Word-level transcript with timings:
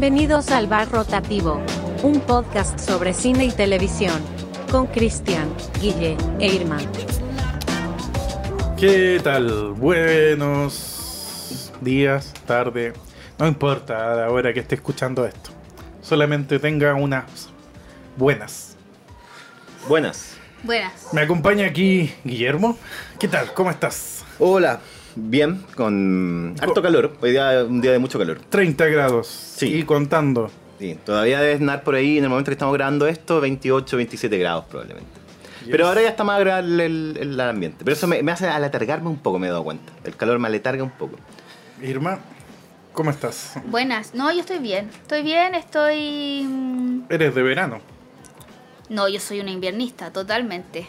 Bienvenidos 0.00 0.52
al 0.52 0.68
Bar 0.68 0.92
Rotativo, 0.92 1.60
un 2.04 2.20
podcast 2.20 2.78
sobre 2.78 3.12
cine 3.12 3.46
y 3.46 3.50
televisión, 3.50 4.22
con 4.70 4.86
Cristian, 4.86 5.52
Guille 5.80 6.16
e 6.38 6.46
Irma. 6.46 6.78
¿Qué 8.78 9.20
tal? 9.24 9.72
Buenos 9.72 11.72
días, 11.80 12.32
tarde, 12.46 12.92
no 13.40 13.48
importa 13.48 14.14
la 14.14 14.30
hora 14.30 14.54
que 14.54 14.60
esté 14.60 14.76
escuchando 14.76 15.26
esto. 15.26 15.50
Solamente 16.00 16.60
tenga 16.60 16.94
unas 16.94 17.48
buenas. 18.16 18.76
Buenas. 19.88 20.36
Buenas. 20.62 21.12
Me 21.12 21.22
acompaña 21.22 21.66
aquí 21.66 22.14
Guillermo. 22.22 22.78
¿Qué 23.18 23.26
tal? 23.26 23.52
¿Cómo 23.52 23.72
estás? 23.72 24.24
Hola. 24.38 24.78
Bien, 25.20 25.64
con 25.74 26.54
harto 26.60 26.80
calor. 26.80 27.16
Hoy 27.20 27.32
día 27.32 27.64
un 27.68 27.80
día 27.80 27.90
de 27.90 27.98
mucho 27.98 28.18
calor. 28.20 28.38
30 28.48 28.86
grados. 28.86 29.26
Sí. 29.26 29.74
Y 29.78 29.82
contando. 29.82 30.48
Sí, 30.78 30.96
todavía 31.04 31.40
debe 31.40 31.54
estar 31.54 31.82
por 31.82 31.96
ahí 31.96 32.18
en 32.18 32.24
el 32.24 32.30
momento 32.30 32.50
que 32.50 32.54
estamos 32.54 32.72
grabando 32.74 33.08
esto, 33.08 33.40
28, 33.40 33.96
27 33.96 34.38
grados 34.38 34.66
probablemente. 34.66 35.10
Pero 35.68 35.88
ahora 35.88 36.02
ya 36.02 36.08
está 36.10 36.22
más 36.22 36.36
agradable 36.36 36.86
el, 36.86 37.18
el 37.20 37.40
ambiente. 37.40 37.84
Pero 37.84 37.96
eso 37.96 38.06
me, 38.06 38.22
me 38.22 38.30
hace 38.30 38.46
aletargarme 38.46 39.08
un 39.08 39.18
poco, 39.18 39.40
me 39.40 39.48
he 39.48 39.50
dado 39.50 39.64
cuenta. 39.64 39.92
El 40.04 40.14
calor 40.14 40.38
me 40.38 40.46
aletarga 40.46 40.84
un 40.84 40.90
poco. 40.92 41.16
Irma, 41.82 42.20
¿cómo 42.92 43.10
estás? 43.10 43.54
Buenas. 43.66 44.14
No, 44.14 44.32
yo 44.32 44.38
estoy 44.40 44.58
bien. 44.60 44.88
Estoy 45.02 45.22
bien, 45.24 45.56
estoy... 45.56 46.44
mm, 46.48 47.00
Eres 47.10 47.34
de 47.34 47.42
verano. 47.42 47.80
No, 48.88 49.08
yo 49.08 49.18
soy 49.18 49.40
una 49.40 49.50
inviernista, 49.50 50.12
totalmente. 50.12 50.86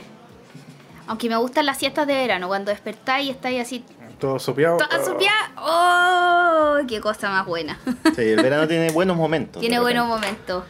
Aunque 1.07 1.27
me 1.27 1.35
gustan 1.37 1.65
las 1.65 1.79
siestas 1.79 2.05
de 2.05 2.13
verano, 2.13 2.47
cuando 2.47 2.69
despertáis 2.69 3.27
y 3.27 3.31
estáis 3.31 3.59
así... 3.61 3.83
Todo 4.19 4.37
sopeado. 4.39 4.77
Toda 4.77 5.03
sopeada. 5.03 5.51
¡Oh! 5.57 6.77
¡Qué 6.87 6.99
cosa 6.99 7.29
más 7.29 7.45
buena! 7.45 7.79
Sí, 8.15 8.21
el 8.21 8.41
verano 8.41 8.67
tiene 8.67 8.91
buenos 8.91 9.15
momentos. 9.15 9.61
Tiene 9.61 9.79
buenos 9.79 10.07
momentos. 10.07 10.63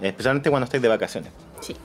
Especialmente 0.00 0.50
cuando 0.50 0.64
estáis 0.64 0.82
de 0.82 0.88
vacaciones. 0.88 1.30
Sí. 1.60 1.76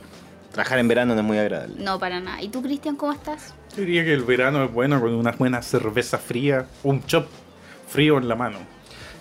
Trabajar 0.51 0.79
en 0.79 0.87
verano 0.87 1.13
no 1.13 1.21
es 1.21 1.25
muy 1.25 1.37
agradable. 1.37 1.75
No, 1.77 1.99
para 1.99 2.19
nada. 2.19 2.41
¿Y 2.41 2.49
tú, 2.49 2.61
Cristian, 2.61 2.95
cómo 2.95 3.11
estás? 3.11 3.53
Yo 3.75 3.81
diría 3.81 4.03
que 4.03 4.13
el 4.13 4.23
verano 4.23 4.63
es 4.63 4.71
bueno 4.71 4.99
con 5.01 5.13
una 5.13 5.31
buena 5.31 5.61
cerveza 5.61 6.17
fría, 6.17 6.67
un 6.83 7.03
chop 7.05 7.27
frío 7.87 8.17
en 8.17 8.27
la 8.27 8.35
mano. 8.35 8.59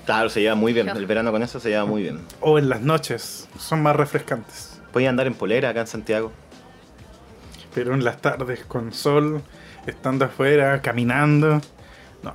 Claro, 0.04 0.28
se 0.28 0.40
lleva 0.40 0.54
muy 0.54 0.72
bien. 0.72 0.88
El 0.88 1.06
verano 1.06 1.30
con 1.30 1.42
eso 1.42 1.60
se 1.60 1.70
lleva 1.70 1.84
muy 1.84 2.02
bien. 2.02 2.20
O 2.40 2.58
en 2.58 2.68
las 2.68 2.80
noches, 2.80 3.48
son 3.58 3.82
más 3.82 3.96
refrescantes. 3.96 4.80
Puedes 4.92 5.08
andar 5.08 5.26
en 5.26 5.34
polera 5.34 5.70
acá 5.70 5.80
en 5.80 5.86
Santiago. 5.86 6.32
Pero 7.74 7.94
en 7.94 8.04
las 8.04 8.20
tardes 8.20 8.64
con 8.66 8.92
sol, 8.92 9.42
estando 9.86 10.24
afuera, 10.26 10.82
caminando. 10.82 11.60
No, 12.23 12.34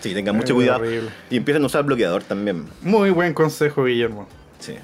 Sí, 0.00 0.14
tengan 0.14 0.36
mucho 0.36 0.54
cuidado. 0.54 0.80
horrible. 0.80 1.10
Y 1.28 1.36
empiecen 1.36 1.62
a 1.62 1.66
usar 1.66 1.84
bloqueador 1.84 2.22
también. 2.22 2.66
muy 2.82 3.10
buen 3.10 3.34
consejo, 3.34 3.84
Guillermo. 3.84 4.26
Sí. 4.58 4.76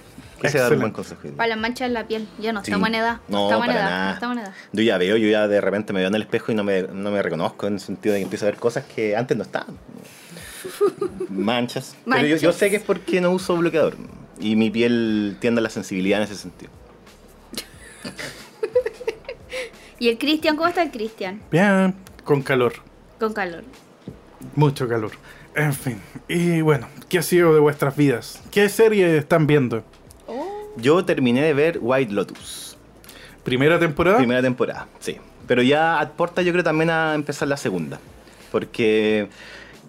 Ese 0.43 0.59
es 0.59 0.65
un 0.65 0.79
buen 0.79 0.91
Excelente. 0.91 0.93
consejo. 0.95 1.37
Para 1.37 1.49
las 1.49 1.59
manchas 1.59 1.87
en 1.89 1.95
la 1.95 2.07
piel. 2.07 2.29
Ya 2.39 2.53
no 2.53 2.61
Sí. 2.63 2.71
estamos 2.71 2.89
en 2.91 2.97
edad. 2.97 3.21
No, 3.29 3.45
estamos 3.47 3.67
en 3.67 3.73
para 3.73 3.81
edad. 3.81 3.91
nada. 3.91 4.07
no 4.09 4.13
estamos 4.15 4.37
en 4.37 4.43
edad. 4.43 4.53
Yo 4.73 4.83
ya 4.83 4.99
veo, 4.99 5.17
yo 5.17 5.29
ya 5.29 5.49
de 5.49 5.61
repente 5.63 5.95
me 5.95 6.01
veo 6.01 6.09
en 6.09 6.15
el 6.15 6.23
espejo 6.23 6.53
y 6.53 6.55
no 6.55 6.65
me, 6.65 6.83
no 6.83 7.11
me 7.11 7.23
reconozco 7.23 7.67
en 7.67 7.75
el 7.75 7.81
sentido 7.81 8.13
de 8.13 8.19
que 8.21 8.25
empiezo 8.25 8.45
a 8.45 8.51
ver 8.51 8.59
cosas 8.61 8.85
que 8.85 9.17
antes 9.17 9.35
no 9.37 9.45
estaban. 9.45 9.79
Manchas. 11.31 11.97
Pero 12.05 12.27
yo, 12.27 12.37
yo 12.37 12.53
sé 12.53 12.69
que 12.69 12.77
es 12.77 12.83
porque 12.83 13.21
no 13.23 13.31
uso 13.31 13.57
bloqueador. 13.57 13.97
Y 14.39 14.55
mi 14.57 14.69
piel 14.71 15.39
tiende 15.41 15.61
a 15.61 15.63
la 15.63 15.71
sensibilidad 15.71 16.19
en 16.19 16.25
ese 16.25 16.35
sentido. 16.35 16.71
¿Y 19.99 20.09
el 20.11 20.19
Cristian? 20.19 20.57
¿Cómo 20.57 20.69
está 20.69 20.83
el 20.83 20.91
Cristian? 20.91 21.41
Bien, 21.51 21.95
con 22.25 22.43
calor, 22.43 22.75
Con 23.19 23.32
calor. 23.32 23.65
mucho 24.54 24.88
calor. 24.88 25.12
En 25.54 25.72
fin, 25.72 26.00
y 26.28 26.60
bueno, 26.60 26.87
¿qué 27.09 27.19
ha 27.19 27.22
sido 27.22 27.54
de 27.54 27.60
vuestras 27.60 27.97
vidas? 27.97 28.43
¿Qué 28.50 28.69
serie 28.69 29.16
están 29.16 29.47
viendo? 29.47 29.82
Yo 30.77 31.03
terminé 31.06 31.43
de 31.43 31.55
ver 31.55 31.78
White 31.81 32.12
Lotus. 32.12 32.76
¿Primera 33.43 33.78
temporada? 33.78 34.19
Primera 34.19 34.43
temporada, 34.43 34.87
sí. 35.00 35.16
Pero 35.47 35.62
ya 35.62 35.99
aporta 35.99 36.43
yo 36.43 36.53
creo 36.53 36.62
también 36.65 36.91
a 36.91 37.15
empezar 37.15 37.49
la 37.49 37.56
segunda. 37.56 37.99
Porque, 38.53 39.28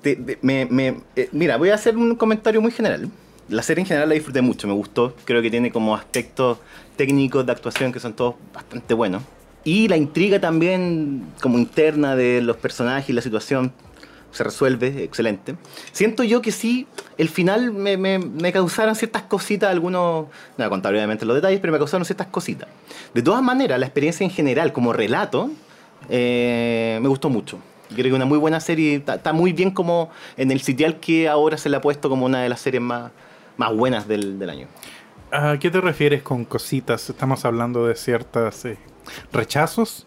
te- 0.02 0.16
te- 0.16 0.40
me, 0.42 0.66
me- 0.68 1.02
eh, 1.18 1.28
mira, 1.34 1.58
voy 1.58 1.72
a 1.72 1.76
hacer 1.76 1.98
un 1.98 2.16
comentario 2.16 2.62
muy 2.62 2.72
general. 2.72 3.10
La 3.50 3.64
serie 3.64 3.82
en 3.82 3.88
general 3.88 4.08
la 4.08 4.16
disfruté 4.16 4.42
mucho, 4.42 4.68
me 4.68 4.74
gustó. 4.74 5.14
Creo 5.26 5.42
que 5.42 5.50
tiene 5.52 5.72
como 5.72 5.94
aspectos 5.96 6.60
técnicos 6.96 7.46
de 7.46 7.52
actuación 7.52 7.92
que 7.92 8.00
son 8.00 8.14
todos 8.14 8.36
bastante 8.54 8.94
buenos. 8.94 9.24
Y 9.68 9.90
la 9.90 9.98
intriga 9.98 10.40
también 10.40 11.24
como 11.42 11.58
interna 11.58 12.16
de 12.16 12.42
los 12.42 12.56
personajes 12.56 13.10
y 13.10 13.14
la 13.14 13.22
situación 13.22 13.74
se 14.32 14.44
resuelve, 14.46 15.04
excelente. 15.04 15.56
Siento 15.92 16.24
yo 16.24 16.42
que 16.42 16.54
sí, 16.54 16.88
el 17.18 17.28
final 17.28 17.74
me, 17.74 17.98
me- 17.98 18.18
me 18.20 18.54
causaron 18.54 18.96
ciertas 18.96 19.24
cositas, 19.24 19.70
algunos, 19.70 20.28
no 20.28 20.30
voy 20.58 20.66
a 20.66 20.70
contar 20.70 20.94
obviamente 20.94 21.26
los 21.26 21.36
detalles, 21.36 21.60
pero 21.60 21.74
me 21.74 21.80
causaron 21.80 22.06
ciertas 22.06 22.28
cositas. 22.28 22.70
De 23.14 23.22
todas 23.22 23.44
maneras, 23.44 23.78
la 23.78 23.86
experiencia 23.88 24.24
en 24.24 24.30
general 24.30 24.72
como 24.72 24.94
relato 24.94 25.50
eh, 26.10 27.00
me 27.02 27.08
gustó 27.10 27.30
mucho. 27.30 27.60
Creo 27.94 28.06
que 28.06 28.14
una 28.14 28.26
muy 28.26 28.38
buena 28.38 28.62
serie, 28.62 29.04
está 29.06 29.34
muy 29.34 29.52
bien 29.52 29.72
como 29.72 30.10
en 30.38 30.52
el 30.52 30.62
sitial 30.62 31.00
que 31.02 31.28
ahora 31.28 31.58
se 31.58 31.68
le 31.70 31.76
ha 31.78 31.82
puesto 31.82 32.10
como 32.10 32.26
una 32.26 32.42
de 32.42 32.48
las 32.50 32.62
series 32.62 32.82
más, 32.82 33.12
más 33.58 33.76
buenas 33.76 34.08
del, 34.08 34.40
del 34.40 34.50
año. 34.50 34.68
¿A 35.32 35.58
qué 35.60 35.70
te 35.70 35.82
refieres 35.82 36.22
con 36.22 36.46
cositas? 36.46 37.10
Estamos 37.10 37.44
hablando 37.44 37.86
de 37.88 37.96
ciertas 37.96 38.64
eh, 38.66 38.78
rechazos. 39.32 40.06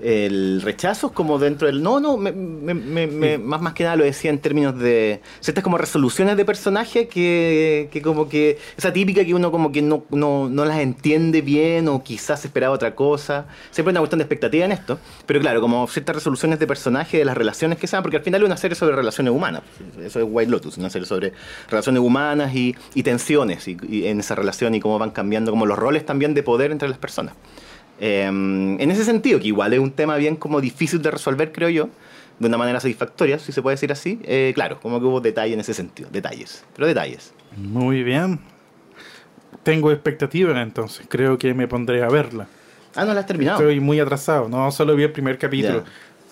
El 0.00 0.62
rechazo 0.62 1.08
es 1.08 1.12
como 1.12 1.38
dentro 1.38 1.68
del... 1.68 1.80
No, 1.80 2.00
no, 2.00 2.16
me- 2.16 2.32
me- 2.32 2.74
me- 2.74 3.06
me- 3.06 3.38
más, 3.38 3.62
más 3.62 3.72
que 3.72 3.84
nada 3.84 3.94
lo 3.94 4.02
decía 4.02 4.30
en 4.32 4.40
términos 4.40 4.76
de 4.76 5.20
ciertas 5.38 5.62
como 5.62 5.78
resoluciones 5.78 6.36
de 6.36 6.44
personaje 6.44 7.06
que, 7.06 7.88
que 7.92 8.02
como 8.02 8.28
que... 8.28 8.58
Esa 8.76 8.92
típica 8.92 9.24
que 9.24 9.32
uno 9.32 9.52
como 9.52 9.70
que 9.70 9.80
no, 9.80 10.04
no, 10.10 10.48
no 10.48 10.64
las 10.64 10.80
entiende 10.80 11.40
bien 11.40 11.86
o 11.86 12.02
quizás 12.02 12.44
esperaba 12.44 12.74
otra 12.74 12.96
cosa. 12.96 13.46
Siempre 13.70 13.90
hay 13.90 13.92
una 13.92 14.00
cuestión 14.00 14.18
de 14.18 14.24
expectativa 14.24 14.64
en 14.64 14.72
esto. 14.72 14.98
Pero 15.24 15.38
claro, 15.38 15.60
como 15.60 15.86
ciertas 15.86 16.16
resoluciones 16.16 16.58
de 16.58 16.66
personaje, 16.66 17.18
de 17.18 17.24
las 17.24 17.36
relaciones 17.36 17.78
que 17.78 17.86
sean, 17.86 18.02
porque 18.02 18.16
al 18.16 18.24
final 18.24 18.42
es 18.42 18.46
una 18.46 18.56
serie 18.56 18.74
sobre 18.74 18.96
relaciones 18.96 19.32
humanas. 19.32 19.62
Eso 20.04 20.18
es 20.18 20.26
White 20.28 20.50
Lotus, 20.50 20.78
una 20.78 20.90
serie 20.90 21.06
sobre 21.06 21.32
relaciones 21.70 22.02
humanas 22.02 22.52
y, 22.56 22.74
y 22.94 23.04
tensiones 23.04 23.68
y, 23.68 23.76
y 23.88 24.06
en 24.06 24.18
esa 24.18 24.34
relación 24.34 24.74
y 24.74 24.80
cómo 24.80 24.98
van 24.98 25.10
cambiando 25.10 25.52
como 25.52 25.64
los 25.64 25.78
roles 25.78 26.04
también 26.04 26.34
de 26.34 26.42
poder 26.42 26.72
entre 26.72 26.88
las 26.88 26.98
personas. 26.98 27.34
Eh, 28.04 28.24
en 28.26 28.90
ese 28.90 29.04
sentido, 29.04 29.38
que 29.38 29.46
igual 29.46 29.72
es 29.72 29.78
un 29.78 29.92
tema 29.92 30.16
bien 30.16 30.34
como 30.34 30.60
difícil 30.60 31.00
de 31.00 31.12
resolver, 31.12 31.52
creo 31.52 31.68
yo, 31.68 31.88
de 32.40 32.48
una 32.48 32.58
manera 32.58 32.80
satisfactoria, 32.80 33.38
si 33.38 33.52
se 33.52 33.62
puede 33.62 33.74
decir 33.74 33.92
así. 33.92 34.18
Eh, 34.24 34.50
claro, 34.56 34.80
como 34.80 34.98
que 34.98 35.06
hubo 35.06 35.20
detalle 35.20 35.54
en 35.54 35.60
ese 35.60 35.72
sentido, 35.72 36.08
detalles, 36.10 36.64
pero 36.74 36.88
detalles. 36.88 37.32
Muy 37.56 38.02
bien. 38.02 38.40
Tengo 39.62 39.92
expectativas 39.92 40.56
entonces, 40.56 41.06
creo 41.08 41.38
que 41.38 41.54
me 41.54 41.68
pondré 41.68 42.02
a 42.02 42.08
verla. 42.08 42.48
Ah, 42.96 43.04
no 43.04 43.14
la 43.14 43.20
has 43.20 43.26
terminado. 43.26 43.60
Estoy 43.60 43.78
muy 43.78 44.00
atrasado, 44.00 44.48
no 44.48 44.70
solo 44.72 44.96
vi 44.96 45.04
el 45.04 45.12
primer 45.12 45.38
capítulo. 45.38 45.84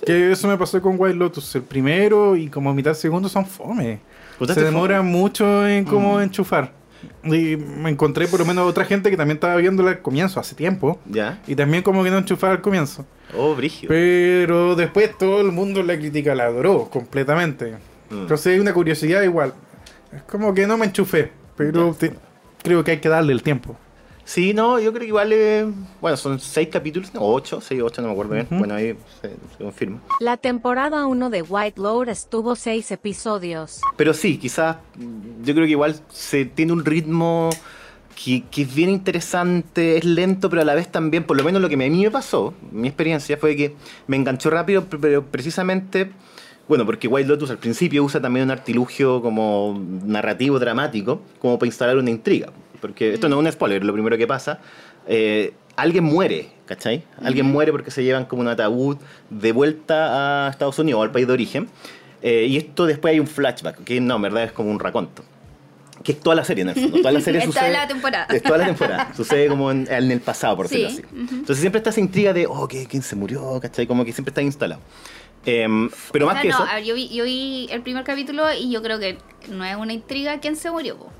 Que 0.04 0.32
eso 0.32 0.48
me 0.48 0.56
pasó 0.56 0.80
con 0.82 0.96
Wild 0.98 1.16
Lotus. 1.16 1.54
El 1.54 1.62
primero 1.62 2.34
y 2.34 2.48
como 2.48 2.72
mitad 2.74 2.94
segundo 2.94 3.28
son 3.28 3.46
fome. 3.46 4.00
Se 4.38 4.44
este 4.44 4.64
demora 4.64 4.96
fome. 4.98 5.10
mucho 5.10 5.68
en 5.68 5.84
cómo 5.84 6.16
Mm. 6.18 6.22
enchufar. 6.22 6.72
Y 7.24 7.56
me 7.56 7.90
encontré 7.90 8.26
por 8.26 8.40
lo 8.40 8.46
menos 8.46 8.68
otra 8.68 8.84
gente 8.84 9.10
que 9.10 9.16
también 9.16 9.36
estaba 9.36 9.56
viéndola 9.56 9.90
al 9.90 10.02
comienzo, 10.02 10.40
hace 10.40 10.54
tiempo. 10.54 10.98
¿Ya? 11.06 11.40
Y 11.46 11.54
también 11.54 11.82
como 11.82 12.02
que 12.04 12.10
no 12.10 12.18
enchufaba 12.18 12.52
al 12.54 12.60
comienzo. 12.60 13.06
Oh, 13.36 13.54
brigio. 13.54 13.88
Pero 13.88 14.74
después 14.74 15.16
todo 15.18 15.40
el 15.40 15.52
mundo 15.52 15.82
la 15.82 15.96
crítica 15.96 16.34
la 16.34 16.44
adoró 16.44 16.88
completamente. 16.90 17.72
Mm. 18.10 18.22
Entonces 18.22 18.54
hay 18.54 18.58
una 18.60 18.72
curiosidad 18.72 19.22
igual. 19.22 19.54
Es 20.14 20.22
como 20.22 20.52
que 20.54 20.66
no 20.66 20.76
me 20.76 20.86
enchufé, 20.86 21.30
pero 21.56 21.94
te- 21.94 22.12
creo 22.62 22.82
que 22.82 22.90
hay 22.92 22.98
que 22.98 23.08
darle 23.08 23.32
el 23.32 23.42
tiempo. 23.42 23.76
Sí, 24.30 24.54
no, 24.54 24.78
yo 24.78 24.92
creo 24.92 25.00
que 25.00 25.08
igual, 25.08 25.32
eh, 25.32 25.66
bueno, 26.00 26.16
son 26.16 26.38
seis 26.38 26.68
capítulos, 26.68 27.12
no, 27.12 27.20
ocho, 27.20 27.60
seis, 27.60 27.82
ocho, 27.82 28.00
no 28.00 28.06
me 28.06 28.12
acuerdo 28.12 28.34
bien. 28.34 28.46
Ujú. 28.46 28.58
Bueno, 28.60 28.76
ahí 28.76 28.94
se, 29.20 29.30
se 29.30 29.64
confirma. 29.64 30.00
La 30.20 30.36
temporada 30.36 31.04
1 31.04 31.30
de 31.30 31.42
White 31.42 31.80
Lotus 31.80 32.26
tuvo 32.26 32.54
seis 32.54 32.92
episodios. 32.92 33.80
Pero 33.96 34.14
sí, 34.14 34.38
quizás 34.38 34.76
yo 35.42 35.52
creo 35.52 35.66
que 35.66 35.72
igual 35.72 35.96
se 36.10 36.44
tiene 36.44 36.72
un 36.72 36.84
ritmo 36.84 37.50
que, 38.24 38.44
que 38.52 38.62
es 38.62 38.72
bien 38.72 38.90
interesante, 38.90 39.96
es 39.96 40.04
lento, 40.04 40.48
pero 40.48 40.62
a 40.62 40.64
la 40.64 40.76
vez 40.76 40.86
también, 40.92 41.24
por 41.24 41.36
lo 41.36 41.42
menos 41.42 41.60
lo 41.60 41.68
que 41.68 41.74
a 41.74 41.78
mí 41.78 41.90
me 41.90 42.10
pasó, 42.12 42.54
mi 42.70 42.86
experiencia 42.86 43.36
fue 43.36 43.56
que 43.56 43.74
me 44.06 44.16
enganchó 44.16 44.48
rápido, 44.48 44.84
pero 44.84 45.24
precisamente, 45.24 46.12
bueno, 46.68 46.86
porque 46.86 47.08
White 47.08 47.28
Lotus 47.28 47.50
al 47.50 47.58
principio 47.58 48.04
usa 48.04 48.20
también 48.20 48.44
un 48.44 48.52
artilugio 48.52 49.22
como 49.22 49.76
narrativo, 50.04 50.60
dramático, 50.60 51.20
como 51.40 51.58
para 51.58 51.66
instalar 51.66 51.96
una 51.96 52.10
intriga. 52.10 52.52
Porque 52.80 53.12
esto 53.14 53.28
no 53.28 53.40
es 53.40 53.46
un 53.46 53.52
spoiler, 53.52 53.84
lo 53.84 53.92
primero 53.92 54.16
que 54.18 54.26
pasa. 54.26 54.60
eh, 55.06 55.52
alguien 55.76 56.04
muere, 56.04 56.50
¿cachai? 56.66 57.04
Alguien 57.22 57.46
muere 57.46 57.72
porque 57.72 57.90
se 57.90 58.04
llevan 58.04 58.26
como 58.26 58.42
un 58.42 58.48
ataúd 58.48 58.98
de 59.30 59.52
vuelta 59.52 60.46
a 60.46 60.50
Estados 60.50 60.78
Unidos 60.78 61.00
o 61.00 61.02
al 61.02 61.10
país 61.10 61.26
de 61.26 61.32
origen. 61.32 61.68
Eh, 62.22 62.46
y 62.50 62.56
esto 62.58 62.84
después 62.86 63.12
hay 63.12 63.20
un 63.20 63.26
flashback, 63.26 63.82
que 63.84 63.98
no, 64.00 64.16
en 64.16 64.22
verdad 64.22 64.44
es 64.44 64.52
como 64.52 64.70
un 64.70 64.78
raconto. 64.78 65.24
Que 66.02 66.12
es 66.12 66.20
toda 66.20 66.34
la 66.36 66.44
serie 66.44 66.62
en 66.62 66.68
el 66.70 66.74
fondo. 66.74 66.98
Toda 66.98 67.12
la 67.12 67.20
serie 67.20 67.38
Es 67.40 67.46
sucede. 67.46 67.68
toda 67.68 67.80
la 67.82 67.88
temporada. 67.88 68.26
Es 68.30 68.42
toda 68.42 68.58
la 68.58 68.66
temporada. 68.66 69.12
Sucede 69.16 69.48
como 69.48 69.70
en, 69.70 69.86
en 69.90 70.10
el 70.10 70.20
pasado, 70.20 70.56
por 70.56 70.68
Sí, 70.68 70.82
decirlo 70.82 71.08
así. 71.08 71.22
ujú. 71.24 71.34
Entonces 71.34 71.58
siempre 71.60 71.78
está 71.78 71.90
esa 71.90 72.00
intriga 72.00 72.32
de, 72.34 72.46
oh, 72.46 72.68
¿qué- 72.68 72.86
¿quién 72.86 73.02
se 73.02 73.16
murió? 73.16 73.58
¿Cachai? 73.60 73.86
Como 73.86 74.04
que 74.04 74.12
siempre 74.12 74.30
está 74.30 74.42
instalado. 74.42 74.80
Em, 75.46 75.88
pero 76.12 76.26
O 76.26 76.28
más 76.30 76.42
que 76.42 76.48
no, 76.48 76.54
eso. 76.56 76.64
a 76.64 76.74
ver, 76.74 76.84
yo, 76.84 76.94
vi, 76.94 77.08
yo 77.08 77.24
vi 77.24 77.68
el 77.70 77.80
primer 77.80 78.04
capítulo 78.04 78.44
y 78.52 78.70
yo 78.70 78.82
creo 78.82 78.98
que 78.98 79.16
no 79.48 79.64
es 79.64 79.74
una 79.76 79.92
intriga 79.94 80.38
quién 80.40 80.56
se 80.56 80.70
murió, 80.70 80.98
po. 80.98 81.10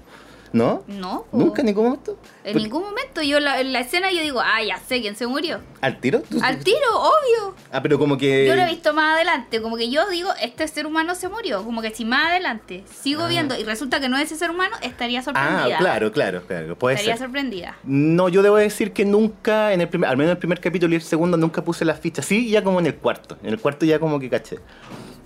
¿No? 0.53 0.83
No, 0.89 1.27
po. 1.31 1.37
¿Nunca 1.39 1.63
en 1.63 1.67
ningún 1.67 1.85
momento? 1.85 2.19
En 2.45 2.53
Porque- 2.55 2.59
ningún 2.67 2.83
momento. 2.83 3.23
Yo 3.23 3.39
la- 3.39 3.61
en 3.61 3.73
la 3.73 3.81
escena 3.81 4.11
yo 4.11 4.21
digo, 4.23 4.41
ah, 4.41 4.63
ya 4.67 4.79
sé 4.79 5.01
quién 5.01 5.15
se 5.15 5.27
murió. 5.27 5.61
¿Al 5.81 6.01
tiro? 6.01 6.23
¿Tú- 6.29 6.41
Al 6.43 6.59
tiro, 6.59 6.79
obvio. 6.95 7.55
Ah, 7.71 7.83
pero 7.83 7.99
como 7.99 8.17
que. 8.19 8.47
Yo 8.47 8.57
lo 8.57 8.63
he 8.63 8.69
visto 8.69 8.93
más 8.93 9.15
adelante, 9.17 9.63
como 9.63 9.77
que 9.77 9.91
yo 9.91 10.09
digo, 10.11 10.31
este 10.43 10.67
ser 10.69 10.87
humano 10.87 11.15
se 11.15 11.29
murió, 11.29 11.63
como 11.65 11.83
que 11.83 11.95
si 11.95 12.05
más 12.05 12.31
adelante 12.31 12.83
sigo 13.01 13.23
Ah. 13.25 13.29
viendo 13.29 13.57
y 13.59 13.63
resulta 13.65 14.01
que 14.01 14.09
no 14.09 14.17
es 14.17 14.25
ese 14.25 14.37
ser 14.37 14.51
humano, 14.51 14.77
estaría 14.83 15.23
sorprendida. 15.23 15.77
Ah, 15.77 15.79
claro, 15.79 16.11
claro, 16.13 16.43
claro. 16.47 16.77
Puede 16.77 16.97
Estaría 16.97 17.17
ser. 17.17 17.27
sorprendida. 17.27 17.77
No, 17.85 18.29
yo 18.29 18.43
debo 18.43 18.57
decir 18.57 18.93
que 18.93 19.05
nunca, 19.05 19.73
en 19.73 19.81
el 19.83 19.89
primer, 19.89 20.11
al 20.11 20.17
menos 20.17 20.31
en 20.31 20.37
el 20.37 20.39
primer 20.39 20.61
capítulo 20.61 20.93
y 20.93 20.97
el 20.97 21.03
segundo, 21.03 21.37
nunca 21.37 21.63
puse 21.63 21.85
las 21.85 22.01
fichas. 22.01 22.25
Sí, 22.25 22.51
ya 22.51 22.65
como 22.65 22.81
en 22.81 22.87
el 22.87 22.97
cuarto. 22.97 23.37
En 23.43 23.51
el 23.51 23.59
cuarto 23.61 23.87
ya 23.87 23.99
como 24.01 24.19
que 24.19 24.29
caché. 24.29 24.59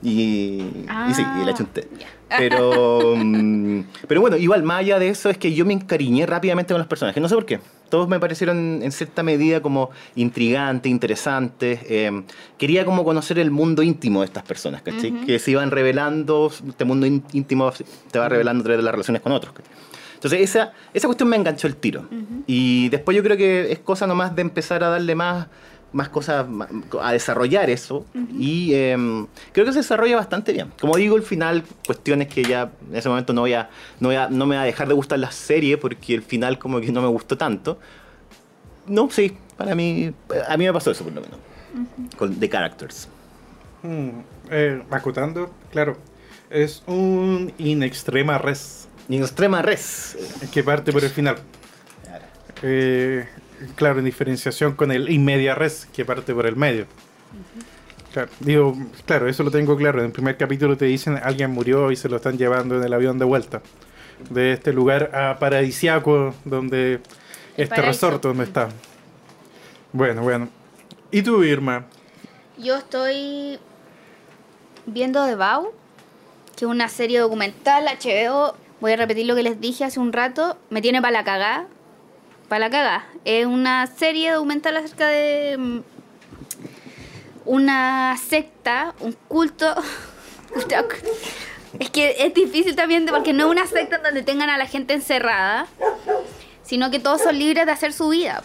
Y, 0.05 0.61
y 1.09 1.15
sí, 1.15 1.25
y 1.41 1.45
la 1.45 1.55
chunté. 1.55 1.89
ya. 1.99 2.07
Pero, 2.37 3.15
mm, 3.17 3.81
pero 4.07 4.21
bueno, 4.21 4.37
igual, 4.37 4.63
más 4.63 4.81
allá 4.81 4.99
de 4.99 5.09
eso, 5.09 5.31
es 5.31 5.39
que 5.39 5.55
yo 5.55 5.65
me 5.65 5.73
encariñé 5.73 6.27
rápidamente 6.27 6.75
con 6.75 6.79
los 6.79 6.87
personajes. 6.87 7.21
No 7.23 7.29
sé 7.29 7.35
por 7.35 7.47
qué. 7.47 7.59
Todos 7.89 8.09
me 8.09 8.21
parecieron 8.21 8.83
en 8.83 8.93
cierta 8.93 9.23
medida 9.23 9.63
como 9.63 9.91
intrigantes, 10.15 10.91
interesantes. 10.91 11.81
eh, 11.89 12.23
quería 12.59 12.85
como 12.85 13.03
conocer 13.05 13.39
el 13.39 13.51
mundo 13.51 13.83
íntimo 13.83 14.21
de 14.21 14.27
estas 14.27 14.43
personas, 14.43 14.83
¿cachai? 14.83 15.25
Que 15.25 15.39
se 15.39 15.53
iban 15.53 15.71
revelando, 15.71 16.51
este 16.69 16.85
mundo 16.85 17.07
ín- 17.07 17.23
íntimo 17.33 17.73
te 18.11 18.19
va 18.19 18.29
revelando 18.29 18.61
a 18.63 18.65
través 18.65 18.79
de 18.79 18.85
las 18.85 18.93
relaciones 18.93 19.23
con 19.23 19.33
otros. 19.33 19.55
¿cachai? 19.55 19.73
Entonces 20.15 20.41
esa, 20.41 20.73
esa 20.95 21.07
cuestión 21.07 21.29
me 21.29 21.37
enganchó 21.37 21.67
el 21.67 21.77
tiro. 21.77 22.07
Y 22.47 22.89
después 22.89 23.17
yo 23.17 23.23
creo 23.23 23.37
que 23.37 23.71
es 23.73 23.79
cosa 23.79 24.07
nomás 24.07 24.35
de 24.35 24.43
empezar 24.43 24.83
a 24.83 24.89
darle 24.89 25.15
más, 25.15 25.47
más 25.95 26.11
cosas, 26.11 26.45
a 27.01 27.13
desarrollar 27.13 27.71
eso. 27.71 28.05
Y 28.39 28.75
em, 28.75 29.27
creo 29.53 29.65
que 29.65 29.73
se 29.73 29.79
desarrolla 29.79 30.17
bastante 30.17 30.53
bien. 30.53 30.71
Como 30.79 30.97
digo, 30.97 31.17
el 31.17 31.23
final, 31.23 31.65
cuestiones 31.87 32.29
que 32.29 32.43
ya 32.45 32.71
en 32.91 32.97
ese 32.97 33.09
momento 33.09 33.33
no, 33.33 33.41
voy 33.43 33.55
a, 33.55 33.71
no, 34.01 34.09
voy 34.09 34.17
a- 34.17 34.29
no 34.29 34.45
me 34.45 34.57
va 34.57 34.63
a 34.63 34.67
dejar 34.67 34.89
de 34.89 34.95
gustar 34.95 35.19
la 35.19 35.31
serie 35.31 35.79
porque 35.79 36.15
el 36.15 36.23
final 36.23 36.59
como 36.59 36.81
que 36.81 36.93
no 36.93 37.01
me 37.01 37.09
gustó 37.09 37.39
tanto. 37.39 37.79
No, 38.87 39.09
sí, 39.11 39.37
para 39.57 39.75
mí, 39.75 40.13
a 40.49 40.57
mí 40.57 40.65
me 40.67 40.73
pasó 40.73 40.91
eso 40.91 41.05
por 41.05 41.13
lo 41.15 41.21
menos. 41.23 41.39
Con 42.19 42.35
The 42.39 42.49
Characters. 42.51 43.09
Mm, 43.83 44.09
eh, 44.51 44.83
acotando, 44.91 45.51
claro. 45.73 45.97
Es 46.51 46.83
un 46.87 47.53
in 47.59 47.83
extrema 47.83 48.39
res 48.39 48.89
en 49.09 49.23
extrema 49.23 49.61
res. 49.63 50.17
que 50.53 50.63
parte 50.63 50.93
por 50.93 51.03
el 51.05 51.11
final. 51.11 51.37
Eh, 52.63 53.27
claro, 53.75 53.99
en 53.99 54.05
diferenciación 54.05 54.75
con 54.75 54.93
el 54.93 55.11
in 55.11 55.25
media 55.25 55.55
res 55.55 55.89
que 55.93 56.05
parte 56.05 56.35
por 56.35 56.47
el 56.47 56.57
medio. 56.57 56.87
Claro, 58.13 58.31
digo, 58.41 58.77
claro, 59.07 59.29
eso 59.29 59.43
lo 59.43 59.51
tengo 59.51 59.77
claro. 59.77 59.99
En 59.99 60.07
el 60.07 60.13
primer 60.13 60.37
capítulo 60.37 60.77
te 60.77 60.85
dicen 60.85 61.19
alguien 61.23 61.51
murió 61.51 61.91
y 61.91 61.97
se 61.97 62.09
lo 62.09 62.17
están 62.17 62.39
llevando 62.39 62.77
en 62.77 62.85
el 62.85 62.93
avión 62.93 63.19
de 63.19 63.25
vuelta. 63.25 63.61
De 64.31 64.53
este 64.53 64.73
lugar 64.73 65.11
a 65.15 65.39
paradisiaco 65.39 66.35
donde 66.45 67.01
este 67.57 67.75
paraíso. 67.75 68.07
resort 68.07 68.23
donde 68.23 68.45
está. 68.45 68.69
Bueno, 69.93 70.23
bueno. 70.23 70.49
¿Y 71.11 71.23
tú, 71.23 71.43
Irma? 71.43 71.87
Yo 72.57 72.77
estoy 72.77 73.59
viendo 74.87 75.25
The 75.27 75.35
Vow, 75.35 75.73
que 76.57 76.65
es 76.65 76.71
una 76.71 76.89
serie 76.89 77.19
documental 77.19 77.85
HBO. 77.85 78.55
Voy 78.81 78.93
a 78.93 78.97
repetir 78.97 79.27
lo 79.27 79.35
que 79.35 79.43
les 79.43 79.61
dije 79.61 79.85
hace 79.85 79.99
un 79.99 80.13
rato. 80.13 80.57
Me 80.71 80.81
tiene 80.83 81.01
para 81.01 81.13
la 81.13 81.25
cagá. 81.25 81.67
La 82.59 82.71
cagá. 82.71 83.07
Es 83.25 83.47
una 83.47 83.87
serie 83.87 84.33
documental 84.33 84.77
acerca 84.77 85.09
de 85.09 85.57
mm, 85.59 85.81
una 87.47 88.17
secta, 88.17 88.95
un 89.01 89.13
culto. 89.29 89.75
es 91.79 91.91
que 91.91 92.17
es 92.19 92.35
difícil 92.35 92.77
también 92.77 93.07
porque 93.07 93.33
no 93.33 93.47
es 93.47 93.51
una 93.51 93.67
secta 93.67 93.99
donde 93.99 94.23
tengan 94.23 94.51
a 94.51 94.59
la 94.59 94.67
gente 94.67 94.95
encerrada, 94.95 95.67
sino 96.63 96.91
que 96.91 97.01
todos 97.01 97.23
son 97.23 97.39
libres 97.39 97.67
de 97.67 97.73
hacer 97.73 97.93
su 97.93 98.09
vida. 98.11 98.43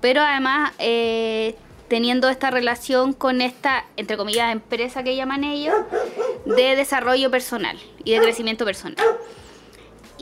Pero 0.00 0.22
además 0.22 0.72
eh, 0.78 1.56
teniendo 1.88 2.28
esta 2.28 2.50
relación 2.50 3.12
con 3.12 3.40
esta, 3.42 3.84
entre 3.96 4.16
comillas, 4.16 4.52
empresa 4.52 5.02
que 5.02 5.16
llaman 5.16 5.44
ellos, 5.44 5.74
de 6.46 6.76
desarrollo 6.76 7.30
personal 7.30 7.76
y 8.04 8.12
de 8.12 8.20
crecimiento 8.20 8.64
personal. 8.64 9.04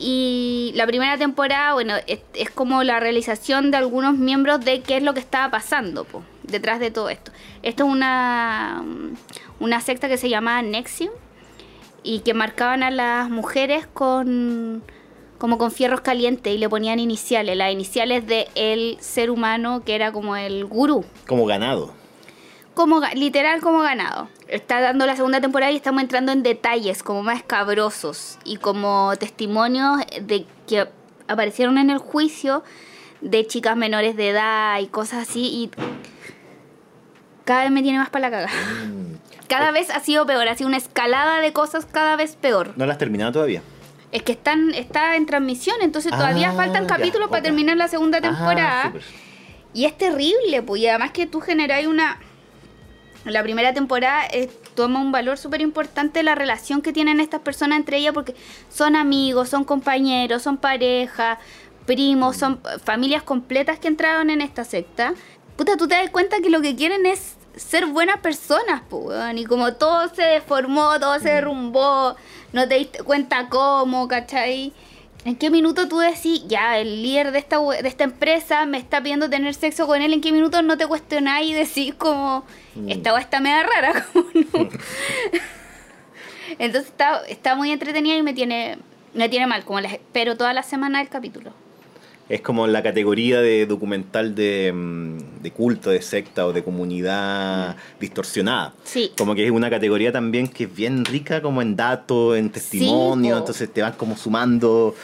Y 0.00 0.73
la 0.77 0.87
primera 0.87 1.19
temporada, 1.19 1.75
bueno, 1.75 1.95
es, 2.06 2.50
como 2.50 2.85
la 2.85 3.00
realización 3.00 3.71
de 3.71 3.79
algunos 3.79 4.17
miembros 4.17 4.65
de 4.65 4.81
qué 4.81 4.99
es 4.99 5.03
lo 5.03 5.15
que 5.15 5.21
estaba 5.21 5.50
pasando 5.50 6.05
po, 6.05 6.23
detrás 6.45 6.79
de 6.79 6.91
todo 6.91 7.09
esto. 7.09 7.33
Esto 7.62 7.85
es 7.85 7.91
una, 7.91 8.85
una 9.59 9.81
secta 9.81 10.09
que 10.09 10.17
se 10.17 10.29
llamaba 10.29 10.62
Nexium 10.62 11.11
y 12.03 12.21
que 12.21 12.33
marcaban 12.33 12.83
a 12.83 12.91
las 12.91 13.29
mujeres 13.29 13.87
con 13.87 14.83
como 15.39 15.56
con 15.56 15.71
fierros 15.71 16.00
calientes 16.00 16.53
y 16.53 16.59
le 16.59 16.69
ponían 16.69 16.99
iniciales, 16.99 17.56
las 17.56 17.73
iniciales 17.73 18.27
de 18.27 18.49
el 18.56 18.97
ser 19.00 19.31
humano 19.31 19.83
que 19.85 19.95
era 19.95 20.11
como 20.12 20.37
el 20.37 20.65
gurú, 20.65 21.05
Como 21.29 21.47
ganado. 21.47 21.93
Como 22.79 23.01
literal 23.15 23.61
como 23.61 23.81
ganado. 23.81 24.29
Está 24.47 24.81
dando 24.81 25.05
la 25.05 25.17
segunda 25.17 25.41
temporada 25.41 25.73
y 25.73 25.77
estamos 25.77 26.01
entrando 26.01 26.31
en 26.31 26.45
detalles 26.45 27.03
como 27.03 27.25
más 27.25 27.43
cabrosos 27.43 28.39
y 28.45 28.57
como 28.57 29.15
testimonios 29.19 29.99
de 30.23 30.47
que 30.69 30.87
aparecieron 31.27 31.77
en 31.77 31.91
el 31.91 31.99
juicio 31.99 32.63
de 33.21 33.45
chicas 33.49 33.77
menores 33.77 34.15
de 34.17 34.29
edad 34.29 34.79
y 34.79 34.87
cosas 34.87 35.29
así 35.29 35.41
y 35.41 35.71
cada 37.45 37.63
vez 37.63 37.73
me 37.73 37.83
tiene 37.83 37.99
más 37.99 38.11
para 38.11 38.31
la 38.31 38.37
caga. 38.37 38.53
Cada 39.49 39.73
vez 39.73 39.91
ha 39.91 39.99
sido 39.99 40.25
peor, 40.25 40.47
ha 40.47 40.55
sido 40.55 40.69
una 40.69 40.77
escalada 40.77 41.41
de 41.41 41.53
cosas 41.53 41.85
cada 41.85 42.15
vez 42.15 42.37
peor. 42.37 42.75
¿No 42.77 42.87
la 42.87 42.93
has 42.93 42.99
terminado 42.99 43.33
todavía? 43.33 43.61
Es 44.13 44.23
que 44.23 44.31
están, 44.33 44.73
está 44.73 45.17
en 45.17 45.27
transmisión, 45.27 45.79
entonces 45.81 46.13
todavía 46.13 46.51
Ah, 46.51 46.53
faltan 46.53 46.87
ya, 46.87 46.95
capítulos 46.97 47.29
para 47.29 47.43
terminar 47.43 47.77
la 47.77 47.89
segunda 47.89 48.19
Ah, 48.19 48.21
temporada. 48.21 48.93
Y 49.75 49.85
es 49.87 49.99
terrible, 49.99 50.63
pues, 50.63 50.81
y 50.83 50.87
además 50.87 51.11
que 51.11 51.27
tú 51.27 51.41
generáis 51.41 51.89
una... 51.89 52.21
La 53.29 53.43
primera 53.43 53.73
temporada 53.73 54.27
eh, 54.33 54.49
toma 54.75 55.01
un 55.01 55.13
valor 55.13 55.39
súper 55.39 55.61
importante 55.61 56.23
la 56.23 56.35
relación 56.35 56.83
que 56.83 56.93
tienen 56.93 57.21
estas 57.21 57.41
personas 57.41 57.79
entre 57.79 57.99
ellas 57.99 58.15
porque 58.15 58.35
son 58.69 58.97
amigos, 58.97 59.49
son 59.49 59.65
compañeros, 59.65 60.43
son 60.43 60.57
pareja, 60.57 61.39
primos, 61.87 62.37
son 62.37 62.61
familias 62.85 63.23
completas 63.23 63.79
que 63.79 63.88
entraron 63.88 64.31
en 64.31 64.41
esta 64.41 64.64
secta. 64.64 65.14
Puta, 65.57 65.76
tú 65.76 65.88
te 65.88 65.95
das 65.95 66.11
cuenta 66.11 66.41
que 66.41 66.50
lo 66.50 66.61
que 66.61 66.76
quieren 66.76 67.07
es 67.07 67.37
ser 67.57 67.87
buenas 67.87 68.21
personas, 68.21 68.83
pues, 68.88 69.19
y 69.35 69.45
como 69.45 69.75
todo 69.75 70.09
se 70.14 70.23
deformó, 70.23 70.99
todo 71.00 71.19
se 71.19 71.31
derrumbó, 71.31 72.14
no 72.52 72.69
te 72.69 72.76
diste 72.76 73.02
cuenta 73.02 73.49
cómo, 73.49 74.07
¿cachai? 74.07 74.73
¿En 75.25 75.37
qué 75.37 75.51
minuto 75.51 75.89
tú 75.89 75.99
decís, 75.99 76.45
ya, 76.47 76.79
el 76.79 77.03
líder 77.03 77.33
de 77.33 77.39
esta, 77.39 77.61
de 77.61 77.89
esta 77.89 78.05
empresa 78.05 78.67
me 78.67 78.79
está 78.79 79.03
pidiendo 79.03 79.29
tener 79.29 79.55
sexo 79.55 79.87
con 79.87 80.01
él? 80.01 80.13
¿En 80.13 80.21
qué 80.21 80.33
minuto 80.33 80.63
no 80.63 80.79
te 80.79 80.87
cuestionáis 80.87 81.51
y 81.51 81.55
decís 81.55 81.95
como, 81.95 82.45
esta 82.87 83.13
weá 83.13 83.23
está 83.23 83.41
media 83.41 83.65
rara? 83.65 84.07
como 84.13 84.29
no? 84.33 84.69
Entonces 86.59 86.91
está, 86.91 87.21
está 87.27 87.55
muy 87.57 87.73
entretenida 87.73 88.15
y 88.17 88.23
me 88.23 88.33
tiene, 88.33 88.79
me 89.13 89.29
tiene 89.29 89.47
mal, 89.47 89.65
como 89.65 89.81
les 89.81 89.93
espero 89.93 90.37
toda 90.37 90.53
la 90.53 90.63
semana 90.63 91.01
el 91.01 91.09
capítulo. 91.09 91.53
Es 92.28 92.42
como 92.42 92.66
la 92.66 92.82
categoría 92.82 93.40
de 93.40 93.64
documental 93.64 94.35
de, 94.35 94.70
mm, 94.75 95.42
de 95.42 95.50
culto, 95.50 95.88
de 95.90 96.02
secta 96.02 96.47
o 96.47 96.52
de 96.52 96.62
comunidad 96.62 97.76
distorsionada. 97.99 98.75
Sí. 98.85 99.12
Como 99.16 99.35
que 99.35 99.47
es 99.47 99.50
una 99.50 99.70
categoría 99.70 100.12
también 100.12 100.47
que 100.49 100.64
es 100.64 100.75
bien 100.75 101.04
rica 101.06 101.40
como 101.40 101.62
en 101.62 101.75
datos, 101.75 102.37
en 102.37 102.50
testimonio, 102.50 103.35
po. 103.35 103.38
entonces 103.38 103.73
te 103.73 103.80
van 103.80 103.92
como 103.94 104.16
sumando 104.16 104.94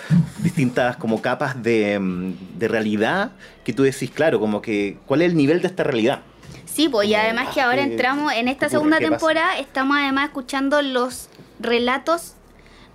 distintas 0.43 0.97
como 0.97 1.23
capas 1.23 1.63
de, 1.63 1.99
mm, 1.99 2.59
de 2.59 2.69
realidad 2.69 3.33
que 3.65 3.73
tú 3.73 3.85
decís, 3.85 4.11
claro, 4.11 4.39
como 4.39 4.61
que 4.61 4.99
cuál 5.07 5.23
es 5.23 5.31
el 5.31 5.37
nivel 5.37 5.63
de 5.63 5.69
esta 5.69 5.83
realidad. 5.83 6.21
Sí, 6.67 6.89
pues 6.89 7.09
y 7.09 7.15
además 7.15 7.55
que 7.55 7.61
ah, 7.63 7.67
ahora 7.67 7.85
¿qué- 7.85 7.93
entramos 7.93 8.33
en 8.35 8.49
esta 8.49 8.69
segunda 8.69 8.99
temporada, 8.99 9.59
estamos 9.59 9.97
además 9.97 10.27
escuchando 10.27 10.83
los 10.83 11.29
relatos, 11.61 12.35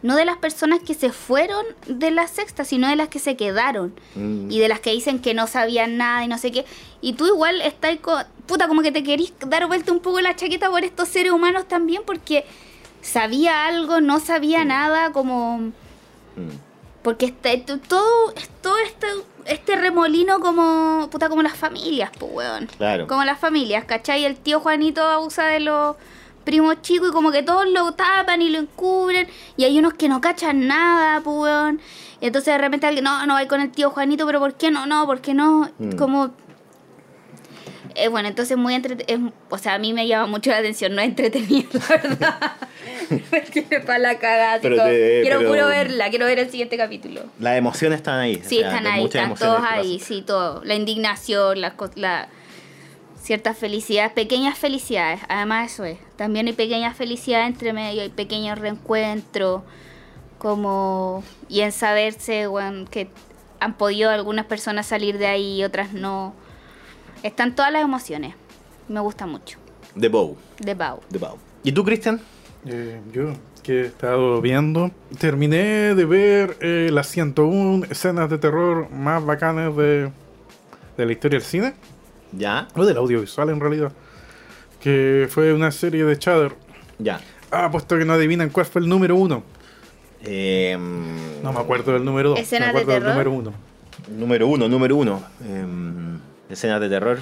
no 0.01 0.15
de 0.15 0.25
las 0.25 0.38
personas 0.38 0.79
que 0.79 0.94
se 0.94 1.12
fueron 1.12 1.65
de 1.88 2.12
la 2.12 2.27
sexta, 2.27 2.63
sino 2.63 2.88
de 2.88 2.96
las 2.96 3.10
que 3.10 3.20
se 3.20 3.36
quedaron. 3.36 3.94
Mm. 4.15 4.50
Y 4.50 4.60
de 4.60 4.70
las 4.70 4.79
que 4.79 4.91
dicen 4.91 5.20
que 5.20 5.34
no 5.34 5.48
sabían 5.48 5.98
nada 5.98 6.24
y 6.24 6.27
no 6.27 6.38
sé 6.38 6.51
qué. 6.51 6.65
Y 7.01 7.13
tú 7.13 7.27
igual 7.27 7.62
estás 7.62 7.98
con... 7.98 8.24
Puta, 8.46 8.68
como 8.68 8.82
que 8.82 8.91
te 8.91 9.03
querís 9.03 9.34
dar 9.46 9.68
vuelta 9.68 9.91
un 9.91 10.00
poco 10.00 10.22
la 10.22 10.36
chaqueta 10.36 10.70
por 10.70 10.84
estos 10.84 11.10
seres 11.10 11.32
humanos 11.32 11.68
también, 11.68 12.01
porque 12.06 12.46
sabía 13.01 13.68
algo, 13.68 14.01
no 14.01 14.20
sabía 14.20 14.63
nada, 14.65 15.12
como... 15.12 15.58
Mm. 15.58 16.70
Porque 17.01 17.27
este, 17.27 17.58
todo, 17.58 18.34
todo 18.62 18.77
este, 18.79 19.08
este 19.46 19.75
remolino 19.77 20.39
como, 20.41 21.10
puta, 21.10 21.29
como 21.29 21.41
las 21.41 21.56
familias, 21.56 22.12
pues, 22.20 22.32
weón. 22.34 22.68
Claro. 22.77 23.08
Como 23.08 23.24
las 23.24 23.39
familias, 23.39 23.86
¿cachai? 23.86 24.25
El 24.25 24.36
tío 24.36 24.60
Juanito 24.60 25.01
abusa 25.01 25.46
de 25.46 25.62
los 25.62 25.96
primos 26.50 26.82
chicos 26.82 27.10
y 27.10 27.12
como 27.12 27.32
que 27.32 27.44
todos 27.44 27.68
lo 27.70 27.91
tapan 27.94 28.41
y 28.41 28.50
lo 28.50 28.60
encubren. 28.60 29.27
Y 29.58 29.63
hay 29.65 29.77
unos 29.77 29.94
que 29.94 30.10
no 30.10 30.20
cachan 30.22 30.68
nada, 30.68 31.22
pues, 31.22 31.36
weón. 31.38 31.79
Y 32.22 32.25
entonces 32.27 32.53
de 32.53 32.58
repente 32.58 32.88
alguien, 32.88 33.03
no, 33.06 33.25
no 33.25 33.36
va 33.36 33.46
con 33.48 33.62
el 33.62 33.70
tío 33.72 33.91
Juanito, 33.91 34.25
pero 34.25 34.39
¿por 34.39 34.56
qué 34.56 34.72
no? 34.72 34.86
No, 34.86 35.06
¿por 35.06 35.22
qué 35.22 35.34
no? 35.34 35.70
Mm. 35.77 35.91
Como... 35.96 36.32
Eh, 37.96 38.08
bueno, 38.08 38.27
entonces 38.29 38.56
muy 38.56 38.75
entretenido. 38.75 39.32
O 39.50 39.58
sea, 39.58 39.74
a 39.74 39.79
mí 39.79 39.94
me 39.94 40.08
llama 40.08 40.27
mucho 40.27 40.51
la 40.51 40.58
atención, 40.58 40.96
no 40.96 41.01
es 41.01 41.08
entretenido, 41.10 41.68
la 41.89 41.98
verdad. 41.98 42.51
me 43.70 43.79
para 43.82 44.00
la 44.00 44.20
cagada. 44.20 44.60
Pero 44.62 44.77
te- 44.84 45.20
quiero 45.22 45.39
pero- 45.39 45.50
puro 45.50 45.68
verla, 45.68 46.10
quiero 46.10 46.25
ver 46.25 46.39
el 46.39 46.50
siguiente 46.50 46.77
capítulo. 46.77 47.24
Las 47.39 47.58
emociones 47.58 47.98
están 47.98 48.20
ahí. 48.20 48.41
Sí, 48.46 48.58
o 48.58 48.62
sea, 48.62 48.70
están 48.77 48.88
ahí, 48.88 49.06
están 49.06 49.36
todos 49.36 49.62
ahí, 49.68 50.00
sí, 50.00 50.22
todo. 50.25 50.62
La 50.63 50.75
indignación, 50.75 51.60
la, 51.62 51.75
co- 51.75 51.89
la 51.96 52.29
ciertas 53.22 53.58
felicidades, 53.58 54.12
pequeñas 54.14 54.58
felicidades. 54.58 55.22
Además, 55.30 55.74
eso 55.74 55.86
es. 55.86 56.00
También 56.16 56.48
hay 56.48 56.54
pequeñas 56.54 56.96
felicidades 56.96 57.48
entre 57.48 57.74
medio, 57.74 58.02
hay 58.02 58.10
pequeños 58.10 58.58
reencuentros, 58.58 59.62
como. 60.38 61.24
y 61.48 61.62
en 61.62 61.72
saberse, 61.72 62.48
bueno, 62.48 62.86
que 62.90 63.10
han 63.60 63.76
podido 63.76 64.10
algunas 64.10 64.46
personas 64.46 64.88
salir 64.88 65.18
de 65.18 65.28
ahí 65.28 65.60
y 65.60 65.64
otras 65.64 65.94
no. 65.94 66.34
Están 67.24 67.56
todas 67.56 67.72
las 67.72 67.84
emociones. 67.84 68.36
Me 68.88 69.00
gusta 69.02 69.26
mucho. 69.26 69.60
The 70.00 70.08
Bow. 70.08 70.38
De 70.60 70.74
Bau. 70.74 71.02
The 71.12 71.18
Bow. 71.18 71.38
¿Y 71.64 71.72
tú, 71.72 71.84
Cristian? 71.84 72.22
Eh, 72.66 73.02
yo, 73.12 73.34
que 73.64 73.82
he 73.82 73.86
estado 73.86 74.42
viendo, 74.42 74.92
terminé 75.20 75.94
de 75.96 76.06
ver 76.06 76.58
eh, 76.62 76.90
las 76.92 77.08
101 77.08 77.86
escenas 77.90 78.30
de 78.30 78.38
terror 78.38 78.90
más 78.90 79.26
bacanas 79.26 79.76
de, 79.76 80.12
de 80.98 81.06
la 81.06 81.12
historia 81.12 81.40
del 81.40 81.48
cine, 81.48 81.74
Ya, 82.31 82.67
o 82.75 82.86
del 82.86 82.98
audiovisual 82.98 83.50
en 83.50 83.59
realidad, 83.59 83.91
que 84.79 85.27
fue 85.29 85.53
una 85.53 85.71
serie 85.71 86.03
de 86.05 86.15
Shudder. 86.15 86.53
ya. 87.00 87.19
Ah, 87.51 87.69
puesto 87.71 87.98
que 87.98 88.05
no 88.05 88.13
adivinan 88.13 88.50
cuál 88.51 88.67
fue 88.67 88.81
el 88.81 88.88
número 88.88 89.15
uno. 89.15 89.41
Em, 90.21 91.41
No 91.41 91.51
me 91.53 91.59
acuerdo 91.59 91.93
del 91.93 92.05
número 92.05 92.29
dos. 92.29 92.39
¿Escenas 92.39 92.67
me 92.74 92.74
de 92.74 92.79
acuerdo 92.81 92.91
del 92.93 93.01
terror? 93.15 93.25
número 93.25 93.31
uno. 93.31 93.53
Número 94.17 94.48
uno, 94.48 94.67
número 94.69 94.95
uno. 94.95 95.24
Em, 95.43 96.19
escenas 96.50 96.79
de 96.79 96.89
terror. 96.89 97.19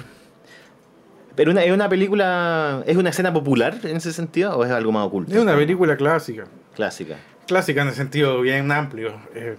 Pero 1.34 1.52
una, 1.52 1.64
es 1.64 1.72
una 1.72 1.88
película. 1.88 2.82
¿Es 2.86 2.96
una 2.96 3.10
escena 3.10 3.32
popular 3.32 3.78
en 3.84 3.96
ese 3.96 4.12
sentido 4.12 4.56
o 4.56 4.64
es 4.64 4.70
algo 4.70 4.92
más 4.92 5.06
oculto? 5.06 5.32
Es 5.32 5.40
una 5.40 5.54
película 5.56 5.96
clásica. 5.96 6.44
Clásica. 6.74 7.16
Clásica 7.46 7.82
en 7.82 7.88
el 7.88 7.94
sentido 7.94 8.40
bien 8.42 8.70
amplio. 8.72 9.12
Eh, 9.34 9.56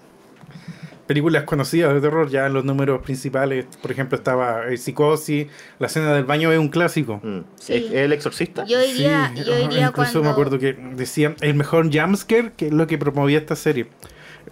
películas 1.10 1.44
conocidas 1.44 1.92
de 1.92 2.02
terror, 2.02 2.30
ya 2.30 2.46
en 2.46 2.54
los 2.54 2.64
números 2.64 3.02
principales, 3.02 3.66
por 3.82 3.90
ejemplo, 3.92 4.16
estaba 4.16 4.68
eh, 4.68 4.78
Psicosis, 4.78 5.48
la 5.80 5.88
escena 5.88 6.14
del 6.14 6.24
baño 6.24 6.52
es 6.52 6.60
un 6.60 6.70
clásico. 6.70 7.20
Mm. 7.24 7.40
Sí. 7.56 7.74
¿Es, 7.74 7.86
es 7.86 7.92
el 7.94 8.14
exorcista? 8.14 8.64
Yo 8.66 8.80
iría, 8.80 9.32
Sí, 9.36 9.44
yo 9.44 9.56
ah, 9.56 9.60
iría 9.60 9.88
incluso 9.88 9.94
cuando. 9.94 10.24
me 10.24 10.30
acuerdo 10.30 10.60
que 10.60 10.74
decían 10.96 11.36
el 11.42 11.56
mejor 11.56 11.90
jumpscare, 11.92 12.52
que 12.56 12.68
es 12.68 12.74
lo 12.74 12.86
que 12.86 13.00
promovía 13.00 13.40
esta 13.40 13.56
serie. 13.56 13.88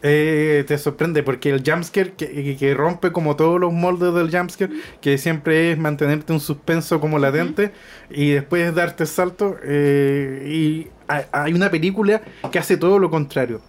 Eh, 0.02 0.64
te 0.68 0.78
sorprende 0.80 1.22
porque 1.24 1.50
el 1.52 1.62
jumpscare 1.66 2.14
que, 2.14 2.28
que, 2.30 2.58
que 2.58 2.74
rompe 2.74 3.12
como 3.12 3.36
todos 3.36 3.60
los 3.60 3.72
moldes 3.72 4.14
del 4.16 4.36
jumpscare, 4.36 4.72
que 5.00 5.18
siempre 5.20 5.72
es 5.72 5.78
mantenerte 5.78 6.34
un 6.34 6.40
suspenso 6.40 7.00
como 7.00 7.20
latente 7.20 7.72
y 8.10 8.32
después 8.32 8.74
darte 8.74 9.04
el 9.04 9.10
salto. 9.10 9.58
eh, 9.64 10.44
y 10.48 10.88
hay, 11.08 11.24
hay 11.32 11.54
una 11.54 11.70
película 11.70 12.22
que 12.52 12.58
hace 12.60 12.78
todo 12.78 12.98
lo 12.98 13.10
contrario. 13.12 13.62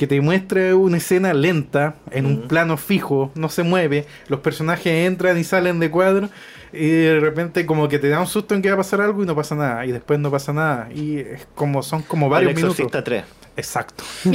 Que 0.00 0.06
te 0.06 0.18
muestra 0.22 0.74
una 0.76 0.96
escena 0.96 1.34
lenta, 1.34 1.96
en 2.10 2.24
un 2.24 2.48
plano 2.48 2.78
fijo, 2.78 3.30
no 3.34 3.50
se 3.50 3.64
mueve, 3.64 4.06
los 4.28 4.40
personajes 4.40 5.06
entran 5.06 5.36
y 5.36 5.44
salen 5.44 5.78
de 5.78 5.90
cuadro, 5.90 6.30
y 6.72 6.88
de 6.88 7.20
repente 7.20 7.66
como 7.66 7.86
que 7.86 7.98
te 7.98 8.08
da 8.08 8.18
un 8.18 8.26
susto 8.26 8.54
en 8.54 8.62
que 8.62 8.68
va 8.70 8.76
a 8.76 8.78
pasar 8.78 9.02
algo 9.02 9.22
y 9.22 9.26
no 9.26 9.36
pasa 9.36 9.54
nada, 9.56 9.84
y 9.84 9.92
después 9.92 10.18
no 10.18 10.30
pasa 10.30 10.54
nada, 10.54 10.88
y 10.90 11.18
es 11.18 11.46
como 11.54 11.82
son 11.82 12.00
como 12.00 12.30
varios 12.30 12.48
el 12.52 12.56
minutos. 12.56 12.78
exorcista 12.80 13.04
3. 13.04 13.24
Exacto. 13.58 14.02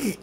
Sí. 0.00 0.18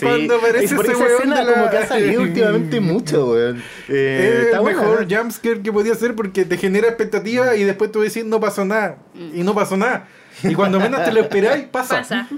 cuando 0.00 0.36
aparece 0.36 0.64
ese 0.66 0.74
esa 0.76 0.96
weón 0.96 1.12
escena 1.12 1.40
de 1.40 1.44
la- 1.44 1.52
como 1.54 1.70
que 1.70 1.76
ha 1.78 1.86
salido 1.86 2.22
últimamente 2.22 2.80
mucho, 2.80 3.30
weón. 3.32 3.62
Eh, 3.88 4.30
Es 4.38 4.44
está 4.46 4.56
el 4.58 4.62
buena, 4.62 4.80
mejor 4.80 5.06
¿no? 5.10 5.16
jumpscare 5.18 5.60
que 5.62 5.72
podía 5.72 5.92
hacer 5.92 6.14
porque 6.14 6.44
te 6.44 6.56
genera 6.56 6.88
expectativa 6.88 7.54
y 7.56 7.64
después 7.64 7.90
tú 7.92 8.00
decís 8.00 8.24
no 8.24 8.40
pasó 8.40 8.64
nada. 8.64 8.96
Y 9.34 9.42
no 9.42 9.54
pasó 9.54 9.76
nada. 9.76 10.06
Y 10.42 10.54
cuando 10.54 10.80
menos 10.80 11.04
te 11.04 11.12
lo 11.12 11.20
esperáis, 11.20 11.64
pasa. 11.64 11.98
Pasa. 11.98 12.28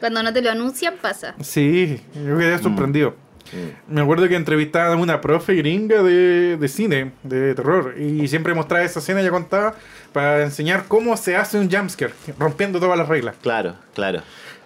Cuando 0.00 0.22
no 0.22 0.32
te 0.32 0.42
lo 0.42 0.50
anuncian, 0.50 0.94
pasa. 1.00 1.34
Sí, 1.40 2.00
yo 2.26 2.38
quedé 2.38 2.58
sorprendido. 2.58 3.14
Mm. 3.52 3.94
Me 3.94 4.00
acuerdo 4.00 4.28
que 4.28 4.36
entrevistaban 4.36 4.98
a 4.98 5.00
una 5.02 5.20
profe 5.20 5.54
gringa 5.54 6.02
de, 6.02 6.56
de 6.56 6.68
cine, 6.68 7.12
de 7.22 7.54
terror, 7.54 7.94
y 7.98 8.26
siempre 8.28 8.54
mostraba 8.54 8.84
esa 8.84 9.00
escena, 9.00 9.22
ya 9.22 9.30
contaba, 9.30 9.74
para 10.12 10.42
enseñar 10.44 10.84
cómo 10.88 11.16
se 11.16 11.36
hace 11.36 11.58
un 11.58 11.70
jumpscare, 11.70 12.12
rompiendo 12.38 12.78
todas 12.80 12.96
las 12.96 13.08
reglas. 13.08 13.34
Claro, 13.42 13.74
claro. 13.94 14.22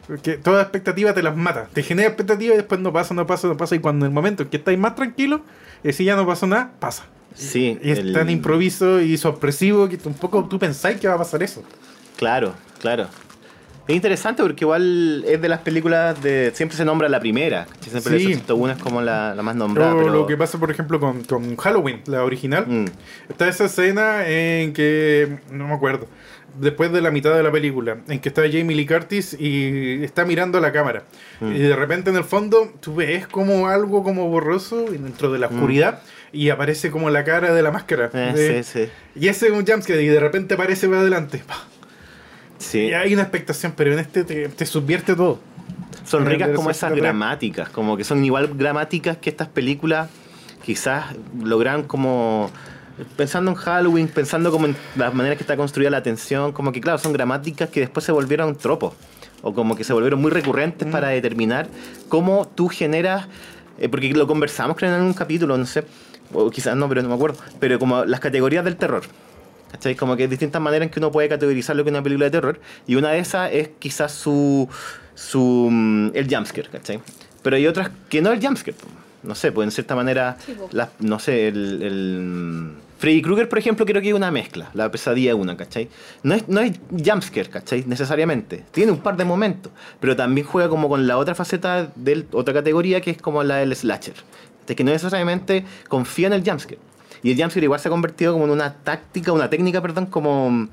Porque 0.07 0.35
toda 0.37 0.61
expectativa 0.63 1.15
te 1.15 1.23
las 1.23 1.35
mata. 1.35 1.67
Te 1.73 1.83
genera 1.83 2.09
expectativa 2.09 2.53
y 2.53 2.59
después 2.59 2.79
no 2.81 2.93
pasa, 2.93 3.15
no 3.15 3.27
pasa, 3.27 3.49
no 3.49 3.57
pasa. 3.57 3.75
Y 3.75 3.79
cuando 3.79 4.05
en 4.05 4.11
el 4.13 4.15
momento 4.15 4.43
en 4.43 4.51
que 4.51 4.59
estáis 4.59 4.79
más 4.79 4.95
tranquilos, 4.95 5.41
y 5.83 5.93
si 5.95 6.05
ya 6.05 6.15
no 6.15 6.27
pasó 6.27 6.47
nada, 6.47 6.73
pasa. 6.79 7.05
Sí. 7.35 7.79
Y 7.83 7.91
es 7.91 7.99
el- 8.01 8.13
tan 8.13 8.29
improviso 8.29 9.01
y 9.01 9.17
sorpresivo 9.17 9.89
que 9.89 9.97
tampoco 9.97 10.45
tú 10.45 10.59
pensáis 10.59 11.01
que 11.01 11.09
va 11.09 11.15
a 11.15 11.19
pasar 11.19 11.43
eso. 11.43 11.65
Claro, 12.19 12.55
claro. 12.81 13.09
Es 13.87 13.95
interesante 13.95 14.43
porque 14.43 14.65
igual 14.65 15.25
es 15.27 15.41
de 15.43 15.49
las 15.49 15.61
películas 15.61 16.23
de... 16.23 16.53
Siempre 16.55 16.77
se 16.77 16.85
nombra 16.87 17.09
la 17.09 17.21
primera. 17.21 17.67
Siempre 17.81 18.19
Sí. 18.19 18.43
uno 18.51 18.73
es 18.73 18.79
como 18.79 19.03
la, 19.03 19.35
la 19.35 19.43
más 19.43 19.57
nombrada. 19.57 19.95
O 19.95 19.99
pero... 19.99 20.11
lo 20.11 20.27
que 20.27 20.37
pasa, 20.39 20.59
por 20.59 20.71
ejemplo, 20.71 20.99
con, 20.99 21.23
con 21.25 21.55
Halloween, 21.57 22.01
la 22.07 22.25
original. 22.25 22.65
Mm. 22.67 22.85
Está 23.29 23.47
esa 23.49 23.67
escena 23.67 24.27
en 24.27 24.73
que, 24.73 25.39
no 25.51 25.69
me 25.69 25.75
acuerdo, 25.75 26.09
después 26.59 26.93
de 26.93 27.03
la 27.03 27.11
mitad 27.11 27.35
de 27.37 27.43
la 27.43 27.53
película, 27.53 27.99
en 28.09 28.21
que 28.21 28.29
está 28.31 28.43
Jamie 28.43 28.75
Lee 28.75 28.87
Curtis 28.87 29.37
y 29.39 30.03
está 30.03 30.25
mirando 30.25 30.57
a 30.57 30.61
la 30.63 30.73
cámara. 30.73 31.03
Mm. 31.41 31.53
Y 31.55 31.59
de 31.59 31.77
repente 31.77 32.09
en 32.09 32.17
el 32.17 32.25
fondo 32.25 32.73
tú 32.81 32.95
ves 32.95 33.27
como 33.27 33.69
algo 33.69 34.03
como 34.03 34.29
borroso 34.29 34.87
dentro 34.91 35.31
de 35.31 35.39
la 35.39 35.49
oscuridad 35.49 36.01
y 36.33 36.49
aparece 36.49 36.91
como 36.91 37.11
la 37.11 37.23
cara 37.25 37.53
de 37.53 37.63
la 37.63 37.71
máscara. 37.71 38.09
Mm. 38.13 38.17
Eh, 38.17 38.33
de- 38.33 38.63
sí, 38.63 38.85
sí. 38.87 38.91
Y 39.15 39.29
ese 39.29 39.49
es 39.49 39.53
un 39.53 39.67
jumpscare 39.67 40.03
y 40.03 40.07
de 40.09 40.21
repente 40.21 40.55
aparece 40.55 40.89
para 40.89 41.01
adelante. 41.03 41.43
Sí. 42.65 42.87
Y 42.87 42.93
hay 42.93 43.13
una 43.15 43.23
expectación, 43.23 43.73
pero 43.77 43.93
en 43.93 43.99
este 43.99 44.25
te, 44.25 44.49
te 44.49 44.67
subvierte 44.67 45.15
todo. 45.15 45.39
Son 46.05 46.27
ricas 46.27 46.51
como 46.51 46.71
esas 46.71 46.93
gramáticas, 46.93 47.69
como 47.71 47.97
que 47.97 48.05
son 48.05 48.25
igual 48.25 48.51
gramáticas 48.55 49.17
que 49.19 49.31
estas 49.31 49.49
películas 49.49 50.11
quizás 50.63 51.07
logran 51.43 51.85
como 51.85 52.51
pensando 53.17 53.51
en 53.51 53.57
Halloween, 53.57 54.09
pensando 54.09 54.51
como 54.51 54.67
en 54.67 54.77
las 54.97 55.15
maneras 55.15 55.37
que 55.39 55.43
está 55.43 55.57
construida 55.57 55.91
la 55.91 55.99
atención, 55.99 56.53
como 56.53 56.73
que 56.73 56.81
claro, 56.81 56.99
son 56.99 57.13
gramáticas 57.13 57.71
que 57.71 57.81
después 57.81 58.05
se 58.05 58.13
volvieron 58.13 58.57
tropos 58.57 58.95
o 59.43 59.55
como 59.55 59.77
que 59.77 59.85
se 59.85 59.93
volvieron 59.93 60.21
muy 60.21 60.31
recurrentes 60.31 60.89
para 60.89 61.09
determinar 61.09 61.69
cómo 62.09 62.47
tú 62.55 62.69
generas 62.69 63.27
eh, 63.79 63.89
porque 63.89 64.13
lo 64.13 64.27
conversamos 64.27 64.77
creo 64.77 64.95
en 64.95 65.03
un 65.03 65.15
capítulo, 65.15 65.57
no 65.59 65.67
sé, 65.67 65.85
o 66.33 66.51
quizás 66.51 66.77
no, 66.77 66.89
pero 66.89 67.03
no 67.03 67.09
me 67.09 67.15
acuerdo, 67.15 67.39
pero 67.61 67.79
como 67.79 68.05
las 68.05 68.21
categorías 68.21 68.65
del 68.65 68.77
terror. 68.77 69.03
¿Cachai? 69.73 69.95
Como 69.97 70.17
que 70.17 70.23
hay 70.25 70.29
distintas 70.29 70.63
maneras 70.63 70.87
en 70.87 70.91
que 70.91 71.01
uno 71.01 71.11
puede 71.11 71.29
categorizar 71.29 71.75
lo 71.75 71.83
que 71.85 71.91
es 71.91 71.95
una 71.95 72.03
película 72.03 72.27
de 72.27 72.31
terror. 72.31 72.61
Y 72.87 72.95
una 72.95 73.11
de 73.11 73.19
esas 73.19 73.51
es 73.53 73.71
quizás 73.79 74.13
su. 74.13 74.69
su 75.15 75.69
mm, 75.71 76.11
el 76.15 76.29
jumpscare, 76.33 76.69
¿cachai? 76.69 77.01
Pero 77.43 77.57
hay 77.57 77.67
otras 77.67 77.91
que 78.09 78.23
no 78.23 78.33
el 78.33 78.41
jumpscare. 78.45 78.77
No 79.23 79.35
sé, 79.35 79.53
pues 79.53 79.67
en 79.67 79.71
cierta 79.73 79.95
manera. 79.97 80.37
Sí, 80.45 80.55
las- 80.73 80.91
no 81.01 81.19
sé, 81.19 81.49
el. 81.49 81.83
el, 81.83 82.71
Freddy 82.99 83.21
Krueger, 83.21 83.49
por 83.49 83.59
ejemplo, 83.59 83.85
creo 83.85 84.01
que 84.01 84.09
es 84.09 84.15
una 84.15 84.31
mezcla. 84.31 84.71
La 84.73 84.91
pesadilla 84.91 85.33
es 85.33 85.37
una, 85.37 85.57
¿cachai? 85.57 85.89
No 86.23 86.35
es, 86.35 86.49
no 86.49 86.61
es 86.61 86.79
jumpscare, 86.91 87.51
¿cachai? 87.51 87.85
Necesariamente. 87.87 88.65
Tiene 88.71 88.93
un 88.93 88.99
par 88.99 89.17
de 89.17 89.25
momentos. 89.25 89.73
Pero 90.01 90.15
también 90.17 90.47
juega 90.47 90.69
como 90.71 90.89
con 90.89 91.07
la 91.07 91.19
otra 91.19 91.35
faceta 91.35 91.91
de 91.97 92.25
otra 92.33 92.55
categoría 92.55 93.01
que 93.03 93.11
es 93.11 93.21
como 93.21 93.43
la 93.43 93.57
del 93.57 93.75
slasher. 93.77 94.15
De 94.67 94.75
que 94.77 94.85
no 94.85 94.93
necesariamente 94.93 95.65
confía 95.89 96.29
en 96.29 96.33
el 96.35 96.45
jumpscare. 96.49 96.79
Y 97.25 97.33
el 97.33 97.39
jumpscare 97.39 97.65
igual 97.65 97.81
se 97.81 97.89
ha 97.89 97.91
convertido 97.91 98.35
como 98.35 98.45
en 98.45 98.51
una 98.51 98.75
táctica, 98.75 99.33
una 99.33 99.49
técnica, 99.49 99.81
perdón, 99.81 100.07
como 100.07 100.69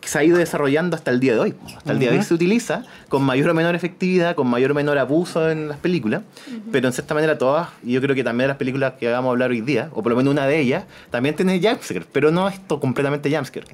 que 0.00 0.08
se 0.08 0.16
ha 0.16 0.22
ido 0.22 0.38
desarrollando 0.38 0.94
hasta 0.96 1.10
el 1.10 1.18
día 1.18 1.34
de 1.34 1.40
hoy. 1.40 1.54
Hasta 1.76 1.90
el 1.90 1.98
día 1.98 2.12
de 2.12 2.18
hoy 2.18 2.22
se 2.22 2.32
utiliza 2.32 2.84
con 3.08 3.24
mayor 3.24 3.50
o 3.50 3.54
menor 3.54 3.74
efectividad, 3.74 4.36
con 4.36 4.46
mayor 4.46 4.70
o 4.70 4.74
menor 4.74 4.96
abuso 4.96 5.50
en 5.50 5.68
las 5.68 5.76
películas, 5.78 6.22
pero 6.70 6.86
en 6.86 6.92
cierta 6.92 7.14
manera 7.14 7.36
todas, 7.36 7.70
y 7.82 7.94
yo 7.94 8.00
creo 8.00 8.14
que 8.14 8.22
también 8.22 8.46
las 8.46 8.56
películas 8.56 8.94
que 8.94 9.10
vamos 9.10 9.28
a 9.28 9.32
hablar 9.32 9.50
hoy 9.50 9.60
día, 9.60 9.90
o 9.92 10.00
por 10.00 10.10
lo 10.10 10.16
menos 10.16 10.30
una 10.30 10.46
de 10.46 10.60
ellas, 10.60 10.84
también 11.10 11.34
tiene 11.34 11.60
jumpscare, 11.60 12.06
pero 12.12 12.30
no 12.30 12.48
esto 12.48 12.78
completamente 12.78 13.28
jumpscare. 13.28 13.66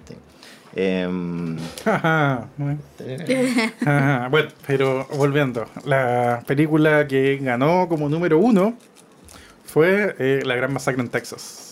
Ajá, 1.84 2.48
bueno, 4.30 4.48
pero 4.66 5.06
volviendo, 5.14 5.66
la 5.84 6.42
película 6.46 7.06
que 7.06 7.36
ganó 7.36 7.86
como 7.86 8.08
número 8.08 8.38
uno 8.38 8.74
fue 9.66 10.16
eh, 10.18 10.40
La 10.44 10.56
Gran 10.56 10.72
Masacre 10.72 11.02
en 11.02 11.08
Texas. 11.08 11.63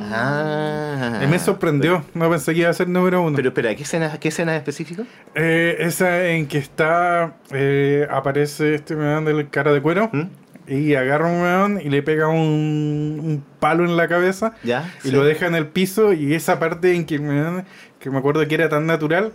Ah, 0.00 1.20
Y 1.22 1.26
me 1.26 1.38
sorprendió, 1.38 2.04
no 2.14 2.30
pensé 2.30 2.52
que 2.54 2.60
iba 2.60 2.70
a 2.70 2.74
ser 2.74 2.88
número 2.88 3.22
uno. 3.22 3.36
Pero 3.36 3.48
espera, 3.48 3.74
¿qué 3.74 3.82
escena, 3.82 4.18
qué 4.18 4.28
escena 4.28 4.56
específico? 4.56 5.04
Eh, 5.34 5.76
esa 5.80 6.28
en 6.28 6.46
que 6.46 6.58
está, 6.58 7.36
eh, 7.50 8.06
aparece 8.10 8.74
este 8.74 8.94
weón 8.94 9.24
del 9.24 9.48
cara 9.50 9.72
de 9.72 9.80
cuero 9.80 10.10
¿Mm? 10.12 10.22
y 10.66 10.94
agarra 10.94 11.28
un 11.28 11.40
weón 11.42 11.80
y 11.80 11.90
le 11.90 12.02
pega 12.02 12.28
un, 12.28 13.20
un 13.22 13.44
palo 13.60 13.84
en 13.84 13.96
la 13.96 14.08
cabeza 14.08 14.54
¿Ya? 14.62 14.92
y 15.04 15.08
Sí. 15.08 15.12
lo 15.12 15.24
deja 15.24 15.46
en 15.46 15.54
el 15.54 15.66
piso 15.66 16.12
y 16.12 16.34
esa 16.34 16.58
parte 16.58 16.94
en 16.94 17.04
que, 17.04 17.18
weón, 17.18 17.64
que 17.98 18.10
me 18.10 18.18
acuerdo 18.18 18.46
que 18.46 18.54
era 18.54 18.68
tan 18.68 18.86
natural 18.86 19.32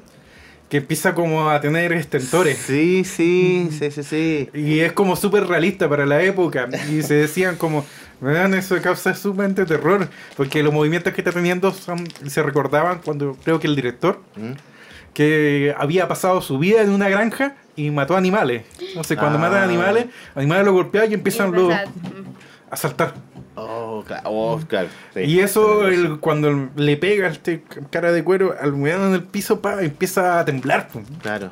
que 0.70 0.78
empieza 0.78 1.16
como 1.16 1.50
a 1.50 1.60
tener 1.62 1.92
estentores. 1.94 2.56
Sí, 2.60 3.04
sí, 3.04 3.70
sí, 3.72 3.90
sí, 3.90 4.04
sí. 4.04 4.50
Y 4.54 4.82
es 4.82 4.92
como 4.92 5.16
súper 5.16 5.48
realista 5.48 5.90
para 5.90 6.06
la 6.06 6.22
época. 6.22 6.68
Y 6.92 7.02
se 7.02 7.16
decían 7.16 7.56
como, 7.56 7.84
vean, 8.22 8.54
eso 8.54 8.80
causa 8.82 9.14
sumamente 9.16 9.66
terror. 9.66 10.08
Porque 10.38 10.62
los 10.64 10.74
movimientos 10.74 11.14
que 11.14 11.22
está 11.22 11.32
teniendo 11.32 11.72
son, 11.72 12.08
se 12.28 12.44
recordaban 12.44 13.00
cuando 13.04 13.36
creo 13.44 13.60
que 13.60 13.68
el 13.68 13.76
director, 13.76 14.22
¿Mm? 14.36 14.52
que 15.14 15.74
había 15.78 16.08
pasado 16.08 16.42
su 16.42 16.60
vida 16.60 16.82
en 16.82 16.92
una 16.92 17.10
granja 17.10 17.56
y 17.76 17.90
mató 17.92 18.16
animales. 18.16 18.64
Entonces 18.80 19.18
cuando 19.18 19.38
Ah. 19.38 19.42
matan 19.42 19.64
animales, 19.64 20.06
animales 20.36 20.66
lo 20.66 20.74
golpean 20.74 21.10
y 21.12 21.14
empiezan 21.16 21.52
los- 21.52 21.74
a 22.72 22.76
saltar. 22.78 23.14
Oh, 23.56 24.04
claro, 24.08 24.22
oh, 24.30 24.60
claro. 24.68 24.88
sí. 25.14 25.22
Y 25.22 25.40
eso, 25.40 25.88
el- 25.88 26.20
cuando 26.20 26.70
le 26.78 26.96
pega 26.98 27.28
este 27.28 27.64
cara 27.90 28.12
de 28.12 28.24
cuero 28.24 28.56
al 28.62 28.74
weón 28.74 29.08
en 29.10 29.14
el 29.16 29.24
piso, 29.24 29.60
pa, 29.60 29.82
empieza 29.82 30.40
a 30.40 30.46
temblar. 30.46 30.88
Claro. 31.22 31.50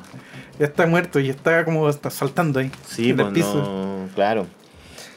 Ya 0.58 0.66
está 0.66 0.86
muerto 0.86 1.20
y 1.20 1.28
está 1.28 1.64
como 1.64 1.88
está 1.88 2.08
saltando 2.10 2.60
ahí. 2.60 2.70
Sí, 2.86 3.10
en 3.10 3.20
el 3.20 3.26
pues 3.26 3.34
piso. 3.34 3.54
no, 3.56 4.08
claro. 4.14 4.46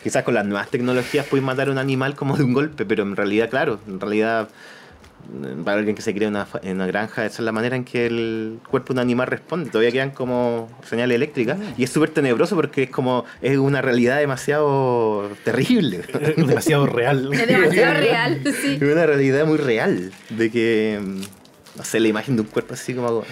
Quizás 0.04 0.24
con 0.24 0.34
las 0.34 0.46
nuevas 0.46 0.70
tecnologías 0.70 1.26
puedes 1.28 1.44
matar 1.46 1.68
a 1.68 1.72
un 1.72 1.78
animal 1.78 2.16
como 2.16 2.36
de 2.38 2.44
un 2.44 2.54
golpe, 2.54 2.86
pero 2.86 3.04
en 3.04 3.16
realidad, 3.16 3.50
claro, 3.50 3.80
en 3.88 4.00
realidad 4.00 4.50
mm, 5.32 5.64
para 5.64 5.78
alguien 5.78 5.96
que 5.96 6.02
se 6.02 6.14
cría 6.14 6.28
en 6.28 6.34
una, 6.36 6.46
fa- 6.46 6.60
en 6.64 6.78
una 6.78 6.88
granja, 6.88 7.26
esa 7.26 7.36
es 7.36 7.46
la 7.46 7.52
manera 7.52 7.76
en 7.76 7.84
que 7.84 8.08
el 8.08 8.60
cuerpo 8.70 8.94
de 8.94 9.00
un 9.00 9.00
animal 9.04 9.28
responde. 9.28 9.70
Todavía 9.70 9.92
quedan 9.92 10.12
como 10.12 10.70
señales 10.84 11.16
eléctricas 11.16 11.58
y 11.78 11.84
es 11.84 11.92
súper 11.92 12.10
tenebroso 12.10 12.56
porque 12.56 12.84
es 12.84 12.90
como 12.90 13.26
es 13.42 13.58
una 13.58 13.82
realidad 13.82 14.18
demasiado 14.18 15.30
terrible. 15.44 16.02
Es 16.22 16.36
demasiado 16.48 16.86
real. 16.88 17.30
Es 17.34 17.48
demasiado 17.48 17.94
real, 17.94 18.42
sí. 18.62 18.80
Es 18.82 18.82
una 18.82 19.06
realidad 19.06 19.46
muy 19.46 19.58
real 19.58 20.12
de 20.30 20.50
que 20.50 21.00
mm, 21.02 21.22
no 21.78 21.84
sé, 21.86 22.00
la 22.02 22.08
imagen 22.10 22.36
de 22.36 22.42
un 22.42 22.48
cuerpo 22.48 22.74
así 22.74 22.94
como 22.94 23.08
ago- 23.08 23.26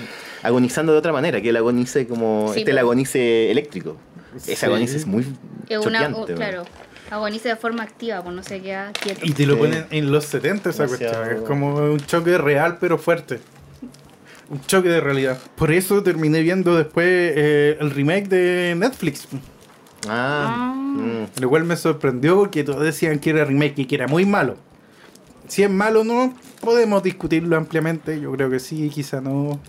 agonizando 0.43 0.93
de 0.93 0.99
otra 0.99 1.11
manera, 1.11 1.41
que 1.41 1.49
él 1.49 1.57
agonice 1.57 2.07
como 2.07 2.51
Sí, 2.53 2.59
este 2.59 2.71
el 2.71 2.77
agonice 2.77 3.51
eléctrico. 3.51 3.97
Ese 4.36 4.55
Sí. 4.55 4.65
agonice 4.65 4.98
es 4.98 5.05
muy 5.07 5.25
Es 5.67 5.86
una, 5.86 6.12
claro, 6.36 6.63
agoniza 7.12 7.50
de 7.50 7.55
forma 7.55 7.83
activa, 7.83 8.21
pues 8.24 8.36
no 8.36 8.43
se 8.43 8.62
queda 8.62 8.91
quieto. 8.93 9.21
Y 9.24 9.31
te 9.33 9.45
lo 9.45 9.55
Sí. 9.55 9.59
ponen 9.62 9.86
en 9.91 10.12
los 10.12 10.25
70 10.25 10.69
esa 10.71 10.83
Demasiado. 10.86 11.15
cuestión. 11.17 11.38
Es 11.43 11.48
como 11.48 11.75
un 11.75 12.00
choque 12.00 12.38
real 12.38 12.77
pero 12.79 12.98
fuerte. 12.98 13.39
Un 14.50 14.62
choque 14.62 14.89
de 14.89 15.00
realidad. 15.00 15.38
Por 15.55 15.71
eso 15.71 16.01
terminé 16.01 16.41
viendo 16.41 16.75
después 16.75 17.05
eh, 17.07 17.77
el 17.79 17.91
remake 17.91 18.27
de 18.29 18.75
Netflix. 18.77 19.27
Ah, 20.07 20.71
Ah. 20.71 20.74
mm. 20.75 21.41
Lo 21.41 21.50
cual 21.50 21.65
me 21.65 21.75
sorprendió 21.75 22.36
porque 22.36 22.63
todos 22.63 22.81
decían 22.83 23.19
que 23.19 23.29
era 23.31 23.45
remake 23.45 23.79
y 23.79 23.86
que 23.86 23.95
era 23.95 24.07
muy 24.07 24.25
malo. 24.25 24.57
Si 25.48 25.63
es 25.63 25.69
malo 25.69 26.01
o 26.01 26.03
no, 26.03 26.33
podemos 26.62 27.01
discutirlo 27.03 27.57
ampliamente. 27.57 28.19
Yo 28.19 28.31
creo 28.31 28.50
que 28.50 28.59
sí, 28.59 28.89
quizá 28.89 29.19
no. 29.21 29.59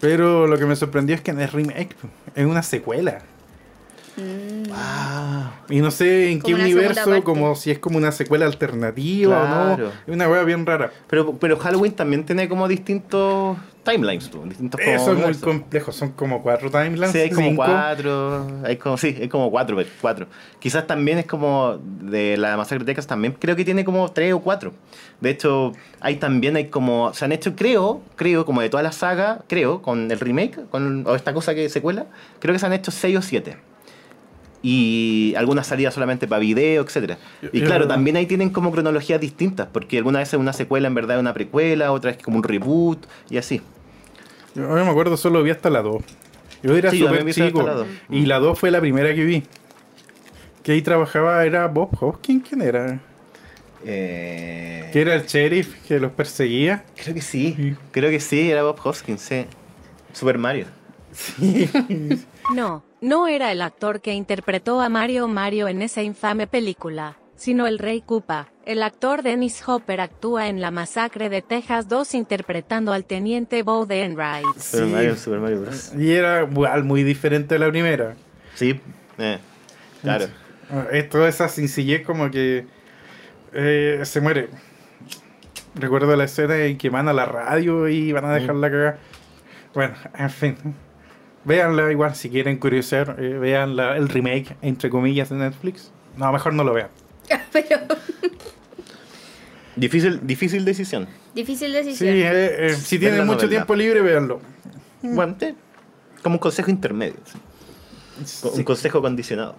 Pero 0.00 0.46
lo 0.46 0.56
que 0.58 0.64
me 0.66 0.76
sorprendió 0.76 1.14
es 1.14 1.20
que 1.22 1.32
no 1.32 1.40
es 1.40 1.52
remake, 1.52 1.94
es 2.34 2.46
una 2.46 2.62
secuela. 2.62 3.22
Mm. 4.16 4.70
Ah, 4.72 5.52
Y 5.68 5.80
no 5.80 5.90
sé 5.90 6.30
en 6.30 6.40
Como 6.40 6.56
qué 6.56 6.62
universo, 6.62 7.22
como 7.24 7.54
si 7.54 7.70
es 7.70 7.78
como 7.78 7.98
una 7.98 8.12
secuela 8.12 8.46
alternativa 8.46 9.42
o 9.42 9.76
no. 9.78 9.86
Es 9.88 9.92
una 10.14 10.28
wea 10.28 10.42
bien 10.42 10.66
rara. 10.66 10.92
pero, 11.08 11.34
pero 11.38 11.58
Halloween 11.58 11.92
también 11.92 12.24
tiene 12.24 12.48
como 12.48 12.66
distintos 12.68 13.56
timelines, 13.84 14.30
distintos 14.44 14.80
como 14.80 14.96
Eso 14.96 15.12
es 15.12 15.18
muy 15.18 15.34
complejo, 15.36 15.92
son 15.92 16.10
como 16.12 16.42
cuatro 16.42 16.70
timelines. 16.70 17.12
Sí, 17.12 17.18
hay 17.18 17.30
como 17.30 17.48
cinco. 17.48 17.62
cuatro, 17.64 18.46
hay 18.64 18.76
como, 18.76 18.96
sí, 18.98 19.16
hay 19.20 19.28
como 19.28 19.50
cuatro, 19.50 19.78
cuatro. 20.00 20.26
Quizás 20.58 20.86
también 20.86 21.18
es 21.18 21.26
como 21.26 21.78
de 21.82 22.36
la 22.36 22.56
masacre 22.56 22.80
de 22.80 22.84
Texas 22.86 23.06
también, 23.06 23.34
creo 23.38 23.56
que 23.56 23.64
tiene 23.64 23.84
como 23.84 24.10
tres 24.10 24.32
o 24.34 24.40
cuatro. 24.40 24.72
De 25.20 25.30
hecho, 25.30 25.72
hay 26.00 26.16
también, 26.16 26.56
hay 26.56 26.66
como, 26.68 27.12
se 27.14 27.24
han 27.24 27.32
hecho, 27.32 27.54
creo, 27.54 28.02
creo, 28.16 28.44
como 28.44 28.60
de 28.60 28.68
toda 28.70 28.82
la 28.82 28.92
saga, 28.92 29.42
creo, 29.48 29.82
con 29.82 30.10
el 30.10 30.18
remake, 30.20 30.68
con 30.70 31.06
o 31.06 31.14
esta 31.14 31.32
cosa 31.32 31.54
que 31.54 31.68
secuela, 31.68 32.06
creo 32.38 32.52
que 32.52 32.58
se 32.58 32.66
han 32.66 32.72
hecho 32.72 32.90
seis 32.90 33.16
o 33.16 33.22
siete. 33.22 33.56
Y 34.62 35.34
algunas 35.38 35.66
salidas 35.66 35.94
solamente 35.94 36.28
para 36.28 36.40
video, 36.40 36.82
etcétera. 36.82 37.16
Y 37.52 37.62
claro, 37.62 37.88
también 37.88 38.16
ahí 38.16 38.26
tienen 38.26 38.50
como 38.50 38.70
cronologías 38.70 39.20
distintas, 39.20 39.68
porque 39.72 39.96
algunas 39.96 40.20
veces 40.20 40.38
una 40.38 40.52
secuela 40.52 40.86
en 40.86 40.94
verdad 40.94 41.16
es 41.16 41.20
una 41.20 41.32
precuela, 41.32 41.92
otra 41.92 42.10
es 42.10 42.18
como 42.22 42.36
un 42.36 42.42
reboot, 42.42 43.06
y 43.30 43.38
así. 43.38 43.62
Yo 44.54 44.62
no 44.62 44.84
me 44.84 44.90
acuerdo, 44.90 45.16
solo 45.16 45.42
vi 45.42 45.50
hasta 45.50 45.70
la 45.70 45.80
2. 45.80 46.02
Yo 46.62 46.76
era 46.76 46.90
Sí, 46.90 46.98
súper 46.98 47.20
hasta 47.20 47.32
chico. 47.46 47.62
la. 47.62 47.86
Y 48.10 48.26
la 48.26 48.38
2 48.38 48.58
fue 48.58 48.70
la 48.70 48.80
primera 48.80 49.14
que 49.14 49.24
vi. 49.24 49.42
Que 50.62 50.72
ahí 50.72 50.82
trabajaba, 50.82 51.42
era 51.46 51.66
Bob 51.68 51.96
Hoskins, 51.98 52.46
¿quién 52.46 52.60
era? 52.60 53.00
Eh... 53.86 54.90
Que 54.92 55.00
era 55.00 55.14
el 55.14 55.24
sheriff 55.24 55.74
que 55.88 55.98
los 55.98 56.12
perseguía. 56.12 56.84
Creo 57.02 57.14
que 57.14 57.22
sí. 57.22 57.54
Sí. 57.56 57.76
Creo 57.92 58.10
que 58.10 58.20
sí, 58.20 58.50
era 58.50 58.62
Bob 58.62 58.78
Hoskins, 58.84 59.22
sí. 59.22 59.46
Super 60.12 60.36
Mario. 60.36 60.66
No, 62.54 62.82
no 63.00 63.26
era 63.28 63.52
el 63.52 63.62
actor 63.62 64.00
que 64.00 64.12
interpretó 64.14 64.80
a 64.80 64.88
Mario 64.88 65.28
Mario 65.28 65.68
en 65.68 65.82
esa 65.82 66.02
infame 66.02 66.46
película, 66.46 67.16
sino 67.36 67.66
el 67.66 67.78
Rey 67.78 68.02
Koopa. 68.02 68.48
El 68.66 68.82
actor 68.82 69.22
Dennis 69.22 69.66
Hopper 69.66 70.00
actúa 70.00 70.48
en 70.48 70.60
La 70.60 70.70
Masacre 70.70 71.28
de 71.28 71.42
Texas 71.42 71.88
2 71.88 72.14
interpretando 72.14 72.92
al 72.92 73.04
teniente 73.04 73.62
Bo 73.62 73.86
de 73.86 74.04
Enright. 74.04 74.44
Super 74.58 74.86
Sí. 74.86 74.92
Mario, 74.92 75.16
Super 75.16 75.38
Mario 75.40 75.60
Bros. 75.62 75.92
Y 75.98 76.12
era 76.12 76.42
igual 76.42 76.84
muy 76.84 77.02
diferente 77.02 77.54
a 77.54 77.58
la 77.58 77.68
primera. 77.70 78.14
Sí, 78.54 78.78
eh, 79.18 79.38
claro. 80.02 80.26
Ah, 80.70 80.86
Es 80.92 81.08
toda 81.08 81.28
esa 81.28 81.48
sencillez 81.48 82.04
como 82.06 82.30
que 82.30 82.66
eh, 83.52 84.00
se 84.04 84.20
muere. 84.20 84.50
Recuerdo 85.74 86.14
la 86.16 86.24
escena 86.24 86.56
en 86.58 86.78
que 86.78 86.90
van 86.90 87.08
a 87.08 87.12
la 87.12 87.24
radio 87.24 87.88
y 87.88 88.12
van 88.12 88.24
a 88.26 88.34
dejarla 88.34 88.70
cagar. 88.70 88.98
Bueno, 89.74 89.94
en 90.16 90.30
fin. 90.30 90.56
Véanla 91.44 91.90
igual 91.90 92.14
si 92.14 92.28
quieren 92.30 92.58
curiosear. 92.58 93.16
eh, 93.18 93.38
vean 93.38 93.76
la- 93.76 93.96
el 93.96 94.08
remake, 94.08 94.56
entre 94.62 94.90
comillas, 94.90 95.30
de 95.30 95.36
Netflix. 95.36 95.90
No, 96.16 96.30
mejor 96.32 96.52
no 96.54 96.64
lo 96.64 96.74
vean. 96.74 96.88
Pero 97.52 97.78
Difícil, 99.76 100.20
difícil 100.26 100.64
decisión. 100.64 101.08
difícil 101.34 101.68
Sí, 101.70 101.74
decisión. 101.76 102.08
eh, 102.16 102.66
eh, 102.66 102.74
si 102.74 102.98
tienen 102.98 103.26
mucho 103.26 103.48
tiempo 103.48 103.74
libre, 103.74 104.00
véanlo. 104.02 104.40
Bueno, 105.02 105.36
sí, 105.40 105.54
como 106.22 106.34
un 106.34 106.38
consejo 106.40 106.70
intermedio. 106.70 107.16
sí. 107.24 107.38
Un 108.18 108.26
Sí. 108.56 108.64
consejo 108.64 109.00
condicionado. 109.00 109.56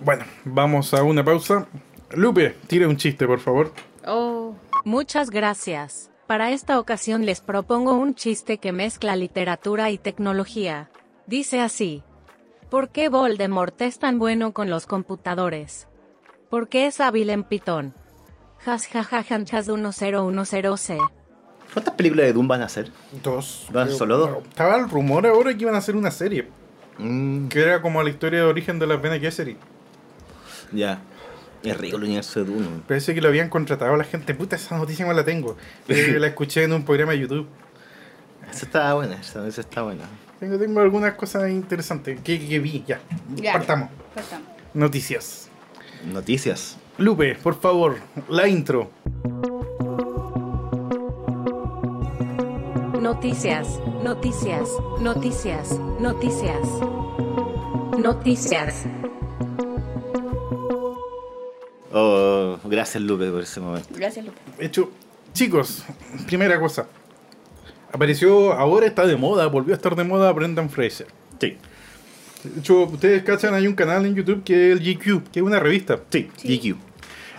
Bueno, 0.00 0.24
vamos 0.44 0.92
a 0.94 1.02
una 1.04 1.24
pausa. 1.24 1.68
Lupe, 2.14 2.56
tira 2.66 2.88
un 2.88 2.96
chiste, 2.96 3.26
por 3.26 3.38
favor. 3.38 3.72
Oh, 4.06 4.56
Muchas 4.84 5.28
gracias. 5.30 6.07
Para 6.28 6.50
esta 6.50 6.78
ocasión 6.78 7.24
les 7.24 7.40
propongo 7.40 7.94
un 7.94 8.14
chiste 8.14 8.58
que 8.58 8.70
mezcla 8.70 9.16
literatura 9.16 9.90
y 9.90 9.96
tecnología. 9.96 10.90
Dice 11.26 11.60
así. 11.60 12.02
¿Por 12.68 12.90
qué 12.90 13.08
Voldemort 13.08 13.80
es 13.80 13.98
tan 13.98 14.18
bueno 14.18 14.52
con 14.52 14.68
los 14.68 14.84
computadores? 14.84 15.88
Porque 16.50 16.86
es 16.86 17.00
hábil 17.00 17.30
en 17.30 17.44
Python. 17.44 17.94
Has 18.66 18.86
jajajan 18.88 19.46
chas 19.46 19.70
1010c. 19.70 20.98
¿Cuántas 21.72 21.94
películas 21.94 22.26
de 22.26 22.34
Doom 22.34 22.46
van 22.46 22.60
a 22.60 22.66
hacer? 22.66 22.92
Dos. 23.22 23.66
¿Van 23.72 23.90
solo 23.90 24.18
dos? 24.18 24.46
Estaba 24.50 24.76
el 24.76 24.90
rumor 24.90 25.26
ahora 25.26 25.54
que 25.54 25.62
iban 25.62 25.76
a 25.76 25.78
hacer 25.78 25.96
una 25.96 26.10
serie. 26.10 26.46
Mm, 26.98 27.48
Que 27.48 27.62
era 27.62 27.80
como 27.80 28.02
la 28.02 28.10
historia 28.10 28.40
de 28.40 28.44
origen 28.44 28.78
de 28.78 28.86
las 28.86 29.00
Bene 29.00 29.18
Gesserit. 29.18 29.56
ya. 30.72 31.00
Es 31.62 31.76
rico 31.76 31.96
el 31.96 32.04
universo 32.04 32.44
de 32.44 32.50
Doom. 32.52 32.80
Parece 32.86 33.14
que 33.14 33.20
lo 33.20 33.28
habían 33.28 33.48
contratado 33.48 33.94
a 33.94 33.96
la 33.96 34.04
gente. 34.04 34.34
Puta, 34.34 34.56
esa 34.56 34.76
noticia 34.76 35.06
no 35.06 35.12
la 35.12 35.24
tengo. 35.24 35.56
Eh, 35.88 36.18
la 36.18 36.28
escuché 36.28 36.64
en 36.64 36.72
un 36.72 36.84
programa 36.84 37.12
de 37.12 37.20
YouTube. 37.20 37.48
Esa 38.50 38.66
está 38.66 38.94
buena, 38.94 39.16
esa, 39.16 39.46
esa 39.46 39.60
está 39.62 39.82
buena. 39.82 40.04
Tengo, 40.38 40.58
tengo 40.58 40.80
algunas 40.80 41.14
cosas 41.14 41.50
interesantes 41.50 42.20
que, 42.20 42.38
que 42.46 42.58
vi. 42.58 42.84
Ya. 42.86 43.00
ya. 43.34 43.52
Partamos. 43.54 43.90
Partamos. 44.14 44.48
Noticias. 44.74 45.48
Noticias. 46.12 46.76
Lupe, 46.98 47.34
por 47.36 47.60
favor, 47.60 47.98
la 48.28 48.48
intro. 48.48 48.90
Noticias, 53.00 53.80
noticias, 54.04 54.68
noticias, 55.00 55.70
noticias. 56.00 56.68
Noticias. 57.98 58.84
Oh, 61.92 62.58
gracias 62.64 63.02
Lupe 63.02 63.30
por 63.30 63.42
ese 63.42 63.60
momento. 63.60 63.88
Gracias, 63.94 64.24
Lupe. 64.24 64.38
De 64.58 64.66
hecho, 64.66 64.90
chicos, 65.32 65.84
primera 66.26 66.58
cosa. 66.60 66.86
Apareció, 67.92 68.52
ahora 68.52 68.86
está 68.86 69.06
de 69.06 69.16
moda, 69.16 69.46
volvió 69.46 69.72
a 69.72 69.76
estar 69.76 69.96
de 69.96 70.04
moda 70.04 70.30
Brendan 70.32 70.68
Fraser. 70.68 71.06
Sí. 71.40 71.56
De 72.44 72.60
hecho, 72.60 72.82
ustedes 72.84 73.22
cachan, 73.24 73.54
hay 73.54 73.66
un 73.66 73.74
canal 73.74 74.04
en 74.04 74.14
YouTube 74.14 74.44
que 74.44 74.72
es 74.72 74.78
el 74.78 74.84
GQ, 74.84 75.30
que 75.32 75.40
es 75.40 75.42
una 75.44 75.58
revista. 75.58 75.98
Sí, 76.10 76.30
Sí. 76.36 76.58
GQ. 76.58 76.76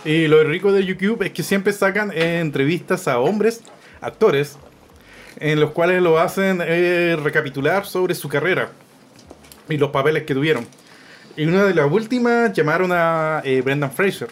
Y 0.04 0.26
lo 0.28 0.42
rico 0.42 0.72
de 0.72 0.84
YouTube 0.84 1.22
es 1.22 1.30
que 1.32 1.42
siempre 1.42 1.72
sacan 1.72 2.10
eh, 2.12 2.40
entrevistas 2.40 3.06
a 3.06 3.18
hombres, 3.20 3.62
actores, 4.00 4.58
en 5.38 5.60
los 5.60 5.70
cuales 5.70 6.02
lo 6.02 6.18
hacen 6.18 6.60
eh, 6.64 7.16
recapitular 7.22 7.86
sobre 7.86 8.14
su 8.14 8.28
carrera 8.28 8.70
y 9.68 9.76
los 9.76 9.90
papeles 9.90 10.24
que 10.24 10.34
tuvieron. 10.34 10.66
Y 11.36 11.44
una 11.44 11.64
de 11.64 11.74
las 11.74 11.90
últimas 11.90 12.52
llamaron 12.52 12.90
a 12.92 13.40
eh, 13.44 13.62
Brendan 13.62 13.92
Fraser. 13.92 14.28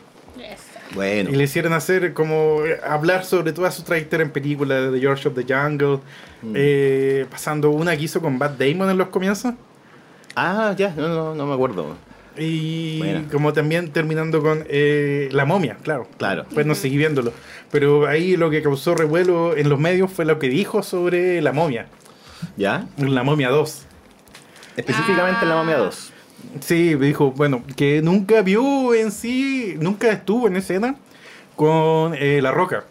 Bueno. 0.94 1.31
Y 1.31 1.37
le 1.37 1.44
hicieron 1.44 1.72
hacer 1.74 2.12
como 2.14 2.64
eh, 2.64 2.79
hablar 2.87 3.24
sobre 3.24 3.53
toda 3.53 3.70
su 3.70 3.83
trayectoria 3.83 4.24
en 4.24 4.31
películas 4.31 4.90
de 4.92 5.01
George 5.01 5.29
of 5.29 5.35
the 5.35 5.42
Jungle, 5.53 5.98
Mm. 6.40 6.53
eh, 6.55 7.27
pasando 7.31 7.70
una 7.70 7.96
que 7.96 8.05
hizo 8.05 8.20
con 8.20 8.38
Bad 8.38 8.53
Damon 8.53 8.88
en 8.90 8.96
los 8.98 9.09
comienzos. 9.09 9.55
Ah, 10.37 10.72
ya, 10.79 10.90
no, 10.96 11.09
no, 11.09 11.35
no 11.35 11.46
me 11.46 11.55
acuerdo. 11.55 11.96
Y 12.38 13.03
como 13.33 13.53
también 13.53 13.90
terminando 13.90 14.40
con 14.40 14.64
eh, 14.68 15.29
La 15.33 15.44
momia, 15.44 15.77
claro. 15.83 16.07
Claro. 16.18 16.46
Pues 16.55 16.64
no 16.64 16.77
seguí 16.77 16.96
viéndolo. 16.96 17.33
Pero 17.72 18.07
ahí 18.07 18.37
lo 18.37 18.48
que 18.51 18.62
causó 18.62 18.94
revuelo 18.94 19.57
en 19.57 19.68
los 19.68 19.81
medios 19.81 20.12
fue 20.12 20.24
lo 20.24 20.38
que 20.38 20.48
dijo 20.48 20.85
sobre 20.85 21.40
La 21.42 21.51
momia, 21.53 21.87
¿Ya? 22.57 22.87
La 22.98 23.24
momia 23.24 23.51
2. 23.51 23.83
Específicamente 24.77 25.40
en 25.42 25.48
la 25.48 25.57
momia 25.57 25.77
2. 25.79 26.12
Sí, 26.61 26.94
dijo, 26.94 27.33
bueno, 27.33 27.62
que 27.77 28.03
nunca 28.03 28.42
vio 28.42 28.94
en 28.94 29.12
sí, 29.12 29.77
nunca 29.81 30.11
estuvo 30.11 30.48
en 30.48 30.57
escena 30.57 30.96
con 31.57 32.14
eh, 32.14 32.40
La 32.42 32.53
Roca. 32.53 32.85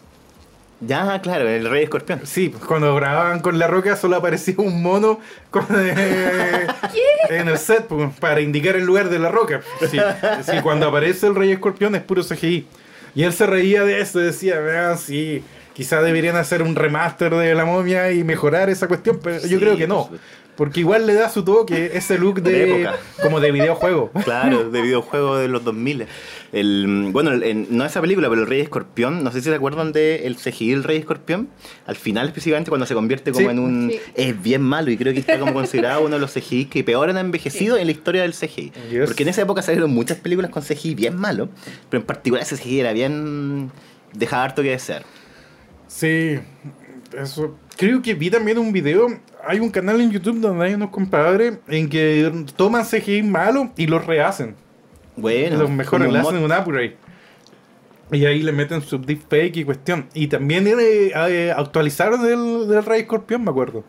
Ya, 0.80 1.20
claro, 1.20 1.48
el 1.48 1.68
Rey 1.68 1.84
Escorpión. 1.84 2.20
Sí, 2.24 2.50
pues, 2.50 2.64
cuando 2.64 2.94
grababan 2.94 3.40
con 3.40 3.58
La 3.58 3.66
Roca 3.66 3.96
solo 3.96 4.16
aparecía 4.16 4.54
un 4.58 4.80
mono 4.80 5.18
con, 5.50 5.66
eh, 5.74 6.66
en 7.30 7.48
el 7.48 7.58
set 7.58 7.86
pues, 7.86 8.14
para 8.20 8.40
indicar 8.40 8.76
el 8.76 8.84
lugar 8.84 9.08
de 9.08 9.18
La 9.18 9.28
Roca. 9.28 9.60
Sí, 9.90 9.98
sí, 10.42 10.60
cuando 10.62 10.86
aparece 10.86 11.26
el 11.26 11.34
Rey 11.34 11.50
Escorpión 11.50 11.94
es 11.96 12.02
puro 12.02 12.22
CGI. 12.22 12.66
Y 13.14 13.24
él 13.24 13.32
se 13.32 13.46
reía 13.46 13.82
de 13.82 14.00
eso, 14.00 14.20
decía, 14.20 14.60
vean, 14.60 14.98
sí, 14.98 15.42
quizás 15.72 16.04
deberían 16.04 16.36
hacer 16.36 16.62
un 16.62 16.76
remaster 16.76 17.34
de 17.34 17.54
La 17.54 17.64
Momia 17.64 18.12
y 18.12 18.22
mejorar 18.22 18.70
esa 18.70 18.86
cuestión, 18.86 19.18
pero 19.22 19.44
yo 19.44 19.58
creo 19.58 19.76
que 19.76 19.88
no. 19.88 20.10
Porque 20.58 20.80
igual 20.80 21.06
le 21.06 21.14
da 21.14 21.30
su 21.30 21.44
toque, 21.44 21.92
ese 21.94 22.18
look 22.18 22.42
De 22.42 22.50
de, 22.52 22.80
época. 22.82 22.96
como 23.22 23.38
de 23.40 23.52
videojuego. 23.52 24.10
Claro, 24.24 24.68
de 24.72 24.82
videojuego 24.82 25.36
de 25.38 25.46
los 25.48 25.62
2000. 25.64 26.06
El, 26.52 27.08
bueno, 27.12 27.30
el- 27.30 27.42
el- 27.44 27.66
no 27.70 27.84
esa 27.84 28.00
película, 28.00 28.28
pero 28.28 28.40
el 28.42 28.48
Rey 28.48 28.60
Escorpión, 28.60 29.22
no 29.22 29.30
sé 29.30 29.40
si 29.40 29.48
se 29.48 29.54
acuerdan 29.54 29.92
de 29.92 30.26
el 30.26 30.36
CGI 30.36 30.70
del 30.70 30.82
Rey 30.84 30.98
Escorpión. 30.98 31.48
Al 31.86 31.94
final, 31.96 32.26
específicamente, 32.26 32.70
cuando 32.70 32.86
se 32.86 32.94
convierte 32.94 33.30
como 33.32 33.46
Sí. 33.46 33.50
en 33.52 33.58
un... 33.60 33.90
Sí. 33.92 34.00
Es 34.16 34.42
bien 34.42 34.60
malo 34.62 34.90
y 34.90 34.96
creo 34.96 35.12
que 35.14 35.20
está 35.20 35.38
como 35.38 35.54
considerado 35.54 36.00
uno 36.04 36.16
de 36.16 36.20
los 36.20 36.32
CGI 36.34 36.64
que 36.64 36.82
peor 36.82 37.08
han 37.08 37.18
envejecido 37.18 37.76
en 37.78 37.86
la 37.86 37.92
historia 37.92 38.22
del 38.22 38.32
CGI. 38.34 38.72
Yes. 38.90 39.04
Porque 39.06 39.22
en 39.22 39.28
esa 39.28 39.42
época 39.42 39.62
salieron 39.62 39.90
muchas 39.94 40.18
películas 40.18 40.50
con 40.50 40.62
CGI 40.64 40.94
bien 40.96 41.14
malo, 41.16 41.48
pero 41.88 42.00
en 42.00 42.06
particular 42.06 42.42
ese 42.42 42.56
CGI 42.56 42.80
era 42.80 42.92
bien... 42.92 43.70
dejaba 44.12 44.42
harto 44.42 44.62
que 44.62 44.70
desear. 44.70 45.04
Sí, 45.86 46.38
eso. 47.16 47.56
Creo 47.76 48.02
que 48.02 48.14
vi 48.14 48.28
también 48.30 48.58
un 48.58 48.72
video. 48.72 49.06
Hay 49.46 49.60
un 49.60 49.70
canal 49.70 50.00
en 50.00 50.10
YouTube 50.10 50.40
donde 50.40 50.64
hay 50.66 50.74
unos 50.74 50.90
compadres 50.90 51.58
en 51.68 51.88
que 51.88 52.44
toman 52.56 52.84
CGI 52.84 53.22
malo 53.22 53.70
y 53.76 53.86
los 53.86 54.04
rehacen. 54.06 54.56
Bueno, 55.16 55.56
los 55.56 55.70
mejores 55.70 56.12
le 56.12 56.18
hacen 56.18 56.36
un 56.38 56.52
upgrade. 56.52 56.96
Y 58.10 58.24
ahí 58.24 58.42
le 58.42 58.52
meten 58.52 58.80
su 58.82 58.98
deepfake 58.98 59.56
y 59.58 59.64
cuestión. 59.64 60.08
Y 60.14 60.28
también 60.28 60.66
eh, 60.68 61.12
eh, 61.14 61.52
actualizaron 61.56 62.22
del, 62.22 62.66
del 62.68 62.84
Rey 62.84 63.02
Escorpión, 63.02 63.44
me 63.44 63.50
acuerdo. 63.50 63.84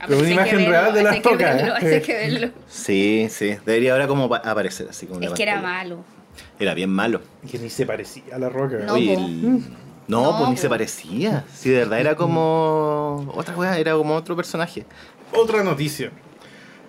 Ah, 0.00 0.04
Pero 0.08 0.18
una 0.18 0.26
que 0.28 0.34
imagen 0.34 0.66
real 0.68 0.92
de 0.94 1.02
la 1.02 1.10
ese 1.10 1.16
hay 1.16 1.22
que 1.22 1.28
toca, 1.30 1.54
verlo, 1.54 2.46
¿eh? 2.48 2.52
Sí, 2.68 3.28
sí. 3.30 3.56
Debería 3.64 3.92
ahora 3.92 4.06
como 4.08 4.28
pa- 4.28 4.38
aparecer 4.38 4.88
así 4.90 5.06
como 5.06 5.20
Es 5.20 5.30
que 5.30 5.42
era 5.42 5.60
malo. 5.62 6.04
Era 6.58 6.74
bien 6.74 6.90
malo. 6.90 7.20
Que 7.50 7.58
ni 7.58 7.70
se 7.70 7.86
parecía 7.86 8.34
a 8.34 8.38
la 8.38 8.48
roca. 8.48 8.78
No, 8.84 8.94
Oye, 8.94 9.14
el- 9.14 9.62
No, 10.08 10.22
No, 10.22 10.38
pues 10.38 10.50
ni 10.50 10.56
se 10.56 10.68
parecía. 10.68 11.44
Sí, 11.52 11.70
de 11.70 11.78
verdad 11.80 12.00
era 12.00 12.16
como. 12.16 13.32
Otra 13.34 13.56
weá, 13.56 13.78
era 13.78 13.94
como 13.94 14.14
otro 14.14 14.36
personaje. 14.36 14.86
Otra 15.32 15.64
noticia. 15.64 16.12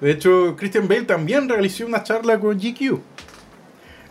De 0.01 0.12
hecho, 0.12 0.56
Christian 0.56 0.88
Bale 0.88 1.03
también 1.03 1.49
realizó 1.49 1.86
una 1.86 2.03
charla 2.03 2.39
con 2.39 2.58
GQ. 2.58 2.99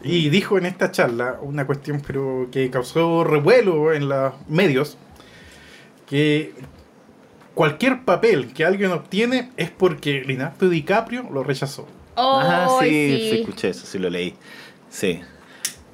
Y 0.02 0.28
dijo 0.28 0.58
en 0.58 0.66
esta 0.66 0.90
charla 0.90 1.38
una 1.40 1.66
cuestión 1.66 2.02
pero 2.06 2.48
que 2.52 2.70
causó 2.70 3.24
revuelo 3.24 3.92
en 3.92 4.08
los 4.08 4.34
medios, 4.48 4.98
que 6.06 6.54
cualquier 7.54 8.04
papel 8.04 8.52
que 8.52 8.64
alguien 8.64 8.92
obtiene 8.92 9.50
es 9.56 9.70
porque 9.70 10.22
Leonardo 10.24 10.68
DiCaprio 10.68 11.28
lo 11.32 11.42
rechazó. 11.42 11.88
Oh, 12.14 12.40
ah, 12.42 12.78
sí, 12.80 12.88
sí. 12.88 13.30
sí, 13.30 13.38
escuché 13.40 13.68
eso, 13.70 13.86
sí 13.86 13.98
lo 13.98 14.10
leí. 14.10 14.34
Sí. 14.90 15.20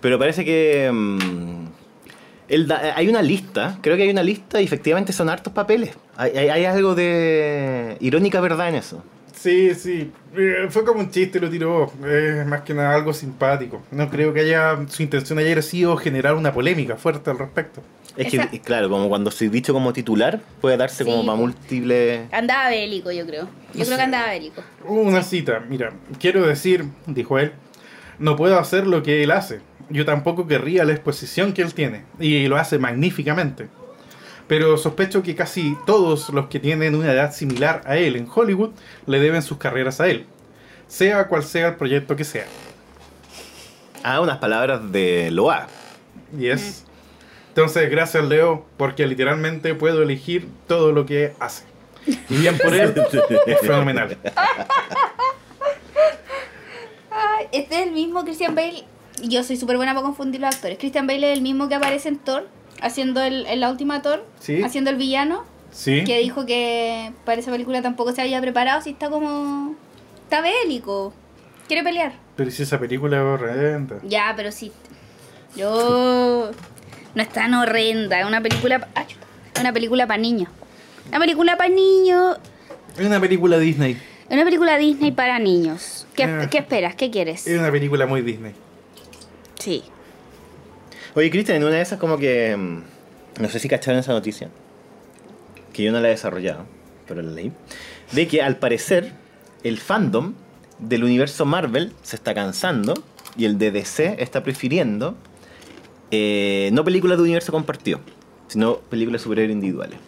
Pero 0.00 0.18
parece 0.18 0.44
que. 0.44 0.90
mm, 0.92 1.66
él 2.54 2.68
da- 2.68 2.94
hay 2.96 3.08
una 3.08 3.22
lista, 3.22 3.78
creo 3.82 3.96
que 3.96 4.02
hay 4.04 4.10
una 4.10 4.22
lista 4.22 4.60
y 4.60 4.64
efectivamente 4.64 5.12
son 5.12 5.28
hartos 5.28 5.52
papeles. 5.52 5.96
Hay, 6.16 6.32
hay- 6.36 6.48
hay 6.48 6.64
algo 6.64 6.94
de 6.94 7.96
irónica 8.00 8.40
verdad 8.40 8.68
en 8.68 8.76
eso. 8.76 9.02
Sí, 9.34 9.74
sí, 9.74 10.12
eh, 10.36 10.66
fue 10.68 10.84
como 10.84 11.00
un 11.00 11.10
chiste, 11.10 11.40
lo 11.40 11.50
tiró, 11.50 11.90
eh, 12.06 12.44
más 12.46 12.60
que 12.60 12.74
nada 12.74 12.94
algo 12.94 13.12
simpático. 13.12 13.82
No 13.90 14.08
creo 14.08 14.32
que 14.32 14.40
haya, 14.40 14.78
su 14.88 15.02
intención 15.02 15.38
haya 15.38 15.60
sido 15.62 15.96
generar 15.96 16.34
una 16.34 16.52
polémica 16.52 16.96
fuerte 16.96 17.30
al 17.30 17.38
respecto. 17.38 17.82
Es 18.16 18.32
Esa- 18.32 18.48
que, 18.50 18.60
claro, 18.60 18.88
como 18.90 19.08
cuando 19.08 19.30
soy 19.30 19.48
dicho 19.48 19.72
como 19.72 19.92
titular, 19.94 20.40
puede 20.60 20.76
darse 20.76 21.02
Sí, 21.02 21.10
como 21.10 21.24
para 21.26 21.36
múltiples. 21.38 22.30
Andaba 22.30 22.68
bélico, 22.68 23.10
yo 23.10 23.26
creo. 23.26 23.48
Yo 23.72 23.80
No 23.80 23.84
creo 23.86 23.96
que 23.96 24.02
andaba 24.02 24.28
bélico. 24.28 24.62
Hubo 24.86 25.00
una 25.00 25.22
cita, 25.22 25.60
mira, 25.68 25.92
quiero 26.20 26.46
decir, 26.46 26.84
dijo 27.06 27.38
él, 27.38 27.52
no 28.18 28.36
puedo 28.36 28.58
hacer 28.58 28.86
lo 28.86 29.02
que 29.02 29.24
él 29.24 29.30
hace. 29.32 29.60
Yo 29.92 30.04
tampoco 30.06 30.46
querría 30.46 30.84
la 30.84 30.92
exposición 30.92 31.52
que 31.52 31.62
él 31.62 31.74
tiene. 31.74 32.04
Y 32.18 32.48
lo 32.48 32.56
hace 32.56 32.78
magníficamente. 32.78 33.68
Pero 34.48 34.76
sospecho 34.76 35.22
que 35.22 35.34
casi 35.34 35.76
todos 35.86 36.30
los 36.30 36.48
que 36.48 36.58
tienen 36.58 36.94
una 36.94 37.12
edad 37.12 37.32
similar 37.32 37.82
a 37.84 37.96
él 37.96 38.16
en 38.16 38.26
Hollywood 38.32 38.70
le 39.06 39.20
deben 39.20 39.42
sus 39.42 39.58
carreras 39.58 40.00
a 40.00 40.08
él. 40.08 40.26
Sea 40.88 41.28
cual 41.28 41.44
sea 41.44 41.68
el 41.68 41.76
proyecto 41.76 42.16
que 42.16 42.24
sea. 42.24 42.46
Ah, 44.02 44.20
unas 44.20 44.38
palabras 44.38 44.90
de 44.90 45.30
Loa. 45.30 45.68
Y 46.36 46.48
es. 46.48 46.84
Entonces, 47.48 47.90
gracias 47.90 48.24
Leo, 48.24 48.66
porque 48.78 49.06
literalmente 49.06 49.74
puedo 49.74 50.02
elegir 50.02 50.48
todo 50.66 50.92
lo 50.92 51.06
que 51.06 51.34
hace. 51.38 51.64
Y 52.06 52.36
bien 52.36 52.58
por 52.58 52.74
él, 52.74 52.94
es 53.46 53.60
fenomenal. 53.60 54.16
Ay, 57.10 57.46
este 57.52 57.80
es 57.80 57.86
el 57.86 57.92
mismo 57.92 58.24
Christian 58.24 58.54
Bale. 58.54 58.91
Yo 59.22 59.42
soy 59.44 59.56
súper 59.56 59.76
buena 59.76 59.94
para 59.94 60.04
confundir 60.04 60.40
los 60.40 60.54
actores. 60.54 60.78
Christian 60.78 61.06
Bale 61.06 61.30
es 61.32 61.36
el 61.38 61.42
mismo 61.42 61.68
que 61.68 61.74
aparece 61.76 62.08
en 62.08 62.18
Thor, 62.18 62.48
haciendo 62.80 63.22
el, 63.22 63.46
en 63.46 63.60
la 63.60 63.70
última 63.70 64.02
Thor, 64.02 64.24
Sí. 64.40 64.62
haciendo 64.62 64.90
el 64.90 64.96
villano, 64.96 65.44
Sí. 65.70 66.04
que 66.04 66.18
dijo 66.18 66.44
que 66.44 67.12
para 67.24 67.40
esa 67.40 67.50
película 67.50 67.80
tampoco 67.82 68.12
se 68.12 68.20
había 68.22 68.40
preparado, 68.40 68.80
si 68.82 68.90
está 68.90 69.08
como... 69.10 69.74
Está 70.24 70.40
bélico. 70.42 71.12
Quiere 71.68 71.82
pelear. 71.82 72.12
Pero 72.36 72.50
si 72.50 72.62
esa 72.64 72.78
película 72.80 73.18
es 73.18 73.22
horrenda. 73.22 73.96
Ya, 74.02 74.32
pero 74.36 74.50
sí. 74.52 74.72
Yo... 75.56 76.50
No 77.14 77.22
es 77.22 77.28
tan 77.28 77.52
horrenda, 77.54 78.18
es 78.20 78.26
una 78.26 78.40
película... 78.40 78.88
Es 79.54 79.60
una 79.60 79.72
película 79.72 80.06
para 80.06 80.20
niños. 80.20 80.48
Una 81.10 81.18
película 81.20 81.56
para 81.56 81.68
niños. 81.68 82.38
Es 82.98 83.06
una 83.06 83.20
película 83.20 83.58
Disney. 83.58 83.92
Es 84.28 84.32
una 84.34 84.44
película 84.44 84.78
Disney 84.78 85.12
para 85.12 85.38
niños. 85.38 86.06
¿Qué, 86.14 86.24
Ah. 86.24 86.48
qué 86.50 86.58
esperas? 86.58 86.94
¿Qué 86.94 87.10
quieres? 87.10 87.46
Es 87.46 87.58
una 87.58 87.70
película 87.70 88.06
muy 88.06 88.22
Disney. 88.22 88.54
Sí. 89.62 89.84
Oye, 91.14 91.30
Cristian, 91.30 91.58
en 91.58 91.64
una 91.64 91.76
de 91.76 91.82
esas 91.82 91.98
como 92.00 92.18
que... 92.18 92.56
mm, 92.56 92.82
No 93.42 93.48
sé 93.48 93.60
si 93.60 93.68
cacharon 93.68 94.00
esa 94.00 94.12
noticia. 94.12 94.48
Que 95.72 95.84
yo 95.84 95.92
no 95.92 96.00
la 96.00 96.08
he 96.08 96.10
desarrollado, 96.10 96.64
pero 97.06 97.22
la 97.22 97.30
leí. 97.30 97.52
De 98.10 98.26
que 98.26 98.42
al 98.42 98.56
parecer 98.56 99.12
el 99.62 99.78
fandom 99.78 100.34
del 100.80 101.04
universo 101.04 101.44
Marvel 101.46 101.92
se 102.02 102.16
está 102.16 102.34
cansando 102.34 102.94
y 103.36 103.44
el 103.44 103.56
de 103.56 103.70
DC 103.70 104.16
está 104.18 104.42
prefiriendo 104.42 105.14
eh, 106.10 106.70
no 106.72 106.82
películas 106.84 107.16
de 107.18 107.22
universo 107.22 107.52
compartido, 107.52 108.00
sino 108.48 108.78
películas 108.78 109.22
superhéroes 109.22 109.54
individuales. 109.54 109.98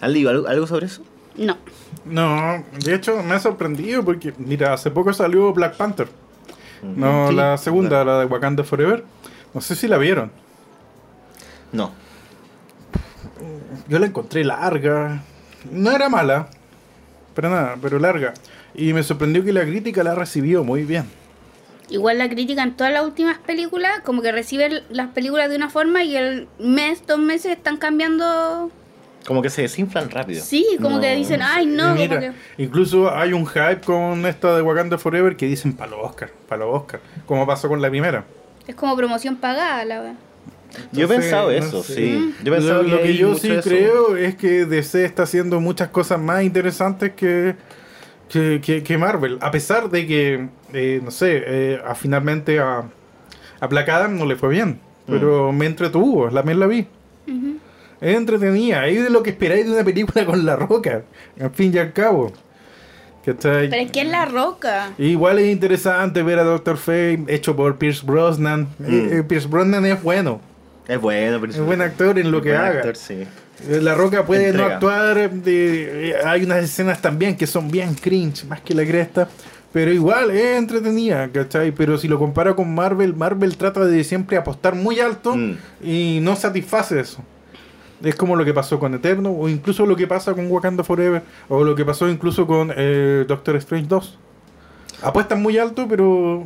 ¿Han 0.00 0.12
leído 0.14 0.30
algo, 0.30 0.48
algo 0.48 0.66
sobre 0.66 0.86
eso? 0.86 1.02
No. 1.36 1.58
No, 2.06 2.64
de 2.82 2.94
hecho 2.94 3.22
me 3.22 3.34
ha 3.34 3.40
sorprendido 3.40 4.02
porque, 4.04 4.32
mira, 4.38 4.72
hace 4.72 4.90
poco 4.90 5.12
salió 5.12 5.52
Black 5.52 5.76
Panther. 5.76 6.08
No, 6.82 7.28
Sí, 7.28 7.34
la 7.34 7.58
segunda, 7.58 7.88
claro. 8.02 8.12
la 8.12 8.18
de 8.20 8.26
Wakanda 8.26 8.64
Forever. 8.64 9.04
No 9.54 9.60
sé 9.60 9.74
si 9.74 9.88
la 9.88 9.98
vieron. 9.98 10.30
No. 11.72 11.92
Yo 13.88 13.98
la 13.98 14.06
encontré 14.06 14.44
larga. 14.44 15.22
No 15.70 15.90
era 15.92 16.08
mala, 16.08 16.48
pero 17.34 17.50
nada, 17.50 17.76
pero 17.80 17.98
larga. 17.98 18.34
Y 18.74 18.92
me 18.92 19.02
sorprendió 19.02 19.44
que 19.44 19.52
la 19.52 19.62
crítica 19.62 20.02
la 20.02 20.14
recibió 20.14 20.64
muy 20.64 20.84
bien. 20.84 21.04
Igual 21.90 22.18
la 22.18 22.28
crítica 22.28 22.62
en 22.62 22.76
todas 22.76 22.92
las 22.92 23.04
últimas 23.04 23.38
películas, 23.38 24.00
como 24.04 24.22
que 24.22 24.30
reciben 24.30 24.82
las 24.90 25.08
películas 25.08 25.50
de 25.50 25.56
una 25.56 25.68
forma 25.68 26.04
y 26.04 26.16
el 26.16 26.48
mes, 26.60 27.04
dos 27.06 27.18
meses 27.18 27.56
están 27.56 27.76
cambiando. 27.78 28.70
Como 29.26 29.42
que 29.42 29.50
se 29.50 29.62
desinflan 29.62 30.10
rápido. 30.10 30.42
Sí, 30.42 30.66
como 30.80 30.96
No. 30.96 31.00
que 31.00 31.14
dicen, 31.14 31.40
ay 31.42 31.66
no, 31.66 31.94
Y 31.94 31.98
mira, 31.98 32.20
como 32.20 32.32
que. 32.56 32.62
incluso 32.62 33.14
hay 33.14 33.32
un 33.32 33.46
hype 33.46 33.80
con 33.84 34.24
esta 34.26 34.56
de 34.56 34.62
Wakanda 34.62 34.96
Forever 34.98 35.36
que 35.36 35.46
dicen 35.46 35.74
para 35.74 35.90
los 35.92 36.00
Oscar, 36.02 36.30
para 36.48 36.64
los 36.64 36.74
Oscar, 36.74 37.00
como 37.26 37.46
pasó 37.46 37.68
con 37.68 37.80
la 37.82 37.90
primera. 37.90 38.24
Es 38.66 38.74
como 38.74 38.96
promoción 38.96 39.36
pagada, 39.36 39.84
la 39.84 40.00
verdad. 40.00 40.14
Yo 40.92 41.04
he 41.06 41.08
pensado 41.08 41.46
no 41.50 41.56
eso, 41.56 41.82
sé. 41.82 41.94
sí. 41.94 42.34
Yo 42.44 42.52
he 42.52 42.56
pensado 42.56 42.82
lo, 42.84 42.88
lo 42.96 43.02
que 43.02 43.14
yo 43.16 43.34
sí 43.34 43.50
creo 43.62 44.16
es 44.16 44.36
que 44.36 44.64
DC 44.66 45.04
está 45.04 45.24
haciendo 45.24 45.60
muchas 45.60 45.88
cosas 45.88 46.20
más 46.20 46.42
interesantes 46.44 47.12
que, 47.14 47.56
que, 48.28 48.60
que- 48.64 48.82
que 48.84 48.96
Marvel. 48.98 49.38
A 49.40 49.50
pesar 49.50 49.90
de 49.90 50.06
que, 50.06 50.48
eh, 50.72 51.00
no 51.04 51.10
sé, 51.10 51.42
eh, 51.44 51.80
a 51.84 51.94
finalmente 51.96 52.60
a, 52.60 52.84
a 53.58 53.66
Black 53.66 53.88
Adam 53.88 54.16
no 54.16 54.24
le 54.26 54.36
fue 54.36 54.48
bien. 54.48 54.80
pero 55.06 55.50
me 55.52 55.66
entretuvo, 55.66 56.30
la 56.30 56.42
la 56.42 56.66
vi. 56.68 56.86
Es 58.00 58.16
entretenida, 58.16 58.86
es 58.86 59.02
de 59.04 59.10
lo 59.10 59.22
que 59.22 59.30
esperáis 59.30 59.66
de 59.66 59.72
una 59.72 59.84
película 59.84 60.24
con 60.26 60.44
La 60.46 60.56
Roca, 60.56 61.02
al 61.40 61.50
fin 61.50 61.72
y 61.74 61.78
al 61.78 61.92
cabo. 61.92 62.32
¿Cachai? 63.24 63.68
Pero 63.68 63.82
es 63.82 63.90
que 63.92 64.00
es 64.00 64.08
La 64.08 64.24
Roca. 64.24 64.92
Igual 64.96 65.38
es 65.40 65.48
interesante 65.52 66.22
ver 66.22 66.38
a 66.38 66.44
Doctor 66.44 66.78
Fate 66.78 67.24
hecho 67.28 67.54
por 67.54 67.76
Pierce 67.76 68.04
Brosnan. 68.04 68.68
Mm. 68.78 68.84
Eh, 68.86 69.08
eh, 69.18 69.22
Pierce 69.28 69.46
Brosnan 69.46 69.84
es 69.84 70.02
bueno, 70.02 70.40
Es 70.88 70.98
bueno, 71.00 71.38
pero 71.40 71.52
es 71.52 71.60
buen 71.60 71.82
actor 71.82 72.18
en 72.18 72.30
lo 72.32 72.40
que 72.40 72.56
haga. 72.56 72.78
actor, 72.78 72.96
sí. 72.96 73.26
Eh, 73.68 73.80
La 73.82 73.94
Roca 73.94 74.24
puede 74.24 74.54
no 74.54 74.64
actuar, 74.64 75.30
de- 75.30 76.16
hay 76.24 76.44
unas 76.44 76.64
escenas 76.64 77.02
también 77.02 77.36
que 77.36 77.46
son 77.46 77.70
bien 77.70 77.94
cringe, 77.94 78.44
más 78.46 78.62
que 78.62 78.72
la 78.74 78.86
cresta, 78.86 79.28
pero 79.70 79.92
igual 79.92 80.30
es 80.30 80.56
entretenida, 80.56 81.28
¿cachai? 81.28 81.72
Pero 81.72 81.98
si 81.98 82.08
lo 82.08 82.18
compara 82.18 82.54
con 82.56 82.74
Marvel, 82.74 83.14
Marvel 83.14 83.54
trata 83.58 83.84
de 83.84 84.02
siempre 84.02 84.38
apostar 84.38 84.74
muy 84.74 84.98
alto 84.98 85.36
Mm. 85.36 85.56
y 85.84 86.20
no 86.22 86.36
satisface 86.36 86.98
eso. 86.98 87.22
Es 88.02 88.14
como 88.14 88.34
lo 88.36 88.44
que 88.44 88.54
pasó 88.54 88.78
con 88.78 88.94
Eterno, 88.94 89.30
o 89.30 89.48
incluso 89.48 89.84
lo 89.86 89.94
que 89.96 90.06
pasa 90.06 90.32
con 90.34 90.50
Wakanda 90.50 90.82
Forever, 90.84 91.22
o 91.48 91.64
lo 91.64 91.74
que 91.74 91.84
pasó 91.84 92.08
incluso 92.08 92.46
con 92.46 92.72
eh, 92.76 93.24
Doctor 93.28 93.56
Strange 93.56 93.86
2. 93.88 94.18
Apuestan 95.02 95.42
muy 95.42 95.58
alto, 95.58 95.86
pero 95.88 96.44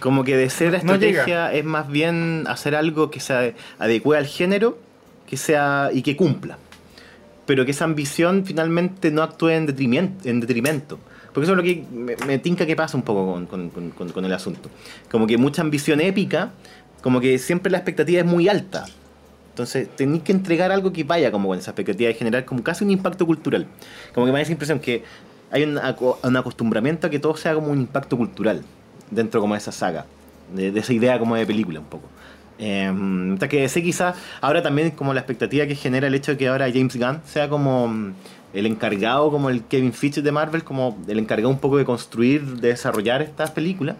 Como 0.00 0.24
que 0.24 0.36
de 0.36 0.48
ser 0.50 0.72
la 0.72 0.78
No 0.82 0.94
estrategia 0.94 1.52
es 1.52 1.64
más 1.64 1.88
bien 1.88 2.44
hacer 2.48 2.74
algo 2.74 3.10
que 3.10 3.20
se 3.20 3.54
adecue 3.78 4.16
al 4.16 4.26
género 4.26 4.78
que 5.26 5.36
sea 5.36 5.90
y 5.92 6.02
que 6.02 6.16
cumpla. 6.16 6.58
Pero 7.46 7.64
que 7.64 7.72
esa 7.72 7.84
ambición 7.84 8.44
finalmente 8.46 9.10
no 9.10 9.22
actúe 9.22 9.48
en 9.50 9.66
detrimento. 9.66 10.28
En 10.28 10.40
detrimento. 10.40 10.98
Porque 11.32 11.44
eso 11.44 11.52
es 11.52 11.56
lo 11.56 11.62
que 11.62 11.84
me, 11.92 12.16
me 12.26 12.38
tinca 12.38 12.64
que 12.66 12.74
pasa 12.76 12.96
un 12.96 13.02
poco 13.04 13.32
con- 13.32 13.46
con- 13.46 13.90
con- 13.90 14.08
con 14.10 14.24
el 14.24 14.32
asunto. 14.32 14.68
Como 15.10 15.26
que 15.26 15.36
mucha 15.36 15.62
ambición 15.62 16.00
épica, 16.00 16.50
como 17.02 17.20
que 17.20 17.38
siempre 17.38 17.70
la 17.70 17.78
expectativa 17.78 18.20
es 18.20 18.26
muy 18.26 18.48
alta. 18.48 18.86
Entonces 19.60 19.88
tenéis 19.94 20.22
que 20.22 20.32
entregar 20.32 20.72
algo 20.72 20.90
que 20.90 21.04
vaya 21.04 21.30
como 21.30 21.48
con 21.48 21.58
esa 21.58 21.72
expectativa 21.72 22.08
de 22.08 22.14
generar 22.14 22.46
como 22.46 22.62
casi 22.62 22.82
un 22.82 22.90
impacto 22.90 23.26
cultural. 23.26 23.66
Como 24.14 24.24
que 24.24 24.32
me 24.32 24.38
da 24.38 24.42
esa 24.42 24.52
impresión 24.52 24.80
que 24.80 25.04
hay 25.50 25.64
un, 25.64 25.78
un 26.22 26.36
acostumbramiento 26.36 27.06
a 27.06 27.10
que 27.10 27.18
todo 27.18 27.36
sea 27.36 27.54
como 27.54 27.68
un 27.68 27.80
impacto 27.80 28.16
cultural 28.16 28.62
dentro 29.10 29.40
como 29.40 29.52
de 29.52 29.58
esa 29.58 29.70
saga, 29.70 30.06
de, 30.54 30.72
de 30.72 30.80
esa 30.80 30.94
idea 30.94 31.18
como 31.18 31.36
de 31.36 31.44
película 31.44 31.78
un 31.78 31.86
poco. 31.86 32.08
Eh, 32.58 33.36
que 33.50 33.68
sé 33.68 33.82
quizás 33.82 34.16
ahora 34.40 34.62
también 34.62 34.92
como 34.92 35.12
la 35.12 35.20
expectativa 35.20 35.66
que 35.66 35.74
genera 35.74 36.06
el 36.06 36.14
hecho 36.14 36.32
de 36.32 36.38
que 36.38 36.48
ahora 36.48 36.70
James 36.72 36.96
Gunn 36.96 37.20
sea 37.24 37.48
como 37.48 37.88
mm, 37.88 38.12
el 38.54 38.66
encargado, 38.66 39.30
como 39.30 39.50
el 39.50 39.64
Kevin 39.64 39.92
Feige 39.92 40.22
de 40.22 40.32
Marvel, 40.32 40.64
como 40.64 40.98
el 41.06 41.18
encargado 41.18 41.50
un 41.50 41.58
poco 41.58 41.76
de 41.76 41.84
construir, 41.84 42.44
de 42.56 42.68
desarrollar 42.68 43.20
estas 43.20 43.50
películas. 43.50 43.96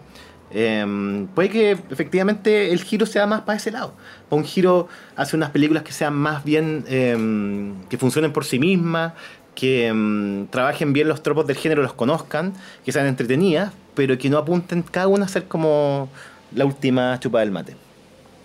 Eh, 0.52 1.26
puede 1.34 1.48
que 1.48 1.70
efectivamente 1.90 2.72
el 2.72 2.82
giro 2.82 3.06
sea 3.06 3.26
más 3.26 3.42
para 3.42 3.56
ese 3.56 3.70
lado. 3.70 3.94
Un 4.30 4.44
giro 4.44 4.88
hacia 5.16 5.36
unas 5.36 5.50
películas 5.50 5.82
que 5.82 5.92
sean 5.92 6.14
más 6.14 6.42
bien, 6.44 6.84
eh, 6.88 7.72
que 7.88 7.98
funcionen 7.98 8.32
por 8.32 8.44
sí 8.44 8.58
mismas, 8.58 9.12
que 9.54 9.92
mm, 9.92 10.46
trabajen 10.46 10.92
bien 10.92 11.08
los 11.08 11.22
tropos 11.22 11.46
del 11.46 11.56
género, 11.56 11.82
los 11.82 11.92
conozcan, 11.92 12.52
que 12.84 12.92
sean 12.92 13.06
entretenidas, 13.06 13.72
pero 13.94 14.16
que 14.18 14.30
no 14.30 14.38
apunten 14.38 14.82
cada 14.82 15.08
una 15.08 15.26
a 15.26 15.28
ser 15.28 15.44
como 15.44 16.08
la 16.54 16.64
última 16.64 17.18
chupada 17.20 17.44
del 17.44 17.52
mate. 17.52 17.76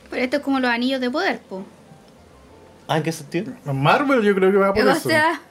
Pero 0.10 0.24
esto 0.24 0.38
es 0.38 0.44
como 0.44 0.60
los 0.60 0.70
anillos 0.70 1.02
de 1.02 1.10
poder, 1.10 1.40
po. 1.50 1.66
Ah, 2.88 2.98
¿en 2.98 3.04
qué 3.04 3.12
sentido? 3.12 3.52
Marvel 3.66 4.22
yo 4.22 4.36
creo 4.36 4.52
que 4.52 4.58
va 4.58 4.74
por 4.74 4.86
o 4.86 4.92
eso. 4.92 5.10
sea, 5.10 5.42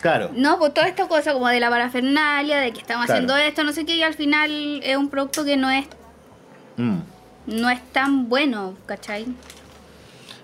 Claro. 0.00 0.30
no, 0.34 0.58
pues 0.58 0.72
toda 0.74 0.86
esta 0.88 1.08
cosa 1.08 1.32
como 1.32 1.48
de 1.48 1.60
la 1.60 1.70
parafernalia, 1.70 2.58
de 2.58 2.72
que 2.72 2.80
estamos 2.80 3.06
Claro. 3.06 3.18
haciendo 3.24 3.36
esto, 3.36 3.64
no 3.64 3.72
sé 3.72 3.84
qué, 3.84 3.96
y 3.96 4.02
al 4.02 4.14
final 4.14 4.80
es 4.82 4.96
un 4.96 5.08
producto 5.08 5.44
que 5.44 5.56
no 5.56 5.70
es, 5.70 5.86
Mm. 6.76 6.98
no 7.46 7.70
es 7.70 7.80
tan 7.92 8.28
bueno, 8.28 8.74
¿cachai? 8.86 9.26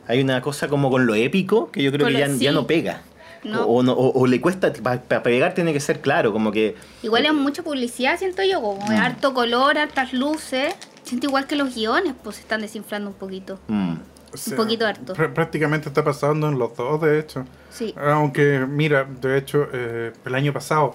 Hay 0.09 0.21
una 0.21 0.41
cosa 0.43 0.69
como 0.69 0.91
con 0.91 1.07
lo 1.07 1.15
épico 1.15 1.71
que 1.71 1.83
yo 1.83 1.91
creo 1.93 2.07
Con 2.07 2.13
que 2.15 2.21
lo- 2.21 2.27
ya, 2.27 2.33
sí. 2.33 2.41
ya 2.45 2.53
no 2.53 2.67
pega. 2.67 3.03
No. 3.45 3.63
O, 3.67 3.79
o 3.79 3.83
no- 3.83 3.93
o- 3.93 4.19
o 4.21 4.27
le 4.27 4.41
cuesta, 4.41 4.73
para 4.83 5.23
pegar 5.23 5.53
tiene 5.55 5.73
que 5.73 5.81
ser 5.81 6.01
claro, 6.01 6.33
como 6.33 6.51
que... 6.51 6.77
Igual 7.03 7.27
es 7.27 7.35
mucha 7.35 7.63
publicidad, 7.63 8.19
siento 8.19 8.43
yo, 8.43 8.61
como 8.63 8.91
es 8.91 8.99
harto 8.99 9.35
color, 9.35 9.77
hartas 9.79 10.13
luces. 10.15 10.75
Siento 11.03 11.27
igual 11.27 11.47
que 11.47 11.55
los 11.55 11.75
guiones, 11.75 12.15
pues 12.23 12.37
se 12.37 12.43
están 12.43 12.63
desinflando 12.63 13.11
un 13.11 13.17
poquito. 13.17 13.59
mm. 13.69 13.95
O 14.35 14.37
sea, 14.37 14.57
poquito 14.57 14.87
harto. 14.87 15.15
pr- 15.15 15.33
Prácticamente 15.33 15.89
está 15.89 16.03
pasando 16.05 16.49
en 16.49 16.59
los 16.59 16.77
dos, 16.77 17.01
de 17.01 17.19
hecho. 17.19 17.45
Sí. 17.71 17.95
Aunque, 17.97 18.65
mira, 18.69 19.05
de 19.05 19.39
hecho, 19.39 19.69
eh, 19.73 20.13
el 20.25 20.35
año 20.35 20.53
pasado, 20.53 20.95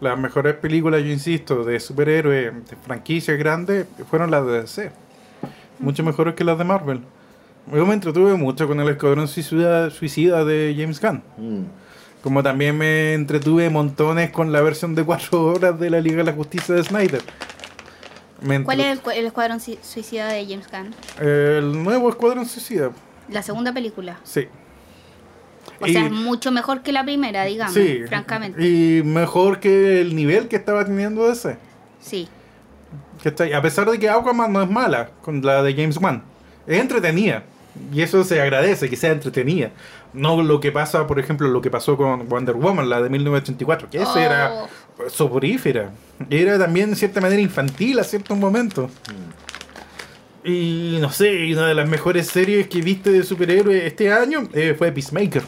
las 0.00 0.18
mejores 0.18 0.54
películas, 0.54 1.00
yo 1.02 1.08
insisto, 1.08 1.64
de 1.64 1.80
superhéroes, 1.80 2.52
de 2.68 2.76
franquicias 2.84 3.38
grandes, 3.38 3.86
fueron 4.10 4.30
las 4.30 4.46
de 4.46 4.60
DC. 4.62 4.92
Mucho 5.78 6.02
mejores 6.04 6.34
que 6.34 6.44
las 6.44 6.56
de 6.58 6.64
Marvel. 6.64 7.00
Yo 7.72 7.86
me 7.86 7.94
entretuve 7.94 8.34
mucho 8.34 8.68
con 8.68 8.78
el 8.80 8.88
Escuadrón 8.90 9.26
Suicida, 9.26 9.90
Suicida 9.90 10.44
de 10.44 10.74
James 10.78 11.00
Gunn. 11.00 11.22
Mm. 11.38 11.62
Como 12.22 12.42
también 12.42 12.76
me 12.78 13.12
entretuve 13.14 13.68
montones 13.70 14.30
con 14.30 14.50
la 14.52 14.60
versión 14.62 14.94
de 14.94 15.04
cuatro 15.04 15.44
horas 15.46 15.78
de 15.78 15.90
la 15.90 16.00
Liga 16.00 16.18
de 16.18 16.24
la 16.24 16.32
Justicia 16.32 16.74
de 16.74 16.82
Snyder. 16.84 17.22
¿Cuál 18.64 18.80
es 18.80 18.86
el, 18.86 19.00
cu- 19.00 19.10
el 19.10 19.26
escuadrón 19.26 19.60
suicida 19.60 20.28
de 20.28 20.44
James 20.46 20.66
Gunn? 20.70 20.94
El 21.26 21.82
nuevo 21.82 22.08
Escuadrón 22.10 22.46
Suicida, 22.46 22.90
La 23.28 23.42
segunda 23.42 23.72
película. 23.72 24.18
sí. 24.24 24.48
O 25.80 25.86
sea, 25.86 26.04
es 26.06 26.12
mucho 26.12 26.52
mejor 26.52 26.82
que 26.82 26.92
la 26.92 27.04
primera, 27.04 27.44
digamos, 27.44 27.74
Sí, 27.74 28.02
francamente. 28.06 28.62
Y 28.62 29.02
mejor 29.02 29.60
que 29.60 30.00
el 30.02 30.14
nivel 30.14 30.46
que 30.48 30.56
estaba 30.56 30.84
teniendo 30.84 31.30
ese. 31.30 31.56
Sí. 32.00 32.28
A 33.54 33.62
pesar 33.62 33.90
de 33.90 33.98
que 33.98 34.08
Aquaman 34.10 34.52
no 34.52 34.62
es 34.62 34.68
mala 34.70 35.10
con 35.22 35.40
la 35.44 35.62
de 35.62 35.72
James 35.74 35.96
Wan, 35.96 36.22
es 36.66 36.78
entretenida. 36.80 37.44
Y 37.92 38.02
eso 38.02 38.22
se 38.24 38.40
agradece, 38.40 38.88
que 38.90 38.96
sea 38.96 39.10
entretenida. 39.12 39.70
No 40.12 40.42
lo 40.42 40.60
que 40.60 40.70
pasa, 40.70 41.06
por 41.06 41.18
ejemplo, 41.18 41.48
lo 41.48 41.60
que 41.60 41.70
pasó 41.70 41.96
con 41.96 42.28
Wonder 42.28 42.54
Woman, 42.54 42.88
la 42.88 43.00
de 43.02 43.08
1984, 43.10 43.88
que 43.90 44.02
esa 44.02 44.12
Oh. 44.14 44.18
era 44.18 44.66
soporífera. 45.08 45.92
Era 46.30 46.58
también 46.58 46.90
en 46.90 46.96
cierta 46.96 47.20
manera 47.20 47.40
infantil 47.40 47.98
a 47.98 48.04
ciertos 48.04 48.36
momentos. 48.38 48.90
Y 50.44 50.98
no 51.00 51.10
sé, 51.10 51.52
una 51.52 51.68
de 51.68 51.74
las 51.74 51.88
mejores 51.88 52.26
series 52.26 52.68
que 52.68 52.82
viste 52.82 53.10
de 53.10 53.22
superhéroes 53.22 53.84
este 53.84 54.12
año 54.12 54.48
eh, 54.52 54.74
fue 54.76 54.92
Peacemaker. 54.92 55.42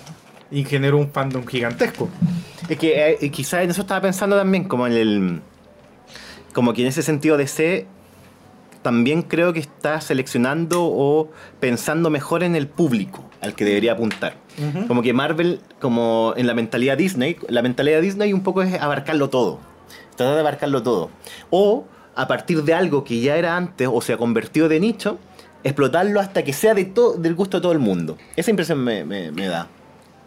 Y 0.50 0.64
generó 0.64 0.98
un 0.98 1.10
fandom 1.10 1.44
gigantesco. 1.46 2.08
Es 2.68 2.78
que 2.78 3.16
eh, 3.20 3.30
quizás 3.30 3.64
en 3.64 3.70
eso 3.70 3.82
estaba 3.82 4.00
pensando 4.00 4.36
también, 4.36 4.64
como 4.64 4.86
en 4.86 4.92
el. 4.92 5.40
Como 6.52 6.72
que 6.72 6.82
en 6.82 6.88
ese 6.88 7.02
sentido 7.02 7.36
DC 7.36 7.86
también 8.82 9.22
creo 9.22 9.52
que 9.52 9.58
está 9.58 10.00
seleccionando 10.00 10.84
o 10.84 11.30
pensando 11.58 12.08
mejor 12.08 12.44
en 12.44 12.54
el 12.54 12.68
público 12.68 13.28
al 13.40 13.54
que 13.54 13.64
debería 13.64 13.92
apuntar. 13.92 14.36
Como 14.88 15.02
que 15.02 15.12
Marvel, 15.12 15.60
como 15.80 16.32
en 16.36 16.46
la 16.46 16.54
mentalidad 16.54 16.96
Disney, 16.96 17.36
la 17.48 17.62
mentalidad 17.62 18.00
Disney 18.00 18.32
un 18.32 18.42
poco 18.42 18.62
es 18.62 18.80
abarcarlo 18.80 19.28
todo. 19.30 19.58
Tratar 20.16 20.34
de 20.34 20.40
abarcarlo 20.40 20.82
todo. 20.82 21.10
O 21.50 21.84
a 22.14 22.26
partir 22.26 22.62
de 22.64 22.72
algo 22.72 23.04
que 23.04 23.20
ya 23.20 23.36
era 23.36 23.56
antes 23.56 23.88
o 23.92 24.00
se 24.00 24.14
ha 24.14 24.16
convertido 24.16 24.68
de 24.68 24.80
nicho, 24.80 25.18
explotarlo 25.62 26.20
hasta 26.20 26.42
que 26.42 26.52
sea 26.54 26.72
de 26.74 26.90
del 27.18 27.34
gusto 27.34 27.58
de 27.58 27.60
todo 27.62 27.72
el 27.72 27.78
mundo. 27.78 28.16
Esa 28.36 28.50
impresión 28.50 28.82
me, 28.82 29.04
me- 29.04 29.30
me 29.32 29.46
da. 29.46 29.68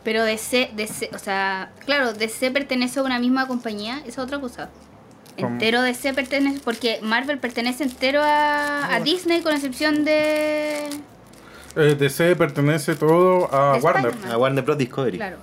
Pero 0.04 0.24
DC, 0.24 0.72
DC, 0.76 1.10
o 1.14 1.18
sea, 1.20 1.72
claro, 1.86 2.14
DC 2.14 2.52
pertenece 2.52 3.00
a 3.00 3.04
una 3.04 3.20
misma 3.20 3.48
compañía, 3.48 3.98
esa 4.00 4.10
es 4.10 4.18
otra 4.20 4.40
cosa. 4.40 4.70
¿Cómo? 5.36 5.50
Entero 5.54 5.82
DC 5.82 6.14
pertenece, 6.14 6.60
porque 6.64 7.00
Marvel 7.02 7.38
pertenece 7.40 7.84
entero 7.84 8.22
a, 8.24 8.94
a 8.94 9.00
Disney 9.02 9.42
con 9.42 9.54
excepción 9.54 10.06
de... 10.06 10.84
Eh, 11.80 11.96
DC 11.96 12.36
pertenece 12.36 12.96
todo 12.96 13.54
a 13.54 13.78
Warner. 13.78 14.14
A 14.32 14.38
Warner 14.38 14.64
Bros. 14.64 14.78
Discovery. 14.78 15.18
Claro. 15.18 15.38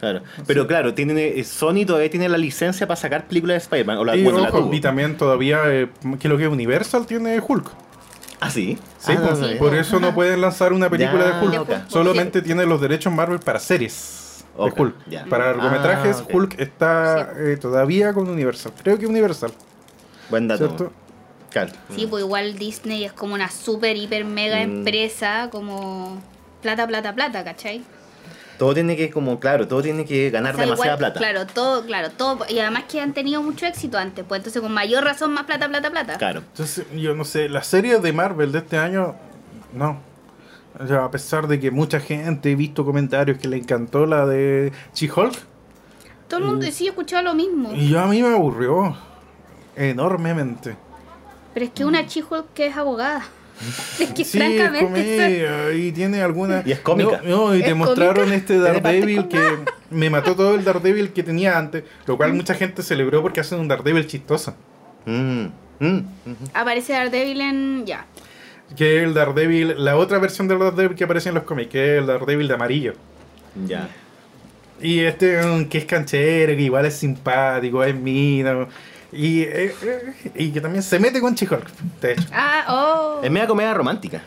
Claro. 0.00 0.22
Pero 0.46 0.66
claro, 0.66 0.94
tiene, 0.94 1.44
Sony 1.44 1.84
todavía 1.86 2.08
tiene 2.10 2.26
la 2.30 2.38
licencia 2.38 2.86
para 2.86 2.96
sacar 2.98 3.26
películas 3.26 3.54
de 3.54 3.58
Spider-Man. 3.58 3.98
O 3.98 4.04
la, 4.04 4.16
Y, 4.16 4.24
bueno, 4.24 4.42
ojo, 4.44 4.70
y 4.72 4.80
también 4.80 5.18
todavía, 5.18 5.60
eh, 5.66 5.88
que 6.18 6.26
lo 6.28 6.38
que 6.38 6.48
Universal 6.48 7.04
tiene 7.06 7.38
Hulk. 7.46 7.70
Ah, 8.40 8.48
sí. 8.50 8.78
Sí, 8.98 9.12
Ah, 9.14 9.20
no 9.20 9.36
sabía. 9.36 9.58
por 9.58 9.74
eso 9.74 10.00
no 10.00 10.14
pueden 10.14 10.40
lanzar 10.40 10.72
una 10.72 10.88
película 10.88 11.26
Ya, 11.26 11.38
de 11.40 11.58
Hulk. 11.58 11.88
Solamente 11.88 12.40
tiene 12.40 12.64
los 12.64 12.80
derechos 12.80 13.12
Marvel 13.12 13.40
para 13.40 13.58
series 13.58 14.42
Ok, 14.56 14.74
de 14.74 14.82
Hulk. 14.82 15.28
Para 15.28 15.48
largometrajes, 15.48 16.16
Ah, 16.20 16.24
ok. 16.24 16.34
Hulk 16.34 16.60
está 16.60 17.32
eh, 17.36 17.58
todavía 17.60 18.14
con 18.14 18.26
Universal. 18.30 18.72
Creo 18.82 18.98
que 18.98 19.06
Universal, 19.06 19.52
Buen 20.30 20.48
dato. 20.48 20.66
¿cierto? 20.66 20.92
Claro. 21.50 21.72
Sí, 21.94 22.06
pues 22.08 22.22
igual 22.24 22.56
Disney 22.58 23.04
es 23.04 23.12
como 23.12 23.34
una 23.34 23.50
super, 23.50 23.96
hiper, 23.96 24.24
mega 24.24 24.56
Mm. 24.58 24.60
empresa, 24.78 25.48
como 25.50 26.22
plata, 26.62 26.86
plata, 26.86 27.14
plata, 27.14 27.42
¿cachai? 27.44 27.82
Todo 28.58 28.74
tiene 28.74 28.94
que, 28.94 29.10
como, 29.10 29.40
claro, 29.40 29.66
todo 29.66 29.80
tiene 29.82 30.04
que 30.04 30.28
ganar 30.30 30.52
O 30.54 30.56
sea, 30.58 30.66
demasiada 30.66 30.96
igual, 30.96 31.12
plata. 31.12 31.18
Claro, 31.18 31.46
todo, 31.46 31.84
claro, 31.86 32.10
todo. 32.10 32.44
Y 32.48 32.58
además 32.58 32.84
que 32.90 33.00
han 33.00 33.14
tenido 33.14 33.42
mucho 33.42 33.64
éxito 33.66 33.96
antes, 33.96 34.22
pues 34.28 34.40
entonces 34.40 34.60
con 34.60 34.70
mayor 34.72 35.02
razón 35.02 35.32
más 35.32 35.44
plata, 35.44 35.66
plata, 35.68 35.90
plata. 35.90 36.18
Claro. 36.18 36.40
Entonces, 36.40 36.84
yo 36.94 37.14
no 37.14 37.24
sé, 37.24 37.48
las 37.48 37.66
series 37.66 38.02
de 38.02 38.12
Marvel 38.12 38.52
de 38.52 38.58
este 38.58 38.76
año, 38.76 39.16
no. 39.72 39.98
O 40.78 40.86
sea, 40.86 41.04
a 41.06 41.10
pesar 41.10 41.48
de 41.48 41.58
que 41.58 41.70
mucha 41.70 42.00
gente 42.00 42.52
he 42.52 42.54
visto 42.54 42.84
comentarios 42.84 43.38
que 43.38 43.48
le 43.48 43.56
encantó 43.56 44.04
la 44.06 44.24
de 44.26 44.72
She-Hulk, 44.94 45.34
Todo 46.28 46.40
el 46.40 46.46
mundo 46.46 46.66
sí 46.70 46.86
ha 46.86 46.90
escuchado 46.90 47.22
lo 47.24 47.34
mismo. 47.34 47.72
y 47.74 47.88
yo 47.88 47.98
a 47.98 48.06
mí 48.06 48.22
me 48.22 48.28
aburrió 48.34 48.94
enormemente. 49.74 50.76
Pero 51.54 51.66
es 51.66 51.72
que 51.72 51.84
una 51.84 52.06
chico 52.06 52.46
que 52.54 52.66
es 52.66 52.76
abogada. 52.76 53.22
Es 54.00 54.10
que 54.12 54.24
Sí, 54.24 54.38
es 54.38 54.44
francamente. 54.44 54.84
comedia 54.86 55.72
y 55.74 55.92
tiene 55.92 56.22
alguna. 56.22 56.62
Y 56.64 56.72
es 56.72 56.80
cómica. 56.80 57.20
No, 57.24 57.48
no, 57.48 57.54
y 57.56 57.60
Es 57.60 57.66
te 57.66 57.74
mostraron 57.74 58.14
cómica. 58.24 58.34
este 58.36 58.58
Daredevil 58.58 59.28
que 59.28 59.58
me 59.90 60.08
mató 60.08 60.34
todo 60.34 60.54
el 60.54 60.64
Daredevil 60.64 61.10
que 61.10 61.22
tenía 61.22 61.58
antes, 61.58 61.84
lo 62.06 62.16
cual 62.16 62.32
mucha 62.32 62.54
gente 62.54 62.82
celebró 62.82 63.20
porque 63.20 63.40
hacen 63.40 63.58
un 63.60 63.68
Daredevil 63.68 64.06
chistoso. 64.06 64.54
Mm, 65.04 65.44
mm, 65.80 65.98
Aparece 66.54 66.94
Daredevil 66.94 67.40
en. 67.42 67.84
Ya. 67.86 68.06
Que 68.76 68.98
es 68.98 69.02
el 69.04 69.12
Daredevil, 69.12 69.74
la 69.84 69.96
otra 69.96 70.18
versión 70.18 70.48
del 70.48 70.58
Daredevil 70.58 70.96
que 70.96 71.04
aparece 71.04 71.28
en 71.28 71.34
los 71.34 71.44
cómics, 71.44 71.70
que 71.70 71.96
es 71.96 72.00
el 72.00 72.06
Daredevil 72.06 72.48
de 72.48 72.54
amarillo. 72.54 72.94
Ya. 73.66 73.88
Y 74.80 75.00
este 75.00 75.42
mm, 75.42 75.68
que 75.68 75.76
es 75.78 75.84
canchero, 75.84 76.54
que 76.56 76.62
igual 76.62 76.86
es 76.86 76.94
simpático, 76.94 77.84
es 77.84 77.94
mino. 77.94 78.68
Y, 79.12 79.42
eh, 79.42 79.74
eh, 79.82 80.14
y 80.36 80.50
que 80.50 80.60
también 80.60 80.82
se 80.82 80.98
mete 80.98 81.20
con 81.20 81.34
She-Hulk, 81.34 81.66
de 82.00 82.12
hecho. 82.12 82.24
Ah, 82.32 82.64
oh. 82.68 83.20
Es 83.22 83.30
media 83.30 83.46
comedia 83.46 83.74
romántica. 83.74 84.22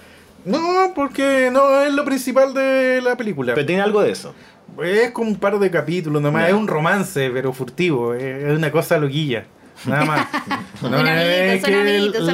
No, 0.45 0.91
porque 0.93 1.49
no 1.51 1.81
es 1.81 1.93
lo 1.93 2.03
principal 2.03 2.53
de 2.53 2.99
la 3.01 3.15
película. 3.15 3.53
Pero 3.53 3.65
tiene 3.65 3.81
algo 3.81 4.01
de 4.01 4.11
eso. 4.11 4.35
Es 4.83 5.11
como 5.11 5.29
un 5.29 5.37
par 5.37 5.57
de 5.59 5.69
capítulos 5.71 6.21
nomás, 6.21 6.43
Ya. 6.43 6.47
es 6.49 6.53
un 6.53 6.67
romance, 6.67 7.29
pero 7.29 7.53
furtivo, 7.53 8.13
es 8.13 8.57
una 8.57 8.71
cosa 8.71 8.97
loquilla, 8.97 9.45
nada 9.85 10.05
más. 10.05 10.27
No 10.81 10.97
amiguito, 10.97 11.09
es 11.11 11.61
son 11.61 11.71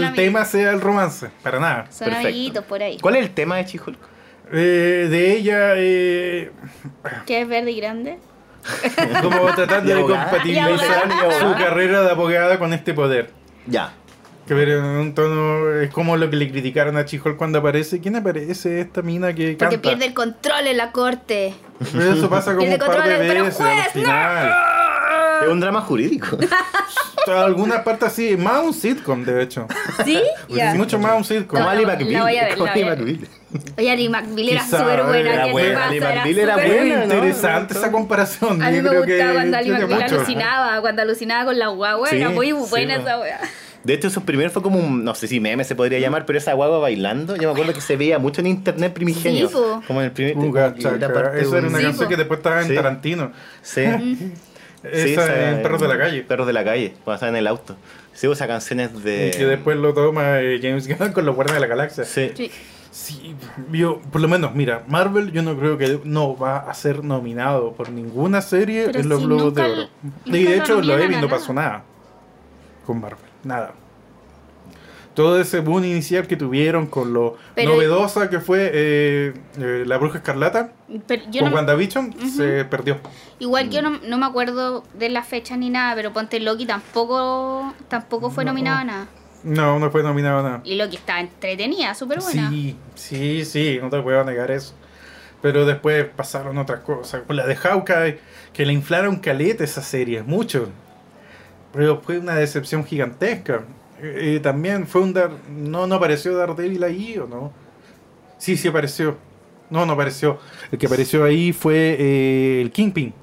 que 0.02 0.08
el, 0.08 0.14
tema 0.16 0.44
sea 0.46 0.72
el 0.72 0.82
romance, 0.82 1.30
para 1.44 1.60
nada. 1.60 1.86
Son 1.92 2.06
perfecto. 2.06 2.28
amiguitos 2.30 2.64
por 2.66 2.82
ahí. 2.82 2.98
¿Cuál 3.00 3.18
es 3.18 3.26
el 3.26 3.32
tema 3.32 3.58
de 3.58 3.66
She-Hulk? 3.66 4.00
Eh, 4.52 5.08
de 5.10 5.34
ella, 5.38 5.74
eh, 5.76 6.52
¿Qué 7.28 7.42
es 7.42 7.48
verde 7.48 7.72
y 7.72 7.80
grande? 7.80 8.18
como 9.22 9.54
tratando 9.56 9.96
de 9.96 10.02
compatibilizar 10.02 11.10
su 11.40 11.54
carrera 11.54 12.02
de 12.04 12.10
abogada 12.12 12.58
con 12.60 12.74
este 12.74 12.94
poder. 12.94 13.32
Ya. 13.68 13.94
Que 14.48 14.56
pero 14.56 14.80
en 14.80 14.86
un 14.86 15.14
tono, 15.14 15.70
es 15.80 15.92
como 15.92 16.18
lo 16.18 16.28
que 16.32 16.36
le 16.36 16.50
criticaron 16.50 16.98
a 16.98 17.06
Chihol 17.06 17.38
cuando 17.38 17.60
aparece. 17.60 18.00
¿Quién 18.02 18.16
aparece? 18.16 18.82
Esta 18.82 19.04
mina 19.04 19.34
que 19.34 19.52
Porque 19.60 19.76
canta. 19.76 19.82
pierde 19.82 20.06
el 20.08 20.14
control 20.16 20.66
en 20.66 20.78
la 20.78 20.92
corte. 20.92 21.54
Pero 21.92 22.14
eso 22.14 22.30
pasa 22.30 22.56
como 22.56 22.68
un 22.68 22.78
par 22.80 23.08
de 23.08 23.18
veces 23.20 23.60
al 23.62 23.68
juez, 23.68 23.88
final. 23.94 24.54
Es 25.44 25.48
un 25.50 25.60
drama 25.60 25.82
jurídico. 25.82 26.38
Algunas 27.28 27.82
partes 27.84 28.08
así, 28.08 28.36
más 28.38 28.64
un 28.64 28.74
sitcom, 28.74 29.24
de 29.24 29.44
hecho. 29.44 29.68
¿Sí? 30.04 30.20
Ya. 30.48 30.74
Mucho 30.74 30.98
más 30.98 31.16
un 31.16 31.24
sitcom. 31.24 31.60
No, 31.60 31.66
Como 31.66 31.70
Ali 31.70 31.86
la- 31.86 31.96
voy 31.96 32.38
a 32.38 32.46
ver, 32.46 32.58
la 32.58 32.72
voy 32.74 32.82
a 32.82 32.96
ver. 32.96 33.20
Oye, 33.78 33.92
Ali 33.92 34.10
McBeal 34.10 34.50
era 34.50 34.64
súper 34.66 35.04
buena. 35.04 35.34
era 35.34 35.42
¿qué 35.42 35.46
te 35.48 35.52
buena, 35.52 35.74
pasa? 35.76 35.90
Ali 35.90 36.00
McBeal 36.00 36.38
era 36.40 36.56
buena, 36.56 36.96
¿no? 36.98 37.04
interesante 37.06 37.74
esa 37.74 37.92
comparación. 37.92 38.62
A 38.62 38.70
mí 38.72 38.82
me 38.82 38.90
gustaba 38.90 39.06
que 39.06 39.34
cuando 39.34 39.58
Ali 39.58 39.72
McBeal 39.72 40.04
alucinaba, 40.04 40.82
cuando 40.82 41.02
alucinaba 41.02 41.46
con 41.46 41.60
la 41.60 41.68
guagua, 41.70 42.10
Sí, 42.10 42.18
era 42.18 42.30
muy 42.30 42.52
buena 42.52 42.96
esa 42.98 43.20
wea. 43.20 43.40
De 43.84 43.94
hecho, 43.94 44.08
esos 44.10 44.24
primeros 44.24 44.52
fue 44.52 44.62
como 44.62 44.78
un, 44.78 45.06
no 45.06 45.16
sé 45.16 45.28
si 45.28 45.40
meme 45.40 45.64
se 45.64 45.74
podría 45.74 46.00
llamar, 46.00 46.26
pero 46.26 46.38
esa 46.38 46.52
guagua 46.54 46.80
bailando, 46.80 47.38
yo 47.38 47.44
me 47.48 47.54
acuerdo 47.54 47.74
que 47.74 47.80
se 47.82 47.96
veía 47.96 48.20
mucho 48.20 48.42
en 48.42 48.48
internet 48.48 48.92
primigenio. 48.94 49.48
Sí, 49.48 49.56
como 49.88 50.02
en 50.02 50.08
el 50.08 50.12
primer 50.12 50.38
Uga, 50.38 50.76
y 50.78 50.82
era 50.86 50.92
una 50.92 51.40
Sí, 51.40 51.84
canción 51.86 51.96
po. 51.98 52.08
que 52.10 52.18
después 52.18 52.40
estaba 52.40 52.62
en 52.62 52.68
Sí. 52.68 52.76
Tarantino. 52.76 53.32
Sí. 53.62 53.82
Esa 54.84 55.08
esa 55.24 55.52
en 55.52 55.62
Perros 55.62 55.82
de 55.82 55.88
la 55.90 55.98
Calle. 55.98 56.22
Perros 56.24 56.48
de 56.48 56.54
la 56.54 56.64
calle, 56.64 56.94
cuando 57.04 57.16
estaba 57.16 57.30
en 57.32 57.36
el 57.36 57.48
auto. 57.48 57.76
Sí, 58.14 58.28
usa 58.30 58.48
canciones 58.48 59.04
de. 59.04 59.28
Y 59.34 59.38
que 59.38 59.46
después 59.46 59.76
lo 59.78 59.94
toma 59.94 60.40
eh, 60.40 60.58
James 60.62 60.88
Gunn 60.88 61.12
con 61.12 61.26
los 61.26 61.36
Guardianes 61.36 61.62
de 61.62 61.68
la 61.68 61.76
Galaxia. 61.76 62.06
Sí. 62.06 62.32
Sí. 62.92 63.36
Yo, 63.72 64.00
por 64.12 64.20
lo 64.22 64.28
menos, 64.28 64.56
mira, 64.56 64.84
Marvel 64.88 65.32
yo 65.32 65.44
no 65.44 65.56
creo 65.58 65.78
que 65.78 66.00
no 66.06 66.36
va 66.36 66.58
a 66.58 66.74
ser 66.74 67.04
nominado 67.04 67.74
por 67.74 67.90
ninguna 67.92 68.42
serie 68.42 68.86
Pero 68.88 69.00
en 69.00 69.10
los 69.10 69.20
si 69.20 69.26
Globos 69.26 69.54
de 69.54 69.62
Oro. 69.62 69.88
Y 70.26 70.44
de 70.44 70.58
hecho, 70.58 70.82
lo 70.82 70.94
a 70.96 71.08
no 71.22 71.30
pasó 71.30 71.54
nada 71.54 71.84
con 72.86 73.00
Marvel, 73.00 73.30
nada. 73.44 73.74
Todo 75.14 75.40
ese 75.42 75.60
boom 75.60 75.84
inicial 75.84 76.28
que 76.28 76.38
tuvieron 76.38 76.88
con 76.88 77.14
lo 77.14 77.36
Pero- 77.54 77.74
novedosa 77.74 78.30
que 78.30 78.40
fue 78.40 78.72
eh, 78.74 79.34
eh, 79.60 79.84
La 79.86 79.98
Bruja 79.98 80.20
Escarlata 80.20 80.72
Pero 81.08 81.24
yo 81.30 81.42
con 81.42 81.50
no, 81.50 81.56
WandaVision 81.58 82.14
se 82.30 82.64
perdió. 82.66 83.00
igual 83.40 83.70
yo 83.70 83.82
no, 83.82 84.00
no 84.08 84.18
me 84.18 84.26
acuerdo 84.26 84.84
de 84.98 85.10
las 85.10 85.28
fechas 85.28 85.58
ni 85.58 85.70
nada, 85.70 85.94
pero 85.96 86.14
ponte 86.14 86.40
Loki 86.40 86.66
tampoco 86.66 87.74
tampoco 87.90 88.30
fue 88.30 88.46
No. 88.46 88.52
nominado 88.52 88.78
a 88.78 88.84
nada. 88.86 89.08
No, 89.44 89.80
no 89.80 89.90
fue 89.90 90.04
nominado 90.04 90.40
a 90.40 90.44
nada. 90.44 90.62
Y 90.64 90.76
Loki 90.76 90.98
estaba 90.98 91.22
entretenida, 91.22 91.96
súper 91.96 92.20
buena. 92.20 92.50
Sí, 92.50 92.76
sí, 92.96 93.46
sí, 93.46 93.80
no 93.82 93.90
te 93.90 94.02
puedo 94.02 94.24
negar 94.24 94.52
eso. 94.52 94.74
Pero 95.42 95.66
después 95.66 96.06
pasaron 96.06 96.58
otras 96.58 96.82
cosas. 96.82 97.22
Con 97.26 97.36
la 97.36 97.46
de 97.46 97.56
Hawkeye, 97.56 98.20
que 98.52 98.66
le 98.66 98.74
inflaron 98.74 99.18
caleta 99.18 99.64
esa 99.64 99.82
serie, 99.82 100.24
mucho. 100.24 100.70
Pero 101.72 102.02
fue 102.02 102.20
una 102.20 102.36
decepción 102.36 102.84
gigantesca. 102.84 103.64
Eh, 104.02 104.36
eh, 104.36 104.40
también 104.42 104.86
fue 104.88 105.02
un 105.02 105.14
dar... 105.14 105.32
No, 105.50 105.88
no 105.88 105.96
apareció 105.96 106.36
Daredevil 106.36 106.84
ahí, 106.84 107.18
¿o 107.18 107.28
no? 107.28 107.54
Sí, 108.38 108.58
sí 108.58 108.68
apareció. 108.68 109.18
No, 109.70 109.86
no 109.86 109.94
apareció. 109.94 110.40
El 110.72 110.80
que 110.80 110.88
apareció 110.88 111.24
ahí 111.24 111.54
fue 111.54 111.96
eh, 112.00 112.62
el 112.62 112.72
Kingpin. 112.72 113.14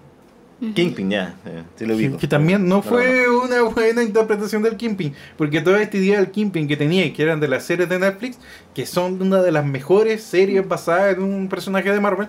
Kingpin, 0.75 1.11
ya. 1.11 1.35
eh, 1.45 1.63
sí 1.77 1.85
lo 1.85 1.97
ubico. 1.97 2.17
que 2.17 2.27
también 2.27 2.67
no 2.67 2.77
No, 2.77 2.83
fue 2.83 3.29
una 3.29 3.63
buena 3.63 4.03
interpretación 4.03 4.63
del 4.63 4.77
Kingpin, 4.77 5.15
porque 5.37 5.61
toda 5.61 5.83
esta 5.83 5.97
idea 5.99 6.19
del 6.19 6.31
Kingpin 6.31 6.67
que 6.67 6.77
tenía, 6.79 7.13
que 7.13 7.23
eran 7.23 7.41
de 7.41 7.49
las 7.49 7.65
series 7.65 7.89
de 7.89 7.99
Netflix, 7.99 8.39
que 8.75 8.87
son 8.87 9.21
una 9.21 9.43
de 9.43 9.53
las 9.53 9.67
mejores 9.67 10.23
series 10.23 10.67
basadas 10.67 11.17
en 11.17 11.23
un 11.23 11.49
personaje 11.49 11.93
de 11.93 12.01
Marvel, 12.01 12.29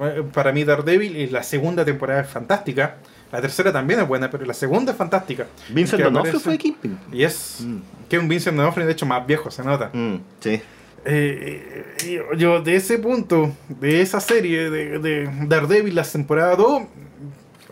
eh, 0.00 0.22
para 0.34 0.52
mí 0.52 0.64
Daredevil, 0.64 1.16
y 1.16 1.28
la 1.28 1.42
segunda 1.44 1.84
temporada 1.84 2.22
es 2.22 2.28
fantástica, 2.28 2.96
la 3.30 3.40
tercera 3.40 3.72
también 3.72 4.00
es 4.00 4.08
buena, 4.08 4.28
pero 4.30 4.44
la 4.44 4.54
segunda 4.54 4.90
es 4.92 4.98
fantástica. 4.98 5.46
Vincent 5.68 6.02
D'Onofrio 6.02 6.40
fue 6.40 6.58
Kingpin. 6.58 6.98
Y 7.12 7.22
es 7.22 7.58
Mm. 7.60 7.76
que 8.08 8.16
es 8.16 8.22
un 8.22 8.28
Vincent 8.28 8.56
D'Onofrio, 8.56 8.86
de 8.86 8.92
hecho 8.92 9.06
más 9.06 9.24
viejo, 9.26 9.50
se 9.52 9.62
nota. 9.62 9.90
Mm, 9.92 10.16
sí. 10.40 10.60
Eh, 11.04 11.84
yo, 12.10 12.34
yo 12.36 12.60
de 12.62 12.74
ese 12.76 12.98
punto, 12.98 13.52
de 13.68 14.00
esa 14.02 14.18
serie 14.20 14.68
de, 14.68 14.98
de 14.98 15.30
Daredevil, 15.46 15.94
la 15.94 16.02
temporada 16.02 16.56
2, 16.56 16.82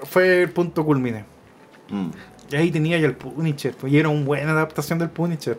fue 0.05 0.43
el 0.43 0.51
punto 0.51 0.85
culmine. 0.85 1.25
Mm. 1.89 2.09
Y 2.51 2.57
ahí 2.57 2.71
tenía 2.71 2.99
ya 2.99 3.07
el 3.07 3.17
Punisher, 3.17 3.75
pues, 3.75 3.93
y 3.93 3.99
era 3.99 4.09
una 4.09 4.25
buena 4.25 4.53
adaptación 4.53 4.99
del 4.99 5.11
Punisher. 5.11 5.59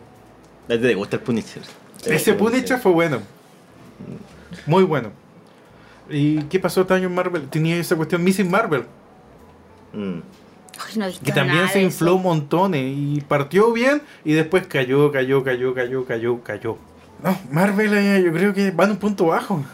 Te 0.66 0.94
gusta 0.94 1.16
el 1.16 1.22
Punisher. 1.22 1.62
Ese 2.04 2.34
Punisher 2.34 2.78
fue 2.78 2.92
bueno. 2.92 3.20
Muy 4.66 4.84
bueno. 4.84 5.10
¿Y 6.10 6.42
qué 6.44 6.58
pasó 6.58 6.82
este 6.82 6.94
año 6.94 7.08
en 7.08 7.14
Marvel? 7.14 7.48
Tenía 7.48 7.76
esa 7.76 7.96
cuestión 7.96 8.22
Missing 8.24 8.50
Marvel, 8.50 8.84
Mm. 9.92 10.20
Ay, 10.86 10.96
no 10.98 11.04
he 11.06 11.08
visto 11.08 11.24
que 11.24 11.32
también 11.32 11.56
nada 11.56 11.68
se 11.68 11.80
infló 11.80 12.12
eso. 12.12 12.18
montones 12.18 12.94
y 12.94 13.22
partió 13.22 13.72
bien 13.72 14.02
y 14.22 14.34
después 14.34 14.66
cayó, 14.66 15.10
cayó, 15.10 15.42
cayó, 15.42 15.74
cayó, 15.74 16.04
cayó, 16.04 16.42
cayó. 16.42 16.76
No, 17.22 17.36
Marvel 17.50 17.94
eh, 17.94 18.22
yo 18.22 18.30
creo 18.32 18.52
que 18.52 18.70
va 18.70 18.84
en 18.84 18.90
un 18.92 18.96
punto 18.98 19.26
bajo. 19.26 19.64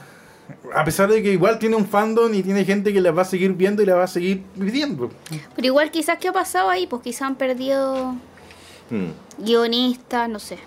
A 0.75 0.85
pesar 0.85 1.11
de 1.11 1.23
que 1.23 1.33
igual 1.33 1.59
tiene 1.59 1.77
un 1.77 1.87
fandom 1.87 2.33
y 2.35 2.43
tiene 2.43 2.65
gente 2.65 2.93
que 2.93 3.01
la 3.01 3.11
va 3.13 3.23
a 3.23 3.25
seguir 3.25 3.53
viendo 3.55 3.83
y 3.83 3.87
la 3.87 3.95
va 3.95 4.05
a 4.05 4.09
seguir 4.09 4.43
viviendo. 4.57 5.11
Pero 5.55 5.67
igual 5.67 5.91
quizás 5.91 6.19
qué 6.19 6.29
ha 6.29 6.33
pasado 6.33 6.69
ahí, 6.71 6.87
pues 6.87 7.03
quizás 7.03 7.23
han 7.23 7.37
perdido 7.37 8.15
Mm. 8.91 9.43
guionistas, 9.45 10.29
no 10.29 10.39
sé. 10.39 10.59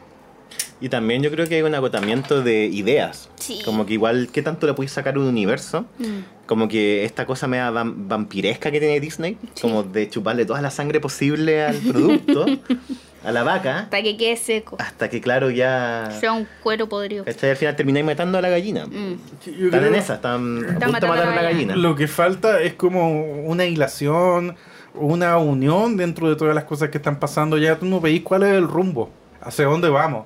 Y 0.79 0.89
también 0.89 1.21
yo 1.23 1.31
creo 1.31 1.47
que 1.47 1.55
hay 1.55 1.61
un 1.63 1.73
agotamiento 1.75 2.41
de 2.43 2.65
ideas. 2.65 3.29
Sí. 3.35 3.61
Como 3.65 3.85
que 3.85 3.93
igual, 3.93 4.29
¿qué 4.31 4.41
tanto 4.43 4.65
le 4.67 4.73
puedes 4.73 4.91
sacar 4.91 5.17
un 5.17 5.25
universo? 5.25 5.85
Mm. 5.99 6.45
Como 6.45 6.67
que 6.67 7.03
esta 7.03 7.25
cosa 7.25 7.47
media 7.47 7.71
vam- 7.71 7.93
vampiresca 8.07 8.71
que 8.71 8.79
tiene 8.79 8.99
Disney, 8.99 9.37
Sí. 9.55 9.61
como 9.61 9.83
de 9.83 10.09
chuparle 10.09 10.45
toda 10.45 10.61
la 10.61 10.69
sangre 10.71 10.99
posible 10.99 11.63
al 11.63 11.77
producto, 11.77 12.45
a 13.23 13.31
la 13.31 13.43
vaca, 13.43 13.79
Hasta 13.79 14.01
que 14.01 14.15
quede 14.17 14.37
seco. 14.37 14.77
hasta 14.79 15.09
que 15.09 15.21
claro 15.21 15.49
ya... 15.49 16.09
Sea 16.19 16.31
un 16.33 16.47
cuero 16.63 16.87
podrido. 16.87 17.25
¿cachai? 17.25 17.51
Al 17.51 17.57
final 17.57 17.75
termináis 17.75 18.05
matando 18.05 18.37
a 18.37 18.41
la 18.41 18.49
gallina. 18.49 18.85
Mm. 18.85 19.19
Están 19.65 19.85
en 19.85 19.95
esa, 19.95 20.15
están 20.15 20.57
a 20.57 20.73
Están 20.73 20.91
punto 20.91 21.05
de 21.05 21.11
matar 21.11 21.27
a 21.27 21.31
a 21.31 21.35
la 21.35 21.41
gallina. 21.43 21.75
Lo 21.75 21.95
que 21.95 22.07
falta 22.07 22.61
es 22.61 22.73
como 22.73 23.23
una 23.43 23.65
hilación, 23.65 24.55
una 24.93 25.37
unión 25.37 25.97
dentro 25.97 26.29
de 26.29 26.35
todas 26.35 26.55
las 26.55 26.63
cosas 26.65 26.89
que 26.89 26.97
están 26.97 27.19
pasando. 27.19 27.57
Ya 27.57 27.77
tú 27.77 27.85
no 27.85 27.99
veis 27.99 28.21
cuál 28.21 28.43
es 28.43 28.53
el 28.53 28.67
rumbo, 28.67 29.09
hacia 29.41 29.65
dónde 29.65 29.89
vamos. 29.89 30.25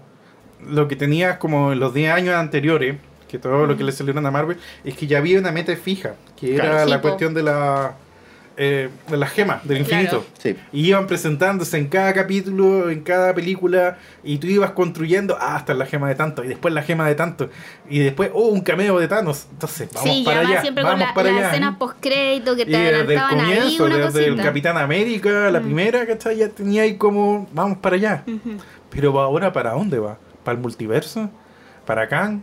Lo 0.67 0.87
que 0.87 0.95
tenías 0.95 1.37
como 1.37 1.71
en 1.71 1.79
los 1.79 1.93
10 1.93 2.13
años 2.13 2.35
anteriores, 2.35 2.97
que 3.27 3.39
todo 3.39 3.65
lo 3.65 3.77
que 3.77 3.83
le 3.83 3.91
salieron 3.91 4.25
a 4.25 4.31
Marvel, 4.31 4.57
es 4.83 4.95
que 4.95 5.07
ya 5.07 5.17
había 5.17 5.39
una 5.39 5.51
meta 5.51 5.75
fija, 5.75 6.15
que 6.39 6.55
era 6.55 6.85
la 6.85 7.01
cuestión 7.01 7.33
de 7.33 7.43
la, 7.43 7.95
eh, 8.57 8.89
de 9.09 9.17
la 9.17 9.27
gema, 9.27 9.61
del 9.63 9.83
Claro. 9.85 10.03
infinito. 10.03 10.25
Sí. 10.37 10.55
Y 10.73 10.87
iban 10.89 11.07
presentándose 11.07 11.77
en 11.77 11.87
cada 11.87 12.13
capítulo, 12.13 12.89
en 12.89 13.01
cada 13.01 13.33
película, 13.33 13.97
y 14.23 14.37
tú 14.37 14.47
ibas 14.47 14.71
construyendo, 14.71 15.37
ah, 15.39 15.55
hasta 15.55 15.73
la 15.73 15.85
gema 15.85 16.07
de 16.09 16.15
tanto, 16.15 16.43
y 16.43 16.47
después 16.49 16.73
la 16.73 16.83
gema 16.83 17.07
de 17.07 17.15
tanto, 17.15 17.49
y 17.89 17.99
después, 17.99 18.29
oh, 18.33 18.49
un 18.49 18.61
cameo 18.61 18.99
de 18.99 19.07
Thanos. 19.07 19.47
Entonces, 19.51 19.89
vamos 19.93 20.09
sí, 20.09 20.23
para 20.25 20.41
allá, 20.41 20.61
siempre 20.61 20.83
vamos 20.83 20.99
con 20.99 21.07
la- 21.07 21.13
para 21.13 21.29
las 21.31 21.37
allá. 21.39 21.49
escenas 21.51 21.77
post-crédito 21.77 22.55
que 22.55 22.61
Y 22.63 22.65
te 22.65 22.71
desde 22.71 22.89
el 22.89 22.95
adelantaban 22.95 23.39
ahí 23.45 23.55
comienzo, 23.55 23.85
una 23.85 23.97
desde 23.97 24.25
el. 24.27 24.37
Capitán 24.41 24.77
América, 24.77 25.49
la 25.49 25.59
Mm. 25.59 25.63
primera, 25.63 26.05
¿cachai? 26.05 26.37
Ya 26.37 26.49
tenía 26.49 26.83
ahí 26.83 26.97
como, 26.97 27.47
vamos 27.53 27.77
para 27.79 27.95
allá. 27.95 28.23
Pero 28.89 29.19
ahora, 29.19 29.53
¿para 29.53 29.71
dónde 29.71 29.97
va? 29.99 30.17
¿Para 30.43 30.57
el 30.57 30.61
multiverso? 30.61 31.29
¿Para 31.85 32.07
Kang? 32.09 32.41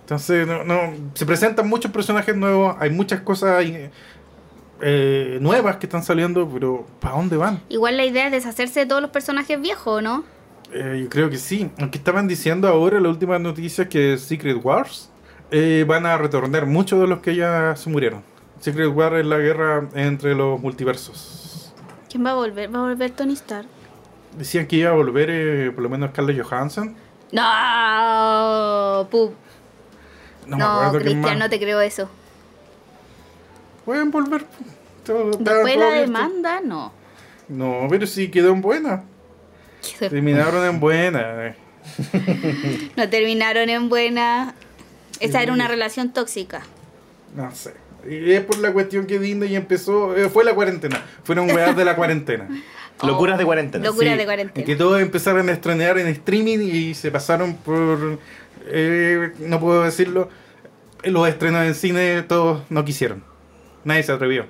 Entonces, 0.00 0.46
no, 0.46 0.64
no, 0.64 0.92
se 1.14 1.24
presentan 1.24 1.68
muchos 1.68 1.90
personajes 1.92 2.36
nuevos, 2.36 2.76
hay 2.80 2.90
muchas 2.90 3.20
cosas 3.20 3.64
eh, 4.82 5.38
nuevas 5.40 5.76
que 5.76 5.86
están 5.86 6.02
saliendo, 6.02 6.48
pero 6.48 6.86
¿para 7.00 7.14
dónde 7.16 7.36
van? 7.36 7.62
Igual 7.68 7.96
la 7.96 8.04
idea 8.04 8.26
es 8.26 8.32
deshacerse 8.32 8.80
de 8.80 8.86
todos 8.86 9.00
los 9.00 9.10
personajes 9.10 9.60
viejos, 9.60 10.02
¿no? 10.02 10.24
Eh, 10.72 11.00
yo 11.04 11.08
creo 11.08 11.30
que 11.30 11.38
sí. 11.38 11.70
Aunque 11.78 11.98
estaban 11.98 12.26
diciendo 12.26 12.66
ahora, 12.68 12.98
la 13.00 13.08
última 13.08 13.38
noticia, 13.38 13.88
que 13.88 14.18
Secret 14.18 14.58
Wars 14.62 15.10
eh, 15.50 15.84
van 15.86 16.04
a 16.06 16.16
retornar 16.18 16.66
muchos 16.66 17.00
de 17.00 17.06
los 17.06 17.20
que 17.20 17.36
ya 17.36 17.76
se 17.76 17.90
murieron. 17.90 18.22
Secret 18.60 18.88
Wars 18.92 19.16
es 19.16 19.26
la 19.26 19.38
guerra 19.38 19.88
entre 19.94 20.34
los 20.34 20.60
multiversos. 20.60 21.72
¿Quién 22.10 22.24
va 22.24 22.30
a 22.30 22.34
volver? 22.34 22.74
¿Va 22.74 22.80
a 22.80 22.82
volver 22.82 23.10
Tony 23.12 23.34
Stark? 23.34 23.68
Decían 24.36 24.66
que 24.66 24.76
iba 24.76 24.90
a 24.90 24.94
volver 24.94 25.28
eh, 25.30 25.70
por 25.72 25.82
lo 25.82 25.90
menos 25.90 26.10
Scarlett 26.10 26.42
Johansson. 26.42 26.96
No, 27.32 29.08
pup. 29.10 29.32
No, 30.46 30.56
No, 30.56 30.98
Cristian, 30.98 31.38
no 31.38 31.48
te 31.48 31.58
creo 31.58 31.80
eso. 31.80 32.08
Pueden 33.84 34.10
volver. 34.10 34.44
Después 35.04 35.76
la 35.76 35.88
abierto. 35.88 36.00
demanda, 36.00 36.60
no. 36.64 36.92
No, 37.48 37.86
pero 37.90 38.06
sí 38.06 38.28
quedó 38.28 38.52
en 38.52 38.60
buena. 38.60 39.04
Terminaron 39.98 40.64
en 40.66 40.80
buena. 40.80 41.56
No 42.96 43.08
terminaron 43.08 43.68
en 43.68 43.88
buena. 43.88 44.54
Esa 45.20 45.42
era 45.42 45.52
una 45.52 45.66
relación 45.68 46.12
tóxica. 46.12 46.62
No 47.34 47.52
sé. 47.54 47.74
Y 48.08 48.32
es 48.32 48.40
por 48.44 48.58
la 48.58 48.72
cuestión 48.72 49.06
que 49.06 49.18
Disney 49.18 49.54
empezó. 49.56 50.16
eh, 50.16 50.28
fue 50.28 50.44
la 50.44 50.54
cuarentena. 50.54 51.02
Fueron 51.24 51.50
weas 51.50 51.76
de 51.76 51.84
la 51.84 51.96
cuarentena. 51.96 52.48
Locuras 53.02 53.36
de 53.38 53.44
cuarentena. 53.44 53.84
Locura 53.84 54.12
Sí, 54.12 54.18
de 54.18 54.24
cuarentena. 54.24 54.64
Que 54.66 54.76
todos 54.76 55.00
empezaron 55.00 55.48
a 55.48 55.52
estrenar 55.52 55.98
en 55.98 56.06
streaming 56.08 56.58
y 56.60 56.94
se 56.94 57.10
pasaron 57.10 57.54
por. 57.54 58.18
eh, 58.66 59.32
no 59.40 59.58
puedo 59.58 59.82
decirlo. 59.82 60.28
Los 61.02 61.28
estrenos 61.28 61.64
en 61.66 61.74
cine 61.74 62.22
todos 62.22 62.62
no 62.70 62.84
quisieron. 62.84 63.24
Nadie 63.84 64.04
se 64.04 64.12
atrevió. 64.12 64.46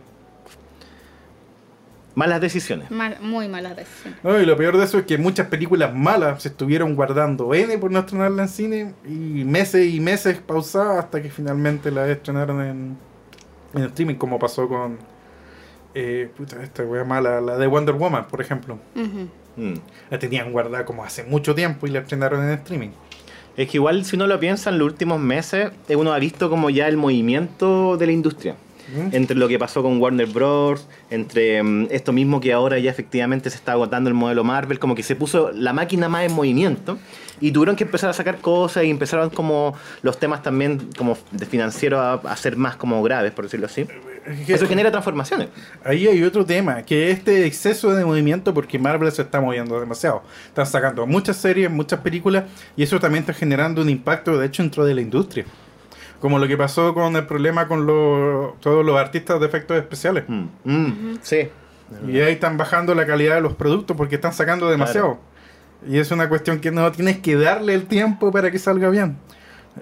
Malas 2.15 2.41
decisiones. 2.41 2.91
Mal- 2.91 3.19
muy 3.21 3.49
mala 3.49 3.75
decisión. 3.75 4.15
No, 4.23 4.39
y 4.39 4.45
lo 4.45 4.57
peor 4.57 4.77
de 4.77 4.85
eso 4.85 4.99
es 4.99 5.07
que 5.07 5.17
muchas 5.17 5.47
películas 5.47 5.95
malas 5.95 6.43
se 6.43 6.49
estuvieron 6.49 6.95
guardando 6.95 7.55
N 7.55 7.79
por 7.79 7.91
no 7.91 8.01
estrenarla 8.01 8.43
en 8.43 8.49
cine 8.49 8.95
y 9.07 9.45
meses 9.45 9.93
y 9.93 9.99
meses 10.01 10.39
pausadas 10.39 11.05
hasta 11.05 11.23
que 11.23 11.31
finalmente 11.31 11.91
la 11.91 12.07
estrenaron 12.09 12.61
en, 12.63 12.97
en 13.75 13.83
streaming, 13.85 14.17
como 14.17 14.39
pasó 14.39 14.69
con 14.69 14.99
eh, 15.95 16.31
puta, 16.37 16.63
esta 16.63 16.83
wea 16.85 17.05
mala, 17.05 17.41
la 17.41 17.57
de 17.57 17.67
Wonder 17.67 17.95
Woman, 17.95 18.27
por 18.29 18.41
ejemplo. 18.41 18.79
Mm. 19.57 19.75
La 20.11 20.19
tenían 20.19 20.53
guardada 20.53 20.85
como 20.85 21.05
hace 21.05 21.25
mucho 21.25 21.55
tiempo 21.55 21.87
y 21.87 21.91
la 21.91 22.01
estrenaron 22.01 22.43
en 22.45 22.51
streaming. 22.51 22.91
Es 23.57 23.69
que 23.69 23.77
igual 23.77 24.05
si 24.07 24.17
uno 24.17 24.27
lo 24.27 24.41
piensa 24.41 24.71
en 24.71 24.79
los 24.79 24.87
últimos 24.87 25.21
meses, 25.21 25.71
eh, 25.89 25.97
uno 25.97 26.13
ha 26.13 26.19
visto 26.19 26.49
como 26.49 26.71
ya 26.71 26.89
el 26.89 26.97
movimiento 26.97 27.97
de 27.99 28.07
la 28.07 28.13
industria. 28.13 28.55
Entre 29.13 29.37
lo 29.37 29.49
que 29.49 29.59
pasó 29.59 29.83
con 29.83 30.01
Warner 30.01 30.27
Bros., 30.27 30.87
entre 31.11 31.63
mm, 31.63 31.89
esto 31.91 32.13
mismo 32.13 32.41
que 32.41 32.53
ahora 32.53 32.79
ya 32.79 32.91
efectivamente 32.91 33.51
se 33.51 33.57
está 33.57 33.73
agotando 33.73 34.09
el 34.09 34.15
modelo 34.15 34.45
Marvel, 34.45 34.79
como 34.79 34.95
que 34.95 35.03
se 35.03 35.17
puso 35.17 35.51
la 35.53 35.73
máquina 35.73 36.09
más 36.09 36.25
en 36.25 36.33
movimiento 36.33 36.99
y 37.41 37.53
tuvieron 37.53 37.77
que 37.77 37.85
empezar 37.85 38.11
a 38.11 38.13
sacar 38.13 38.39
cosas 38.39 38.85
y 38.85 38.91
empezaron 38.91 39.31
como 39.31 39.75
los 40.03 40.19
temas 40.19 40.43
también 40.43 40.91
como 40.97 41.17
de 41.31 41.47
financiero 41.47 42.01
a, 42.01 42.15
a 42.15 42.37
ser 42.37 42.57
más 42.57 42.77
como 42.77 43.03
graves, 43.03 43.33
por 43.33 43.45
decirlo 43.45 43.67
así. 43.67 43.87
Eso 44.47 44.69
genera 44.69 44.91
transformaciones. 44.91 45.49
Ahí 45.85 46.07
hay 46.07 46.23
otro 46.23 46.45
tema, 46.45 46.83
que 46.83 47.11
este 47.11 47.45
exceso 47.45 47.93
de 47.93 48.05
movimiento, 48.05 48.55
porque 48.55 48.79
Marvel 48.79 49.11
se 49.11 49.23
está 49.23 49.41
moviendo 49.41 49.81
demasiado. 49.81 50.23
Están 50.47 50.67
sacando 50.67 51.07
muchas 51.07 51.37
series, 51.37 51.71
muchas 51.71 52.01
películas, 52.01 52.45
y 52.77 52.85
eso 52.85 53.01
también 53.01 53.23
está 53.23 53.33
generando 53.33 53.83
un 53.83 53.91
impacto, 53.91 54.39
de 54.39 54.47
hecho, 54.47 54.63
dentro 54.63 54.85
de 54.85 54.95
la 54.95 55.01
industria. 55.01 55.45
Como 56.23 56.39
lo 56.39 56.47
que 56.49 56.57
pasó 56.57 56.95
con 56.95 57.15
el 57.17 57.27
problema 57.27 57.69
con 57.69 57.85
los, 57.85 58.59
todos 58.61 58.87
los 58.87 58.97
artistas 58.97 59.39
de 59.41 59.47
efectos 59.47 59.77
especiales. 59.77 60.25
Mm, 60.29 60.45
mm, 60.65 61.19
Sí. 61.21 61.49
Y 62.09 62.21
ahí 62.21 62.33
están 62.33 62.57
bajando 62.57 62.95
la 62.95 63.05
calidad 63.05 63.35
de 63.35 63.43
los 63.43 63.53
productos 63.55 63.95
porque 63.97 64.15
están 64.15 64.33
sacando 64.33 64.71
demasiado. 64.71 65.19
Y 65.87 65.99
es 65.99 66.11
una 66.13 66.29
cuestión 66.31 66.61
que 66.61 66.71
no 66.71 66.91
tienes 66.93 67.19
que 67.19 67.37
darle 67.37 67.75
el 67.75 67.85
tiempo 67.87 68.31
para 68.33 68.51
que 68.51 68.59
salga 68.59 68.89
bien. 68.89 69.19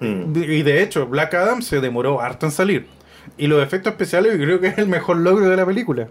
Mm. 0.01 0.33
Y 0.37 0.63
de 0.63 0.83
hecho, 0.83 1.07
Black 1.07 1.35
Adam 1.35 1.61
se 1.63 1.81
demoró 1.81 2.21
harto 2.21 2.47
en 2.47 2.53
salir. 2.53 2.89
Y 3.37 3.47
los 3.47 3.63
efectos 3.63 3.93
especiales 3.93 4.33
yo 4.39 4.45
creo 4.45 4.61
que 4.61 4.69
es 4.69 4.79
el 4.79 4.89
mejor 4.89 5.19
logro 5.19 5.47
de 5.49 5.57
la 5.57 5.67
película. 5.67 6.09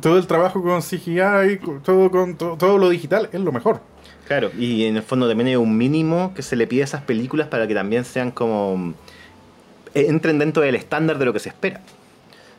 Todo 0.00 0.18
el 0.18 0.26
trabajo 0.26 0.62
con 0.62 0.82
CGI, 0.82 1.58
todo 1.84 2.10
con 2.10 2.36
to- 2.36 2.56
todo 2.58 2.76
lo 2.76 2.88
digital 2.90 3.28
es 3.32 3.40
lo 3.40 3.50
mejor. 3.50 3.80
Claro, 4.26 4.50
y 4.58 4.84
en 4.86 4.96
el 4.96 5.02
fondo 5.02 5.28
también 5.28 5.48
hay 5.48 5.56
un 5.56 5.76
mínimo 5.76 6.32
que 6.34 6.42
se 6.42 6.56
le 6.56 6.66
pide 6.66 6.82
a 6.82 6.84
esas 6.84 7.02
películas 7.02 7.48
para 7.48 7.66
que 7.68 7.74
también 7.74 8.04
sean 8.04 8.30
como... 8.30 8.94
eh, 9.94 10.06
entren 10.08 10.38
dentro 10.38 10.62
del 10.62 10.74
estándar 10.74 11.18
de 11.18 11.24
lo 11.24 11.32
que 11.32 11.38
se 11.38 11.48
espera. 11.48 11.80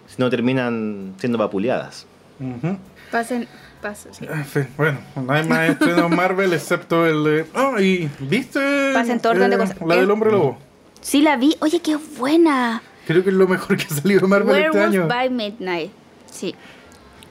Si 0.08 0.16
no 0.18 0.30
terminan 0.30 1.14
siendo 1.18 1.38
vapuleadas. 1.38 2.06
Ujú. 2.40 2.78
Pasen, 3.12 3.48
pasen, 3.82 4.14
sí. 4.14 4.26
Fin, 4.46 4.68
bueno, 4.78 5.00
no 5.16 5.34
hay 5.34 5.46
más 5.46 5.70
estrenos 5.72 6.10
Marvel 6.10 6.54
excepto 6.54 7.06
el 7.06 7.24
de... 7.24 7.46
Ah, 7.54 7.82
y 7.82 8.10
¿viste? 8.22 8.92
Pasen 8.94 9.20
todo 9.20 9.34
orden 9.34 9.50
de 9.50 9.56
eh, 9.56 9.60
cosas. 9.60 9.78
La 9.86 9.96
del 9.96 10.10
hombre 10.12 10.32
lobo. 10.32 10.58
Sí 11.02 11.22
la 11.22 11.36
vi. 11.36 11.56
Oye, 11.60 11.82
qué 11.82 11.98
buena. 12.18 12.82
Creo 13.06 13.24
que 13.24 13.30
es 13.30 13.36
lo 13.36 13.48
mejor 13.48 13.78
que 13.78 13.84
ha 13.86 13.90
salido 13.90 14.22
de 14.22 14.28
Marvel 14.28 14.56
este 14.56 14.70
Werewolf 14.72 14.94
año. 14.94 15.08
by 15.08 15.30
Midnight. 15.30 15.92
Sí. 16.32 16.56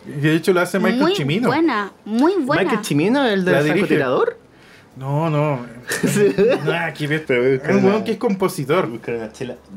Y 0.07 0.21
de 0.21 0.35
hecho 0.35 0.53
lo 0.53 0.61
hace 0.61 0.79
Michael 0.79 1.01
muy 1.03 1.15
Cimino. 1.17 1.49
buena, 1.49 1.93
muy 2.05 2.35
buena. 2.37 2.63
Michael 2.63 2.83
Chimino, 2.83 3.25
el 3.27 3.45
La 3.45 3.63
del 3.63 3.73
francotirador. 3.73 4.39
No, 4.97 5.29
no. 5.29 5.67
Nah, 6.65 6.87
aquí 6.87 7.07
ves. 7.07 7.23
Pero 7.27 7.43
voy 7.43 7.53
a 7.53 7.55
Es 7.57 7.77
un 7.77 7.85
weón 7.85 8.05
que 8.05 8.13
es 8.13 8.19
compositor. 8.19 8.89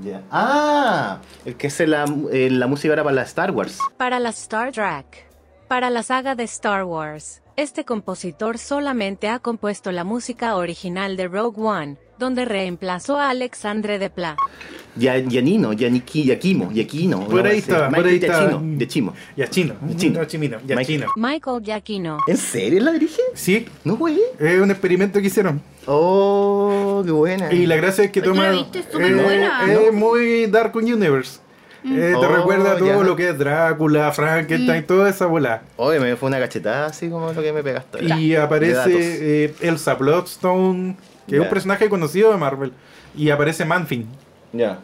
Ya. 0.01 0.21
Ah, 0.31 1.19
el 1.45 1.55
que 1.55 1.67
hace 1.67 1.87
la, 1.87 2.05
eh, 2.31 2.49
la 2.49 2.67
música 2.67 2.91
ahora 2.93 3.03
para 3.03 3.15
la 3.15 3.23
Star 3.23 3.51
Wars. 3.51 3.79
Para 3.97 4.19
la 4.19 4.29
Star 4.29 4.71
Trek. 4.71 5.27
Para 5.67 5.89
la 5.89 6.01
saga 6.01 6.33
de 6.35 6.45
Star 6.45 6.83
Wars, 6.83 7.43
este 7.55 7.85
compositor 7.85 8.57
solamente 8.57 9.27
ha 9.27 9.37
compuesto 9.37 9.91
la 9.91 10.03
música 10.03 10.55
original 10.55 11.15
de 11.15 11.27
Rogue 11.27 11.61
One, 11.61 11.97
donde 12.19 12.45
reemplazó 12.45 13.17
a 13.17 13.29
Alexandre 13.29 13.97
Desplat. 13.97 14.37
Ya, 14.95 15.17
Yanino, 15.17 15.71
Yaniki, 15.71 16.25
Yakimo, 16.25 16.71
Yakino. 16.71 17.27
Por 17.27 17.45
ahí 17.47 17.59
está, 17.59 17.89
por 17.89 18.05
ahí 18.05 18.15
está. 18.15 18.47
De. 18.47 18.77
Yachino. 18.77 19.13
Chino. 19.49 19.75
No, 19.81 20.25
Chimino. 20.25 20.57
Mike- 20.61 20.75
Yachino. 20.75 21.07
Michael 21.15 21.63
Giacchino. 21.63 22.17
¿En 22.27 22.37
serio 22.37 22.81
la 22.81 22.91
dirige? 22.91 23.21
Sí, 23.33 23.65
No, 23.85 23.95
güey. 23.95 24.19
es 24.39 24.59
un 24.61 24.71
experimento 24.71 25.21
que 25.21 25.27
hicieron. 25.27 25.61
Oh, 25.85 27.01
qué 27.05 27.11
buena. 27.11 27.53
Y 27.53 27.65
la 27.65 27.75
gracia 27.77 28.03
es 28.03 28.11
que 28.11 28.21
toma. 28.21 28.43
¿la 28.43 28.51
viste? 28.51 28.79
Es 28.79 28.85
súper 28.91 29.11
eh, 29.11 29.23
buena. 29.23 29.71
Es 29.73 29.93
muy 29.93 30.47
Dark 30.47 30.75
Universe. 30.75 31.39
Eh, 31.85 32.09
te 32.11 32.15
Oh, 32.15 32.27
recuerda 32.35 32.75
todo 32.77 32.87
ya. 32.87 33.03
lo 33.03 33.15
que 33.15 33.29
es 33.29 33.37
Drácula, 33.37 34.11
Frankenstein, 34.11 34.85
toda 34.85 35.09
esa 35.09 35.27
bola. 35.27 35.61
Oye, 35.77 35.99
me 36.01 36.15
fue 36.17 36.27
una 36.27 36.37
cachetada 36.39 36.87
así 36.87 37.09
como 37.09 37.31
lo 37.31 37.41
que 37.41 37.53
me 37.53 37.63
pegaste. 37.63 38.03
Y 38.03 38.29
De 38.31 38.37
aparece 38.37 39.45
eh, 39.45 39.53
Elsa 39.61 39.95
Bloodstone, 39.95 40.97
que 41.29 41.35
es 41.35 41.41
un 41.41 41.49
personaje 41.49 41.89
conocido 41.89 42.31
de 42.31 42.37
Marvel. 42.37 42.73
Y 43.15 43.29
aparece 43.29 43.65
Manfin, 43.65 44.07
Ya. 44.53 44.79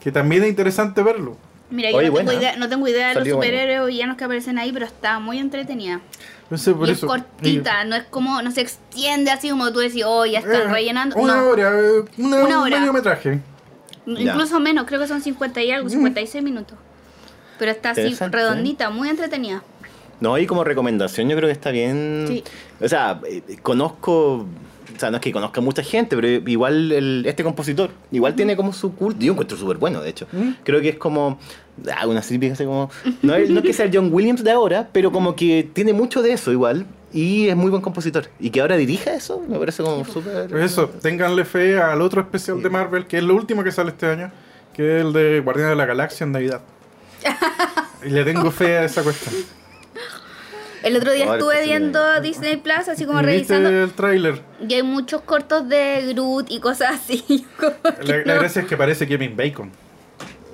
que 0.00 0.12
también 0.12 0.42
es 0.44 0.48
interesante 0.48 1.02
verlo. 1.02 1.36
Mira, 1.70 1.90
yo 1.90 1.98
Oye, 1.98 2.08
no, 2.08 2.14
tengo 2.16 2.32
idea, 2.32 2.56
no 2.56 2.68
tengo 2.68 2.88
idea 2.88 3.08
de 3.08 3.14
los 3.14 3.20
Salió 3.22 3.34
superhéroes 3.34 3.80
o 3.80 3.86
villanos 3.86 4.16
que 4.16 4.24
aparecen 4.24 4.58
ahí, 4.58 4.72
pero 4.72 4.86
está 4.86 5.18
muy 5.18 5.38
entretenida. 5.38 6.00
Entonces, 6.44 6.72
por 6.74 6.88
y 6.88 6.92
eso, 6.92 7.04
es 7.06 7.10
cortita, 7.22 7.84
no 7.84 7.94
es 7.96 8.04
como, 8.04 8.40
no 8.40 8.50
se 8.50 8.62
extiende 8.62 9.30
así 9.30 9.50
como 9.50 9.70
tú 9.70 9.80
decís, 9.80 10.02
oh, 10.06 10.24
ya 10.24 10.38
eh, 10.38 10.42
están 10.46 10.72
rellenando. 10.72 11.16
Una 11.16 11.36
no, 11.36 11.48
hora, 11.48 11.78
eh, 11.78 12.04
una, 12.16 12.36
Una 12.44 12.58
un 12.60 12.64
hora. 12.64 12.78
mediometraje. 12.78 13.40
incluso 14.06 14.58
menos, 14.60 14.86
creo 14.86 14.98
que 14.98 15.06
son 15.08 15.20
50 15.20 15.60
y 15.62 15.70
algo, 15.70 15.90
56 15.90 16.42
minutos. 16.42 16.78
Pero 17.58 17.70
está 17.72 17.90
así 17.90 18.14
redondita, 18.30 18.88
muy 18.88 19.10
entretenida. 19.10 19.62
No, 20.20 20.36
y 20.38 20.46
como 20.46 20.64
recomendación 20.64 21.28
yo 21.28 21.36
creo 21.36 21.48
que 21.48 21.52
está 21.52 21.70
bien. 21.70 22.24
Sí. 22.28 22.44
O 22.80 22.88
sea, 22.88 23.20
eh, 23.28 23.42
conozco, 23.62 24.34
o 24.96 24.98
sea, 24.98 25.10
no 25.10 25.16
es 25.18 25.22
que 25.22 25.30
conozca 25.32 25.60
mucha 25.60 25.82
gente, 25.82 26.16
pero 26.16 26.26
igual 26.50 26.90
el- 26.92 27.24
este 27.26 27.44
compositor, 27.44 27.90
igual 28.10 28.34
tiene 28.34 28.56
como 28.56 28.72
su 28.72 28.94
culto. 28.94 29.20
Yo 29.20 29.32
encuentro 29.32 29.56
súper 29.56 29.76
bueno, 29.76 30.00
de 30.00 30.10
hecho. 30.10 30.26
Creo 30.64 30.80
que 30.80 30.88
es 30.90 30.96
como, 30.96 31.38
ah, 31.94 32.06
una 32.06 32.20
típica 32.20 32.54
así 32.54 32.64
como, 32.64 32.90
no 33.22 33.34
es, 33.34 33.48
no 33.50 33.60
es 33.60 33.64
que 33.66 33.72
sea 33.72 33.86
el 33.86 33.92
John 33.94 34.10
Williams 34.12 34.42
de 34.42 34.50
ahora, 34.50 34.88
pero 34.92 35.12
como 35.12 35.36
que 35.36 35.68
tiene 35.72 35.92
mucho 35.92 36.20
de 36.22 36.32
eso 36.32 36.50
igual. 36.52 36.86
Y 37.10 37.48
es 37.48 37.56
muy 37.56 37.70
buen 37.70 37.80
compositor. 37.80 38.26
Y 38.38 38.50
que 38.50 38.60
ahora 38.60 38.76
dirija 38.76 39.14
eso, 39.14 39.42
me 39.48 39.58
parece 39.58 39.82
como 39.82 40.04
súper... 40.04 40.46
Pues 40.50 40.72
eso, 40.72 40.88
ténganle 40.88 41.46
fe 41.46 41.80
al 41.80 42.02
otro 42.02 42.20
especial 42.20 42.62
de 42.62 42.68
Marvel, 42.68 43.06
que 43.06 43.16
es 43.16 43.22
lo 43.22 43.34
último 43.34 43.64
que 43.64 43.72
sale 43.72 43.90
este 43.90 44.04
año, 44.06 44.30
que 44.74 44.98
es 44.98 45.04
el 45.06 45.12
de 45.14 45.40
Guardianes 45.40 45.70
de 45.70 45.76
la 45.76 45.86
Galaxia 45.86 46.24
en 46.24 46.32
Navidad. 46.32 46.60
y 48.04 48.10
le 48.10 48.24
tengo 48.24 48.50
fe 48.50 48.76
a 48.78 48.84
esa 48.84 49.02
cuestión. 49.02 49.34
El 50.82 50.96
otro 50.96 51.12
día 51.12 51.32
estuve 51.32 51.54
me- 51.56 51.62
viendo 51.64 52.20
Disney 52.20 52.56
Plus, 52.56 52.88
así 52.88 53.04
como 53.04 53.20
¿Y 53.20 53.26
viste 53.26 53.54
revisando. 53.54 53.70
el 53.84 53.92
tráiler? 53.92 54.40
Y 54.66 54.74
hay 54.74 54.82
muchos 54.82 55.22
cortos 55.22 55.68
de 55.68 56.12
Groot 56.14 56.50
y 56.50 56.60
cosas 56.60 56.94
así. 56.96 57.46
La, 58.02 58.16
gracia 58.34 58.62
es 58.62 58.68
que 58.68 58.76
parece 58.76 59.06
Kevin 59.06 59.36
Bacon. 59.36 59.70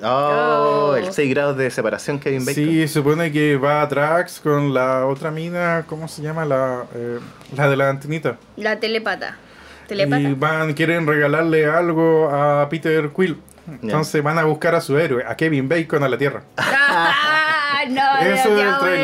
Oh, 0.03 0.91
Oh. 0.93 0.97
el 0.97 1.13
6 1.13 1.31
grados 1.31 1.57
de 1.57 1.71
separación 1.71 2.19
Kevin 2.19 2.45
Bacon. 2.45 2.55
Sí, 2.65 2.89
supone 2.89 3.33
que 3.33 3.57
va 3.57 3.81
a 3.83 3.87
Drax 3.87 4.41
con 4.41 4.75
la 4.75 5.07
otra 5.07 5.31
mina, 5.31 5.85
¿cómo 5.89 6.09
se 6.09 6.21
llama? 6.23 6.45
La, 6.45 6.85
eh, 6.95 7.19
la 7.57 7.69
de 7.69 7.77
la 7.77 7.89
antenita. 7.91 8.37
La 8.57 8.79
telepata. 8.79 9.37
Telepata. 9.89 10.21
Y 10.21 10.35
van, 10.35 10.75
quieren 10.75 11.07
regalarle 11.07 11.67
algo 11.67 12.29
a 12.31 12.69
Peter 12.69 13.11
Quill. 13.17 13.41
Entonces 13.83 14.23
van 14.23 14.39
a 14.39 14.45
buscar 14.45 14.75
a 14.75 14.81
su 14.83 14.99
héroe, 14.99 15.25
a 15.27 15.35
Kevin 15.37 15.69
Bacon 15.71 16.03
a 16.03 16.09
la 16.09 16.19
Tierra. 16.19 16.43
¡Ah! 17.75 17.85
No, 17.89 18.27
Eso 18.35 18.51
no, 18.51 18.87
es 18.89 18.99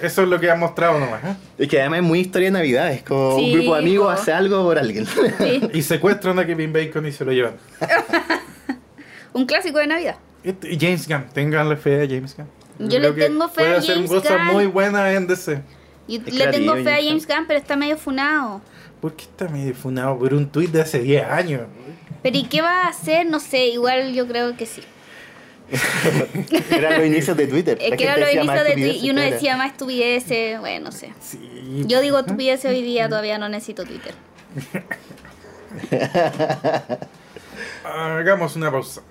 el. 0.00 0.06
Eso 0.06 0.26
lo 0.26 0.38
que 0.40 0.50
ha 0.50 0.54
mostrado 0.56 0.98
nomás. 1.00 1.22
¿eh? 1.24 1.34
Es 1.58 1.68
que 1.68 1.80
además 1.80 1.98
es 2.00 2.04
muy 2.04 2.20
historia 2.20 2.48
de 2.48 2.52
Navidad, 2.52 2.92
es 2.92 3.02
como 3.02 3.36
Sí, 3.36 3.44
un 3.46 3.52
grupo 3.60 3.74
de 3.74 3.80
amigos 3.80 4.06
po. 4.14 4.20
hace 4.20 4.32
algo 4.32 4.62
por 4.64 4.78
alguien. 4.78 5.06
Sí. 5.06 5.62
Y 5.74 5.82
secuestran 5.82 6.38
a 6.38 6.46
Kevin 6.46 6.72
Bacon 6.72 7.06
y 7.06 7.12
se 7.12 7.24
lo 7.24 7.32
llevan. 7.32 7.54
Un 9.32 9.46
clásico 9.46 9.78
de 9.78 9.86
Navidad. 9.86 10.16
Este- 10.44 10.76
James 10.78 11.08
Gunn, 11.08 11.24
ténganle 11.32 11.76
fe 11.76 12.02
a 12.02 12.06
James 12.06 12.36
Gunn. 12.36 12.46
Yo 12.78 12.98
creo 12.98 13.10
le 13.10 13.14
que 13.14 13.20
tengo 13.26 13.48
fe 13.48 13.54
puede 13.62 13.74
a 13.74 13.78
hacer 13.78 13.94
James 13.94 14.10
cosas 14.10 14.38
Gunn. 14.38 14.46
muy 14.52 14.66
buenas 14.66 15.14
en 15.14 15.26
DC. 15.26 15.62
Y 16.08 16.16
Es 16.16 16.24
le 16.26 16.30
creativo, 16.44 16.72
tengo 16.72 16.84
fe 16.84 16.90
a 16.90 16.96
James 16.96 17.06
James 17.08 17.26
Gunn. 17.26 17.36
Gunn, 17.36 17.44
pero 17.46 17.60
está 17.60 17.76
medio 17.76 17.96
funado. 17.96 18.60
¿Por 19.00 19.14
qué 19.14 19.22
está 19.24 19.48
medio 19.48 19.74
funado 19.74 20.18
por 20.18 20.34
un 20.34 20.48
tuit 20.48 20.70
de 20.70 20.80
hace 20.82 20.98
10 21.00 21.26
años? 21.28 21.62
Pero 22.22 22.36
¿y 22.36 22.44
qué 22.44 22.60
va 22.62 22.84
a 22.84 22.88
hacer? 22.88 23.26
No 23.26 23.40
sé, 23.40 23.66
igual 23.68 24.12
yo 24.12 24.26
creo 24.28 24.56
que 24.56 24.66
sí. 24.66 24.82
Eran 26.70 26.98
los 26.98 27.06
inicios 27.06 27.36
de 27.36 27.46
Twitter. 27.46 27.78
Es 27.80 27.96
que 27.96 28.04
era 28.04 28.14
gente 28.14 28.20
lo 28.20 28.26
decía 28.26 28.42
inicio 28.42 28.54
más 28.54 28.64
de 28.64 28.72
Twitter 28.74 28.96
y 28.96 29.10
uno 29.10 29.20
era. 29.20 29.30
decía 29.30 29.56
más 29.56 29.72
estupideces, 29.72 30.60
bueno, 30.60 30.84
no 30.86 30.92
sé. 30.92 31.12
Sí. 31.20 31.84
Yo 31.86 32.00
digo 32.00 32.18
estupideces 32.18 32.70
hoy 32.70 32.82
día, 32.82 33.08
todavía 33.08 33.38
no 33.38 33.48
necesito 33.48 33.84
Twitter. 33.84 34.14
Hagamos 37.84 38.56
una 38.56 38.70
pausa. 38.70 39.02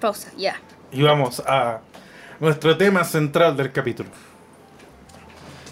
Pausa, 0.00 0.32
ya. 0.36 0.56
Y 0.90 1.02
vamos 1.02 1.40
a 1.46 1.80
nuestro 2.40 2.76
tema 2.76 3.04
central 3.04 3.56
del 3.56 3.70
capítulo. 3.72 4.10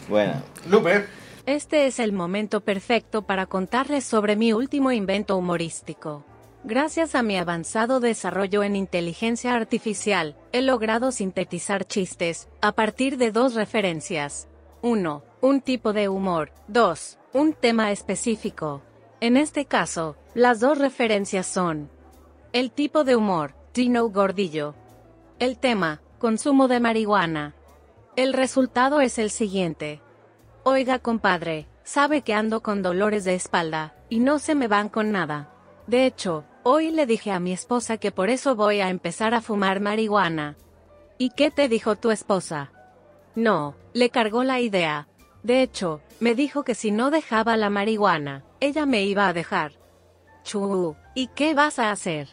Bueno, 0.09 0.43
Lupe, 0.69 1.07
Este 1.47 1.87
es 1.87 1.99
el 1.99 2.13
momento 2.13 2.61
perfecto 2.61 3.23
para 3.23 3.47
contarles 3.47 4.05
sobre 4.05 4.37
mi 4.37 4.53
último 4.53 4.93
invento 4.93 5.37
humorístico. 5.37 6.25
Gracias 6.63 7.15
a 7.15 7.23
mi 7.23 7.39
avanzado 7.39 8.01
desarrollo 8.01 8.63
en 8.63 8.77
inteligencia 8.77 9.55
artificial, 9.55 10.37
he 10.53 10.61
logrado 10.61 11.11
sintetizar 11.11 11.87
chistes, 11.87 12.49
a 12.61 12.73
partir 12.73 13.17
de 13.17 13.33
dos 13.33 13.55
referencias. 13.55 14.47
1. 14.83 15.23
Un 15.41 15.61
tipo 15.63 15.95
de 15.95 16.11
humor. 16.11 16.53
2. 16.69 17.19
Un 17.33 17.55
tema 17.55 17.93
específico. 17.93 18.83
En 19.21 19.39
este 19.39 19.65
caso, 19.65 20.17
las 20.35 20.61
dos 20.61 20.77
referencias 20.77 21.47
son 21.47 21.91
el 22.53 22.71
tipo 22.73 23.05
de 23.05 23.17
humor, 23.17 23.55
Tino 23.73 24.09
Gordillo. 24.11 24.75
El 25.39 25.57
tema, 25.57 26.03
consumo 26.19 26.69
de 26.69 26.81
marihuana. 26.81 27.55
El 28.17 28.35
resultado 28.35 29.01
es 29.01 29.19
el 29.19 29.31
siguiente. 29.31 30.03
Oiga, 30.65 30.99
compadre, 30.99 31.69
sabe 31.85 32.21
que 32.21 32.35
ando 32.35 32.63
con 32.63 32.83
dolores 32.83 33.25
de 33.25 33.35
espalda, 33.35 33.95
y 34.11 34.19
no 34.19 34.39
se 34.39 34.55
me 34.55 34.69
van 34.69 34.91
con 34.91 35.11
nada. 35.11 35.55
De 35.87 36.07
hecho, 36.07 36.45
hoy 36.63 36.91
le 36.91 37.07
dije 37.07 37.31
a 37.31 37.41
mi 37.41 37.53
esposa 37.53 37.97
que 37.97 38.13
por 38.13 38.31
eso 38.31 38.55
voy 38.55 38.81
a 38.81 38.89
empezar 38.91 39.35
a 39.35 39.41
fumar 39.41 39.81
marihuana. 39.81 40.57
¿Y 41.19 41.31
qué 41.31 41.51
te 41.51 41.69
dijo 41.69 41.97
tu 41.97 42.11
esposa? 42.11 42.73
No, 43.35 43.75
le 43.93 44.11
cargó 44.11 44.45
la 44.45 44.61
idea. 44.61 45.09
De 45.43 45.63
hecho, 45.63 46.01
me 46.19 46.35
dijo 46.35 46.65
que 46.65 46.75
si 46.75 46.91
no 46.91 47.11
dejaba 47.11 47.57
la 47.57 47.71
marihuana, 47.71 48.45
ella 48.61 48.87
me 48.87 49.05
iba 49.05 49.29
a 49.29 49.33
dejar. 49.33 49.73
Chu, 50.45 50.97
¿y 51.15 51.29
qué 51.29 51.55
vas 51.55 51.79
a 51.79 51.91
hacer? 51.91 52.29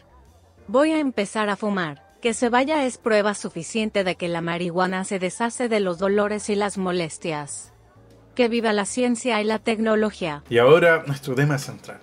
Voy 0.66 0.92
a 0.92 1.00
empezar 1.00 1.48
a 1.48 1.56
fumar. 1.56 2.06
Que 2.20 2.34
se 2.34 2.48
vaya 2.48 2.84
es 2.84 2.98
prueba 2.98 3.32
suficiente 3.34 4.02
de 4.02 4.16
que 4.16 4.26
la 4.28 4.40
marihuana 4.40 5.04
se 5.04 5.20
deshace 5.20 5.68
de 5.68 5.78
los 5.78 5.98
dolores 5.98 6.50
y 6.50 6.56
las 6.56 6.76
molestias. 6.76 7.72
Que 8.34 8.48
viva 8.48 8.72
la 8.72 8.86
ciencia 8.86 9.40
y 9.40 9.44
la 9.44 9.60
tecnología. 9.60 10.42
y 10.48 10.58
ahora 10.58 11.04
nuestro 11.06 11.34
tema 11.36 11.58
central. 11.58 12.00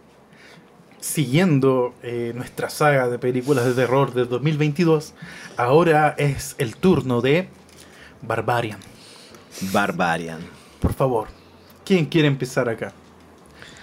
Siguiendo 1.05 1.93
eh, 2.01 2.33
nuestra 2.35 2.67
saga 2.71 3.07
de 3.07 3.19
películas 3.19 3.63
de 3.63 3.73
terror 3.73 4.11
de 4.11 4.25
2022, 4.25 5.13
ahora 5.55 6.15
es 6.17 6.55
el 6.57 6.75
turno 6.75 7.21
de 7.21 7.47
Barbarian. 8.23 8.79
Barbarian. 9.71 10.39
Por 10.81 10.93
favor, 10.93 11.27
¿quién 11.85 12.07
quiere 12.07 12.27
empezar 12.27 12.67
acá? 12.67 12.91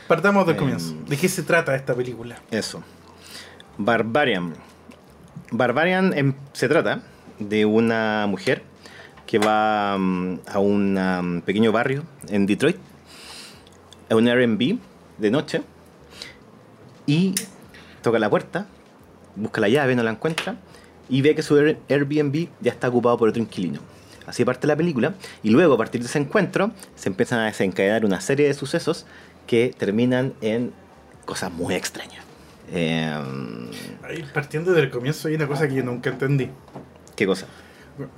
Partamos 0.08 0.44
del 0.46 0.56
Em, 0.56 0.58
comienzo. 0.58 0.96
¿De 1.06 1.16
qué 1.16 1.28
se 1.28 1.44
trata 1.44 1.76
esta 1.76 1.94
película? 1.94 2.40
Eso. 2.50 2.82
Barbarian. 3.78 4.54
Barbarian 5.52 6.12
em, 6.18 6.34
se 6.52 6.68
trata 6.68 7.02
de 7.38 7.64
una 7.64 8.26
mujer 8.28 8.64
que 9.28 9.38
va 9.38 9.96
mm, 9.96 10.40
a 10.52 10.58
un 10.58 10.98
um, 10.98 11.40
pequeño 11.40 11.70
barrio 11.70 12.02
en 12.28 12.46
Detroit, 12.46 12.78
a 14.10 14.16
un 14.16 14.26
Airbnb 14.26 14.80
de 15.18 15.30
noche, 15.30 15.62
y 17.06 17.34
toca 18.02 18.18
la 18.18 18.28
puerta, 18.30 18.66
busca 19.36 19.60
la 19.60 19.68
llave, 19.68 19.94
no 19.96 20.02
la 20.02 20.10
encuentra, 20.10 20.56
y 21.08 21.22
ve 21.22 21.34
que 21.34 21.42
su 21.42 21.56
Air- 21.58 21.78
Airbnb 21.88 22.48
ya 22.60 22.70
está 22.72 22.88
ocupado 22.88 23.16
por 23.18 23.28
otro 23.28 23.42
inquilino. 23.42 23.80
Así 24.26 24.44
parte 24.44 24.66
la 24.66 24.76
película, 24.76 25.14
y 25.42 25.50
luego 25.50 25.74
a 25.74 25.78
partir 25.78 26.00
de 26.00 26.06
ese 26.06 26.18
encuentro 26.18 26.70
se 26.94 27.08
empiezan 27.08 27.40
a 27.40 27.46
desencadenar 27.46 28.04
una 28.04 28.20
serie 28.20 28.46
de 28.46 28.54
sucesos 28.54 29.04
que 29.46 29.74
terminan 29.76 30.34
en 30.40 30.72
cosas 31.24 31.52
muy 31.52 31.74
extrañas. 31.74 32.24
Em, 32.72 33.68
Ahí, 34.02 34.24
partiendo 34.32 34.72
del 34.72 34.90
comienzo 34.90 35.28
hay 35.28 35.34
una 35.34 35.46
cosa 35.48 35.68
que 35.68 35.74
yo 35.74 35.82
nunca 35.82 36.10
entendí. 36.10 36.48
¿Qué 37.16 37.26
cosa? 37.26 37.46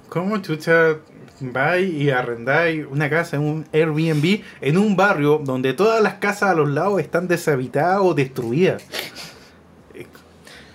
¿Cómo 0.08 0.38
chucha 0.38 0.96
vais 1.40 1.92
y 1.92 2.10
arrendáis 2.10 2.86
una 2.88 3.10
casa 3.10 3.36
en 3.36 3.42
un 3.42 3.66
Airbnb 3.72 4.42
en 4.60 4.78
un 4.78 4.96
barrio 4.96 5.40
donde 5.42 5.72
todas 5.72 6.02
las 6.02 6.14
casas 6.14 6.50
a 6.50 6.54
los 6.54 6.68
lados 6.68 7.00
están 7.00 7.28
deshabitadas 7.28 8.00
o 8.02 8.14
destruidas? 8.14 8.82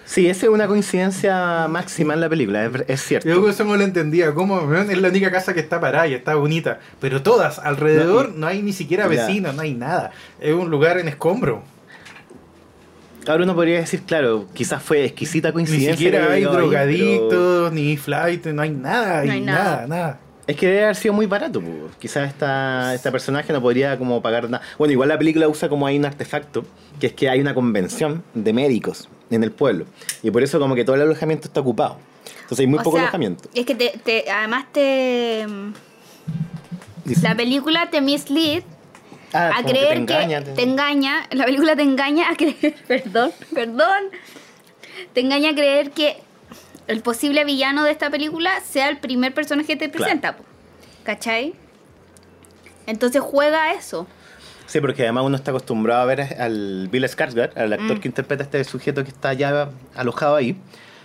Sí, 0.09 0.27
esa 0.27 0.47
es 0.47 0.51
una 0.51 0.67
coincidencia 0.67 1.67
máxima 1.69 2.15
en 2.15 2.21
la 2.21 2.29
película, 2.29 2.65
es, 2.65 2.71
es 2.87 3.01
cierto. 3.03 3.29
Yo 3.29 3.47
eso 3.47 3.63
no 3.63 3.77
lo 3.77 3.83
entendía. 3.83 4.33
¿Cómo? 4.33 4.57
weón? 4.61 4.89
Es 4.89 4.97
la 4.97 5.09
única 5.09 5.29
casa 5.29 5.53
que 5.53 5.59
está 5.59 5.79
parada 5.79 6.07
y 6.07 6.15
está 6.15 6.33
bonita. 6.33 6.79
Pero 6.99 7.21
todas 7.21 7.59
alrededor 7.59 8.29
No, 8.29 8.37
no, 8.37 8.47
hay 8.47 8.63
ni 8.63 8.73
siquiera 8.73 9.05
vecinos, 9.05 9.53
no 9.53 9.61
hay 9.61 9.75
nada. 9.75 10.09
Es 10.39 10.55
un 10.55 10.71
lugar 10.71 10.97
en 10.97 11.09
escombro. 11.09 11.61
Ahora 13.29 13.43
uno 13.43 13.55
podría 13.55 13.79
decir, 13.79 14.01
claro, 14.03 14.47
quizás 14.53 14.81
fue 14.81 15.05
exquisita 15.05 15.49
Ni 15.49 15.53
coincidencia. 15.53 15.93
siquiera 15.95 16.27
que 16.27 16.33
hay 16.33 16.43
drogadictos, 16.43 17.71
ni 17.71 17.95
flight, 17.95 18.45
no 18.47 18.61
hay 18.61 18.71
nada. 18.71 19.23
No 19.23 19.31
hay 19.31 19.41
nada, 19.41 19.87
nada. 19.87 20.19
Es 20.47 20.55
que 20.55 20.65
debe 20.65 20.83
haber 20.85 20.95
sido 20.95 21.13
muy 21.13 21.27
barato, 21.27 21.61
quizás 21.99 22.27
esta, 22.27 22.95
esta 22.95 23.11
personaje 23.11 23.53
no 23.53 23.61
podría 23.61 23.99
como 23.99 24.19
pagar 24.19 24.49
nada. 24.49 24.63
Bueno, 24.79 24.91
igual 24.93 25.09
la 25.09 25.17
película 25.19 25.47
usa 25.47 25.69
como 25.69 25.85
hay 25.85 25.99
un 25.99 26.05
artefacto, 26.05 26.65
que 26.99 27.05
es 27.07 27.13
que 27.13 27.29
hay 27.29 27.39
una 27.39 27.53
convención 27.53 28.23
de 28.33 28.51
médicos 28.51 29.09
en 29.29 29.43
el 29.43 29.51
pueblo. 29.51 29.85
Y 30.23 30.31
por 30.31 30.41
eso 30.41 30.59
como 30.59 30.73
que 30.73 30.83
todo 30.83 30.95
el 30.95 31.03
alojamiento 31.03 31.47
está 31.47 31.59
ocupado. 31.59 31.97
Entonces 32.41 32.61
hay 32.61 32.67
muy 32.67 32.79
O 32.79 32.83
poco 32.83 32.95
sea, 32.97 33.03
alojamiento. 33.03 33.47
Es 33.53 33.63
que 33.63 33.75
te, 33.75 33.93
te- 34.03 34.31
además 34.31 34.65
te... 34.71 35.45
La 37.21 37.35
película 37.35 37.89
te 37.91 38.01
mislead 38.01 38.63
Ah, 39.33 39.51
a 39.57 39.63
que 39.63 39.71
creer 39.71 39.89
te 39.89 39.95
engaña, 39.95 40.39
que 40.39 40.45
te- 40.45 40.51
te 40.53 40.63
engaña, 40.63 41.27
la 41.31 41.45
película 41.45 41.75
te 41.75 41.83
engaña 41.83 42.29
a 42.29 42.35
creer, 42.35 42.75
perdón, 42.87 43.31
perdón, 43.53 44.05
te 45.13 45.21
engaña 45.21 45.51
a 45.51 45.53
creer 45.53 45.91
que 45.91 46.17
el 46.87 47.01
posible 47.01 47.45
villano 47.45 47.83
de 47.83 47.91
esta 47.91 48.09
película 48.09 48.59
sea 48.61 48.89
el 48.89 48.97
primer 48.97 49.33
personaje 49.33 49.67
que 49.67 49.75
te 49.77 49.91
Claro. 49.91 50.03
presenta, 50.05 50.37
po. 50.37 50.43
¿cachai? 51.03 51.53
Entonces 52.87 53.21
juega 53.21 53.65
a 53.65 53.73
eso. 53.73 54.07
Sí, 54.65 54.79
porque 54.81 55.03
además 55.03 55.23
uno 55.25 55.35
está 55.35 55.51
acostumbrado 55.51 56.01
a 56.01 56.05
ver 56.05 56.21
al 56.39 56.87
Bill 56.91 57.03
Skarsgård, 57.05 57.55
al 57.57 57.73
actor 57.73 57.97
Mm. 57.97 57.99
que 58.01 58.07
interpreta 58.07 58.43
a 58.43 58.45
este 58.45 58.63
sujeto 58.63 59.03
que 59.03 59.09
está 59.09 59.33
ya 59.33 59.69
alojado 59.95 60.35
ahí. 60.35 60.55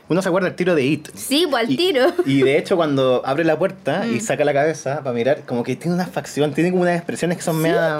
Uno 0.08 0.20
se 0.20 0.28
acuerda 0.28 0.48
el 0.48 0.54
tiro 0.54 0.74
de 0.74 0.84
It. 0.84 1.08
Sí, 1.14 1.46
pues 1.50 1.64
al 1.64 1.72
Y- 1.72 1.76
tiro. 1.76 2.12
Y 2.26 2.42
de 2.42 2.58
hecho, 2.58 2.76
cuando 2.76 3.22
abre 3.24 3.44
la 3.44 3.58
puerta 3.58 4.06
y 4.06 4.16
Mm. 4.16 4.20
saca 4.20 4.44
la 4.44 4.52
cabeza 4.52 5.02
para 5.02 5.14
mirar, 5.14 5.44
como 5.46 5.62
que 5.62 5.76
tiene 5.76 5.94
una 5.94 6.06
facción, 6.06 6.52
tiene 6.52 6.70
como 6.70 6.82
unas 6.82 6.96
expresiones 6.96 7.38
que 7.38 7.42
son 7.42 7.56
Sí, 7.56 7.62
media-. 7.62 7.98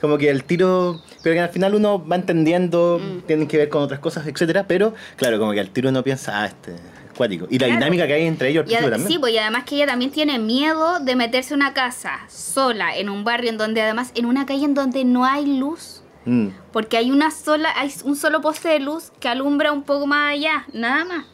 Como 0.00 0.18
que 0.18 0.28
el 0.28 0.44
tiro. 0.44 1.00
Pero 1.22 1.34
que 1.34 1.40
al 1.40 1.48
final 1.48 1.74
uno 1.74 2.06
va 2.06 2.16
entendiendo, 2.16 3.00
Mm. 3.02 3.20
tienen 3.26 3.48
que 3.48 3.56
ver 3.56 3.68
con 3.70 3.82
otras 3.82 4.00
cosas, 4.00 4.26
etcétera 4.26 4.66
Pero 4.68 4.94
claro, 5.16 5.38
como 5.38 5.52
que 5.52 5.60
al 5.60 5.70
tiro 5.70 5.88
uno 5.88 6.02
piensa, 6.04 6.42
ah, 6.42 6.46
este 6.46 6.74
es 6.74 6.80
cuático. 7.16 7.46
Y 7.48 7.58
la 7.58 7.66
Claro. 7.66 7.80
dinámica 7.80 8.06
que 8.06 8.12
hay 8.12 8.26
entre 8.26 8.50
ellos 8.50 8.66
al 8.66 8.70
Y 8.72 8.74
también. 8.90 9.08
sí, 9.08 9.18
pues 9.18 9.32
y 9.32 9.38
además 9.38 9.64
que 9.64 9.76
ella 9.76 9.86
también 9.86 10.10
tiene 10.10 10.38
miedo 10.38 11.00
de 11.00 11.16
meterse 11.16 11.54
en 11.54 11.60
una 11.60 11.72
casa 11.72 12.18
sola, 12.28 12.94
en 12.96 13.08
un 13.08 13.24
barrio 13.24 13.48
en 13.48 13.56
donde 13.56 13.80
además, 13.80 14.10
en 14.14 14.26
una 14.26 14.44
calle 14.44 14.66
en 14.66 14.74
donde 14.74 15.04
no 15.04 15.24
hay 15.24 15.46
luz. 15.58 16.02
Mm. 16.26 16.48
Porque 16.72 16.96
hay 16.98 17.10
una 17.10 17.30
sola, 17.30 17.70
hay 17.76 17.90
un 18.04 18.16
solo 18.16 18.40
poste 18.42 18.68
de 18.68 18.80
luz 18.80 19.12
que 19.20 19.28
alumbra 19.28 19.72
un 19.72 19.84
poco 19.84 20.06
más 20.06 20.32
allá, 20.34 20.66
nada 20.72 21.04
más. 21.04 21.24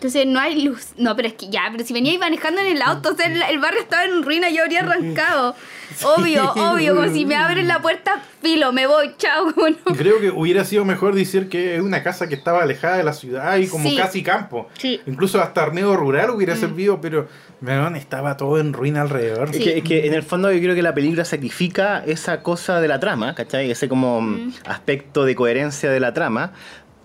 Entonces 0.00 0.26
no 0.26 0.40
hay 0.40 0.62
luz. 0.62 0.92
No, 0.96 1.14
pero 1.14 1.28
es 1.28 1.34
que 1.34 1.50
ya, 1.50 1.68
pero 1.70 1.84
si 1.84 1.92
venía 1.92 2.18
manejando 2.18 2.62
en 2.62 2.68
el 2.68 2.80
auto, 2.80 3.10
o 3.10 3.14
sea, 3.14 3.26
el, 3.26 3.42
el 3.42 3.58
barrio 3.58 3.80
estaba 3.82 4.04
en 4.04 4.22
ruina, 4.22 4.48
yo 4.48 4.62
habría 4.62 4.80
arrancado. 4.80 5.54
Obvio, 6.16 6.50
obvio, 6.52 6.94
como 6.94 7.12
si 7.12 7.26
me 7.26 7.34
abren 7.36 7.66
la 7.68 7.82
puerta, 7.82 8.22
filo, 8.40 8.72
me 8.72 8.86
voy, 8.86 9.10
chao. 9.18 9.52
como 9.54 9.68
no. 9.68 9.94
Creo 9.96 10.18
que 10.20 10.30
hubiera 10.30 10.64
sido 10.64 10.84
mejor 10.86 11.14
decir 11.14 11.48
que 11.50 11.74
es 11.76 11.82
una 11.82 12.02
casa 12.02 12.28
que 12.28 12.34
estaba 12.36 12.62
alejada 12.62 12.96
de 12.96 13.04
la 13.04 13.12
ciudad 13.12 13.56
y 13.58 13.66
como 13.66 13.90
Sí. 13.90 13.96
casi 13.96 14.22
campo. 14.22 14.68
Sí. 14.78 15.00
Incluso 15.06 15.42
hasta 15.42 15.64
arneo 15.64 15.94
rural 15.96 16.30
hubiera 16.30 16.56
servido, 16.56 17.00
pero 17.02 17.28
weón, 17.60 17.96
estaba 17.96 18.36
todo 18.38 18.58
en 18.58 18.72
ruina 18.72 19.02
alrededor. 19.02 19.50
Es, 19.50 19.56
Sí. 19.56 19.64
que, 19.64 19.78
es 19.78 19.84
que 19.84 20.06
en 20.06 20.14
el 20.14 20.22
fondo 20.22 20.50
yo 20.50 20.60
creo 20.60 20.74
que 20.74 20.82
la 20.82 20.94
película 20.94 21.24
sacrifica 21.26 22.02
esa 22.06 22.42
cosa 22.42 22.80
de 22.80 22.88
la 22.88 22.98
trama, 23.00 23.34
¿cachai? 23.34 23.70
Ese 23.70 23.86
como 23.88 24.22
Mm. 24.22 24.46
mm, 24.46 24.52
aspecto 24.66 25.24
de 25.26 25.34
coherencia 25.34 25.90
de 25.90 26.00
la 26.00 26.14
trama 26.14 26.52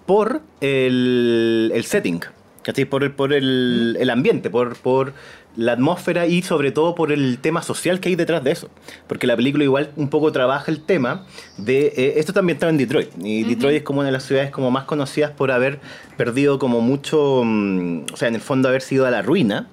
por 0.06 0.42
el, 0.62 1.72
el 1.74 1.84
setting. 1.86 2.22
¿Cachai? 2.66 2.84
Por 2.86 3.04
el, 3.04 3.12
por 3.12 3.32
el, 3.32 3.96
el 4.00 4.10
ambiente, 4.10 4.50
por, 4.50 4.76
por 4.76 5.14
la 5.56 5.72
atmósfera 5.74 6.26
y 6.28 6.42
sobre 6.42 6.72
todo 6.72 6.96
por 6.96 7.12
el 7.14 7.38
tema 7.38 7.62
social 7.62 8.00
que 8.00 8.10
hay 8.10 8.16
detrás 8.16 8.44
de 8.44 8.52
eso. 8.52 8.70
Porque 9.08 9.28
la 9.28 9.36
película 9.38 9.64
igual 9.64 9.92
un 9.96 10.10
poco 10.10 10.32
trabaja 10.32 10.70
el 10.72 10.82
tema 10.82 11.26
de... 11.58 11.94
eh, 11.96 12.14
esto 12.18 12.32
está 12.32 12.40
ambientado 12.42 12.72
en 12.72 12.78
Detroit. 12.78 13.10
Y 13.24 13.44
Detroit 13.44 13.78
es 13.78 13.84
como 13.84 14.00
una 14.00 14.08
de 14.08 14.14
las 14.14 14.24
ciudades 14.24 14.50
como 14.52 14.72
más 14.72 14.84
conocidas 14.86 15.32
por 15.32 15.52
haber 15.52 15.80
perdido 16.18 16.58
como 16.60 16.82
mucho... 16.82 17.44
mm, 17.46 18.06
o 18.14 18.18
sea, 18.18 18.28
en 18.28 18.36
el 18.36 18.42
fondo 18.42 18.68
haber 18.68 18.82
sido 18.82 19.06
a 19.06 19.12
la 19.12 19.22
ruina 19.22 19.68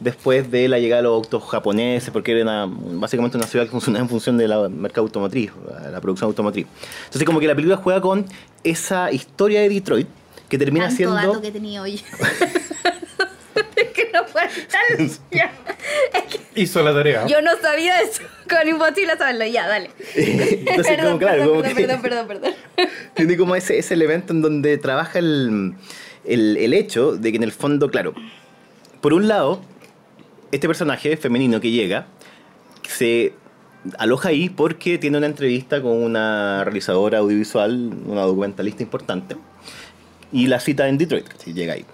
después 0.00 0.50
de 0.50 0.66
la 0.66 0.80
llegada 0.80 1.00
de 1.00 1.04
los 1.08 1.14
autos 1.14 1.44
japoneses, 1.44 2.10
porque 2.10 2.32
era 2.32 2.42
una- 2.42 2.66
básicamente 2.98 3.36
una 3.36 3.46
ciudad 3.46 3.66
que 3.66 3.70
funcionaba 3.70 4.02
en 4.02 4.08
función 4.08 4.36
del 4.36 4.50
mercado 4.70 5.02
automotriz, 5.06 5.52
la 5.92 6.00
producción 6.00 6.26
automotriz. 6.26 6.66
Entonces 7.04 7.24
como 7.24 7.38
que 7.38 7.46
la 7.46 7.54
película 7.54 7.76
juega 7.76 8.00
con 8.00 8.26
esa 8.64 9.12
historia 9.12 9.60
de 9.60 9.68
Detroit 9.68 10.08
que 10.52 10.58
termina 10.58 10.84
Tanto 10.88 10.96
siendo... 10.98 11.14
dato 11.16 11.40
que 11.40 11.50
tenía 11.50 11.80
hoy. 11.80 11.94
es 13.76 13.88
que 13.94 14.10
no 14.12 14.26
puedo 14.26 14.46
estar. 14.46 14.82
Ya. 15.30 15.50
Hizo 16.54 16.82
la 16.82 16.92
tarea. 16.92 17.26
Yo 17.26 17.40
no 17.40 17.52
sabía 17.62 18.02
eso. 18.02 18.20
Con 18.46 18.68
imposible 18.68 19.16
saberlo. 19.16 19.46
Ya, 19.46 19.66
dale. 19.66 19.90
Entonces, 20.14 20.98
como, 21.02 21.18
claro, 21.18 21.38
perdón, 21.38 21.48
como 21.48 21.62
perdón, 21.62 21.74
que- 21.74 21.82
perdón, 21.84 22.02
perdón, 22.02 22.26
perdón. 22.28 22.52
Tiene 23.14 23.36
como 23.38 23.56
ese, 23.56 23.78
ese 23.78 23.94
elemento 23.94 24.34
en 24.34 24.42
donde 24.42 24.76
trabaja 24.76 25.18
el, 25.20 25.72
el, 26.26 26.58
el 26.58 26.74
hecho 26.74 27.16
de 27.16 27.30
que 27.30 27.38
en 27.38 27.44
el 27.44 27.52
fondo, 27.52 27.90
claro, 27.90 28.12
por 29.00 29.14
un 29.14 29.26
lado, 29.26 29.62
este 30.50 30.66
personaje 30.66 31.16
femenino 31.16 31.62
que 31.62 31.70
llega 31.70 32.08
se 32.86 33.32
aloja 33.96 34.28
ahí 34.28 34.50
porque 34.50 34.98
tiene 34.98 35.16
una 35.16 35.26
entrevista 35.28 35.80
con 35.80 35.92
una 35.92 36.62
realizadora 36.64 37.18
audiovisual, 37.20 37.90
una 38.04 38.20
documentalista 38.22 38.82
importante, 38.82 39.34
y 40.32 40.46
la 40.46 40.60
cita 40.60 40.88
en 40.88 40.98
Detroit, 40.98 41.28
¿cachai? 41.28 41.52
llega 41.52 41.74
ahí. 41.74 41.84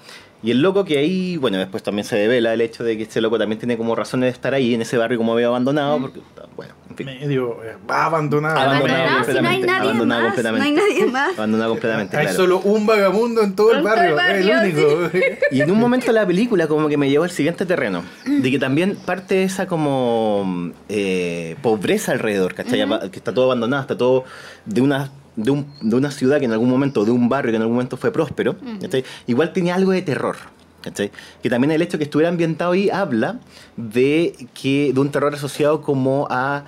Y 0.40 0.52
el 0.52 0.62
loco 0.62 0.84
que 0.84 0.98
ahí, 0.98 1.36
bueno, 1.36 1.58
después 1.58 1.82
también 1.82 2.04
se 2.04 2.14
devela 2.14 2.54
el 2.54 2.60
hecho 2.60 2.84
de 2.84 2.96
que 2.96 3.02
este 3.02 3.20
loco 3.20 3.38
también 3.38 3.58
tiene 3.58 3.76
como 3.76 3.96
razones 3.96 4.28
de 4.28 4.30
estar 4.30 4.54
ahí 4.54 4.72
en 4.72 4.82
ese 4.82 4.96
barrio 4.96 5.18
como 5.18 5.34
medio 5.34 5.48
abandonado, 5.48 6.00
porque, 6.00 6.20
bueno, 6.54 6.74
en 6.88 6.96
fin. 6.96 7.06
Medio 7.06 7.58
eh, 7.64 7.74
va 7.90 8.04
abandonado. 8.04 8.56
Abandonado 8.56 9.02
Abandonado, 9.02 9.24
si 9.24 9.32
no 9.32 9.48
hay 9.48 9.56
completamente, 9.56 9.66
nadie 9.66 9.80
abandonado 9.80 10.22
más. 10.22 10.28
completamente. 10.28 10.70
No 10.70 10.80
hay 10.80 10.90
nadie 10.90 11.06
más. 11.10 11.32
Abandonado 11.38 11.70
completamente, 11.70 12.16
Hay 12.16 12.22
claro. 12.26 12.36
solo 12.36 12.60
un 12.60 12.86
vagabundo 12.86 13.42
en 13.42 13.56
todo 13.56 13.72
el 13.72 13.82
barrio, 13.82 14.10
el 14.10 14.14
barrio, 14.14 14.60
el 14.60 14.74
único. 14.74 15.18
Y 15.50 15.60
en 15.60 15.72
un 15.72 15.78
momento 15.80 16.06
de 16.06 16.12
la 16.12 16.24
película 16.26 16.68
como 16.68 16.88
que 16.88 16.96
me 16.96 17.10
llevó 17.10 17.24
al 17.24 17.32
siguiente 17.32 17.66
terreno, 17.66 18.04
de 18.24 18.48
que 18.48 18.60
también 18.60 18.94
parte 18.94 19.34
de 19.34 19.42
esa 19.42 19.66
como 19.66 20.72
eh, 20.88 21.56
pobreza 21.62 22.12
alrededor, 22.12 22.54
¿cachai? 22.54 22.86
Que 23.10 23.16
está 23.18 23.34
todo 23.34 23.46
abandonado, 23.46 23.82
está 23.82 23.98
todo 23.98 24.24
de 24.66 24.82
una, 24.82 25.10
de, 25.42 25.50
un- 25.50 25.66
de 25.80 25.96
una 25.96 26.10
ciudad 26.10 26.38
que 26.38 26.44
en 26.44 26.52
algún 26.52 26.68
momento, 26.70 27.04
de 27.04 27.10
un 27.10 27.28
barrio 27.28 27.52
que 27.52 27.56
en 27.56 27.62
algún 27.62 27.76
momento 27.76 27.96
fue 27.96 28.10
próspero. 28.12 28.56
Igual 29.26 29.52
tenía 29.52 29.74
algo 29.74 29.92
de 29.92 30.02
terror. 30.02 30.36
¿cachai? 30.82 31.10
Que 31.42 31.50
también 31.50 31.72
el 31.72 31.82
hecho 31.82 31.98
que 31.98 32.04
estuviera 32.04 32.28
ambientado 32.30 32.72
ahí 32.72 32.88
habla 32.88 33.40
de 33.76 34.46
que 34.54 34.92
de 34.94 35.00
un 35.00 35.10
terror 35.10 35.34
asociado 35.34 35.82
como 35.82 36.26
a 36.30 36.64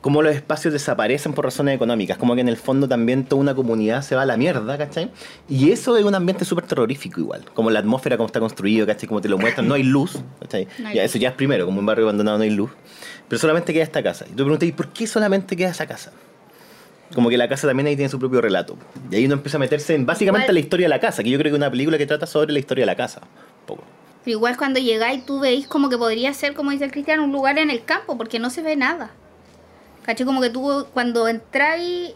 cómo 0.00 0.22
los 0.22 0.34
espacios 0.34 0.72
desaparecen 0.72 1.34
por 1.34 1.44
razones 1.44 1.74
económicas, 1.76 2.16
como 2.16 2.34
que 2.34 2.40
en 2.40 2.48
el 2.48 2.56
fondo 2.56 2.88
también 2.88 3.24
toda 3.26 3.42
una 3.42 3.54
comunidad 3.54 4.00
se 4.00 4.14
va 4.16 4.22
a 4.22 4.26
la 4.26 4.38
mierda, 4.38 4.78
¿cachai? 4.78 5.10
Y 5.46 5.72
eso 5.72 5.94
es 5.98 6.04
un 6.06 6.14
ambiente 6.14 6.46
súper 6.46 6.64
terrorífico 6.64 7.20
igual, 7.20 7.44
como 7.52 7.70
la 7.70 7.80
atmósfera, 7.80 8.16
como 8.16 8.26
está 8.28 8.40
construido, 8.40 8.86
¿cachai? 8.86 9.06
Como 9.06 9.20
te 9.20 9.28
lo 9.28 9.36
muestran, 9.36 9.68
no 9.68 9.74
hay 9.74 9.82
luz, 9.82 10.18
¿cachai? 10.40 10.66
No 10.78 10.88
hay 10.88 10.94
Ya, 10.96 11.02
luz. 11.02 11.10
eso 11.10 11.18
ya 11.18 11.28
es 11.28 11.34
primero, 11.34 11.66
como 11.66 11.80
un 11.80 11.86
barrio 11.86 12.06
abandonado 12.06 12.38
no 12.38 12.44
hay 12.44 12.50
luz, 12.50 12.70
pero 13.28 13.38
solamente 13.38 13.74
queda 13.74 13.82
esta 13.84 14.02
casa. 14.02 14.24
Y 14.26 14.30
tú 14.30 14.36
preguntas, 14.44 14.66
¿y 14.66 14.72
por 14.72 14.88
qué 14.88 15.06
solamente 15.06 15.54
queda 15.54 15.68
esa 15.68 15.86
casa? 15.86 16.12
Como 17.14 17.28
que 17.28 17.36
la 17.36 17.48
casa 17.48 17.66
también 17.66 17.86
ahí 17.88 17.96
tiene 17.96 18.08
su 18.08 18.18
propio 18.18 18.40
relato. 18.40 18.76
Y 19.10 19.16
ahí 19.16 19.24
uno 19.26 19.34
empieza 19.34 19.56
a 19.56 19.60
meterse 19.60 19.94
en 19.94 20.06
básicamente 20.06 20.44
Igual- 20.46 20.54
la 20.54 20.60
historia 20.60 20.84
de 20.84 20.90
la 20.90 21.00
casa, 21.00 21.22
que 21.24 21.30
yo 21.30 21.38
creo 21.38 21.50
que 21.50 21.56
es 21.56 21.60
una 21.60 21.70
película 21.70 21.98
que 21.98 22.06
trata 22.06 22.26
sobre 22.26 22.52
la 22.52 22.58
historia 22.60 22.82
de 22.82 22.86
la 22.86 22.96
casa. 22.96 23.20
Un 23.22 23.66
poco. 23.66 23.82
Pero 24.24 24.36
igual 24.36 24.56
cuando 24.56 24.78
llegáis 24.78 25.24
tú 25.26 25.40
veis 25.40 25.66
como 25.66 25.88
que 25.88 25.96
podría 25.98 26.32
ser, 26.34 26.54
como 26.54 26.70
dice 26.70 26.84
el 26.84 26.92
Cristian, 26.92 27.20
un 27.20 27.32
lugar 27.32 27.58
en 27.58 27.70
el 27.70 27.84
campo, 27.84 28.16
porque 28.16 28.38
no 28.38 28.50
se 28.50 28.62
ve 28.62 28.76
nada. 28.76 29.10
¿Caché? 30.04 30.24
Como 30.24 30.40
que 30.40 30.50
tú 30.50 30.86
cuando 30.92 31.26
entráis, 31.28 32.12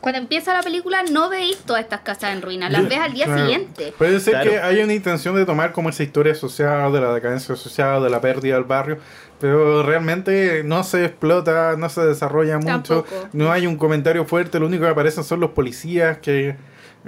cuando 0.00 0.18
empieza 0.20 0.52
la 0.52 0.62
película 0.62 1.02
no 1.10 1.28
veis 1.28 1.58
todas 1.58 1.82
estas 1.82 2.00
casas 2.00 2.32
en 2.34 2.42
ruinas, 2.42 2.70
las 2.72 2.88
ves 2.88 2.98
al 2.98 3.12
día 3.14 3.24
Claro. 3.26 3.40
siguiente. 3.42 3.94
Puede 3.98 4.20
ser 4.20 4.34
Claro. 4.34 4.50
que 4.50 4.58
haya 4.60 4.84
una 4.84 4.94
intención 4.94 5.34
de 5.34 5.44
tomar 5.46 5.72
como 5.72 5.88
esa 5.90 6.02
historia 6.02 6.32
asociada 6.32 6.90
de 6.90 7.00
la 7.00 7.12
decadencia 7.14 7.54
asociada, 7.54 8.00
de 8.00 8.10
la 8.10 8.20
pérdida 8.20 8.54
del 8.54 8.64
barrio, 8.64 8.98
pero 9.44 9.82
realmente 9.82 10.62
no 10.64 10.82
se 10.84 11.04
explota, 11.04 11.76
no 11.76 11.90
se 11.90 12.00
desarrolla 12.00 12.56
mucho, 12.56 13.02
Tampoco. 13.02 13.28
no 13.34 13.52
hay 13.52 13.66
un 13.66 13.76
comentario 13.76 14.24
fuerte, 14.24 14.58
lo 14.58 14.64
único 14.64 14.84
que 14.84 14.88
aparecen 14.88 15.22
son 15.22 15.40
los 15.40 15.50
policías 15.50 16.16
que 16.16 16.56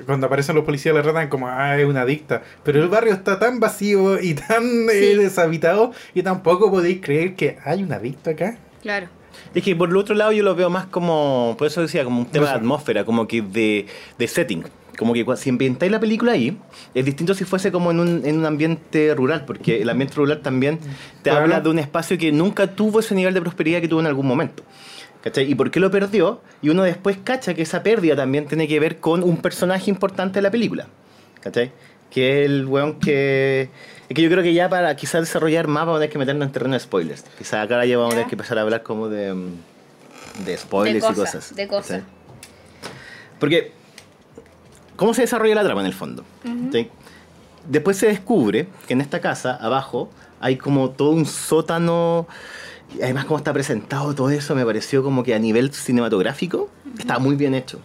cuando 0.04 0.26
aparecen 0.26 0.54
los 0.54 0.66
policías 0.66 0.94
le 0.94 1.00
tratan 1.00 1.30
como, 1.30 1.48
ah, 1.48 1.78
es 1.80 1.86
una 1.86 2.02
adicta. 2.02 2.42
Pero 2.62 2.82
el 2.82 2.90
barrio 2.90 3.14
está 3.14 3.38
tan 3.38 3.58
vacío 3.58 4.20
y 4.20 4.34
tan 4.34 4.62
eh, 4.92 5.16
deshabitado 5.16 5.92
y 6.12 6.22
tampoco 6.22 6.70
podéis 6.70 7.00
creer 7.00 7.36
que 7.36 7.56
hay 7.64 7.82
un 7.82 7.90
adicto 7.90 8.28
acá. 8.28 8.58
Claro. 8.82 9.06
Es 9.54 9.62
que 9.62 9.74
por 9.74 9.88
el 9.88 9.96
otro 9.96 10.14
lado 10.14 10.32
yo 10.32 10.42
lo 10.42 10.54
veo 10.54 10.68
más 10.68 10.84
como, 10.84 11.54
por 11.56 11.68
eso 11.68 11.80
decía, 11.80 12.04
como 12.04 12.20
un 12.20 12.26
tema 12.26 12.44
No 12.44 12.46
sé. 12.48 12.52
de 12.52 12.58
atmósfera, 12.58 13.04
como 13.06 13.26
que 13.26 13.40
de, 13.40 13.86
de 14.18 14.28
setting. 14.28 14.64
Como 14.96 15.12
que 15.12 15.24
si 15.36 15.50
ambientáis 15.50 15.92
la 15.92 16.00
película 16.00 16.32
ahí, 16.32 16.56
es 16.94 17.04
distinto 17.04 17.34
si 17.34 17.44
fuese 17.44 17.70
como 17.70 17.90
en 17.90 18.00
un, 18.00 18.22
en 18.24 18.38
un 18.38 18.46
ambiente 18.46 19.14
rural, 19.14 19.44
porque 19.44 19.82
el 19.82 19.88
ambiente 19.90 20.14
rural 20.16 20.40
también 20.40 20.78
te 20.78 21.30
Claro. 21.30 21.40
habla 21.42 21.60
de 21.60 21.68
un 21.68 21.78
espacio 21.78 22.16
que 22.16 22.32
nunca 22.32 22.66
tuvo 22.74 23.00
ese 23.00 23.14
nivel 23.14 23.34
de 23.34 23.40
prosperidad 23.42 23.80
que 23.80 23.88
tuvo 23.88 24.00
en 24.00 24.06
algún 24.06 24.26
momento. 24.26 24.62
¿Cachai? 25.22 25.50
¿Y 25.50 25.54
por 25.56 25.70
qué 25.70 25.80
lo 25.80 25.90
perdió? 25.90 26.40
Y 26.62 26.68
uno 26.68 26.82
después 26.84 27.18
cacha 27.22 27.52
que 27.52 27.62
esa 27.62 27.82
pérdida 27.82 28.14
también 28.14 28.46
tiene 28.46 28.68
que 28.68 28.78
ver 28.78 28.98
con 28.98 29.22
un 29.24 29.38
personaje 29.38 29.90
importante 29.90 30.34
de 30.38 30.42
la 30.42 30.50
película. 30.50 30.86
¿Cachai? 31.40 31.72
Que 32.10 32.40
es 32.44 32.46
el 32.46 32.64
weón 32.66 33.00
que... 33.00 33.68
Es 34.08 34.14
que 34.14 34.22
yo 34.22 34.30
creo 34.30 34.42
que 34.44 34.54
ya 34.54 34.68
para 34.68 34.94
quizás 34.94 35.20
desarrollar 35.22 35.66
más 35.66 35.82
vamos 35.84 35.96
a 35.96 36.00
tener 36.00 36.12
que 36.12 36.18
meternos 36.18 36.46
en 36.46 36.52
terreno 36.52 36.74
de 36.74 36.80
spoilers. 36.80 37.24
Quizás 37.36 37.64
acá 37.64 37.84
ya 37.84 37.98
vamos 37.98 38.12
a 38.12 38.16
tener 38.16 38.28
que 38.28 38.36
empezar 38.36 38.56
a 38.56 38.62
hablar 38.62 38.84
como 38.84 39.08
de, 39.08 39.34
mm, 39.34 40.44
de 40.44 40.56
spoilers 40.56 41.04
De 41.04 41.10
y 41.10 41.14
cosas, 41.14 41.56
de 41.56 41.66
cosas. 41.68 42.02
Porque, 43.40 43.72
¿cómo 44.96 45.14
se 45.14 45.22
desarrolla 45.22 45.54
la 45.54 45.64
trama 45.64 45.80
en 45.80 45.86
el 45.86 45.94
fondo? 45.94 46.24
¿Sí? 46.72 46.88
Después 47.68 47.96
se 47.96 48.06
descubre 48.06 48.68
que 48.86 48.94
en 48.94 49.00
esta 49.00 49.20
casa, 49.20 49.56
abajo, 49.56 50.10
hay 50.40 50.56
como 50.56 50.90
todo 50.90 51.10
un 51.10 51.26
sótano. 51.26 52.26
Y 52.96 53.02
además, 53.02 53.24
cómo 53.24 53.38
está 53.38 53.52
presentado 53.52 54.14
todo 54.14 54.30
eso, 54.30 54.54
me 54.54 54.64
pareció 54.64 55.02
como 55.02 55.24
que 55.24 55.34
a 55.34 55.38
nivel 55.38 55.72
cinematográfico 55.72 56.68
está 56.98 57.18
muy 57.18 57.34
bien 57.34 57.54
hecho. 57.54 57.80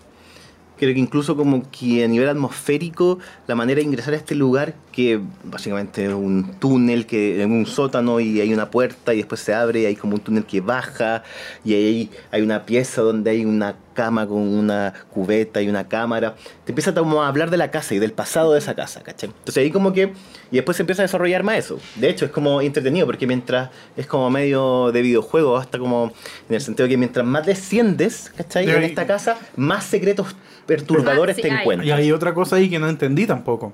Creo 0.77 0.95
que 0.95 0.99
incluso 0.99 1.35
como 1.35 1.69
que 1.69 2.03
a 2.03 2.07
nivel 2.07 2.27
atmosférico, 2.27 3.19
la 3.45 3.53
manera 3.53 3.77
de 3.77 3.83
ingresar 3.83 4.15
a 4.15 4.17
este 4.17 4.33
lugar, 4.33 4.73
que 4.91 5.19
básicamente 5.43 6.05
es 6.05 6.13
un 6.13 6.55
túnel, 6.59 7.05
que 7.05 7.43
en 7.43 7.51
un 7.51 7.67
sótano 7.67 8.19
y 8.19 8.41
hay 8.41 8.51
una 8.51 8.71
puerta 8.71 9.13
y 9.13 9.17
después 9.17 9.41
se 9.41 9.53
abre 9.53 9.81
y 9.81 9.85
hay 9.85 9.95
como 9.95 10.15
un 10.15 10.21
túnel 10.21 10.43
que 10.43 10.59
baja 10.59 11.23
y 11.63 11.75
ahí 11.75 12.09
hay 12.31 12.41
una 12.41 12.65
pieza 12.65 13.03
donde 13.03 13.29
hay 13.29 13.45
una 13.45 13.75
cama 13.93 14.27
con 14.27 14.37
una 14.39 14.93
cubeta 15.13 15.61
y 15.61 15.69
una 15.69 15.87
cámara. 15.87 16.35
Te 16.65 16.71
empieza 16.71 16.93
como 16.93 17.23
a 17.23 17.27
hablar 17.27 17.49
de 17.49 17.57
la 17.57 17.71
casa 17.71 17.93
y 17.95 17.99
del 17.99 18.13
pasado 18.13 18.53
de 18.53 18.59
esa 18.59 18.73
casa, 18.75 19.01
¿cachai? 19.03 19.29
Entonces 19.29 19.57
ahí 19.63 19.71
como 19.71 19.93
que... 19.93 20.13
Y 20.51 20.55
después 20.57 20.75
se 20.77 20.83
empieza 20.83 21.01
a 21.01 21.05
desarrollar 21.05 21.43
más 21.43 21.57
eso. 21.57 21.79
De 21.95 22.09
hecho, 22.09 22.25
es 22.25 22.31
como 22.31 22.61
entretenido 22.61 23.05
porque 23.05 23.25
mientras 23.27 23.69
es 23.95 24.05
como 24.07 24.29
medio 24.29 24.91
de 24.91 25.01
videojuego, 25.01 25.57
hasta 25.57 25.79
como 25.79 26.11
en 26.49 26.55
el 26.55 26.61
sentido 26.61 26.85
de 26.87 26.89
que 26.91 26.97
mientras 26.97 27.25
más 27.25 27.45
desciendes, 27.45 28.31
¿cachai? 28.35 28.69
En 28.69 28.77
ahí- 28.77 28.85
esta 28.85 29.07
casa, 29.07 29.37
más 29.55 29.85
secretos 29.85 30.35
perturbadores 30.65 31.33
Ah, 31.33 31.35
sí, 31.37 31.41
te 31.41 31.47
encuentras. 31.49 31.87
Y 31.87 31.91
hay 31.91 32.11
otra 32.11 32.33
cosa 32.33 32.57
ahí 32.57 32.69
que 32.69 32.79
no 32.79 32.89
entendí 32.89 33.25
tampoco. 33.25 33.73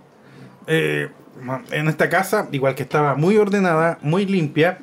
Eh, 0.67 1.09
en 1.71 1.87
esta 1.87 2.09
casa, 2.09 2.47
igual 2.51 2.75
que 2.75 2.83
estaba 2.83 3.15
muy 3.15 3.37
ordenada, 3.37 3.97
muy 4.01 4.25
limpia, 4.25 4.79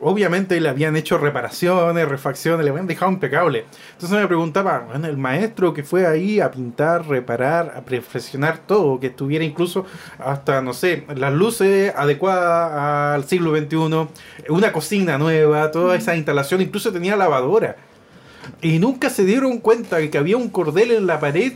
obviamente 0.00 0.60
le 0.60 0.68
habían 0.68 0.96
hecho 0.96 1.18
reparaciones, 1.18 2.08
refacciones, 2.08 2.64
le 2.64 2.70
habían 2.70 2.86
dejado 2.86 3.10
impecable. 3.10 3.64
Entonces 3.92 4.18
me 4.18 4.26
preguntaba, 4.26 4.86
bueno, 4.88 5.06
el 5.06 5.16
maestro 5.16 5.74
que 5.74 5.82
fue 5.82 6.06
ahí 6.06 6.40
a 6.40 6.50
pintar, 6.50 7.06
reparar, 7.06 7.74
a 7.76 7.80
perfeccionar 7.82 8.58
todo, 8.58 9.00
que 9.00 9.08
estuviera 9.08 9.44
incluso 9.44 9.86
hasta, 10.18 10.62
no 10.62 10.72
sé, 10.72 11.04
las 11.14 11.32
luces 11.32 11.92
adecuadas 11.96 13.14
al 13.14 13.24
siglo 13.24 13.56
XXI, 13.56 14.08
una 14.48 14.72
cocina 14.72 15.18
nueva, 15.18 15.70
toda 15.70 15.96
esa 15.96 16.16
instalación, 16.16 16.60
incluso 16.60 16.92
tenía 16.92 17.16
lavadora. 17.16 17.76
Y 18.62 18.78
nunca 18.78 19.10
se 19.10 19.24
dieron 19.24 19.58
cuenta 19.58 19.96
de 19.96 20.10
que 20.10 20.18
había 20.18 20.36
un 20.36 20.48
cordel 20.48 20.92
en 20.92 21.06
la 21.06 21.20
pared, 21.20 21.52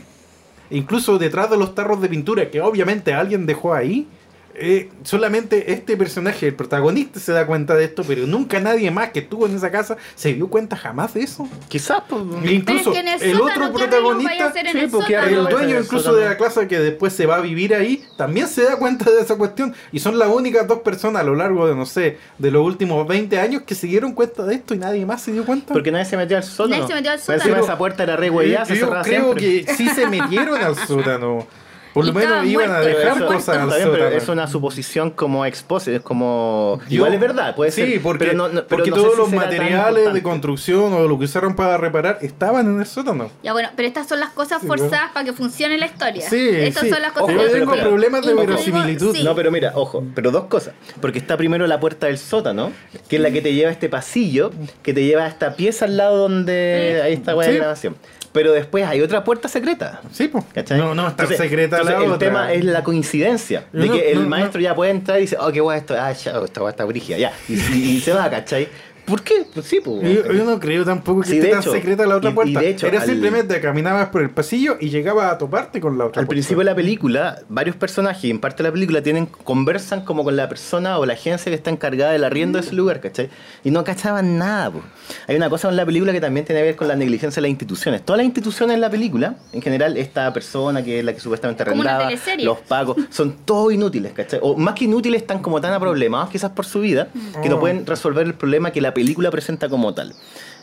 incluso 0.69 1.17
detrás 1.17 1.49
de 1.49 1.57
los 1.57 1.75
tarros 1.75 2.01
de 2.01 2.09
pintura, 2.09 2.49
que 2.49 2.61
obviamente 2.61 3.13
alguien 3.13 3.45
dejó 3.45 3.73
ahí. 3.73 4.07
Eh, 4.55 4.91
solamente 5.03 5.73
este 5.73 5.97
personaje, 5.97 6.47
el 6.47 6.55
protagonista, 6.55 7.19
se 7.19 7.31
da 7.31 7.47
cuenta 7.47 7.75
de 7.75 7.85
esto, 7.85 8.03
pero 8.07 8.27
nunca 8.27 8.59
nadie 8.59 8.91
más 8.91 9.09
que 9.09 9.19
estuvo 9.19 9.47
en 9.47 9.55
esa 9.55 9.71
casa 9.71 9.97
se 10.15 10.33
dio 10.33 10.47
cuenta 10.47 10.75
jamás 10.75 11.15
de 11.15 11.21
eso. 11.23 11.47
Quizás, 11.69 12.03
pues, 12.07 12.21
incluso 12.45 12.91
Pero 12.91 13.07
es 13.09 13.21
que 13.21 13.29
en 13.29 13.35
el, 13.35 13.41
otro 13.41 13.73
¿qué 13.73 13.83
arreglos 13.83 14.23
vaya 14.23 14.45
a 14.45 14.51
protagonista, 14.51 14.59
el 14.61 14.89
porque 14.91 15.13
sótano? 15.15 15.27
el 15.39 15.45
dueño 15.47 15.79
incluso 15.79 16.13
de 16.13 16.25
la 16.25 16.37
clase 16.37 16.67
que 16.67 16.79
después 16.79 17.13
se 17.13 17.25
va 17.25 17.37
a 17.37 17.41
vivir 17.41 17.73
ahí, 17.73 18.03
también 18.15 18.47
se 18.47 18.63
da 18.63 18.77
cuenta 18.77 19.09
de 19.09 19.21
esa 19.21 19.37
cuestión. 19.37 19.73
Y 19.91 19.99
son 19.99 20.19
las 20.19 20.29
únicas 20.29 20.67
dos 20.67 20.79
personas 20.79 21.21
a 21.23 21.25
lo 21.25 21.33
largo 21.35 21.67
de, 21.67 21.75
no 21.75 21.85
sé, 21.87 22.17
de 22.37 22.51
los 22.51 22.63
últimos 22.63 23.07
20 23.07 23.39
años 23.39 23.63
que 23.63 23.73
se 23.73 23.87
dieron 23.87 24.13
cuenta 24.13 24.45
de 24.45 24.55
esto 24.55 24.75
y 24.75 24.77
nadie 24.77 25.05
más 25.05 25.23
se 25.23 25.31
dio 25.31 25.45
cuenta. 25.45 25.73
porque 25.73 25.91
nadie 25.91 26.05
se 26.05 26.17
metió 26.17 26.37
al 26.37 26.43
sótano. 26.43 26.75
Nadie 26.75 26.87
se 26.87 26.93
metió 26.93 27.11
al 27.11 27.19
sótano. 27.19 27.63
esa 27.63 27.77
puerta 27.77 28.03
era 28.03 28.15
re 28.15 28.29
hueá, 28.29 28.65
se 28.65 28.75
yo 28.75 28.85
cerraba 28.85 29.03
creo 29.03 29.33
siempre. 29.35 29.65
que 29.65 29.73
sí 29.75 29.89
se 29.89 30.07
metieron 30.07 30.61
al 30.61 30.75
sótano. 30.75 31.47
Por 31.93 32.05
lo 32.05 32.13
menos 32.13 32.45
iban 32.45 32.65
a 32.71 32.79
muertos. 32.79 32.85
dejar 32.97 33.13
Pero 33.13 33.27
cosas 33.27 33.49
al 33.57 33.63
está 33.69 33.75
bien, 33.77 33.89
pero 33.91 34.07
es 34.07 34.27
una 34.27 34.47
suposición 34.47 35.11
como 35.11 35.45
expose, 35.45 35.95
es 35.97 36.01
como... 36.01 36.79
Yo- 36.89 36.95
igual 36.95 37.13
es 37.13 37.19
verdad, 37.19 37.55
puede 37.55 37.71
sí, 37.71 37.81
ser. 37.81 38.01
porque, 38.01 38.25
pero 38.25 38.33
no- 38.37 38.47
no- 38.49 38.53
pero 38.65 38.67
porque 38.67 38.89
no 38.89 38.95
sé 38.95 39.01
todos 39.03 39.13
si 39.13 39.19
los 39.21 39.29
tan 39.29 39.39
materiales 39.39 40.13
de 40.13 40.23
construcción 40.23 40.93
o 40.93 41.07
lo 41.07 41.19
que 41.19 41.25
usaron 41.25 41.55
para 41.55 41.77
reparar 41.77 42.17
estaban 42.21 42.65
en 42.67 42.79
el 42.79 42.85
sótano. 42.85 43.29
Ya 43.43 43.53
bueno, 43.53 43.69
pero 43.75 43.87
estas 43.87 44.07
son 44.07 44.19
las 44.19 44.29
cosas 44.31 44.61
Sí, 44.61 44.67
forzadas 44.67 45.11
para 45.13 45.25
que 45.25 45.33
funcione 45.33 45.77
la 45.77 45.85
historia. 45.85 46.27
Sí, 46.27 46.49
Estas 46.51 46.83
sí. 46.83 46.89
son 46.89 47.01
las 47.01 47.11
cosas 47.11 47.23
Ojo, 47.29 47.31
Yo 47.33 47.51
pero 47.51 47.71
tengo 47.71 47.89
problemas 47.89 48.25
de 48.25 48.33
verosimilitud. 48.33 49.15
sí. 49.15 49.23
No, 49.23 49.35
pero 49.35 49.51
mira, 49.51 49.71
ojo, 49.75 50.03
pero 50.15 50.31
dos 50.31 50.45
cosas. 50.45 50.73
Porque 50.99 51.19
está 51.19 51.37
primero 51.37 51.67
la 51.67 51.79
puerta 51.79 52.07
del 52.07 52.17
sótano, 52.17 52.71
que 53.07 53.17
es 53.17 53.21
la 53.21 53.29
que 53.31 53.41
te 53.41 53.53
lleva 53.53 53.69
a 53.69 53.71
este 53.73 53.87
pasillo, 53.89 54.51
que 54.81 54.93
te 54.93 55.03
lleva 55.03 55.25
a 55.25 55.27
esta 55.27 55.55
pieza 55.55 55.85
al 55.85 55.97
lado 55.97 56.17
donde 56.17 56.95
Sí. 56.95 57.01
ahí 57.01 57.13
está 57.13 57.33
Sí. 57.43 57.51
grabación. 57.51 57.95
Pero 58.33 58.51
después 58.51 58.83
hay 58.85 58.99
otra 59.01 59.23
puerta 59.23 59.47
secreta. 59.47 60.01
Sí, 60.11 60.27
pues. 60.27 60.43
No, 60.71 60.93
no 60.95 61.07
está 61.07 61.27
secreta 61.27 61.77
entonces 61.77 61.85
la 61.99 62.03
el 62.05 62.11
otra. 62.11 62.17
tema 62.27 62.51
es 62.51 62.65
la 62.65 62.83
coincidencia. 62.83 63.65
De 63.71 63.85
No, 63.87 63.93
que 63.93 64.11
el 64.11 64.25
maestro 64.27 64.59
ya 64.59 64.73
puede 64.75 64.91
entrar 64.91 65.19
y 65.19 65.21
dice, 65.21 65.37
oh, 65.39 65.51
qué 65.51 65.61
guay 65.61 65.79
esto, 65.79 65.95
ah, 65.97 66.11
ya, 66.11 66.39
esta 66.43 66.61
weá 66.61 66.71
está 66.71 66.83
brígida, 66.85 67.17
ya. 67.17 67.31
Y, 67.47 67.53
y- 67.53 67.91
y 67.97 68.01
se 68.01 68.11
va, 68.11 68.29
¿cachai? 68.29 68.67
¿Por 69.05 69.21
qué? 69.21 69.45
Pues 69.53 69.65
sí, 69.65 69.79
pues. 69.83 70.01
Yo, 70.01 70.31
yo 70.31 70.45
no 70.45 70.59
creo 70.59 70.85
tampoco 70.85 71.21
que 71.21 71.27
Sí, 71.29 71.37
esté 71.37 71.49
tan 71.49 71.59
hecho. 71.59 71.71
secreta 71.73 72.05
la 72.05 72.15
otra 72.15 72.29
Y- 72.29 72.31
y 72.31 72.35
puerta. 72.35 72.59
de 72.61 72.69
hecho, 72.69 72.87
Era 72.87 73.01
al- 73.01 73.07
simplemente 73.07 73.59
caminabas 73.59 74.07
por 74.09 74.21
el 74.21 74.29
pasillo 74.29 74.77
y 74.79 74.89
llegabas 74.89 75.31
a 75.33 75.37
toparte 75.37 75.81
con 75.81 75.97
la 75.97 76.05
otra 76.05 76.21
Al 76.21 76.25
puerta. 76.25 76.29
principio 76.29 76.59
de 76.59 76.63
la 76.65 76.75
película, 76.75 77.39
varios 77.49 77.75
personajes, 77.75 78.23
en 78.31 78.39
parte 78.39 78.63
de 78.63 78.69
la 78.69 78.73
película, 78.73 79.01
tienen, 79.03 79.25
conversan 79.25 80.05
como 80.05 80.23
con 80.23 80.35
la 80.37 80.47
persona 80.47 80.97
o 80.99 81.05
la 81.05 81.13
agencia 81.13 81.49
que 81.49 81.55
está 81.55 81.69
encargada 81.69 82.11
del 82.13 82.23
arriendo 82.23 82.59
de 82.59 82.65
ese 82.65 82.75
lugar, 82.75 83.01
¿cachai? 83.01 83.29
Y 83.63 83.71
no 83.71 83.83
cachaban 83.83 84.37
nada, 84.37 84.71
po. 84.71 84.81
Hay 85.27 85.35
una 85.35 85.49
cosa 85.49 85.67
en 85.69 85.75
la 85.75 85.85
película 85.85 86.13
que 86.13 86.21
también 86.21 86.45
tiene 86.45 86.61
que 86.61 86.65
ver 86.67 86.75
con 86.77 86.87
la 86.87 86.95
negligencia 86.95 87.41
de 87.41 87.47
las 87.47 87.49
instituciones. 87.51 88.03
Todas 88.05 88.17
las 88.19 88.25
instituciones 88.25 88.75
en 88.75 88.81
la 88.81 88.89
película, 88.89 89.35
en 89.51 89.61
general, 89.61 89.97
esta 89.97 90.31
persona 90.31 90.81
que 90.81 90.99
es 90.99 91.05
la 91.05 91.13
que 91.13 91.19
supuestamente 91.19 91.61
arrendaba, 91.63 92.09
los 92.39 92.59
pagos, 92.59 92.95
son 93.09 93.33
todos 93.43 93.73
inútiles, 93.73 94.13
¿cachai? 94.13 94.39
O 94.41 94.55
más 94.55 94.75
que 94.75 94.85
inútiles, 94.85 95.21
están 95.21 95.39
como 95.41 95.59
tan 95.59 95.73
aproblemados 95.73 96.29
quizás 96.29 96.51
por 96.51 96.65
su 96.65 96.79
vida, 96.79 97.09
que 97.41 97.49
no 97.49 97.57
Oh. 97.57 97.59
pueden 97.59 97.85
resolver 97.85 98.25
el 98.25 98.33
problema 98.33 98.71
que 98.71 98.79
la 98.81 98.92
película 98.93 99.31
presenta 99.31 99.69
como 99.69 99.93
tal. 99.93 100.13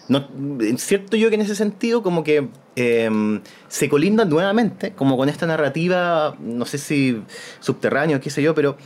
No, 0.08 0.28
cierto 0.76 1.16
yo 1.16 1.28
que 1.28 1.36
en 1.36 1.42
ese 1.42 1.54
sentido 1.54 2.02
como 2.02 2.24
que 2.24 2.48
eh, 2.74 3.40
se 3.68 3.88
colindan 3.88 4.28
nuevamente 4.28 4.92
como 4.92 5.16
con 5.16 5.28
esta 5.28 5.46
narrativa, 5.46 6.34
no 6.40 6.64
sé 6.66 6.78
si 6.78 7.22
subterránea 7.60 8.20
qué 8.20 8.28
sé 8.28 8.42
yo, 8.42 8.52
pero 8.54 8.76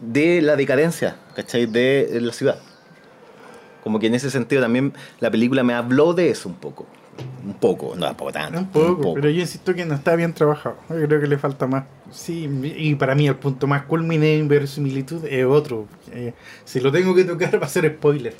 de 0.00 0.40
la 0.40 0.54
decadencia, 0.54 1.16
¿cachai? 1.34 1.66
De 1.66 2.20
la 2.20 2.32
ciudad. 2.32 2.60
Como 3.82 3.98
que 3.98 4.06
en 4.06 4.14
ese 4.14 4.30
sentido 4.30 4.62
también 4.62 4.92
la 5.20 5.30
película 5.30 5.62
me 5.62 5.74
habló 5.74 6.14
de 6.14 6.30
eso 6.30 6.48
un 6.48 6.56
poco. 6.56 6.86
Un 7.44 7.54
poco, 7.54 7.94
no 7.96 8.06
tampoco 8.06 8.32
tanto. 8.32 8.58
Un 8.58 8.66
poco, 8.68 9.14
pero 9.14 9.30
yo 9.30 9.40
insisto 9.40 9.74
que 9.74 9.84
no 9.84 9.94
está 9.94 10.14
bien 10.14 10.32
trabajado. 10.32 10.76
Yo 10.90 11.06
creo 11.06 11.20
que 11.20 11.26
le 11.26 11.38
falta 11.38 11.66
más. 11.66 11.84
Sí, 12.12 12.48
y 12.76 12.94
para 12.94 13.14
mí 13.14 13.26
el 13.26 13.36
punto 13.36 13.66
más 13.66 13.82
culmine 13.84 14.36
en 14.36 14.46
verosimilitud 14.46 15.24
es 15.24 15.44
otro. 15.44 15.86
Eh, 16.12 16.34
si 16.64 16.80
lo 16.80 16.92
tengo 16.92 17.14
que 17.14 17.24
tocar 17.24 17.60
va 17.62 17.66
a 17.66 17.68
ser 17.68 17.92
spoiler. 17.96 18.34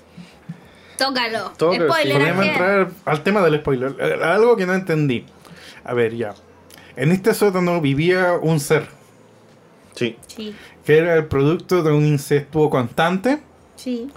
Tócalo. 0.99 1.53
Tócalo, 1.57 1.87
Spoiler. 1.93 2.13
Podríamos 2.17 2.41
¿a 2.41 2.43
qué? 2.45 2.49
entrar 2.51 2.89
al 3.05 3.23
tema 3.23 3.43
del 3.43 3.61
spoiler. 3.61 3.95
Eh, 4.01 4.19
Algo 4.23 4.57
que 4.57 4.67
no 4.67 4.75
entendí. 4.75 5.25
A 5.85 5.95
ver, 5.95 6.15
ya. 6.17 6.35
En 6.97 7.13
este 7.13 7.33
sótano 7.35 7.81
vivía 7.81 8.33
un 8.43 8.61
ser 8.61 8.87
Sí. 9.95 10.17
Sí, 10.29 10.55
que 10.85 10.99
era 10.99 11.15
el 11.17 11.25
producto 11.27 11.83
de 11.83 11.91
un 11.93 12.05
incestuo 12.07 12.69
constante. 12.71 13.39
sí. 13.77 14.11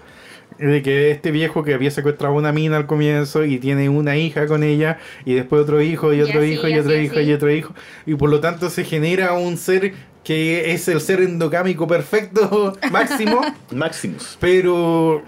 De 0.60 0.84
que 0.84 1.10
este 1.10 1.32
viejo 1.32 1.64
que 1.64 1.74
había 1.74 1.90
secuestrado 1.90 2.36
una 2.36 2.52
mina 2.52 2.78
al 2.78 2.86
comienzo 2.86 3.46
y 3.46 3.58
tiene 3.58 3.90
una 3.90 4.16
hija 4.18 4.46
con 4.46 4.62
ella, 4.64 5.00
y 5.26 5.34
después 5.34 5.64
otro 5.64 5.82
hijo, 5.82 6.14
y 6.14 6.18
Y 6.18 6.22
otro 6.22 6.40
así, 6.42 6.52
hijo, 6.52 6.68
y 6.68 6.74
así, 6.74 6.80
otro 6.82 6.96
hijo, 7.02 7.16
así. 7.16 7.24
y 7.30 7.34
otro 7.34 7.52
hijo, 7.52 7.74
y 8.06 8.14
por 8.14 8.30
lo 8.30 8.42
tanto 8.42 8.70
se 8.70 8.84
genera 8.84 9.34
un 9.34 9.58
ser 9.58 9.94
que 10.24 10.72
es 10.74 10.88
el 10.88 11.02
ser 11.02 11.22
endogámico 11.22 11.88
perfecto 11.88 12.78
máximo, 12.92 13.42
Maximus. 13.74 14.38
pero 14.40 15.24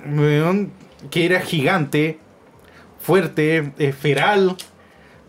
que 1.09 1.25
era 1.25 1.41
gigante, 1.41 2.19
fuerte, 2.99 3.73
eh, 3.77 3.91
feral, 3.91 4.55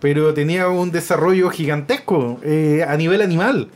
pero 0.00 0.34
tenía 0.34 0.68
un 0.68 0.90
desarrollo 0.90 1.50
gigantesco 1.50 2.38
eh, 2.42 2.84
a 2.86 2.96
nivel 2.96 3.22
animal. 3.22 3.70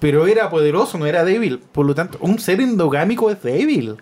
Pero 0.00 0.26
era 0.26 0.50
poderoso, 0.50 0.98
no 0.98 1.06
era 1.06 1.24
débil. 1.24 1.60
Por 1.60 1.86
lo 1.86 1.94
tanto, 1.94 2.18
un 2.20 2.38
ser 2.38 2.60
endogámico 2.60 3.30
es 3.30 3.42
débil. 3.42 3.96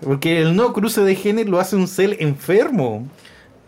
Porque 0.00 0.40
el 0.40 0.56
no 0.56 0.72
cruce 0.72 1.02
de 1.02 1.14
genes 1.14 1.46
lo 1.46 1.60
hace 1.60 1.76
un 1.76 1.86
ser 1.86 2.16
enfermo. 2.20 3.06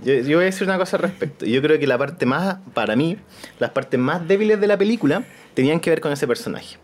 Yo, 0.02 0.14
yo 0.14 0.38
voy 0.38 0.44
a 0.44 0.46
decir 0.46 0.66
una 0.66 0.78
cosa 0.78 0.96
al 0.96 1.02
respecto. 1.02 1.44
Yo 1.44 1.60
creo 1.60 1.78
que 1.78 1.86
la 1.86 1.98
parte 1.98 2.24
más, 2.24 2.56
para 2.72 2.96
mí, 2.96 3.18
las 3.58 3.70
partes 3.70 4.00
más 4.00 4.26
débiles 4.26 4.60
de 4.60 4.66
la 4.66 4.78
película 4.78 5.24
tenían 5.54 5.80
que 5.80 5.90
ver 5.90 6.00
con 6.00 6.12
ese 6.12 6.26
personaje. 6.26 6.76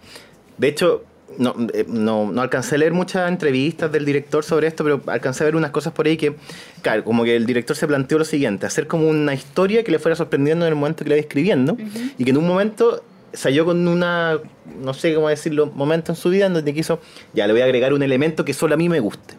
De 0.58 0.68
hecho, 0.68 1.04
no, 1.36 1.54
eh, 1.72 1.84
no, 1.86 2.30
no 2.32 2.40
alcancé 2.40 2.76
a 2.76 2.78
leer 2.78 2.92
muchas 2.92 3.28
entrevistas 3.28 3.92
del 3.92 4.04
director 4.04 4.44
sobre 4.44 4.66
esto, 4.66 4.84
pero 4.84 5.02
alcancé 5.06 5.44
a 5.44 5.46
ver 5.46 5.56
unas 5.56 5.70
cosas 5.70 5.92
por 5.92 6.06
ahí 6.06 6.16
que, 6.16 6.34
claro, 6.82 7.04
como 7.04 7.24
que 7.24 7.36
el 7.36 7.46
director 7.46 7.76
se 7.76 7.86
planteó 7.86 8.18
lo 8.18 8.24
siguiente, 8.24 8.66
hacer 8.66 8.86
como 8.86 9.08
una 9.08 9.34
historia 9.34 9.84
que 9.84 9.90
le 9.90 9.98
fuera 9.98 10.16
sorprendiendo 10.16 10.64
en 10.66 10.72
el 10.72 10.76
momento 10.76 11.04
que 11.04 11.10
la 11.10 11.16
iba 11.16 11.20
escribiendo 11.20 11.76
y 12.16 12.24
que 12.24 12.30
en 12.30 12.36
un 12.36 12.46
momento 12.46 13.02
salió 13.32 13.64
con 13.64 13.86
una, 13.86 14.38
no 14.80 14.94
sé 14.94 15.14
cómo 15.14 15.28
decirlo, 15.28 15.66
momento 15.66 16.12
en 16.12 16.16
su 16.16 16.30
vida 16.30 16.46
en 16.46 16.54
donde 16.54 16.72
quiso, 16.72 17.00
ya 17.34 17.46
le 17.46 17.52
voy 17.52 17.62
a 17.62 17.64
agregar 17.64 17.92
un 17.92 18.02
elemento 18.02 18.44
que 18.44 18.54
solo 18.54 18.74
a 18.74 18.76
mí 18.76 18.88
me 18.88 19.00
guste. 19.00 19.34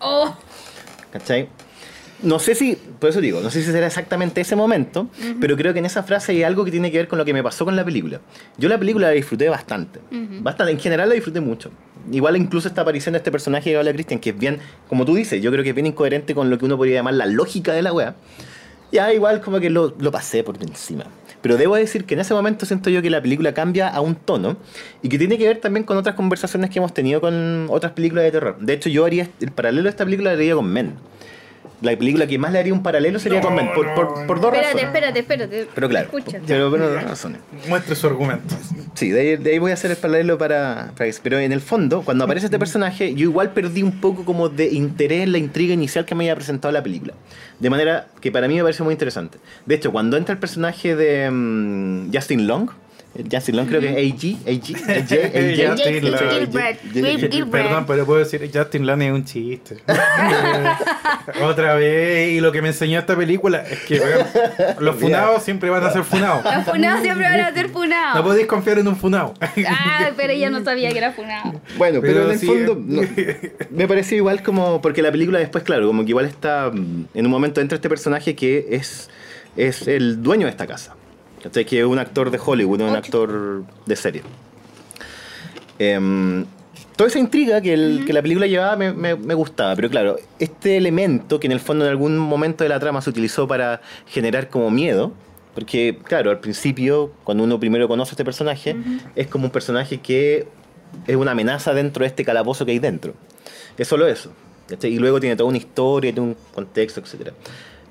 Oh, 0.00 0.34
¿Cachai? 1.12 1.48
No 2.22 2.38
sé 2.38 2.54
si, 2.54 2.76
por 2.98 3.08
eso 3.10 3.20
digo, 3.20 3.40
no 3.40 3.50
sé 3.50 3.62
si 3.62 3.70
será 3.72 3.86
exactamente 3.86 4.40
ese 4.42 4.54
momento, 4.56 5.08
pero 5.40 5.56
creo 5.56 5.72
que 5.72 5.78
en 5.78 5.86
esa 5.86 6.02
frase 6.02 6.32
hay 6.32 6.42
algo 6.42 6.64
que 6.66 6.70
tiene 6.70 6.90
que 6.90 6.98
ver 6.98 7.08
con 7.08 7.18
lo 7.18 7.24
que 7.24 7.32
me 7.32 7.42
pasó 7.42 7.64
con 7.64 7.76
la 7.76 7.84
película. 7.84 8.20
Yo 8.58 8.68
la 8.68 8.78
película 8.78 9.06
la 9.08 9.12
disfruté 9.14 9.48
bastante, 9.48 10.00
Ujú. 10.10 10.42
bastante, 10.42 10.72
en 10.72 10.78
general 10.80 11.08
la 11.08 11.14
disfruté 11.14 11.40
mucho. 11.40 11.70
Igual 12.12 12.36
incluso 12.36 12.68
esta 12.68 12.82
aparición 12.82 13.14
de 13.14 13.18
este 13.18 13.30
personaje 13.32 13.70
que 13.70 13.76
habla 13.76 13.92
Christian, 13.92 14.20
que 14.20 14.30
es 14.30 14.38
bien, 14.38 14.58
como 14.88 15.04
tú 15.06 15.14
dices, 15.14 15.40
yo 15.42 15.50
creo 15.50 15.62
que 15.62 15.70
es 15.70 15.74
bien 15.74 15.86
incoherente 15.86 16.34
con 16.34 16.50
lo 16.50 16.58
que 16.58 16.66
uno 16.66 16.76
podría 16.76 16.96
llamar 16.96 17.14
la 17.14 17.26
lógica 17.26 17.72
de 17.72 17.82
la 17.82 17.92
wea. 17.92 18.14
Ya 18.92 19.12
igual 19.14 19.40
como 19.40 19.60
que 19.60 19.70
lo, 19.70 19.94
lo 19.98 20.10
pasé 20.10 20.42
por 20.42 20.56
encima. 20.62 21.04
Pero 21.42 21.56
debo 21.56 21.76
decir 21.76 22.04
que 22.04 22.14
en 22.14 22.20
ese 22.20 22.34
momento 22.34 22.66
siento 22.66 22.90
yo 22.90 23.00
que 23.00 23.08
la 23.08 23.22
película 23.22 23.54
cambia 23.54 23.88
a 23.88 24.00
un 24.02 24.14
tono 24.14 24.56
y 25.02 25.08
que 25.08 25.16
tiene 25.16 25.38
que 25.38 25.46
ver 25.46 25.56
también 25.58 25.84
con 25.84 25.96
otras 25.96 26.14
conversaciones 26.16 26.68
que 26.68 26.80
hemos 26.80 26.92
tenido 26.92 27.20
con 27.22 27.66
otras 27.70 27.92
películas 27.92 28.24
de 28.24 28.30
terror. 28.32 28.58
De 28.60 28.74
hecho, 28.74 28.90
yo 28.90 29.06
haría 29.06 29.26
el 29.40 29.50
paralelo 29.52 29.84
de 29.84 29.88
esta 29.90 30.04
película 30.04 30.32
lo 30.32 30.36
haría 30.36 30.54
con 30.54 30.66
Men. 30.70 30.94
La 31.80 31.96
película 31.96 32.26
que 32.26 32.38
más 32.38 32.52
le 32.52 32.58
haría 32.58 32.74
un 32.74 32.82
paralelo 32.82 33.18
sería 33.18 33.40
No, 33.40 33.46
con 33.46 33.54
Men, 33.56 33.70
por, 33.74 33.86
no, 33.86 33.94
por, 33.94 34.26
por 34.26 34.40
dos 34.40 34.52
espérate, 34.52 34.64
razones. 34.74 34.84
espérate, 34.84 35.18
espérate. 35.20 35.68
Pero 35.74 35.88
claro, 35.88 36.06
Escucha. 36.06 36.38
pero, 36.46 36.70
pero 36.70 36.90
dos 36.90 37.02
razones. 37.02 37.40
Muestre 37.68 37.94
su 37.96 38.06
argumento. 38.06 38.54
Sí, 38.94 39.08
de 39.10 39.20
ahí, 39.20 39.36
de 39.36 39.52
ahí 39.52 39.58
voy 39.58 39.70
a 39.70 39.74
hacer 39.74 39.90
el 39.90 39.96
paralelo 39.96 40.36
para, 40.36 40.92
para. 40.96 41.10
Pero 41.22 41.38
en 41.38 41.52
el 41.52 41.60
fondo, 41.60 42.02
cuando 42.02 42.24
aparece 42.24 42.46
este 42.46 42.58
personaje, 42.58 43.14
yo 43.14 43.22
igual 43.22 43.52
perdí 43.52 43.82
un 43.82 44.00
poco 44.00 44.24
como 44.24 44.48
de 44.50 44.66
interés 44.66 45.22
en 45.22 45.32
la 45.32 45.38
intriga 45.38 45.72
inicial 45.72 46.04
que 46.04 46.14
me 46.14 46.24
había 46.24 46.36
presentado 46.36 46.70
la 46.72 46.82
película. 46.82 47.14
De 47.58 47.70
manera 47.70 48.08
que 48.20 48.30
para 48.30 48.46
mí 48.46 48.56
me 48.56 48.62
parece 48.62 48.82
muy 48.82 48.92
interesante. 48.92 49.38
De 49.64 49.74
hecho, 49.74 49.90
cuando 49.90 50.16
entra 50.18 50.34
el 50.34 50.38
personaje 50.38 50.94
de 50.96 51.30
mm, 51.30 52.12
Justin 52.12 52.46
Long, 52.46 52.68
Justin 53.30 53.56
Long 53.56 53.66
creo 53.66 53.80
que 53.80 53.88
es 53.88 54.12
AG, 54.12 54.38
AG, 54.46 54.68
Long. 54.96 55.76
Jake 55.76 57.28
Gilbert. 57.30 57.50
Perdón, 57.50 57.84
pero 57.86 58.06
puedo 58.06 58.20
decir, 58.20 58.48
Justin 58.52 58.86
Lane 58.86 59.08
es 59.08 59.12
un 59.12 59.24
chiste. 59.24 59.78
Otra 61.42 61.74
vez, 61.74 62.32
y 62.32 62.40
lo 62.40 62.52
que 62.52 62.62
me 62.62 62.68
enseñó 62.68 63.00
esta 63.00 63.16
película 63.16 63.64
es 63.68 63.80
que 63.80 64.00
los 64.78 64.96
funados 64.96 65.42
siempre 65.42 65.70
van 65.70 65.82
a 65.84 65.90
ser 65.90 66.04
funados. 66.04 66.44
Los 66.44 66.64
funados 66.64 67.02
siempre 67.02 67.24
van 67.24 67.40
a 67.40 67.52
ser 67.52 67.66
No 67.66 67.72
funados. 67.72 68.22
podéis 68.22 68.46
confiar 68.46 68.78
en 68.78 68.88
un 68.88 68.96
funado. 68.96 69.34
Ah, 69.40 70.10
pero 70.16 70.32
ella 70.32 70.50
no 70.50 70.62
sabía 70.62 70.90
que 70.92 70.98
era 70.98 71.12
funado. 71.12 71.60
Bueno, 71.76 72.00
pero, 72.00 72.14
Pero 72.14 72.24
en 72.26 72.30
el 72.30 72.38
fondo 72.38 73.02
eh. 73.16 73.54
no, 73.70 73.76
me 73.76 73.88
pareció 73.88 74.16
igual 74.16 74.42
como 74.42 74.80
porque 74.80 75.02
la 75.02 75.10
película 75.10 75.38
después, 75.40 75.64
claro, 75.64 75.88
como 75.88 76.04
que 76.04 76.10
igual 76.10 76.26
está 76.26 76.70
mm, 76.72 77.06
en 77.12 77.24
un 77.26 77.30
momento 77.30 77.60
entra 77.60 77.74
este 77.76 77.88
personaje 77.88 78.36
que 78.36 78.68
es 78.70 79.10
es 79.56 79.88
el 79.88 80.22
dueño 80.22 80.46
de 80.46 80.50
esta 80.50 80.66
casa, 80.66 80.94
¿cachai? 81.42 81.64
que 81.64 81.80
es 81.80 81.84
un 81.86 81.98
actor 81.98 82.30
de 82.30 82.38
Hollywood, 82.44 82.78
no 82.78 82.88
un 82.88 82.96
actor 82.96 83.64
de 83.86 83.96
serie. 83.96 84.22
Em, 85.78 86.44
toda 86.96 87.08
esa 87.08 87.18
intriga 87.18 87.60
que, 87.60 87.72
el- 87.72 88.04
que 88.06 88.12
la 88.12 88.22
película 88.22 88.46
llevaba 88.46 88.76
me, 88.76 88.92
me- 88.92 89.16
me 89.16 89.34
gustaba, 89.34 89.74
pero 89.76 89.88
claro, 89.88 90.16
este 90.38 90.76
elemento 90.76 91.40
que 91.40 91.46
en 91.46 91.52
el 91.52 91.60
fondo 91.60 91.84
en 91.84 91.90
algún 91.90 92.18
momento 92.18 92.64
de 92.64 92.68
la 92.68 92.78
trama 92.80 93.00
se 93.00 93.10
utilizó 93.10 93.48
para 93.48 93.80
generar 94.06 94.48
como 94.48 94.70
miedo, 94.70 95.12
porque 95.54 95.98
claro, 96.04 96.30
al 96.30 96.40
principio, 96.40 97.12
cuando 97.24 97.44
uno 97.44 97.58
primero 97.58 97.88
conoce 97.88 98.10
a 98.10 98.12
este 98.12 98.24
personaje, 98.24 98.76
es 99.16 99.26
como 99.26 99.46
un 99.46 99.50
personaje 99.50 99.98
que 99.98 100.46
es 101.06 101.16
una 101.16 101.32
amenaza 101.32 101.72
dentro 101.72 102.02
de 102.02 102.08
este 102.08 102.24
calabozo 102.24 102.64
que 102.66 102.72
hay 102.72 102.78
dentro. 102.78 103.14
Es 103.78 103.88
solo 103.88 104.06
eso. 104.06 104.32
Y 104.82 104.98
luego 104.98 105.18
tiene 105.18 105.34
toda 105.34 105.48
una 105.48 105.58
historia, 105.58 106.12
tiene 106.12 106.28
un 106.28 106.36
contexto, 106.54 107.00
etc. 107.00 107.32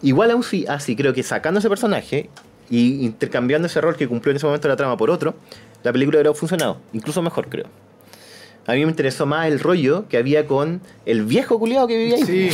Igual 0.01 0.31
aún 0.31 0.43
sí, 0.43 0.65
así 0.69 0.95
creo 0.95 1.13
que 1.13 1.23
sacando 1.23 1.59
ese 1.59 1.67
personaje 1.67 2.29
y 2.69 3.05
intercambiando 3.05 3.67
ese 3.67 3.81
rol 3.81 3.95
que 3.95 4.07
cumplió 4.07 4.31
en 4.31 4.37
ese 4.37 4.45
momento 4.45 4.67
la 4.67 4.75
trama 4.75 4.97
por 4.97 5.09
otro, 5.09 5.35
la 5.83 5.91
película 5.91 6.17
hubiera 6.17 6.33
funcionado, 6.33 6.77
incluso 6.93 7.21
mejor 7.21 7.47
creo. 7.49 7.65
A 8.67 8.73
mí 8.73 8.83
me 8.85 8.91
interesó 8.91 9.25
más 9.25 9.47
el 9.47 9.59
rollo 9.59 10.07
que 10.09 10.17
había 10.17 10.45
con 10.45 10.81
el 11.07 11.25
viejo 11.25 11.57
culiado 11.57 11.87
que 11.87 11.97
vivía 11.97 12.17
ahí. 12.17 12.23
Sí, 12.23 12.49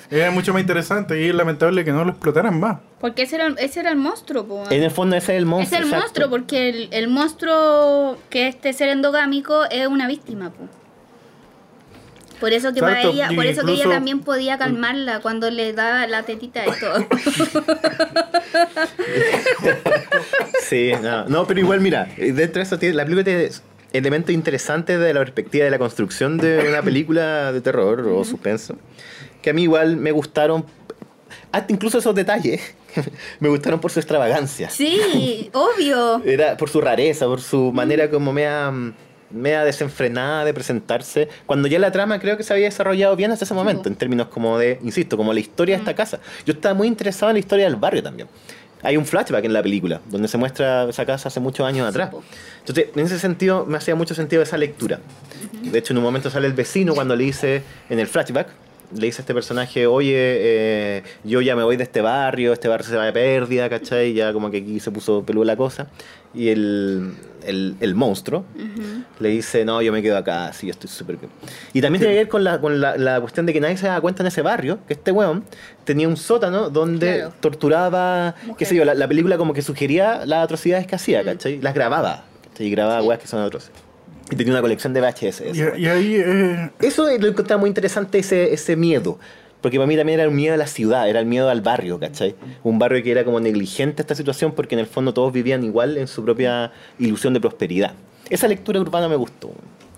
era 0.10 0.30
mucho 0.30 0.52
más 0.52 0.60
interesante 0.60 1.22
y 1.24 1.28
es 1.30 1.34
lamentable 1.34 1.86
que 1.86 1.92
no 1.92 2.04
lo 2.04 2.10
explotaran 2.10 2.60
más. 2.60 2.80
Porque 3.00 3.22
ese 3.22 3.36
era, 3.36 3.46
ese 3.58 3.80
era 3.80 3.90
el 3.90 3.96
monstruo, 3.96 4.44
po. 4.44 4.64
En 4.68 4.82
el 4.82 4.90
fondo 4.90 5.16
ese 5.16 5.32
es 5.32 5.38
el 5.38 5.44
Es 5.44 5.48
monstruo. 5.48 5.78
el 5.78 5.84
exacto. 5.84 6.02
monstruo, 6.04 6.30
porque 6.30 6.68
el, 6.68 6.88
el 6.90 7.08
monstruo 7.08 8.18
que 8.28 8.48
este 8.48 8.74
ser 8.74 8.90
endogámico 8.90 9.64
es 9.70 9.86
una 9.86 10.06
víctima, 10.06 10.50
po. 10.50 10.64
Por 12.40 12.52
eso 12.52 12.72
que 12.72 12.80
para 12.80 13.02
ella, 13.02 13.30
por 13.34 13.46
eso 13.46 13.64
que 13.64 13.72
ella 13.72 13.88
también 13.88 14.20
podía 14.20 14.58
calmarla 14.58 15.20
cuando 15.20 15.50
le 15.50 15.72
daba 15.72 16.06
la 16.06 16.22
tetita 16.22 16.64
y 16.66 16.70
todo. 16.80 17.06
Sí, 20.62 20.92
no, 21.02 21.24
no, 21.26 21.46
pero 21.46 21.60
igual, 21.60 21.80
mira, 21.80 22.08
dentro 22.16 22.60
de 22.60 22.62
eso 22.62 22.78
tiene, 22.78 22.94
la 22.94 23.04
película 23.04 23.24
tiene 23.24 23.48
elementos 23.92 24.34
interesantes 24.34 25.00
de 25.00 25.14
la 25.14 25.20
perspectiva 25.20 25.64
de 25.64 25.70
la 25.70 25.78
construcción 25.78 26.36
de 26.36 26.66
una 26.68 26.82
película 26.82 27.52
de 27.52 27.60
terror 27.60 28.00
o 28.00 28.24
suspenso, 28.24 28.76
que 29.40 29.50
a 29.50 29.52
mí 29.54 29.62
igual 29.62 29.96
me 29.96 30.12
gustaron, 30.12 30.66
hasta 31.52 31.72
incluso 31.72 31.98
esos 31.98 32.14
detalles, 32.14 32.60
me 33.40 33.48
gustaron 33.48 33.80
por 33.80 33.90
su 33.90 33.98
extravagancia. 34.00 34.68
Sí, 34.68 35.50
obvio. 35.54 36.22
Era 36.24 36.56
por 36.56 36.68
su 36.68 36.80
rareza, 36.80 37.26
por 37.26 37.40
su 37.40 37.72
manera 37.72 38.10
como 38.10 38.32
mea, 38.32 38.72
mea 39.30 39.64
desenfrenada 39.64 40.44
de 40.44 40.54
presentarse. 40.54 41.28
Cuando 41.46 41.68
ya 41.68 41.78
la 41.78 41.92
trama 41.92 42.18
creo 42.18 42.36
que 42.36 42.42
se 42.42 42.52
había 42.52 42.66
desarrollado 42.66 43.16
bien 43.16 43.30
hasta 43.30 43.44
ese 43.44 43.54
momento, 43.54 43.84
po. 43.84 43.88
en 43.88 43.96
términos 43.96 44.28
como 44.28 44.58
de, 44.58 44.78
insisto, 44.82 45.16
como 45.16 45.32
la 45.32 45.40
historia 45.40 45.76
de 45.76 45.80
esta 45.80 45.94
casa. 45.94 46.20
Yo 46.46 46.54
estaba 46.54 46.74
muy 46.74 46.88
interesado 46.88 47.30
en 47.30 47.34
la 47.34 47.40
historia 47.40 47.64
del 47.66 47.76
barrio 47.76 48.02
también. 48.02 48.28
Hay 48.82 48.96
un 48.96 49.04
flashback 49.04 49.44
en 49.44 49.52
la 49.52 49.62
película, 49.62 50.00
donde 50.08 50.28
se 50.28 50.38
muestra 50.38 50.88
esa 50.88 51.04
casa 51.04 51.28
hace 51.28 51.40
muchos 51.40 51.66
años 51.66 51.88
atrás. 51.88 52.10
Entonces, 52.60 52.86
en 52.94 53.04
ese 53.04 53.18
sentido, 53.18 53.66
me 53.66 53.76
hacía 53.76 53.96
mucho 53.96 54.14
sentido 54.14 54.40
esa 54.42 54.56
lectura. 54.56 55.00
De 55.62 55.78
hecho, 55.78 55.92
en 55.92 55.98
un 55.98 56.04
momento 56.04 56.30
sale 56.30 56.46
el 56.46 56.52
vecino 56.52 56.94
cuando 56.94 57.16
le 57.16 57.24
dice, 57.24 57.62
en 57.90 57.98
el 57.98 58.06
flashback, 58.06 58.48
le 58.94 59.06
dice 59.06 59.20
a 59.20 59.22
este 59.22 59.34
personaje, 59.34 59.86
oye, 59.86 60.14
eh, 60.16 61.02
yo 61.24 61.40
ya 61.40 61.56
me 61.56 61.62
voy 61.62 61.76
de 61.76 61.82
este 61.82 62.00
barrio, 62.00 62.52
este 62.52 62.68
barrio 62.68 62.86
se 62.86 62.96
va 62.96 63.04
de 63.04 63.12
pérdida, 63.12 63.68
¿cachai? 63.68 64.14
Ya 64.14 64.32
como 64.32 64.50
que 64.50 64.58
aquí 64.58 64.80
se 64.80 64.90
puso 64.90 65.24
peluda 65.24 65.44
la 65.46 65.56
cosa. 65.56 65.88
Y 66.32 66.48
el, 66.48 67.12
el, 67.48 67.76
el 67.80 67.94
monstruo 67.94 68.44
Ujú. 68.54 69.02
le 69.20 69.28
dice, 69.30 69.64
no, 69.64 69.80
yo 69.82 69.92
me 69.92 70.02
quedo 70.02 70.16
acá, 70.16 70.52
sí, 70.52 70.66
yo 70.66 70.72
estoy 70.72 70.88
súper 70.88 71.16
bien. 71.16 71.30
Y 71.72 71.80
también 71.80 72.00
tiene 72.00 72.14
que 72.14 72.20
ver 72.20 72.28
con, 72.28 72.44
la, 72.44 72.60
con 72.60 72.80
la, 72.80 72.96
la 72.96 73.20
cuestión 73.20 73.46
de 73.46 73.52
que 73.52 73.60
nadie 73.60 73.76
se 73.76 73.86
da 73.86 74.00
cuenta 74.00 74.22
en 74.22 74.26
ese 74.28 74.42
barrio, 74.42 74.78
que 74.86 74.94
este 74.94 75.10
weón 75.12 75.44
tenía 75.84 76.06
un 76.08 76.16
sótano 76.16 76.70
donde 76.70 77.16
Claro. 77.16 77.32
torturaba, 77.40 78.34
qué 78.56 78.64
sé 78.64 78.74
yo, 78.76 78.84
la, 78.84 78.94
la 78.94 79.08
película 79.08 79.36
como 79.38 79.52
que 79.54 79.62
sugería 79.62 80.24
las 80.26 80.44
atrocidades 80.44 80.86
que 80.86 80.94
hacía, 80.94 81.22
Mm. 81.22 81.26
¿cachai? 81.26 81.60
Las 81.60 81.74
grababa, 81.74 82.24
¿cachai? 82.50 82.66
Y 82.66 82.70
grababa 82.70 83.00
Sí. 83.02 83.06
weas 83.08 83.20
que 83.20 83.26
son 83.26 83.40
atroces. 83.42 83.70
Y 84.30 84.36
tenía 84.36 84.52
una 84.52 84.60
colección 84.60 84.92
de 84.92 85.00
VHS. 85.00 85.42
Y, 85.54 85.80
y 85.82 85.86
ahí, 85.86 86.14
eh, 86.16 86.70
Eso 86.80 87.04
lo 87.18 87.28
encontraba 87.28 87.58
muy 87.60 87.68
interesante, 87.68 88.18
ese, 88.18 88.52
ese 88.52 88.76
miedo. 88.76 89.18
Porque 89.60 89.76
para 89.76 89.86
mí 89.88 89.96
también 89.96 90.20
era 90.20 90.28
un 90.28 90.36
miedo 90.36 90.54
a 90.54 90.56
la 90.56 90.66
ciudad, 90.68 91.08
era 91.08 91.18
el 91.20 91.26
miedo 91.26 91.48
al 91.50 91.60
barrio, 91.62 91.98
¿cachai? 91.98 92.36
Un 92.62 92.78
barrio 92.78 93.02
que 93.02 93.10
era 93.10 93.24
como 93.24 93.40
negligente 93.40 94.02
esta 94.02 94.14
situación 94.14 94.52
porque 94.52 94.74
en 94.76 94.78
el 94.80 94.86
fondo 94.86 95.12
todos 95.12 95.32
vivían 95.32 95.64
igual 95.64 95.98
en 95.98 96.06
su 96.06 96.24
propia 96.24 96.70
ilusión 96.98 97.34
de 97.34 97.40
prosperidad. 97.40 97.92
Esa 98.30 98.46
lectura 98.46 98.80
urbana 98.80 99.08
me 99.08 99.16
gustó. 99.16 99.50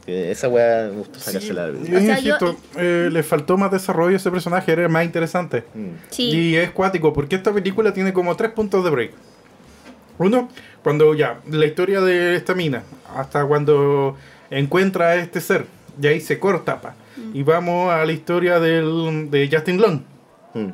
Que 0.06 0.30
Esa 0.30 0.48
weá 0.48 0.84
me 0.90 0.96
gustó 0.96 1.20
sacársela. 1.20 1.66
yo 1.66 1.72
del- 1.74 1.96
O 1.96 2.00
sea, 2.00 2.18
insisto, 2.18 2.56
eh, 2.78 3.10
le 3.12 3.22
faltó 3.22 3.58
más 3.58 3.70
desarrollo 3.70 4.14
a 4.14 4.16
ese 4.16 4.30
personaje, 4.30 4.72
era 4.72 4.88
más 4.88 5.04
interesante. 5.04 5.64
Mm. 5.74 5.88
Sí. 6.08 6.30
Y 6.30 6.56
es 6.56 6.70
cuático, 6.70 7.12
porque 7.12 7.36
esta 7.36 7.52
película 7.52 7.92
tiene 7.92 8.14
como 8.14 8.34
tres 8.36 8.52
puntos 8.52 8.82
de 8.82 8.88
break. 8.90 9.12
Uno, 10.18 10.48
cuando 10.82 11.14
ya, 11.14 11.40
la 11.50 11.66
historia 11.66 12.00
de 12.00 12.34
esta 12.36 12.54
mina, 12.54 12.82
hasta 13.14 13.44
cuando 13.44 14.16
encuentra 14.50 15.08
a 15.10 15.14
este 15.16 15.40
ser, 15.40 15.66
y 16.00 16.06
ahí 16.06 16.20
se 16.20 16.38
corta, 16.38 16.80
pa. 16.80 16.94
Y 17.34 17.42
vamos 17.42 17.92
a 17.92 18.04
la 18.04 18.12
historia 18.12 18.58
del, 18.60 19.30
de 19.30 19.48
Justin 19.52 19.80
Long, 19.80 20.00
Mm. 20.54 20.70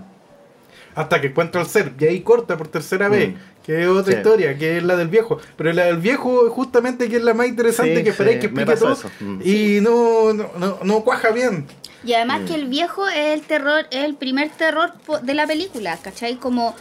hasta 0.95 1.21
que 1.21 1.27
encuentra 1.29 1.61
al 1.61 1.67
ser, 1.67 1.93
y 1.99 2.05
ahí 2.07 2.21
corta 2.21 2.57
por 2.57 2.69
tercera 2.69 3.09
vez, 3.09 3.31
Mm. 3.31 3.35
que 3.65 3.83
es 3.83 3.89
otra 3.89 4.13
Sí. 4.13 4.19
historia, 4.19 4.57
que 4.57 4.79
es 4.79 4.83
la 4.83 4.97
del 4.97 5.09
viejo. 5.09 5.39
Pero 5.57 5.73
la 5.73 5.85
del 5.85 5.99
viejo, 5.99 6.49
justamente, 6.51 7.09
que 7.09 7.17
es 7.17 7.23
la 7.23 7.35
más 7.35 7.49
interesante, 7.49 7.97
Sí, 7.97 8.03
que 8.05 8.11
esperáis 8.11 8.37
sí, 8.37 8.41
que 8.41 8.47
explique 8.47 8.77
todo, 8.77 8.93
eso. 8.93 9.11
Mm. 9.21 9.41
y 9.45 9.81
no, 9.83 10.33
no, 10.33 10.51
no, 10.59 10.79
no 10.83 11.01
cuaja 11.05 11.31
bien. 11.31 11.67
Y 12.05 12.15
además 12.15 12.43
Mm. 12.43 12.45
que 12.47 12.55
el 12.55 12.67
viejo 12.69 13.07
es 13.09 13.35
el 13.35 13.43
terror, 13.43 13.87
es 13.91 14.05
el 14.05 14.15
primer 14.15 14.49
terror 14.51 14.93
de 15.23 15.35
la 15.35 15.47
película, 15.47 15.99
¿cachai? 16.03 16.37
Como 16.37 16.75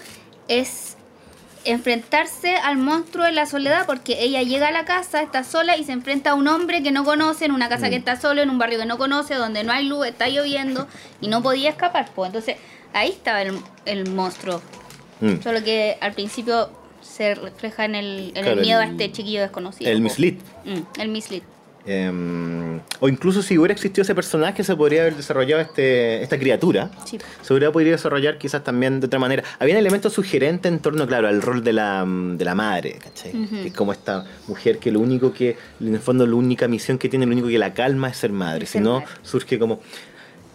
es 0.47 0.94
enfrentarse 1.65 2.55
al 2.55 2.77
monstruo 2.77 3.25
en 3.25 3.35
la 3.35 3.45
soledad, 3.45 3.85
porque 3.85 4.23
ella 4.23 4.41
llega 4.43 4.67
a 4.67 4.71
la 4.71 4.85
casa, 4.85 5.21
está 5.21 5.43
sola 5.43 5.77
y 5.77 5.83
se 5.83 5.91
enfrenta 5.91 6.31
a 6.31 6.33
un 6.35 6.47
hombre 6.47 6.81
que 6.83 6.91
no 6.91 7.03
conoce, 7.03 7.45
en 7.45 7.51
una 7.51 7.69
casa 7.69 7.87
Mm. 7.87 7.89
que 7.89 7.95
está 7.97 8.19
solo, 8.19 8.41
en 8.41 8.49
un 8.49 8.57
barrio 8.57 8.79
que 8.79 8.85
no 8.85 8.97
conoce, 8.97 9.35
donde 9.35 9.63
no 9.63 9.71
hay 9.73 9.85
luz, 9.87 10.05
está 10.07 10.27
lloviendo 10.29 10.87
y 11.21 11.27
no 11.27 11.41
podía 11.43 11.69
escapar. 11.69 12.09
Pues. 12.15 12.27
Entonces 12.29 12.55
ahí 12.93 13.09
estaba 13.09 13.41
el, 13.41 13.57
el 13.85 14.09
monstruo, 14.09 14.61
Mm. 15.21 15.41
solo 15.41 15.63
que 15.63 15.97
al 16.01 16.13
principio 16.13 16.69
se 17.01 17.35
refleja 17.35 17.85
en 17.85 17.95
el, 17.95 18.31
en 18.35 18.45
el 18.45 18.59
miedo 18.61 18.79
a 18.81 18.85
este 18.85 19.11
chiquillo 19.11 19.41
desconocido. 19.41 19.89
El 19.89 19.97
po. 19.97 20.03
mislead. 20.03 20.33
Mm, 20.65 20.81
el 21.01 21.09
mislead. 21.09 21.41
Em, 21.87 22.79
o 22.99 23.07
incluso 23.07 23.43
si 23.43 23.57
hubiera 23.57 23.73
existido 23.73 24.01
ese 24.01 24.15
personaje, 24.15 24.63
se 24.63 24.75
podría 24.75 25.01
haber 25.01 25.15
desarrollado 25.15 25.61
este, 25.61 26.23
esta 26.23 26.37
criatura. 26.39 26.89
Sí. 27.05 27.19
Se 27.41 27.53
hubiera 27.53 27.71
podido 27.71 27.91
desarrollar 27.91 28.37
quizás 28.37 28.63
también 28.63 28.99
de 28.99 29.07
otra 29.07 29.19
manera. 29.19 29.43
Había 29.59 29.77
elementos 29.77 30.13
sugerentes 30.13 30.71
en 30.71 30.79
torno, 30.79 31.05
claro, 31.05 31.27
al 31.27 31.41
rol 31.41 31.63
de 31.63 31.73
la, 31.73 32.05
de 32.07 32.45
la 32.45 32.55
madre, 32.55 32.97
¿cachai? 33.03 33.31
Que 33.31 33.67
es 33.67 33.73
como 33.73 33.91
esta 33.91 34.25
mujer 34.47 34.79
que 34.79 34.91
lo 34.91 34.99
único 34.99 35.31
que, 35.31 35.57
en 35.79 35.93
el 35.93 35.99
fondo, 35.99 36.25
la 36.25 36.35
única 36.35 36.67
misión 36.67 36.97
que 36.97 37.09
tiene, 37.09 37.25
lo 37.25 37.33
único 37.33 37.47
que 37.47 37.59
la 37.59 37.73
calma 37.73 38.09
es 38.09 38.17
ser 38.17 38.31
madre. 38.31 38.63
Es 38.63 38.71
Si 38.71 38.79
no, 38.79 39.03
surge 39.21 39.59
como... 39.59 39.79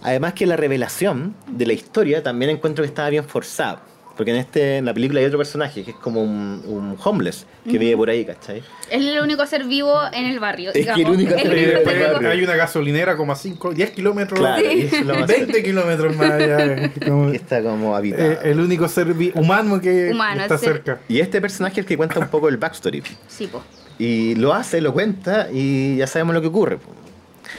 Además 0.03 0.33
que 0.33 0.47
la 0.47 0.57
revelación 0.57 1.35
de 1.47 1.67
la 1.67 1.75
historia 1.75 2.23
también 2.23 2.51
encuentro 2.51 2.83
que 2.83 2.89
estaba 2.89 3.11
bien 3.11 3.25
forzada. 3.25 3.83
Porque 4.21 4.33
en 4.33 4.37
este 4.37 4.77
en 4.77 4.85
la 4.85 4.93
película 4.93 5.19
hay 5.21 5.25
otro 5.25 5.39
personaje 5.39 5.83
que 5.83 5.93
es 5.93 5.97
como 5.97 6.23
un, 6.23 6.63
un 6.67 6.95
homeless 7.03 7.47
que 7.65 7.79
vive 7.79 7.97
por 7.97 8.11
ahí, 8.11 8.27
¿cachai? 8.27 8.59
Es 8.91 9.03
el 9.03 9.19
único 9.19 9.47
ser 9.47 9.65
vivo 9.65 9.99
en 10.13 10.27
el 10.27 10.39
barrio. 10.39 10.73
Es 10.75 10.87
que 10.89 11.01
el 11.01 11.09
único 11.09 11.31
ser 11.39 11.47
el 11.47 11.55
vivo 11.55 11.71
único 11.71 11.79
en 11.79 11.85
ser 11.87 11.93
el 11.97 11.99
vivo. 12.03 12.13
barrio. 12.13 12.31
Hay 12.31 12.43
una 12.45 12.55
gasolinera 12.57 13.17
como 13.17 13.33
a 13.33 13.35
5, 13.37 13.73
10 13.73 13.91
kilómetros, 13.93 14.39
Claro, 14.39 14.61
y 14.71 14.81
eso 14.83 14.97
es 14.97 15.07
lo 15.07 15.15
más 15.15 15.27
20 15.27 15.63
kilómetros 15.63 16.17
más 16.17 16.31
allá. 16.33 16.91
como- 17.07 17.31
Que 17.31 17.37
está 17.39 17.63
como 17.63 17.97
habitado. 17.97 18.31
Eh, 18.31 18.39
el 18.45 18.61
único 18.61 18.87
ser 18.89 19.07
humano 19.35 19.81
que 19.81 20.11
Humano, 20.11 20.43
está 20.43 20.59
ser- 20.59 20.73
cerca. 20.75 21.01
Y 21.09 21.21
este 21.21 21.41
personaje 21.41 21.81
es 21.81 21.85
el 21.85 21.87
que 21.87 21.97
cuenta 21.97 22.19
un 22.21 22.29
poco 22.29 22.51
el 22.51 22.59
backstory. 22.59 23.03
Sí, 23.27 23.47
po. 23.47 23.63
Y 23.99 24.35
lo 24.35 24.53
hace, 24.53 24.83
lo 24.83 24.93
cuenta 24.93 25.49
y 25.51 25.97
ya 25.97 26.07
sabemos 26.07 26.35
lo 26.35 26.43
que 26.43 26.49
ocurre. 26.49 26.77
po. 26.77 26.91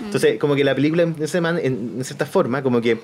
Entonces, 0.06 0.38
como 0.38 0.54
que 0.54 0.64
la 0.64 0.76
película, 0.76 1.02
en, 1.02 1.16
ese 1.20 1.42
man- 1.42 1.58
en- 1.58 1.96
en 1.98 2.04
cierta 2.06 2.28
forma, 2.28 2.62
como 2.62 2.82
que 2.82 3.00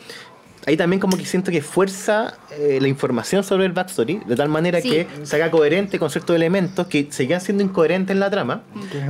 ahí 0.68 0.78
también 0.78 0.99
como 0.99 1.18
que 1.18 1.26
siento 1.26 1.49
que 1.49 1.61
fuerza 1.61 2.36
eh, 2.51 2.78
la 2.82 2.88
información 2.88 3.43
sobre 3.43 3.65
el 3.65 3.72
backstory 3.72 4.20
de 4.28 4.36
tal 4.36 4.49
manera 4.49 4.82
Sí. 4.82 4.89
que 4.91 5.07
se 5.24 5.36
haga 5.38 5.49
coherente 5.49 5.97
con 5.97 6.09
ciertos 6.09 6.36
elementos 6.36 6.86
que 6.88 7.07
seguían 7.09 7.41
siendo 7.41 7.63
incoherentes 7.63 8.13
en 8.13 8.20
la 8.20 8.30
trama, 8.30 8.61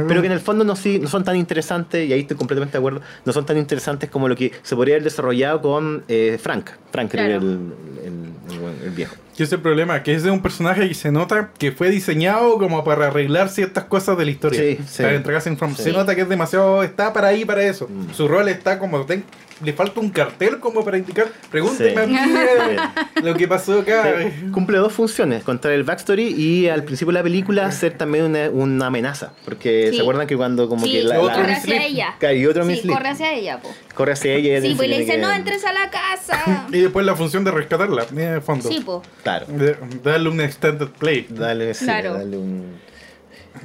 pero 0.08 0.22
que 0.22 0.28
en 0.28 0.34
el 0.34 0.40
fondo 0.40 0.64
no, 0.64 0.76
sí- 0.76 1.00
no 1.00 1.10
son 1.10 1.24
tan 1.24 1.36
interesantes, 1.36 2.08
y 2.08 2.14
ahí 2.14 2.22
estoy 2.22 2.38
completamente 2.38 2.74
de 2.74 2.78
acuerdo, 2.78 3.02
no 3.26 3.34
son 3.34 3.46
tan 3.46 3.58
interesantes 3.58 4.10
como 4.10 4.30
lo 4.30 4.36
que 4.36 4.52
se 4.64 4.76
podría 4.76 4.96
haber 4.96 5.04
desarrollado 5.04 5.62
con 5.62 6.04
eh, 6.08 6.38
Frank. 6.42 6.70
Frank 6.92 7.12
Claro. 7.12 7.36
el, 7.38 7.44
el- 7.44 7.64
el- 8.06 8.84
el 8.86 8.90
viejo. 8.92 9.16
Que 9.36 9.44
ese 9.44 9.54
es 9.54 9.54
el 9.54 9.62
problema, 9.62 10.02
que 10.04 10.14
ese 10.16 10.28
es 10.28 10.32
un 10.34 10.42
personaje 10.42 10.88
que 10.88 10.96
se 10.96 11.12
nota 11.12 11.52
que 11.58 11.72
fue 11.72 11.90
diseñado 11.92 12.58
como 12.58 12.84
para 12.84 13.08
arreglar 13.08 13.50
ciertas 13.50 13.84
cosas 13.84 14.18
de 14.18 14.26
la 14.26 14.32
historia. 14.32 14.60
Sí, 14.60 14.80
sí. 14.88 15.04
Para 15.04 15.16
entregarse 15.16 15.50
información. 15.50 15.86
Sí. 15.86 15.92
Se 15.92 15.98
nota 15.98 16.16
que 16.16 16.22
es 16.22 16.30
demasiado, 16.30 16.82
está 16.82 17.14
para 17.14 17.28
ahí 17.28 17.46
para 17.46 17.64
eso. 17.64 17.88
Mm. 17.88 18.14
Su 18.14 18.28
rol 18.28 18.48
está 18.50 18.80
como, 18.80 19.06
ten- 19.06 19.24
le 19.64 19.74
falta 19.74 20.00
un 20.00 20.10
cartel 20.10 20.60
como 20.60 20.84
para 20.86 20.98
indicar, 20.98 21.28
pregúnteme 21.50 21.92
Sí. 21.92 21.98
a 21.98 22.06
mí 22.06 22.16
eh, 22.18 22.78
lo 23.24 23.34
que 23.36 23.48
pasó 23.48 23.80
acá. 23.80 24.16
Sí, 24.20 24.52
Cumple 24.52 24.78
dos 24.78 24.94
funciones, 24.94 25.44
contar 25.44 25.72
el 25.72 25.84
backstory 25.84 26.28
y 26.28 26.68
al 26.68 26.84
principio 26.84 27.12
de 27.12 27.20
la 27.20 27.24
película 27.24 27.72
ser 27.72 27.98
también 27.98 28.26
una, 28.26 28.50
una 28.50 28.88
amenaza. 28.88 29.34
Porque 29.46 29.88
Sí. 29.92 29.96
se 29.98 30.02
acuerdan 30.02 30.28
que 30.28 30.38
cuando 30.38 30.70
como 30.70 30.86
Sí, 30.86 30.92
que 30.92 31.04
la, 31.04 31.20
Otro 31.20 31.36
corre 31.38 31.54
hacia 31.54 31.86
ella. 31.86 32.16
Y 32.34 32.46
otro 32.46 32.66
sí, 32.70 32.88
corre 32.88 33.10
hacia 33.10 33.34
ella, 33.34 33.60
po. 33.62 33.70
corre 33.96 34.12
hacia 34.14 34.34
ella 34.34 34.60
y 34.60 34.62
Sí, 34.62 34.74
pues 34.76 34.90
le 34.90 35.00
dice, 35.00 35.14
que- 35.14 35.18
no 35.18 35.32
entres 35.32 35.66
a 35.66 35.74
la 35.74 35.90
casa. 35.90 36.68
Y 36.72 36.80
después 36.82 37.06
la 37.06 37.16
función 37.16 37.44
de 37.44 37.52
rescatarla, 37.52 38.06
en 38.12 38.20
el 38.20 38.42
fondo. 38.42 38.70
sí, 38.70 38.82
po. 38.82 39.02
Claro. 39.24 39.46
De- 39.48 39.76
darle 40.04 40.30
un 40.30 40.40
extended 40.42 40.88
play. 40.90 41.26
Dale, 41.30 41.74
sí, 41.74 41.86
Claro. 41.86 42.14
dale 42.14 42.38
un... 42.38 42.78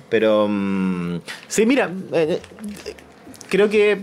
Pero... 0.08 0.46
mm, 0.48 1.20
sí, 1.48 1.66
mira, 1.66 1.90
eh, 2.12 2.40
eh, 2.86 2.94
creo 3.48 3.68
que 3.68 4.00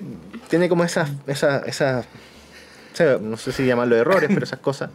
tiene 0.50 0.68
como 0.70 0.84
esas... 0.84 1.10
esas, 1.28 1.66
esas 1.68 2.06
no 3.22 3.38
sé 3.38 3.52
si 3.54 3.66
llamarlo 3.66 3.96
errores, 3.96 4.30
pero 4.34 4.44
esas 4.44 4.60
cosas. 4.60 4.90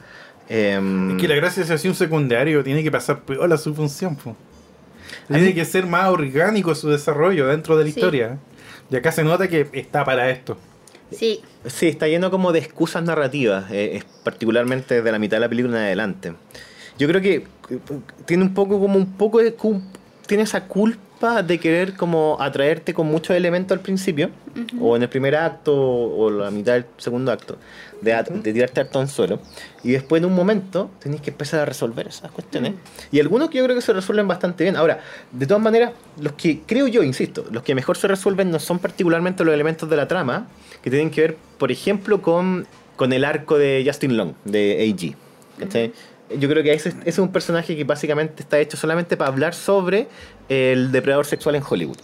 em, 0.48 1.12
Es 1.16 1.20
que 1.22 1.28
la 1.28 1.36
gracia 1.36 1.62
es 1.62 1.70
así 1.70 1.88
un 1.88 1.94
secundario, 1.94 2.62
tiene 2.62 2.82
que 2.82 2.90
pasar 2.90 3.20
peor 3.22 3.56
su 3.58 3.74
función. 3.74 4.14
po. 4.16 4.36
Tiene 5.28 5.54
que 5.54 5.64
ser 5.64 5.86
más 5.86 6.08
orgánico 6.10 6.74
su 6.74 6.90
desarrollo 6.90 7.46
dentro 7.46 7.76
de 7.78 7.84
la 7.84 7.90
Sí. 7.90 7.98
historia. 7.98 8.38
Y 8.90 8.96
acá 8.96 9.10
se 9.12 9.24
nota 9.24 9.48
que 9.48 9.68
está 9.72 10.04
para 10.04 10.28
esto. 10.28 10.58
Sí. 11.10 11.40
Sí, 11.66 11.88
está 11.88 12.08
lleno 12.08 12.30
como 12.30 12.52
de 12.52 12.58
excusas 12.58 13.02
narrativas, 13.02 13.70
eh, 13.70 13.96
es 13.96 14.04
particularmente 14.22 15.00
de 15.00 15.12
la 15.12 15.18
mitad 15.18 15.36
de 15.38 15.40
la 15.42 15.48
película 15.48 15.78
en 15.78 15.84
adelante. 15.84 16.34
Yo 16.98 17.08
creo 17.08 17.20
que 17.22 17.34
eh, 17.36 17.78
tiene 18.26 18.42
un 18.42 18.52
poco 18.52 18.78
como 18.80 18.96
un 18.96 19.12
poco 19.14 19.38
de 19.38 19.54
tiene 20.26 20.42
esa 20.42 20.66
culpa 20.66 21.00
chispa 21.14 21.42
de 21.42 21.58
querer 21.58 21.94
como 21.94 22.36
atraerte 22.40 22.92
con 22.94 23.06
muchos 23.06 23.36
elementos 23.36 23.76
al 23.76 23.80
principio, 23.82 24.30
o 24.80 24.96
en 24.96 25.02
el 25.02 25.08
primer 25.08 25.34
acto, 25.36 25.74
o 25.74 26.30
la 26.30 26.50
mitad 26.50 26.74
del 26.74 26.84
segundo 26.98 27.32
acto, 27.32 27.56
de, 28.00 28.12
at- 28.12 28.28
de 28.28 28.52
tirarte 28.52 28.80
harto 28.80 29.00
en 29.00 29.08
suelo, 29.08 29.40
y 29.82 29.92
después 29.92 30.20
en 30.20 30.26
un 30.26 30.34
momento 30.34 30.90
tenés 31.00 31.20
que 31.20 31.30
empezar 31.30 31.60
a 31.60 31.64
resolver 31.64 32.06
esas 32.08 32.30
cuestiones. 32.30 32.74
Y 33.10 33.20
algunos 33.20 33.48
que 33.50 33.58
yo 33.58 33.64
creo 33.64 33.76
que 33.76 33.82
se 33.82 33.92
resuelven 33.92 34.28
bastante 34.28 34.64
bien. 34.64 34.76
Ahora, 34.76 35.00
de 35.32 35.46
todas 35.46 35.62
maneras, 35.62 35.92
los 36.20 36.32
que 36.34 36.60
creo 36.66 36.86
yo, 36.88 37.02
insisto, 37.02 37.44
los 37.50 37.62
que 37.62 37.74
mejor 37.74 37.96
se 37.96 38.08
resuelven 38.08 38.50
no 38.50 38.58
son 38.58 38.78
particularmente 38.78 39.44
los 39.44 39.54
elementos 39.54 39.88
de 39.88 39.96
la 39.96 40.06
trama, 40.08 40.46
que 40.82 40.90
tienen 40.90 41.10
que 41.10 41.20
ver, 41.22 41.36
por 41.58 41.70
ejemplo, 41.72 42.20
con, 42.22 42.66
con 42.96 43.12
el 43.12 43.24
arco 43.24 43.56
de 43.58 43.82
Justin 43.86 44.16
Long, 44.16 44.32
de 44.44 44.92
AG. 44.92 45.16
¿cachai? 45.58 45.92
Yo 46.38 46.48
creo 46.48 46.62
que 46.62 46.72
ese, 46.72 46.88
ese 46.88 47.02
es 47.04 47.18
un 47.18 47.32
personaje 47.32 47.76
que 47.76 47.84
básicamente 47.84 48.42
está 48.42 48.58
hecho 48.58 48.76
solamente 48.76 49.16
para 49.16 49.30
hablar 49.30 49.54
sobre 49.54 50.08
el 50.48 50.90
depredador 50.92 51.26
sexual 51.26 51.54
en 51.54 51.62
Hollywood. 51.68 51.98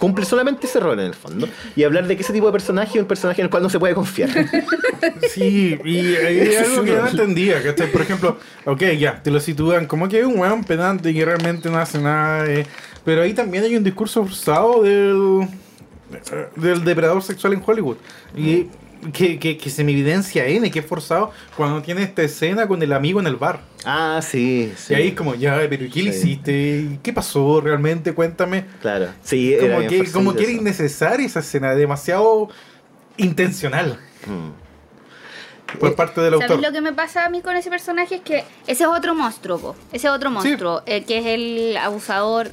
Cumple 0.00 0.24
solamente 0.24 0.66
ese 0.66 0.80
rol 0.80 0.98
en 0.98 1.06
el 1.06 1.14
fondo. 1.14 1.46
Y 1.76 1.84
hablar 1.84 2.06
de 2.06 2.16
que 2.16 2.22
ese 2.22 2.32
tipo 2.32 2.46
de 2.46 2.52
personaje 2.52 2.92
es 2.96 3.02
un 3.02 3.06
personaje 3.06 3.42
en 3.42 3.44
el 3.44 3.50
cual 3.50 3.62
no 3.62 3.68
se 3.68 3.78
puede 3.78 3.94
confiar. 3.94 4.30
Sí, 5.30 5.78
y 5.82 6.14
hay 6.16 6.54
algo 6.56 6.82
que 6.82 6.92
no 6.92 7.08
entendía, 7.08 7.62
que 7.62 7.72
por 7.84 8.02
ejemplo, 8.02 8.36
ok, 8.66 8.82
ya, 8.98 9.22
te 9.22 9.30
lo 9.30 9.40
sitúan 9.40 9.86
como 9.86 10.08
que 10.08 10.20
es 10.20 10.26
un 10.26 10.38
weón 10.38 10.62
pedante 10.64 11.14
que 11.14 11.24
realmente 11.24 11.70
no 11.70 11.78
hace 11.78 11.98
nada, 11.98 12.46
eh, 12.46 12.66
pero 13.04 13.22
ahí 13.22 13.32
también 13.32 13.64
hay 13.64 13.76
un 13.76 13.84
discurso 13.84 14.22
forzado 14.24 14.82
del, 14.82 15.48
del 16.56 16.84
depredador 16.84 17.22
sexual 17.22 17.54
en 17.54 17.62
Hollywood. 17.64 17.96
Y 18.36 18.66
que, 19.12 19.38
que, 19.38 19.56
que 19.56 19.70
se 19.70 19.82
me 19.84 19.92
evidencia 19.92 20.46
N, 20.46 20.70
que 20.70 20.80
es 20.80 20.86
forzado 20.86 21.30
cuando 21.56 21.80
tiene 21.82 22.02
esta 22.02 22.22
escena 22.22 22.66
con 22.68 22.82
el 22.82 22.92
amigo 22.92 23.20
en 23.20 23.26
el 23.26 23.36
bar. 23.36 23.60
Ah, 23.84 24.20
sí, 24.22 24.72
sí. 24.76 24.92
Y 24.92 24.96
ahí 24.96 25.08
es 25.08 25.14
como, 25.14 25.34
ya, 25.34 25.56
pero 25.68 25.84
¿y 25.84 25.90
¿qué 25.90 26.02
le 26.02 26.10
hiciste? 26.10 26.98
¿Qué 27.02 27.12
pasó 27.12 27.60
realmente? 27.60 28.12
Cuéntame. 28.12 28.64
Claro. 28.82 29.08
Sí, 29.22 29.54
era 29.54 29.66
Como 29.76 29.88
bien 29.88 30.04
que, 30.04 30.12
como 30.12 30.34
que 30.34 30.42
era 30.44 30.52
innecesaria 30.52 31.26
esa 31.26 31.40
escena, 31.40 31.74
demasiado 31.74 32.48
intencional 33.16 33.98
Mm. 34.26 35.78
por 35.78 35.94
parte 35.94 36.20
del 36.20 36.32
¿Sabes 36.34 36.50
autor. 36.50 36.66
lo 36.66 36.72
que 36.72 36.80
me 36.82 36.92
pasa 36.92 37.24
a 37.24 37.30
mí 37.30 37.40
con 37.40 37.56
ese 37.56 37.70
personaje? 37.70 38.16
Es 38.16 38.20
que 38.20 38.44
ese 38.66 38.82
es 38.84 38.88
otro 38.88 39.14
monstruo, 39.14 39.58
po. 39.58 39.76
ese 39.92 40.08
es 40.08 40.12
otro 40.12 40.30
monstruo, 40.30 40.82
eh, 40.84 41.04
que 41.04 41.18
es 41.18 41.26
el 41.26 41.76
abusador 41.78 42.50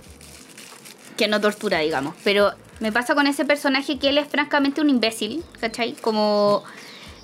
que 1.18 1.28
no 1.28 1.42
tortura, 1.42 1.80
digamos. 1.80 2.16
Pero 2.24 2.52
me 2.80 2.92
pasa 2.92 3.16
con 3.16 3.28
ese 3.28 3.46
personaje 3.46 3.98
que 3.98 4.10
él 4.10 4.18
es 4.18 4.28
francamente 4.28 4.82
un 4.82 4.90
imbécil, 4.90 5.44
¿cachai? 5.60 5.94
Como... 5.94 6.64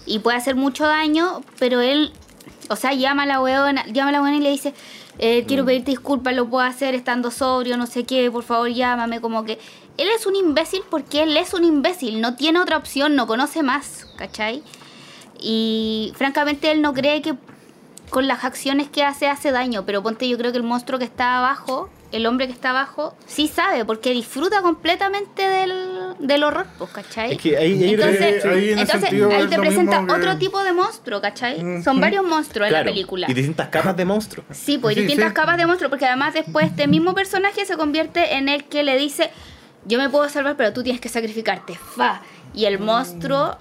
Y 0.06 0.20
puede 0.20 0.38
hacer 0.38 0.56
mucho 0.56 0.86
daño, 0.86 1.42
pero 1.60 1.80
él, 1.80 2.12
o 2.70 2.76
sea, 2.76 2.92
llama 2.94 3.24
a 3.24 3.26
la 3.26 3.40
weona, 3.40 3.86
llama 3.88 4.10
a 4.10 4.12
la 4.12 4.22
weona 4.22 4.38
y 4.38 4.42
le 4.42 4.52
dice, 4.52 4.74
eh, 5.18 5.46
quiero 5.48 5.64
pedirte 5.64 5.92
disculpas, 5.92 6.36
lo 6.36 6.50
puedo 6.50 6.66
hacer 6.66 6.94
estando 6.94 7.32
sobrio, 7.32 7.78
no 7.78 7.86
sé 7.88 8.04
qué, 8.04 8.30
por 8.30 8.44
favor 8.44 8.70
llámame, 8.70 9.22
como 9.22 9.46
que... 9.46 9.60
Él 9.96 10.10
es 10.10 10.26
un 10.26 10.36
imbécil 10.36 10.82
porque 10.90 11.22
él 11.22 11.38
es 11.38 11.54
un 11.54 11.64
imbécil, 11.64 12.20
no 12.20 12.36
tiene 12.36 12.60
otra 12.60 12.78
opción, 12.78 13.16
no 13.16 13.28
conoce 13.28 13.62
más, 13.62 14.08
¿cachai? 14.18 14.64
Y 15.40 16.12
francamente 16.16 16.72
él 16.72 16.82
no 16.82 16.94
cree 16.94 17.22
que 17.22 17.36
con 18.10 18.28
las 18.28 18.44
acciones 18.44 18.90
que 18.90 19.04
hace 19.04 19.28
hace 19.28 19.52
daño, 19.52 19.86
pero 19.86 20.02
ponte 20.04 20.28
yo 20.28 20.38
creo 20.38 20.52
que 20.52 20.58
el 20.58 20.64
monstruo 20.64 21.00
que 21.00 21.06
está 21.06 21.38
abajo, 21.38 21.90
el 22.14 22.26
hombre 22.26 22.48
que 22.48 22.54
está 22.54 22.70
abajo, 22.70 23.16
sí 23.26 23.48
sabe, 23.48 23.84
porque 23.86 24.12
disfruta 24.12 24.62
completamente 24.62 25.42
del, 25.42 25.74
del 26.20 26.44
horror, 26.44 26.68
pues, 26.78 26.92
¿cachai? 26.92 27.34
Es 27.34 27.38
que 27.42 27.58
ahí, 27.58 27.72
ahí 27.84 27.92
yo 27.92 27.98
creo 27.98 28.08
entonces, 28.10 28.44
que- 28.44 28.50
ahí 28.50 28.70
en 28.72 28.80
entonces 28.80 29.10
te 29.50 29.60
presenta 29.60 30.06
que- 30.06 30.12
otro 30.14 30.38
tipo 30.38 30.64
de 30.64 30.74
monstruo, 30.74 31.20
¿cachai? 31.22 31.82
Son 31.84 32.00
varios 32.00 32.24
monstruos 32.24 32.68
en 32.68 32.74
la 32.74 32.84
película. 32.84 33.28
Y 33.30 33.34
distintas 33.34 33.68
capas 33.70 33.98
de 33.98 34.06
monstruos. 34.06 34.46
Sí, 34.52 34.78
pues 34.78 34.96
y 34.96 35.02
distintas 35.02 35.30
sí. 35.30 35.34
capas 35.34 35.58
de 35.58 35.66
monstruo, 35.66 35.90
porque 35.90 36.06
además 36.06 36.34
después 36.34 36.68
este 36.68 36.88
mismo 36.88 37.14
personaje 37.14 37.66
se 37.66 37.76
convierte 37.78 38.36
en 38.36 38.48
el 38.48 38.64
que 38.66 38.84
le 38.84 38.98
dice, 38.98 39.32
yo 39.86 39.98
me 39.98 40.10
puedo 40.10 40.30
salvar, 40.30 40.56
pero 40.56 40.72
tú 40.72 40.84
tienes 40.84 41.02
que 41.02 41.10
sacrificarte. 41.10 41.76
Fa. 41.96 42.22
Y 42.54 42.66
el 42.66 42.78
monstruo 42.80 43.58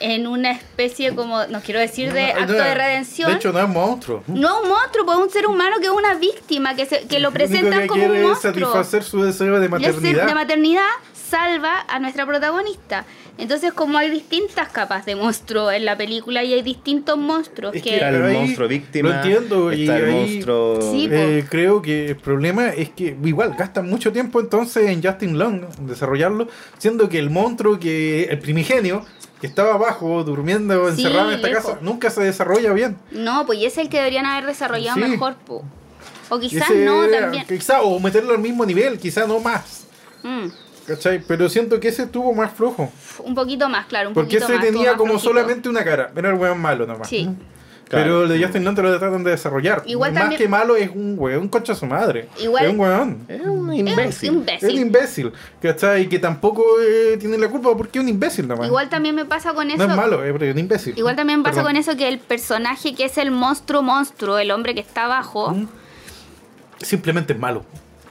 en 0.00 0.26
una 0.26 0.52
especie 0.52 1.14
como, 1.14 1.46
no 1.46 1.60
quiero 1.60 1.80
decir 1.80 2.12
de 2.12 2.32
No, 2.32 2.40
acto 2.40 2.52
no, 2.52 2.58
de 2.64 2.74
redención. 2.74 3.30
De 3.30 3.36
hecho, 3.36 3.52
no 3.52 3.60
es 3.60 3.68
monstruo. 3.68 4.22
no 4.26 4.62
un 4.62 4.68
monstruo, 4.68 5.04
pues 5.06 5.18
un 5.18 5.30
ser 5.30 5.46
humano 5.46 5.76
que 5.80 5.86
es 5.86 5.92
una 5.92 6.14
víctima, 6.14 6.74
que, 6.74 6.86
se, 6.86 7.06
que 7.06 7.18
lo 7.20 7.30
presentan 7.32 7.82
que 7.82 7.86
como 7.86 8.06
un 8.06 8.16
es 8.16 8.22
monstruo. 8.22 8.52
satisfacer 8.52 9.02
su 9.04 9.22
deseo 9.22 9.60
de 9.60 9.68
maternidad. 9.68 10.26
de 10.26 10.34
maternidad 10.34 10.88
salva 11.12 11.84
a 11.88 11.98
nuestra 11.98 12.26
protagonista. 12.26 13.04
Entonces, 13.36 13.72
como 13.72 13.98
hay 13.98 14.10
distintas 14.10 14.68
capas 14.68 15.04
de 15.06 15.16
monstruo 15.16 15.70
en 15.72 15.84
la 15.84 15.96
película 15.96 16.44
y 16.44 16.52
hay 16.54 16.62
distintos 16.62 17.18
monstruos 17.18 17.74
Es 17.74 17.82
que... 17.82 17.90
que- 17.90 17.96
Está 17.96 18.08
el 18.10 18.32
monstruo 18.32 18.68
víctima. 18.68 19.08
lo 19.08 19.14
entiendo, 19.16 19.72
y 19.72 19.82
Está 19.82 19.98
el 19.98 20.04
ahí- 20.04 20.12
monstruo. 20.14 20.78
Sí. 20.92 21.08
Eh, 21.10 21.44
creo 21.50 21.82
que 21.82 22.10
el 22.10 22.16
problema 22.16 22.68
es 22.68 22.90
que 22.90 23.16
igual 23.24 23.54
gastan 23.58 23.90
mucho 23.90 24.12
tiempo 24.12 24.40
entonces 24.40 24.88
en 24.88 25.02
Justin 25.02 25.36
Long 25.38 25.62
desarrollarlo, 25.80 26.46
siendo 26.78 27.08
que 27.08 27.18
el 27.18 27.30
monstruo 27.30 27.80
que 27.80 28.24
el 28.24 28.38
primigenio 28.38 29.04
que 29.40 29.48
estaba 29.48 29.74
abajo 29.74 30.22
durmiendo 30.22 30.84
Sí, 30.94 31.02
encerrado 31.02 31.30
en 31.30 31.34
esta 31.36 31.48
lejos. 31.48 31.64
casa 31.64 31.78
nunca 31.82 32.10
se 32.10 32.22
desarrolla 32.22 32.72
bien. 32.72 32.96
No, 33.10 33.44
pues 33.46 33.58
y 33.58 33.66
es 33.66 33.76
el 33.78 33.88
que 33.88 33.96
deberían 33.98 34.26
haber 34.26 34.46
desarrollado 34.46 34.94
Sí. 35.02 35.10
mejor, 35.10 35.34
po. 35.34 35.64
O 36.30 36.38
quizás 36.38 36.70
Ese 36.70 36.84
no 36.84 37.04
también. 37.08 37.44
quizá, 37.46 37.82
o 37.82 37.98
meterlo 37.98 38.32
al 38.32 38.38
mismo 38.40 38.64
nivel, 38.64 38.98
quizá 38.98 39.26
no 39.26 39.40
más. 39.40 39.86
Mm, 40.22 40.46
¿Cachai? 40.86 41.22
Pero 41.26 41.48
siento 41.48 41.80
que 41.80 41.88
ese 41.88 42.02
estuvo 42.04 42.32
más 42.34 42.52
flojo. 42.52 42.92
un 43.20 43.34
poquito 43.34 43.68
más, 43.68 43.86
claro, 43.86 44.08
un 44.10 44.14
Porque 44.14 44.36
poquito 44.38 44.44
ese 44.44 44.54
más. 44.56 44.64
tenía 44.64 44.88
más 44.90 44.96
como 44.98 45.12
flojito. 45.12 45.28
solamente 45.30 45.68
una 45.68 45.84
cara. 45.84 46.10
Era 46.14 46.28
el 46.30 46.34
weón 46.36 46.60
malo 46.60 46.86
nomás. 46.86 47.08
Sí. 47.08 47.28
Claro. 47.88 48.04
Pero 48.04 48.22
el 48.24 48.28
de 48.30 48.42
Justin 48.42 48.64
Long 48.64 48.74
te 48.74 48.82
lo 48.82 48.98
tratan 48.98 49.22
de 49.24 49.30
desarrollar. 49.32 49.82
Igual 49.86 50.12
Más 50.14 50.22
también- 50.22 50.38
que 50.40 50.48
malo 50.48 50.74
es 50.74 50.88
un 50.90 51.16
weón 51.18 51.48
concha 51.48 51.74
su 51.74 51.84
madre. 51.84 52.28
Igual- 52.40 52.64
Es 52.64 52.72
un 52.72 52.80
weón. 52.80 53.24
Es 53.28 53.40
un 53.42 53.46
Es 53.46 53.80
un 53.82 53.88
imbécil. 53.88 54.32
imbécil. 54.32 54.68
Es 54.68 54.74
un 54.74 54.80
imbécil. 54.80 55.32
¿Cachai? 55.60 56.02
Y 56.02 56.06
que 56.08 56.18
tampoco 56.18 56.64
eh, 56.80 57.18
tiene 57.20 57.36
la 57.36 57.48
culpa 57.48 57.76
porque 57.76 57.98
es 57.98 58.02
un 58.02 58.08
imbécil 58.08 58.48
nomás. 58.48 58.66
Igual 58.68 58.88
también 58.88 59.14
me 59.14 59.26
pasa 59.26 59.52
con 59.52 59.68
eso. 59.70 59.76
no 59.86 59.90
es 59.92 59.96
malo, 59.96 60.24
es 60.24 60.32
un 60.52 60.58
imbécil. 60.58 60.98
Igual 60.98 61.14
también 61.14 61.40
me 61.40 61.44
pasa 61.44 61.56
Perdón. 61.56 61.72
con 61.72 61.76
eso 61.76 61.96
que 61.96 62.08
el 62.08 62.18
personaje 62.18 62.94
que 62.94 63.04
es 63.04 63.18
el 63.18 63.30
monstruo 63.30 63.82
monstruo, 63.82 64.38
el 64.38 64.50
hombre 64.50 64.74
que 64.74 64.80
está 64.80 65.04
abajo, 65.04 65.50
Mm. 65.52 65.68
Simplemente 66.80 67.32
es 67.34 67.38
malo. 67.38 67.64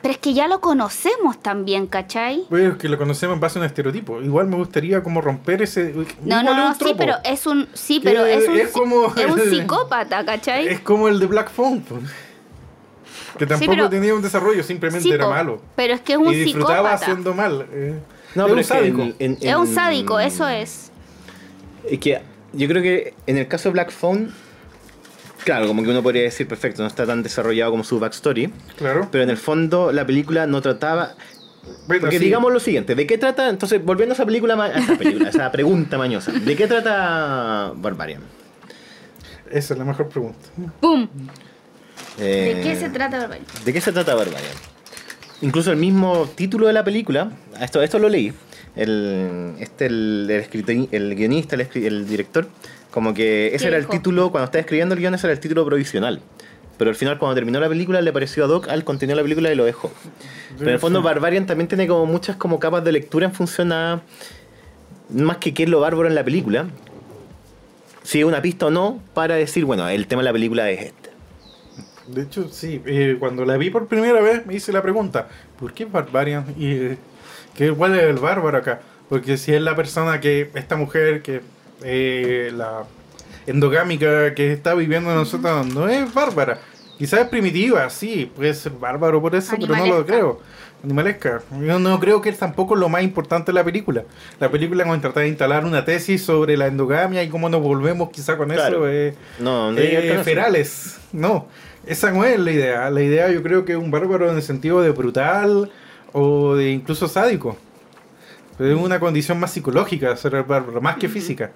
Pero 0.03 0.11
es 0.13 0.19
que 0.19 0.33
ya 0.35 0.47
lo 0.47 0.59
conocemos 0.61 1.41
también, 1.41 1.87
¿cachai? 1.87 2.43
Pues 2.49 2.75
que 2.77 2.87
lo 2.89 2.99
conocemos 2.99 3.33
en 3.33 3.39
base 3.39 3.57
a 3.57 3.61
un 3.61 3.65
estereotipo. 3.65 4.21
Igual 4.21 4.47
me 4.47 4.57
gustaría 4.57 5.01
como 5.01 5.19
romper 5.21 5.63
ese. 5.63 5.85
No, 5.93 6.01
igual 6.01 6.45
no, 6.45 6.51
es 6.71 6.79
no, 6.79 6.87
sí, 6.87 6.93
pero 6.95 7.15
es 7.23 7.47
un 7.47 7.67
sí, 7.73 7.99
pero 8.03 8.25
Que 8.25 8.35
es 8.35 8.47
un 8.47 8.57
es 8.59 8.67
como 8.69 9.07
es 9.15 9.25
un 9.31 9.39
el- 9.39 9.49
psicópata, 9.49 10.23
¿cachai? 10.23 10.67
Es 10.67 10.81
como 10.81 11.07
el 11.07 11.19
de 11.19 11.25
Black 11.25 11.49
Phone. 11.49 11.81
pues. 11.81 12.01
Que 13.37 13.47
tampoco 13.47 13.71
pero- 13.71 13.89
tenía 13.89 14.13
un 14.13 14.21
desarrollo, 14.21 14.61
simplemente 14.61 15.03
Sí, 15.03 15.11
era 15.11 15.27
malo. 15.27 15.59
Pero 15.75 15.93
es 15.95 16.01
que 16.01 16.13
es 16.13 16.19
un 16.19 16.31
y 16.31 16.35
disfrutaba 16.35 16.75
psicópata. 16.75 16.95
haciendo 16.95 17.33
mal. 17.33 17.65
eh. 17.71 17.99
No, 18.35 18.43
es 18.43 18.45
pero 18.45 18.53
un 18.53 18.59
es 18.59 18.67
sádico. 18.67 19.01
en- 19.01 19.15
en- 19.19 19.37
Es 19.41 19.55
un 19.55 19.67
sádico, 19.73 20.19
eso 20.19 20.47
es. 20.47 20.91
Es 21.89 21.99
que 21.99 22.21
yo 22.53 22.67
creo 22.67 22.83
que 22.83 23.13
en 23.25 23.37
el 23.37 23.47
caso 23.47 23.69
de 23.69 23.73
Black 23.73 23.91
Phone, 23.91 24.33
claro, 25.43 25.67
como 25.67 25.83
que 25.83 25.89
uno 25.89 26.01
podría 26.03 26.23
decir, 26.23 26.47
perfecto, 26.47 26.81
no 26.81 26.87
está 26.87 27.05
tan 27.05 27.23
desarrollado 27.23 27.71
como 27.71 27.83
su 27.83 27.99
backstory, 27.99 28.51
Claro. 28.77 29.07
pero 29.11 29.23
en 29.23 29.29
el 29.29 29.37
fondo 29.37 29.91
la 29.91 30.05
película 30.05 30.47
no 30.47 30.61
trataba... 30.61 31.15
Bueno, 31.87 32.01
Porque 32.01 32.19
sí. 32.19 32.25
digamos 32.25 32.51
lo 32.51 32.59
siguiente, 32.59 32.93
¿de 32.93 33.07
qué 33.07 33.17
trata? 33.17 33.49
Entonces, 33.49 33.81
volviendo 33.83 34.11
a 34.13 34.15
esa 34.15 34.25
película, 34.25 34.53
a 34.61 34.67
esa 34.77 34.97
película, 34.97 35.27
a 35.27 35.29
esa 35.29 35.51
pregunta 35.51 35.97
mañosa, 35.97 36.31
¿de 36.33 36.55
qué 36.57 36.67
trata 36.67 37.71
Barbarian? 37.75 38.21
Esa 39.49 39.73
es 39.73 39.77
la 39.79 39.85
mejor 39.85 40.09
pregunta. 40.09 40.39
¡Pum! 40.81 41.07
Eh, 42.19 42.53
¿De 42.57 42.61
qué 42.63 42.75
se 42.75 42.89
trata, 42.89 43.17
Barbarian? 43.19 43.45
¿De 43.63 43.71
qué 43.73 43.79
se 43.79 43.91
trata 43.93 44.13
Barbarian? 44.13 44.51
Incluso 45.41 45.71
el 45.71 45.77
mismo 45.77 46.27
título 46.35 46.67
de 46.67 46.73
la 46.73 46.83
película, 46.83 47.31
esto, 47.61 47.81
esto 47.81 47.97
lo 47.99 48.09
leí, 48.09 48.33
el, 48.75 49.53
este, 49.59 49.85
el, 49.85 50.27
el, 50.29 50.41
escritor- 50.43 50.89
el 50.91 51.15
guionista, 51.15 51.55
el, 51.55 51.67
el 51.75 52.07
director, 52.07 52.47
como 52.93 53.15
que 53.15 53.47
ese 53.47 53.57
¿Qué 53.57 53.67
era 53.69 53.77
el 53.77 53.87
título, 53.87 54.29
cuando 54.29 54.45
estaba 54.45 54.59
escribiendo 54.59 54.93
el 54.93 55.01
guion, 55.01 55.15
ese 55.15 55.25
era 55.25 55.33
el 55.33 55.39
título 55.39 55.65
provisional. 55.65 56.21
Pero 56.77 56.91
al 56.91 56.95
final, 56.95 57.17
cuando 57.17 57.33
terminó 57.33 57.59
la 57.59 57.67
película, 57.67 57.99
le 58.01 58.13
pareció 58.13 58.45
ad 58.45 58.51
hoc 58.51 58.67
al 58.67 58.83
contenido 58.83 59.15
de 59.15 59.21
la 59.21 59.23
película 59.23 59.51
y 59.51 59.55
lo 59.55 59.65
dejó. 59.65 59.91
Pero 60.59 60.69
en 60.69 60.73
el 60.75 60.79
fondo. 60.79 61.01
Barbarian 61.01 61.47
también 61.47 61.67
tiene 61.67 61.87
como 61.87 62.05
muchas 62.05 62.35
como 62.35 62.59
capas 62.59 62.83
de 62.83 62.91
lectura 62.91 63.25
en 63.25 63.33
función 63.33 63.71
a. 63.71 64.03
Más 65.09 65.37
que 65.37 65.55
qué 65.55 65.63
es 65.63 65.69
lo 65.69 65.79
bárbaro 65.79 66.07
en 66.07 66.13
la 66.13 66.23
película. 66.23 66.67
Si 68.03 68.19
es 68.19 68.25
una 68.25 68.43
pista 68.43 68.67
o 68.67 68.69
no, 68.69 69.01
para 69.15 69.35
decir, 69.35 69.65
bueno, 69.65 69.89
el 69.89 70.05
tema 70.05 70.21
de 70.21 70.25
la 70.25 70.33
película 70.33 70.69
es 70.69 70.81
este. 70.81 71.09
De 72.05 72.21
hecho, 72.21 72.47
sí, 72.49 72.79
eh, 72.85 73.17
cuando 73.19 73.43
la 73.43 73.57
vi 73.57 73.71
por 73.71 73.87
primera 73.87 74.21
vez 74.21 74.45
me 74.45 74.53
hice 74.53 74.71
la 74.71 74.83
pregunta, 74.83 75.29
¿por 75.59 75.73
qué 75.73 75.85
Barbarian? 75.85 76.45
Y 76.59 76.73
eh, 76.73 76.97
¿qué 77.55 77.71
cuál 77.71 77.95
es 77.95 78.03
el 78.03 78.17
bárbaro 78.17 78.59
acá? 78.59 78.81
Porque 79.09 79.37
si 79.37 79.51
es 79.51 79.61
la 79.63 79.75
persona 79.75 80.19
que, 80.19 80.51
esta 80.53 80.75
mujer 80.75 81.23
que, 81.23 81.41
eh, 81.83 82.51
la 82.55 82.83
endogámica 83.45 84.33
que 84.35 84.51
está 84.53 84.73
viviendo 84.73 85.09
en 85.09 85.17
nosotros, 85.17 85.67
no 85.67 85.87
es 85.89 86.13
bárbara. 86.13 86.59
Quizás 86.97 87.21
es 87.21 87.27
primitiva, 87.27 87.89
sí, 87.89 88.31
puede 88.35 88.53
ser 88.53 88.71
bárbaro 88.73 89.21
por 89.21 89.35
eso, 89.35 89.55
pero 89.59 89.75
no 89.75 89.85
lo 89.85 90.05
creo. 90.05 90.39
Animalesca. 90.83 91.41
Yo 91.61 91.79
no 91.79 91.97
creo 91.99 92.21
que 92.21 92.29
es 92.29 92.37
tampoco 92.37 92.75
lo 92.75 92.89
más 92.89 93.03
importante 93.03 93.51
de 93.51 93.55
la 93.55 93.63
película. 93.63 94.03
La 94.39 94.51
película 94.51 94.83
cuando 94.83 95.01
trata 95.01 95.21
de 95.21 95.29
instalar 95.29 95.63
una 95.65 95.85
tesis 95.85 96.23
sobre 96.23 96.57
la 96.57 96.67
endogamia 96.67 97.23
y 97.23 97.29
cómo 97.29 97.47
nos 97.47 97.61
volvemos 97.61 98.09
quizá 98.09 98.37
con 98.37 98.49
Claro. 98.49 98.87
eso. 98.87 98.89
eh, 98.89 99.15
No, 99.39 99.71
no 99.71 99.77
eh, 99.79 100.19
ferales. 100.25 100.97
No, 101.13 101.47
esa 101.85 102.11
no 102.11 102.25
es 102.25 102.37
la 102.37 102.51
idea. 102.51 102.89
La 102.89 103.01
idea 103.01 103.31
yo 103.31 103.41
creo 103.41 103.63
que 103.63 103.71
es 103.73 103.77
un 103.77 103.91
bárbaro 103.91 104.29
en 104.29 104.35
el 104.35 104.41
sentido 104.41 104.81
de 104.81 104.89
brutal 104.91 105.71
o 106.11 106.55
de 106.55 106.71
incluso 106.71 107.07
sádico. 107.07 107.57
Pero 108.57 108.75
es 108.75 108.81
una 108.81 108.99
condición 108.99 109.39
más 109.39 109.51
psicológica 109.51 110.15
ser 110.17 110.35
el 110.35 110.43
bárbaro, 110.43 110.81
más 110.81 110.97
que 110.97 111.07
física. 111.07 111.51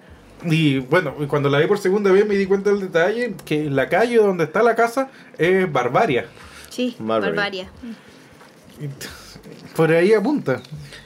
Y 0.45 0.79
bueno, 0.79 1.13
cuando 1.27 1.49
la 1.49 1.59
vi 1.59 1.67
por 1.67 1.79
segunda 1.79 2.11
vez 2.11 2.25
me 2.27 2.35
di 2.35 2.45
cuenta 2.45 2.69
del 2.69 2.79
detalle 2.79 3.33
que 3.45 3.69
la 3.69 3.89
calle 3.89 4.17
donde 4.17 4.43
está 4.45 4.61
la 4.63 4.75
casa 4.75 5.09
es 5.37 5.71
Barbaria. 5.71 6.25
Sí, 6.69 6.95
Barbaria. 6.99 7.29
barbaria. 7.35 7.69
Por 9.75 9.91
ahí 9.91 10.13
apunta. 10.13 10.61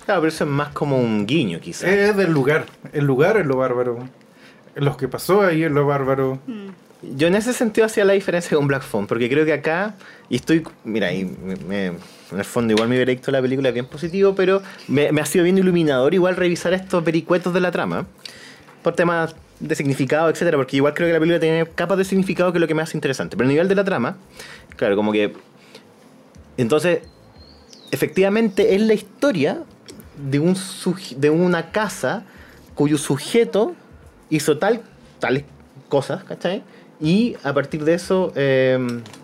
Claro, 0.06 0.22
pero 0.22 0.28
eso 0.30 0.44
es 0.44 0.50
más 0.50 0.70
como 0.74 0.98
un 0.98 1.26
guiño, 1.26 1.60
quizás. 1.60 1.84
Es 1.90 2.16
del 2.16 2.32
lugar. 2.32 2.66
El 2.94 3.06
lugar 3.06 3.38
es 3.38 3.46
lo 3.46 3.58
bárbaro. 3.58 4.00
Lo 4.76 4.98
que 4.98 5.08
pasó 5.08 5.42
ahí 5.42 5.64
es 5.64 5.72
lo 5.72 5.86
bárbaro. 5.86 6.40
Yo 7.02 7.28
en 7.28 7.36
ese 7.36 7.54
sentido 7.54 7.86
hacía 7.86 8.06
la 8.06 8.14
diferencia 8.14 8.56
con 8.56 8.68
Black 8.68 8.84
Phone, 8.84 9.08
porque 9.08 9.28
creo 9.30 9.44
que 9.46 9.54
acá, 9.54 9.96
y 10.30 10.36
estoy, 10.36 10.64
mira, 10.84 11.12
y 11.12 11.26
me- 11.26 11.56
me- 11.56 11.86
en 11.88 12.38
el 12.38 12.46
fondo 12.46 12.74
igual 12.74 12.88
mi 12.90 12.98
veredicto 12.98 13.28
de 13.28 13.32
la 13.34 13.42
película 13.42 13.70
es 13.70 13.74
bien 13.74 13.88
positivo, 13.88 14.36
pero 14.36 14.62
me, 14.88 15.12
me 15.12 15.20
ha 15.20 15.26
sido 15.26 15.44
bien 15.44 15.58
iluminador 15.58 16.14
igual 16.14 16.36
revisar 16.36 16.74
estos 16.74 17.04
vericuetos 17.04 17.54
de 17.54 17.60
la 17.60 17.72
trama, 17.72 18.06
por 18.84 18.94
temas 18.96 19.36
de 19.60 19.76
significado, 19.76 20.30
etcétera, 20.30 20.58
porque 20.58 20.78
igual 20.78 20.94
creo 20.94 21.08
que 21.08 21.14
la 21.14 21.20
película 21.20 21.40
tiene 21.40 21.66
capas 21.68 21.98
de 21.98 22.04
significado 22.06 22.52
que 22.52 22.58
es 22.58 22.62
lo 22.62 22.68
que 22.68 22.74
me 22.74 22.82
hace 22.82 22.98
interesante. 22.98 23.38
Pero 23.38 23.48
a 23.48 23.52
nivel 23.52 23.68
de 23.68 23.76
la 23.76 23.84
trama, 23.84 24.18
claro, 24.76 24.96
como 24.96 25.12
que... 25.12 25.34
Entonces, 26.58 27.00
efectivamente 27.92 28.76
es 28.76 28.82
la 28.82 28.94
historia 28.94 29.64
de, 30.18 30.40
un 30.40 30.56
de 31.18 31.30
una 31.30 31.72
casa 31.72 32.24
cuyo 32.76 32.98
sujeto 32.98 33.74
hizo 34.30 34.58
tal, 34.58 34.82
tales 35.20 35.44
cosas, 35.90 36.24
¿cachai? 36.24 36.64
Y 37.00 37.36
a 37.44 37.54
partir 37.54 37.84
de 37.84 37.94
eso 37.96 38.32
eh, 38.36 38.80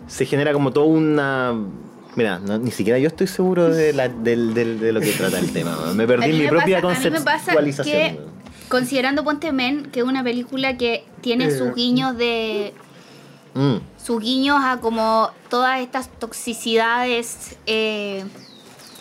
se 0.06 0.26
genera 0.26 0.52
como 0.52 0.72
toda 0.72 0.86
una... 0.86 1.54
Mira, 2.16 2.38
no- 2.40 2.58
ni 2.58 2.70
siquiera 2.72 2.98
yo 2.98 3.06
estoy 3.08 3.26
seguro 3.28 3.68
de, 3.70 3.92
la- 3.92 4.08
del- 4.08 4.52
del- 4.54 4.80
de 4.80 4.92
lo 4.92 5.00
que 5.00 5.12
trata 5.12 5.38
el 5.38 5.52
tema. 5.52 5.76
Me 5.94 6.06
perdí 6.06 6.32
mi 6.32 6.48
propia 6.48 6.80
pasa- 6.80 7.00
a 7.00 7.04
mí 7.04 7.10
me 7.10 7.20
pasa 7.20 7.52
conceptualización. 7.54 8.16
que. 8.16 8.20
Considerando 8.68 9.24
Ponte 9.24 9.52
Men, 9.52 9.90
que 9.90 10.00
es 10.00 10.06
una 10.06 10.22
película 10.22 10.76
que 10.76 11.04
tiene 11.20 11.46
Eh. 11.46 11.58
sus 11.58 11.74
guiños 11.74 12.16
de 12.16 12.74
Mm. 13.54 13.76
sus 14.02 14.20
guiños 14.20 14.58
a 14.62 14.78
como 14.78 15.30
todas 15.48 15.80
estas 15.80 16.08
toxicidades 16.18 17.56
eh, 17.66 18.24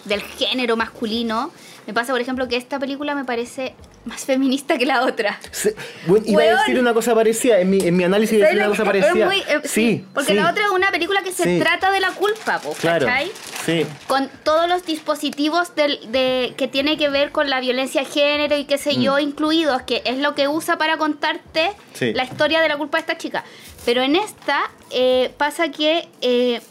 del 0.06 0.22
género 0.22 0.78
masculino. 0.78 1.52
Me 1.86 1.94
pasa, 1.94 2.12
por 2.14 2.22
ejemplo, 2.22 2.48
que 2.48 2.56
esta 2.58 2.80
película 2.80 3.14
me 3.14 3.24
parece 3.26 3.76
más 4.08 4.22
feminista 4.26 4.78
que 4.78 4.86
la 4.86 5.04
otra. 5.04 5.40
Se- 5.52 5.76
bueno, 6.08 6.26
iba 6.28 6.42
a 6.44 6.46
decir 6.60 6.80
una 6.80 6.94
cosa 6.94 7.14
parecida, 7.14 7.60
en 7.60 7.70
mi, 7.70 7.80
en 7.82 7.96
mi 7.96 8.04
análisis 8.04 8.38
iba 8.38 8.46
a 8.46 8.50
decir 8.50 8.62
una 8.62 8.70
cosa 8.70 8.86
parecida. 8.86 9.26
muy- 9.26 9.40
eh, 9.40 9.62
sí, 9.66 10.06
porque 10.14 10.30
sí, 10.32 10.40
la 10.40 10.50
otra 10.50 10.64
es 10.66 10.72
una 10.72 10.90
película 10.92 11.22
que 11.24 11.32
se 11.32 11.44
Sí. 11.44 11.60
trata 11.60 11.92
de 11.92 12.00
la 12.00 12.12
culpa, 12.12 12.60
po, 12.60 12.74
Claro, 12.74 13.06
¿cachai? 13.06 13.32
sí. 13.66 13.86
Con 14.08 14.30
todos 14.44 14.68
los 14.70 14.86
dispositivos 14.86 15.76
del, 15.76 16.00
de, 16.12 16.54
que 16.58 16.68
tiene 16.68 16.98
que 16.98 17.10
ver 17.10 17.32
con 17.32 17.50
la 17.50 17.60
violencia 17.60 18.02
de 18.02 18.08
género 18.08 18.58
y 18.58 18.66
qué 18.66 18.78
sé 18.78 18.96
yo, 19.02 19.20
incluidos, 19.20 19.82
que 19.84 20.02
es 20.06 20.18
lo 20.18 20.34
que 20.36 20.48
usa 20.48 20.78
para 20.78 20.98
contarte 20.98 21.70
Mm. 21.70 21.98
Sí. 21.98 22.14
la 22.14 22.24
historia 22.24 22.62
de 22.62 22.70
la 22.70 22.78
culpa 22.78 22.98
de 22.98 23.02
esta 23.02 23.18
chica. 23.18 23.44
Pero 23.86 24.02
en 24.02 24.16
esta 24.16 24.60
eh, 24.92 25.32
pasa 25.38 25.70
que 25.70 26.08
eh, 26.22 26.62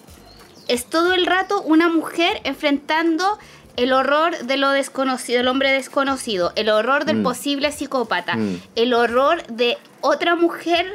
es 0.68 0.86
todo 0.86 1.12
el 1.14 1.26
rato 1.26 1.60
una 1.62 1.88
mujer 1.88 2.40
enfrentando 2.44 3.38
el 3.76 3.92
horror 3.92 4.36
de 4.38 4.56
lo 4.56 4.70
desconocido, 4.70 5.38
del 5.38 5.48
hombre 5.48 5.72
desconocido, 5.72 6.52
el 6.56 6.68
horror 6.68 7.04
del 7.04 7.18
Mm. 7.18 7.22
posible 7.22 7.72
psicópata, 7.72 8.36
Mm. 8.36 8.60
el 8.76 8.94
horror 8.94 9.46
de 9.48 9.76
otra 10.00 10.34
mujer 10.34 10.86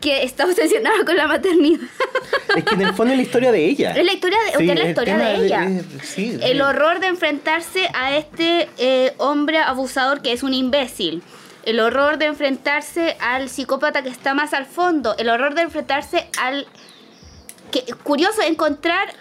que 0.00 0.24
está 0.24 0.46
obsesionada 0.46 1.04
con 1.04 1.16
la 1.16 1.28
maternidad. 1.28 1.80
Es 2.56 2.64
que 2.64 2.74
en 2.74 2.82
el 2.82 2.92
fondo 2.94 3.12
es 3.12 3.18
la 3.18 3.22
historia 3.22 3.52
de 3.52 3.64
ella. 3.64 3.92
Es 3.92 4.04
la 4.04 4.12
historia 4.12 4.38
de, 4.44 4.58
Sí, 4.58 4.68
es 4.70 4.76
la 4.76 4.82
el 4.84 4.88
historia 4.90 5.16
de 5.16 5.34
ella. 5.46 5.68
sí, 6.02 6.38
el 6.42 6.56
sí. 6.56 6.60
horror 6.60 6.98
de 7.00 7.06
enfrentarse 7.06 7.88
a 7.94 8.16
este 8.16 8.68
eh, 8.78 9.14
hombre 9.18 9.58
abusador 9.58 10.20
que 10.22 10.32
es 10.32 10.42
un 10.42 10.52
imbécil. 10.54 11.22
El 11.64 11.78
horror 11.78 12.18
de 12.18 12.26
enfrentarse 12.26 13.16
al 13.20 13.48
psicópata 13.48 14.02
que 14.02 14.08
está 14.08 14.34
más 14.34 14.52
al 14.52 14.66
fondo. 14.66 15.14
El 15.16 15.28
horror 15.28 15.54
de 15.54 15.62
enfrentarse 15.62 16.28
al... 16.40 16.66
Que, 17.70 17.84
curioso, 18.02 18.42
encontrar, 18.42 19.08
en- 19.08 19.16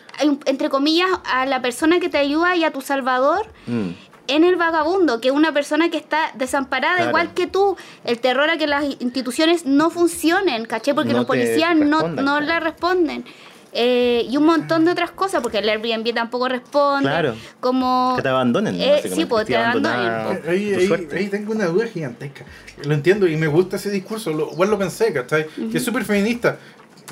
entre 0.45 0.69
comillas, 0.69 1.09
a 1.25 1.45
la 1.45 1.61
persona 1.61 1.99
que 1.99 2.09
te 2.09 2.17
ayuda 2.17 2.55
y 2.55 2.63
a 2.63 2.71
tu 2.71 2.81
salvador 2.81 3.45
Mm. 3.67 3.89
en 4.27 4.43
el 4.43 4.55
vagabundo, 4.55 5.19
que 5.19 5.29
es 5.29 5.33
una 5.33 5.51
persona 5.53 5.89
que 5.89 5.97
está 5.97 6.31
desamparada 6.35 6.95
Claro. 6.97 7.09
igual 7.09 7.33
que 7.33 7.47
tú. 7.47 7.75
El 8.05 8.19
terror 8.19 8.49
a 8.49 8.57
que 8.57 8.67
las 8.67 8.83
instituciones 8.99 9.65
no 9.65 9.89
funcionen, 9.89 10.65
¿caché? 10.65 10.93
Porque 10.93 11.11
No 11.11 11.19
los 11.19 11.25
te 11.25 11.27
policías 11.27 11.75
no, 11.75 12.07
no 12.07 12.15
claro. 12.23 12.41
le 12.45 12.59
responden. 12.59 13.25
Eh, 13.73 14.27
y 14.29 14.35
un 14.35 14.43
montón 14.45 14.83
de 14.83 14.91
otras 14.91 15.11
cosas, 15.11 15.41
porque 15.41 15.59
el 15.59 15.69
Airbnb 15.69 16.13
tampoco 16.13 16.49
responde. 16.49 17.07
Claro. 17.07 17.35
Como... 17.61 18.13
Que 18.17 18.21
te 18.21 18.27
abandonen. 18.27 18.75
Eh, 18.79 19.01
sí, 19.13 19.23
pues, 19.23 19.45
te 19.47 19.55
abandonada 19.55 20.23
abandonen, 20.25 20.49
Ahí, 20.51 20.73
tu 20.73 20.79
ahí- 20.79 20.87
suerte. 20.87 21.17
ahí 21.17 21.27
tengo 21.29 21.53
una 21.53 21.67
duda 21.67 21.87
gigantesca. 21.87 22.43
Lo 22.83 22.93
entiendo 22.93 23.27
y 23.27 23.37
me 23.37 23.47
gusta 23.47 23.77
ese 23.77 23.89
discurso. 23.89 24.31
Lo, 24.33 24.51
igual 24.51 24.69
lo 24.71 24.77
pensé, 24.77 25.13
¿cachai? 25.13 25.47
Que 25.71 25.77
es 25.77 25.85
súper 25.85 26.03
feminista. 26.03 26.57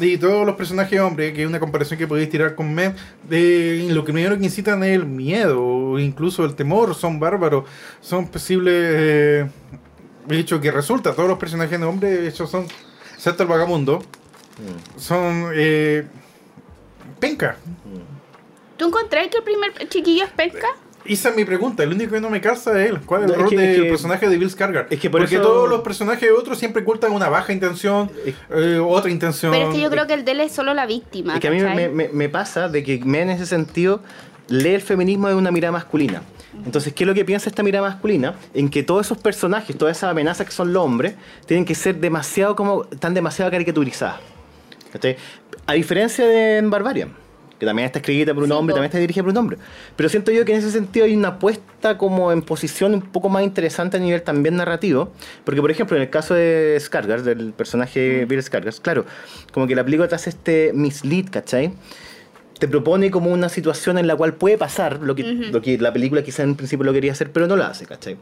Y 0.01 0.17
todos 0.17 0.45
los 0.45 0.55
personajes 0.55 0.99
hombres, 0.99 1.33
que 1.33 1.43
es 1.43 1.47
una 1.47 1.59
comparación 1.59 1.97
que 1.97 2.07
podéis 2.07 2.29
tirar 2.29 2.55
con 2.55 2.73
Men, 2.73 2.95
de 3.27 3.87
lo 3.89 4.03
que 4.05 4.13
primero 4.13 4.37
que 4.37 4.45
incitan 4.45 4.83
es 4.83 4.95
el 4.95 5.05
miedo, 5.05 5.63
o 5.63 5.99
incluso 5.99 6.45
el 6.45 6.55
temor, 6.55 6.95
son 6.95 7.19
bárbaros, 7.19 7.65
son 8.01 8.27
posibles. 8.27 8.73
Eh, 8.75 9.49
hecho, 10.29 10.61
que 10.61 10.71
resulta, 10.71 11.13
todos 11.13 11.27
los 11.27 11.39
personajes 11.39 11.79
de 11.79 11.85
hombres, 11.85 12.21
de 12.21 12.27
hecho, 12.29 12.45
son, 12.47 12.65
excepto 13.15 13.43
el 13.43 13.49
vagabundo, 13.49 13.99
Mm. 14.59 14.99
son. 14.99 15.51
Eh, 15.53 16.05
penca. 17.19 17.57
¿Tú 18.77 18.87
encontrás 18.87 19.27
que 19.27 19.37
el 19.37 19.43
primer 19.43 19.89
chiquillo 19.89 20.25
es 20.25 20.31
pesca? 20.31 20.67
Esa 21.05 21.29
es 21.29 21.35
mi 21.35 21.45
pregunta, 21.45 21.81
el 21.83 21.93
único 21.93 22.11
que 22.11 22.21
no 22.21 22.29
me 22.29 22.39
calza 22.41 22.79
es 22.81 22.89
él. 22.91 22.99
¿Cuál 23.05 23.23
es 23.23 23.27
No, 23.27 23.33
el 23.33 23.39
es 23.39 23.43
rol 23.43 23.49
que- 23.49 23.57
del 23.57 23.69
es 23.75 23.81
que- 23.83 23.89
personaje 23.89 24.29
de 24.29 24.37
Bill 24.37 24.49
Skarsgård? 24.49 24.87
es 24.89 24.99
que 24.99 25.09
por 25.09 25.21
Porque 25.21 25.35
eso- 25.35 25.43
todos 25.43 25.69
los 25.69 25.81
personajes 25.81 26.29
otros 26.37 26.57
siempre 26.59 26.81
ocultan 26.83 27.11
una 27.11 27.29
baja 27.29 27.51
intención, 27.53 28.11
eh, 28.51 28.79
otra 28.79 29.09
intención. 29.09 29.51
Pero 29.51 29.69
es 29.69 29.75
que 29.75 29.81
yo 29.81 29.89
creo 29.89 30.05
que 30.07 30.13
el 30.13 30.25
de 30.25 30.31
él 30.33 30.39
es 30.41 30.51
solo 30.51 30.73
la 30.73 30.85
víctima. 30.85 31.35
Es 31.35 31.39
que 31.39 31.47
a 31.47 31.51
mí 31.51 31.57
me, 31.57 31.63
¿cachai? 31.63 31.89
me- 31.89 32.09
me 32.09 32.29
pasa 32.29 32.69
de 32.69 32.83
que 32.83 32.99
me 33.03 33.21
en 33.21 33.29
ese 33.31 33.45
sentido 33.45 34.01
lee 34.49 34.73
el 34.75 34.81
feminismo 34.81 35.27
de 35.29 35.35
una 35.35 35.51
mirada 35.51 35.71
masculina. 35.71 36.21
Entonces, 36.65 36.93
¿qué 36.93 37.03
es 37.03 37.07
lo 37.07 37.13
que 37.13 37.23
piensa 37.23 37.49
esta 37.49 37.63
mirada 37.63 37.87
masculina? 37.87 38.33
En 38.53 38.69
que 38.69 38.83
todos 38.83 39.05
esos 39.05 39.17
personajes, 39.19 39.77
todas 39.77 39.95
esas 39.97 40.09
amenazas 40.11 40.45
que 40.47 40.51
son 40.51 40.73
los 40.73 40.83
hombres, 40.83 41.13
tienen 41.45 41.63
que 41.65 41.75
ser 41.75 41.95
demasiado 41.97 42.55
como, 42.55 42.85
están 42.91 43.13
demasiado 43.13 43.49
caricaturizadas. 43.51 44.19
¿Cachai? 44.91 45.15
A 45.67 45.73
diferencia 45.73 46.25
de 46.27 46.57
en 46.57 46.69
Barbarian, 46.71 47.13
que 47.59 47.65
también 47.65 47.85
está 47.85 47.99
escrita 47.99 48.33
por 48.33 48.43
un 48.43 48.49
Sí, 48.49 48.55
hombre, 48.55 48.73
también 48.73 48.89
está 48.89 48.97
dirigida 48.97 49.23
por 49.23 49.31
un 49.31 49.37
hombre. 49.37 49.57
Pero 49.95 50.09
siento 50.09 50.31
yo 50.31 50.45
que 50.45 50.53
en 50.53 50.59
ese 50.59 50.71
sentido 50.71 51.05
hay 51.05 51.15
una 51.15 51.29
apuesta 51.29 51.97
como 51.97 52.31
en 52.31 52.41
posición 52.41 52.93
un 52.93 53.01
poco 53.01 53.29
más 53.29 53.43
interesante 53.43 53.97
a 53.97 53.99
nivel 53.99 54.21
también 54.21 54.55
narrativo. 54.55 55.11
Porque, 55.43 55.61
por 55.61 55.69
ejemplo, 55.69 55.97
en 55.97 56.03
el 56.03 56.09
caso 56.09 56.33
de 56.33 56.77
Skarsgård, 56.79 57.21
del 57.21 57.53
personaje 57.53 58.25
Bill 58.25 58.39
Skarsgård, 58.39 58.81
claro, 58.81 59.05
como 59.51 59.67
que 59.67 59.75
la 59.75 59.83
película 59.83 60.07
te 60.07 60.15
hace 60.15 60.29
este 60.29 60.71
mislead, 60.73 61.25
¿cachai? 61.29 61.73
te 62.59 62.67
propone 62.67 63.09
como 63.09 63.31
una 63.31 63.47
situación 63.47 63.97
en 63.97 64.05
la 64.05 64.17
cual 64.17 64.33
puede 64.33 64.57
pasar 64.57 64.99
lo 65.01 65.15
que, 65.15 65.23
lo 65.23 65.61
que 65.61 65.77
la 65.77 65.93
película 65.93 66.23
quizá 66.23 66.43
en 66.43 66.55
principio 66.55 66.83
lo 66.83 66.91
quería 66.91 67.13
hacer, 67.13 67.31
pero 67.31 67.47
no 67.47 67.55
lo 67.55 67.63
hace, 67.63 67.85
¿cachai? 67.85 68.17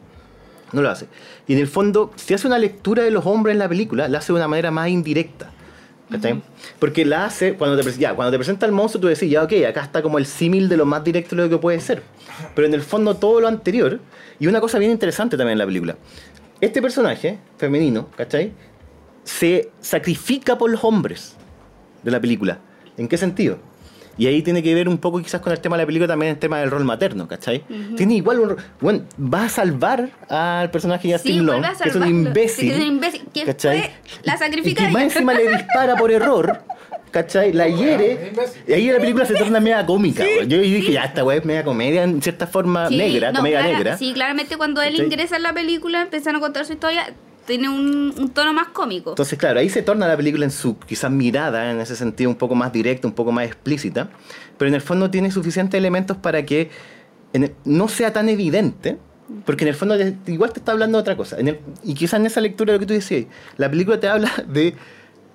No 0.73 0.81
lo 0.81 0.89
hace. 0.89 1.07
Y 1.47 1.53
en 1.53 1.59
el 1.59 1.67
fondo, 1.67 2.11
si 2.15 2.33
hace 2.35 2.45
una 2.45 2.59
lectura 2.59 3.03
de 3.03 3.09
los 3.09 3.25
hombres 3.25 3.53
en 3.53 3.59
la 3.59 3.67
película, 3.67 4.07
la 4.07 4.19
hace 4.19 4.31
de 4.31 4.37
una 4.37 4.47
manera 4.47 4.69
más 4.69 4.89
indirecta. 4.89 5.51
¿Cachai? 6.09 6.41
Porque 6.79 7.03
la 7.03 7.25
hace, 7.25 7.55
cuando 7.55 7.81
te, 7.81 7.91
ya, 7.97 8.15
cuando 8.15 8.31
te 8.31 8.37
presenta 8.37 8.65
el 8.65 8.71
monstruo, 8.71 9.01
tú 9.01 9.07
decís, 9.07 9.29
ya, 9.29 9.43
ok, 9.43 9.53
acá 9.67 9.83
está 9.83 10.01
como 10.01 10.17
el 10.17 10.25
símil 10.25 10.69
de 10.69 10.77
lo 10.77 10.85
más 10.85 11.03
directo 11.03 11.35
de 11.35 11.43
lo 11.43 11.49
que 11.49 11.57
puede 11.57 11.79
ser. 11.81 12.01
Pero 12.55 12.67
en 12.67 12.73
el 12.73 12.81
fondo, 12.81 13.15
todo 13.15 13.41
lo 13.41 13.47
anterior, 13.47 13.99
y 14.39 14.47
una 14.47 14.61
cosa 14.61 14.79
bien 14.79 14.91
interesante 14.91 15.35
también 15.35 15.53
en 15.53 15.59
la 15.59 15.65
película, 15.65 15.97
este 16.61 16.81
personaje 16.81 17.39
femenino, 17.57 18.09
¿cachai? 18.15 18.53
Se 19.23 19.69
sacrifica 19.81 20.57
por 20.57 20.69
los 20.69 20.83
hombres 20.83 21.35
de 22.03 22.11
la 22.11 22.21
película. 22.21 22.59
¿En 22.97 23.07
qué 23.07 23.17
sentido? 23.17 23.59
Y 24.17 24.25
ahí 24.27 24.41
tiene 24.41 24.63
que 24.63 24.73
ver 24.73 24.89
un 24.89 24.97
poco 24.97 25.21
quizás 25.21 25.41
con 25.41 25.53
el 25.53 25.59
tema 25.59 25.77
de 25.77 25.83
la 25.83 25.85
película 25.87 26.07
también 26.07 26.31
el 26.33 26.39
tema 26.39 26.59
del 26.59 26.71
rol 26.71 26.83
materno, 26.83 27.27
¿cachai? 27.27 27.63
Tiene 27.95 28.15
igual 28.15 28.39
un... 28.39 28.55
Bueno, 28.81 29.01
va 29.21 29.43
a 29.45 29.49
salvar 29.49 30.09
al 30.29 30.71
personaje 30.71 31.07
de 31.07 31.13
Justin 31.15 31.33
Sí, 31.33 31.39
Long, 31.41 31.63
que 31.81 31.89
es 31.89 31.95
un 31.95 32.07
imbécil. 32.07 32.59
Sí, 32.61 32.67
que 32.69 32.73
es 32.75 32.81
un 32.81 32.87
imbécil, 32.87 33.21
que 33.33 33.45
la 34.23 34.35
Y 34.35 34.37
sacrifica 34.37 34.85
que 34.87 34.91
más 34.91 35.03
encima 35.03 35.33
le 35.33 35.49
dispara 35.49 35.95
por 35.95 36.11
error, 36.11 36.61
¿cachai? 37.11 37.53
La 37.53 37.67
hiere. 37.67 38.33
Y 38.67 38.73
ahí 38.73 38.89
la 38.91 38.99
película 38.99 39.25
se 39.25 39.35
torna 39.35 39.59
media 39.59 39.85
cómica. 39.85 40.23
güey. 40.23 40.47
Yo 40.47 40.57
dije, 40.59 40.91
ya, 40.93 41.03
esta 41.03 41.23
weá 41.23 41.37
es 41.37 41.45
media 41.45 41.63
comedia, 41.63 42.03
en 42.03 42.21
cierta 42.21 42.47
forma 42.47 42.89
Sí, 42.89 42.97
negra, 42.97 43.31
no, 43.31 43.37
comedia 43.39 43.59
clara- 43.59 43.73
negra. 43.77 43.97
Sí, 43.97 44.13
claramente 44.13 44.57
cuando 44.57 44.81
él 44.81 44.93
¿Cachai? 44.93 45.05
ingresa 45.05 45.35
en 45.37 45.43
la 45.43 45.53
película, 45.53 46.01
empiezan 46.01 46.35
a 46.35 46.39
contar 46.39 46.65
su 46.65 46.73
historia, 46.73 47.13
tiene 47.47 47.67
un, 47.69 48.13
un 48.15 48.29
tono 48.29 48.53
más 48.53 48.67
cómico. 48.67 49.11
Entonces, 49.11 49.39
claro, 49.39 49.59
ahí 49.59 49.69
se 49.69 49.81
torna 49.81 50.07
la 50.07 50.15
película 50.15 50.45
en 50.45 50.51
su 50.51 50.77
quizás 50.77 51.09
mirada, 51.09 51.71
en 51.71 51.79
ese 51.79 51.95
sentido 51.95 52.29
un 52.29 52.35
poco 52.35 52.53
más 52.53 52.71
directa, 52.71 53.07
un 53.07 53.13
poco 53.15 53.31
más 53.31 53.45
explícita, 53.47 54.09
pero 54.59 54.67
en 54.69 54.75
el 54.75 54.81
fondo 54.81 55.09
tiene 55.09 55.31
suficientes 55.31 55.77
elementos 55.77 56.17
para 56.17 56.45
que 56.45 56.69
el- 57.33 57.53
no 57.65 57.87
sea 57.87 58.13
tan 58.13 58.29
evidente, 58.29 58.97
porque 59.45 59.63
en 59.63 59.69
el 59.69 59.75
fondo 59.75 59.97
te- 59.97 60.15
igual 60.31 60.51
te 60.53 60.59
está 60.59 60.71
hablando 60.73 60.97
de 60.97 61.01
otra 61.01 61.17
cosa. 61.17 61.37
En 61.39 61.47
el- 61.47 61.59
y 61.83 61.93
quizás 61.95 62.19
en 62.19 62.25
esa 62.27 62.41
lectura 62.41 62.73
de 62.73 62.77
lo 62.77 62.79
que 62.81 62.85
tú 62.85 62.93
decías, 62.93 63.25
la 63.57 63.69
película 63.71 63.99
te 63.99 64.07
habla 64.07 64.31
de... 64.47 64.75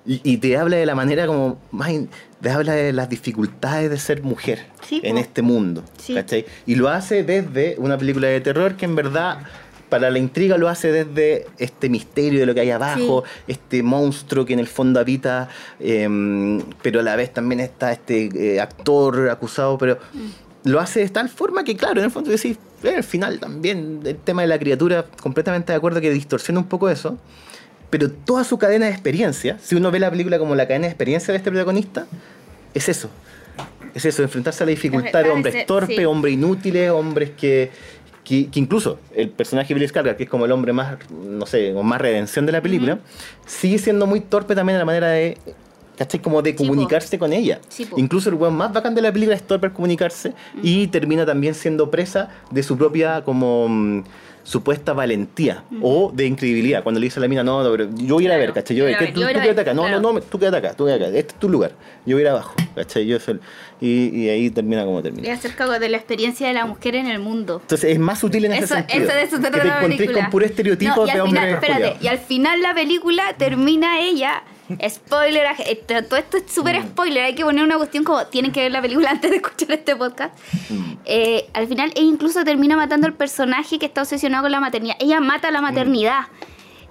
Y, 0.05 0.19
y 0.23 0.35
te 0.37 0.57
habla 0.57 0.75
de 0.75 0.85
la 0.85 0.95
manera 0.95 1.25
como 1.27 1.59
más... 1.71 1.89
in- 1.89 2.09
de- 2.41 2.49
habla 2.51 2.73
de 2.73 2.91
las 2.91 3.07
dificultades 3.09 3.89
de 3.89 3.97
ser 3.97 4.21
mujer 4.21 4.65
Sí, 4.85 4.99
en 5.03 5.17
este 5.17 5.41
mundo. 5.41 5.81
Sí. 5.97 6.13
¿cachai? 6.13 6.45
Y 6.65 6.75
lo 6.75 6.89
hace 6.89 7.23
desde 7.23 7.75
una 7.77 7.97
película 7.97 8.27
de 8.27 8.41
terror 8.41 8.75
que 8.75 8.83
en 8.85 8.95
verdad 8.97 9.39
para 9.93 10.09
la 10.09 10.17
intriga 10.17 10.57
lo 10.57 10.69
hace 10.69 10.91
desde 10.91 11.45
este 11.59 11.87
misterio 11.87 12.39
de 12.39 12.47
lo 12.47 12.55
que 12.55 12.61
hay 12.61 12.71
abajo, 12.71 13.23
este 13.47 13.83
monstruo 13.83 14.43
que 14.43 14.53
en 14.53 14.59
el 14.59 14.65
fondo 14.65 14.99
habita, 14.99 15.49
em, 15.79 16.59
pero 16.81 17.01
a 17.01 17.03
la 17.03 17.15
vez 17.15 17.31
también 17.31 17.59
está 17.59 17.91
este 17.91 18.55
eh, 18.55 18.59
actor 18.59 19.29
acusado, 19.29 19.77
pero 19.77 19.99
Mm. 20.11 20.69
lo 20.71 20.79
hace 20.79 21.01
de 21.01 21.09
tal 21.09 21.29
forma 21.29 21.63
que, 21.63 21.75
claro, 21.77 21.99
en 21.99 22.05
el 22.05 22.11
fondo 22.11 22.31
decís, 22.31 22.57
en 22.81 22.95
el 22.95 23.03
final 23.03 23.39
también 23.39 23.99
el 24.03 24.17
tema 24.17 24.41
de 24.41 24.47
la 24.47 24.57
criatura, 24.57 25.05
completamente 25.21 25.71
de 25.73 25.77
acuerdo 25.77 26.01
que 26.01 26.09
distorsiona 26.09 26.59
un 26.59 26.65
poco 26.65 26.89
eso, 26.89 27.19
pero 27.91 28.09
toda 28.09 28.43
su 28.43 28.57
cadena 28.57 28.87
de 28.87 28.93
experiencia, 28.93 29.59
si 29.61 29.75
uno 29.75 29.91
ve 29.91 29.99
la 29.99 30.09
película 30.09 30.39
como 30.39 30.55
la 30.55 30.65
cadena 30.65 30.87
de 30.87 30.89
experiencia 30.93 31.31
de 31.33 31.37
este 31.37 31.51
protagonista, 31.51 32.07
es 32.73 32.89
eso. 32.89 33.11
Es 33.93 34.05
eso, 34.05 34.23
enfrentarse 34.23 34.63
a 34.63 34.65
la 34.65 34.71
dificultad 34.71 35.23
de 35.23 35.29
hombres 35.29 35.67
torpes, 35.67 35.97
sí. 35.97 36.05
hombres 36.05 36.33
inútiles, 36.33 36.89
hombres 36.89 37.29
que, 37.37 37.69
que, 38.23 38.47
que 38.47 38.59
incluso 38.59 38.99
el 39.15 39.29
personaje 39.29 39.73
Billy 39.73 39.87
Skarsgård, 39.87 40.15
que 40.15 40.23
es 40.23 40.29
como 40.29 40.45
el 40.45 40.51
hombre 40.51 40.73
más, 40.73 40.97
no 41.11 41.45
sé, 41.45 41.73
con 41.73 41.85
más 41.85 41.99
redención 41.99 42.45
de 42.45 42.51
la 42.51 42.61
película, 42.61 42.99
sigue 43.45 43.77
siendo 43.77 44.07
muy 44.07 44.21
torpe 44.21 44.55
también 44.55 44.75
en 44.75 44.79
la 44.79 44.85
manera 44.85 45.07
de, 45.09 45.37
¿cachai? 45.97 46.21
Como 46.21 46.41
de 46.41 46.51
Sí, 46.51 46.55
comunicarse 46.57 47.19
con 47.19 47.33
ella. 47.33 47.59
Sí, 47.69 47.87
incluso 47.97 48.29
el 48.29 48.35
weón 48.35 48.55
más 48.55 48.71
bacán 48.71 48.95
de 48.95 49.01
la 49.01 49.11
película 49.11 49.35
es 49.35 49.43
torpe 49.43 49.67
al 49.67 49.73
comunicarse 49.73 50.33
y 50.61 50.87
termina 50.87 51.25
también 51.25 51.53
siendo 51.53 51.91
presa 51.91 52.29
de 52.49 52.63
su 52.63 52.77
propia 52.77 53.23
como 53.23 54.03
supuesta 54.43 54.93
valentía 54.93 55.63
o 55.81 56.11
de 56.13 56.25
incredibilidad. 56.25 56.83
Cuando 56.83 56.99
le 56.99 57.05
dice 57.05 57.19
a 57.19 57.21
la 57.21 57.27
mina, 57.27 57.43
no, 57.43 57.63
no, 57.63 57.71
pero 57.71 57.89
yo 57.95 58.15
voy 58.15 58.25
a 58.25 58.27
ir 58.27 58.31
a 58.33 58.37
ver, 58.37 58.51
¿cachai? 58.53 58.75
Yo, 58.75 58.85
¿qué- 58.85 59.07
tú, 59.07 59.21
tú 59.21 59.27
quédate 59.27 59.61
acá, 59.61 59.73
no, 59.73 59.83
claro. 59.83 60.01
no, 60.01 60.13
no, 60.13 60.21
tú 60.21 60.37
quédate 60.37 60.57
acá, 60.57 60.73
tú 60.75 60.85
quédate 60.85 61.05
acá, 61.05 61.17
este 61.17 61.33
es 61.33 61.39
tu 61.39 61.47
lugar, 61.49 61.71
yo 62.05 62.15
voy 62.15 62.21
a 62.23 62.25
ir 62.25 62.27
abajo, 62.29 62.53
¿cachai? 62.75 63.05
Yo 63.05 63.19
soy- 63.19 63.39
y, 63.79 64.09
y 64.23 64.29
ahí 64.29 64.49
termina 64.49 64.83
como 64.85 65.01
termina. 65.01 65.27
Es 65.31 65.39
acerca 65.39 65.67
de 65.79 65.89
la 65.89 65.97
experiencia 65.97 66.47
de 66.47 66.53
la 66.53 66.65
mujer 66.65 66.95
en 66.95 67.07
el 67.07 67.19
mundo. 67.19 67.59
Entonces 67.61 67.91
es 67.91 67.99
más 67.99 68.19
sutil 68.19 68.45
en 68.45 68.53
ese 68.53 68.63
Eso, 68.65 68.75
sentido. 68.75 69.03
eso 69.05 69.13
de 69.13 69.21
eso 69.23 69.35
se 69.37 69.43
que 69.43 69.49
trata 69.49 69.61
te 69.63 69.67
la 69.69 69.79
película. 69.81 70.19
con 70.21 70.29
puro 70.29 70.45
estereotipo 70.45 70.95
No, 70.95 71.07
y 71.07 71.11
de 71.11 71.21
hombre 71.21 71.39
final, 71.41 71.53
espérate, 71.63 71.97
y 72.01 72.07
al 72.07 72.19
final 72.19 72.61
la 72.61 72.73
película 72.73 73.33
termina 73.37 73.99
ella. 74.01 74.43
Spoiler, 74.89 75.45
eh, 75.65 75.75
todo 75.85 76.17
esto 76.19 76.37
es 76.37 76.43
súper 76.51 76.79
Mm. 76.79 76.87
spoiler. 76.87 77.23
Hay 77.25 77.35
que 77.35 77.43
poner 77.43 77.63
una 77.63 77.77
cuestión 77.77 78.03
como 78.03 78.25
tienen 78.27 78.51
que 78.51 78.61
ver 78.61 78.71
la 78.71 78.81
película 78.81 79.09
antes 79.11 79.29
de 79.31 79.37
escuchar 79.37 79.71
este 79.71 79.95
podcast. 79.95 80.33
Mm. 80.69 80.93
Eh, 81.05 81.49
al 81.53 81.67
final, 81.67 81.91
ella 81.95 82.05
incluso 82.07 82.43
termina 82.43 82.75
matando 82.77 83.07
al 83.07 83.13
personaje 83.13 83.77
que 83.79 83.85
está 83.85 84.01
obsesionado 84.01 84.43
con 84.43 84.51
la 84.51 84.59
maternidad. 84.59 84.95
Ella 84.99 85.19
mata 85.19 85.51
la 85.51 85.61
maternidad. 85.61 86.21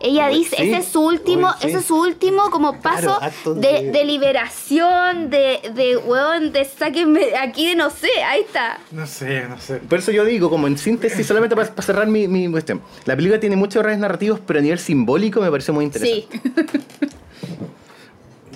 Ella 0.04 0.26
Uy, 0.30 0.38
dice, 0.38 0.56
Mm. 0.56 0.58
sí. 0.64 0.70
ese 0.70 0.76
es 0.80 0.86
su 0.88 1.00
último, 1.00 1.46
Uy, 1.46 1.54
sí. 1.60 1.66
ese 1.68 1.78
es 1.78 1.84
su 1.84 1.96
último 1.96 2.50
como 2.50 2.80
paso 2.80 3.20
de, 3.44 3.52
de- 3.54 3.90
de 3.92 4.04
liberación, 4.04 5.30
de, 5.30 5.60
de 5.74 5.96
weón, 5.96 6.50
de 6.52 6.64
sáquenme 6.64 7.36
aquí 7.40 7.68
de 7.68 7.76
no 7.76 7.88
sé, 7.88 8.10
ahí 8.26 8.40
está. 8.40 8.80
No 8.90 9.06
sé, 9.06 9.44
no 9.48 9.60
sé. 9.60 9.76
Por 9.76 10.00
eso 10.00 10.10
yo 10.10 10.24
digo, 10.24 10.50
como 10.50 10.66
en 10.66 10.76
síntesis, 10.76 11.24
solamente 11.24 11.54
para, 11.54 11.68
para 11.72 11.86
cerrar 11.86 12.08
mi, 12.08 12.26
mi 12.26 12.50
cuestión. 12.50 12.82
La 13.04 13.14
película 13.14 13.38
tiene 13.38 13.54
muchos 13.54 13.76
errores 13.76 13.98
narrativos, 14.00 14.40
pero 14.44 14.58
a 14.58 14.62
nivel 14.62 14.80
simbólico 14.80 15.40
me 15.40 15.50
parece 15.52 15.70
muy 15.70 15.84
interesante. 15.84 16.26
Sí. 16.42 17.08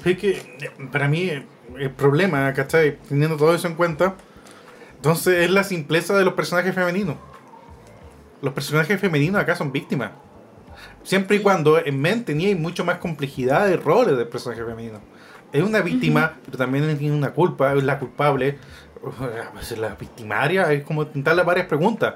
Es 0.05 0.19
que 0.19 0.71
para 0.93 1.09
mí 1.09 1.31
el 1.79 1.91
problema, 1.91 2.53
¿cachai? 2.53 2.99
Teniendo 3.09 3.37
todo 3.37 3.55
eso 3.55 3.67
en 3.67 3.75
cuenta, 3.75 4.15
entonces 4.95 5.45
es 5.45 5.51
la 5.51 5.65
simpleza 5.65 6.17
de 6.17 6.25
los 6.25 6.35
personajes 6.35 6.75
femeninos. 6.75 7.17
Los 8.43 8.53
personajes 8.53 9.01
femeninos 9.01 9.41
acá 9.41 9.57
son 9.57 9.73
víctimas. 9.73 10.13
Siempre 11.03 11.37
y 11.37 11.41
cuando 11.41 11.85
en 11.85 12.01
Men 12.01 12.25
tenía 12.25 12.55
mucho 12.57 12.85
más 12.85 12.99
complejidad 12.99 13.67
de 13.67 13.77
roles 13.77 14.17
del 14.17 14.29
personaje 14.29 14.65
femenino. 14.65 15.01
Es 15.53 15.63
una 15.63 15.81
víctima, 15.81 16.35
pero 16.45 16.59
también 16.59 16.99
tiene 16.99 17.17
una 17.17 17.31
culpa, 17.31 17.75
es 17.75 17.83
la 17.83 17.99
culpable. 17.99 18.59
Veces 19.55 19.79
la 19.79 19.95
victimaria 19.95 20.73
es 20.73 20.83
como 20.83 21.03
intentarle 21.03 21.43
varias 21.45 21.67
preguntas 21.67 22.15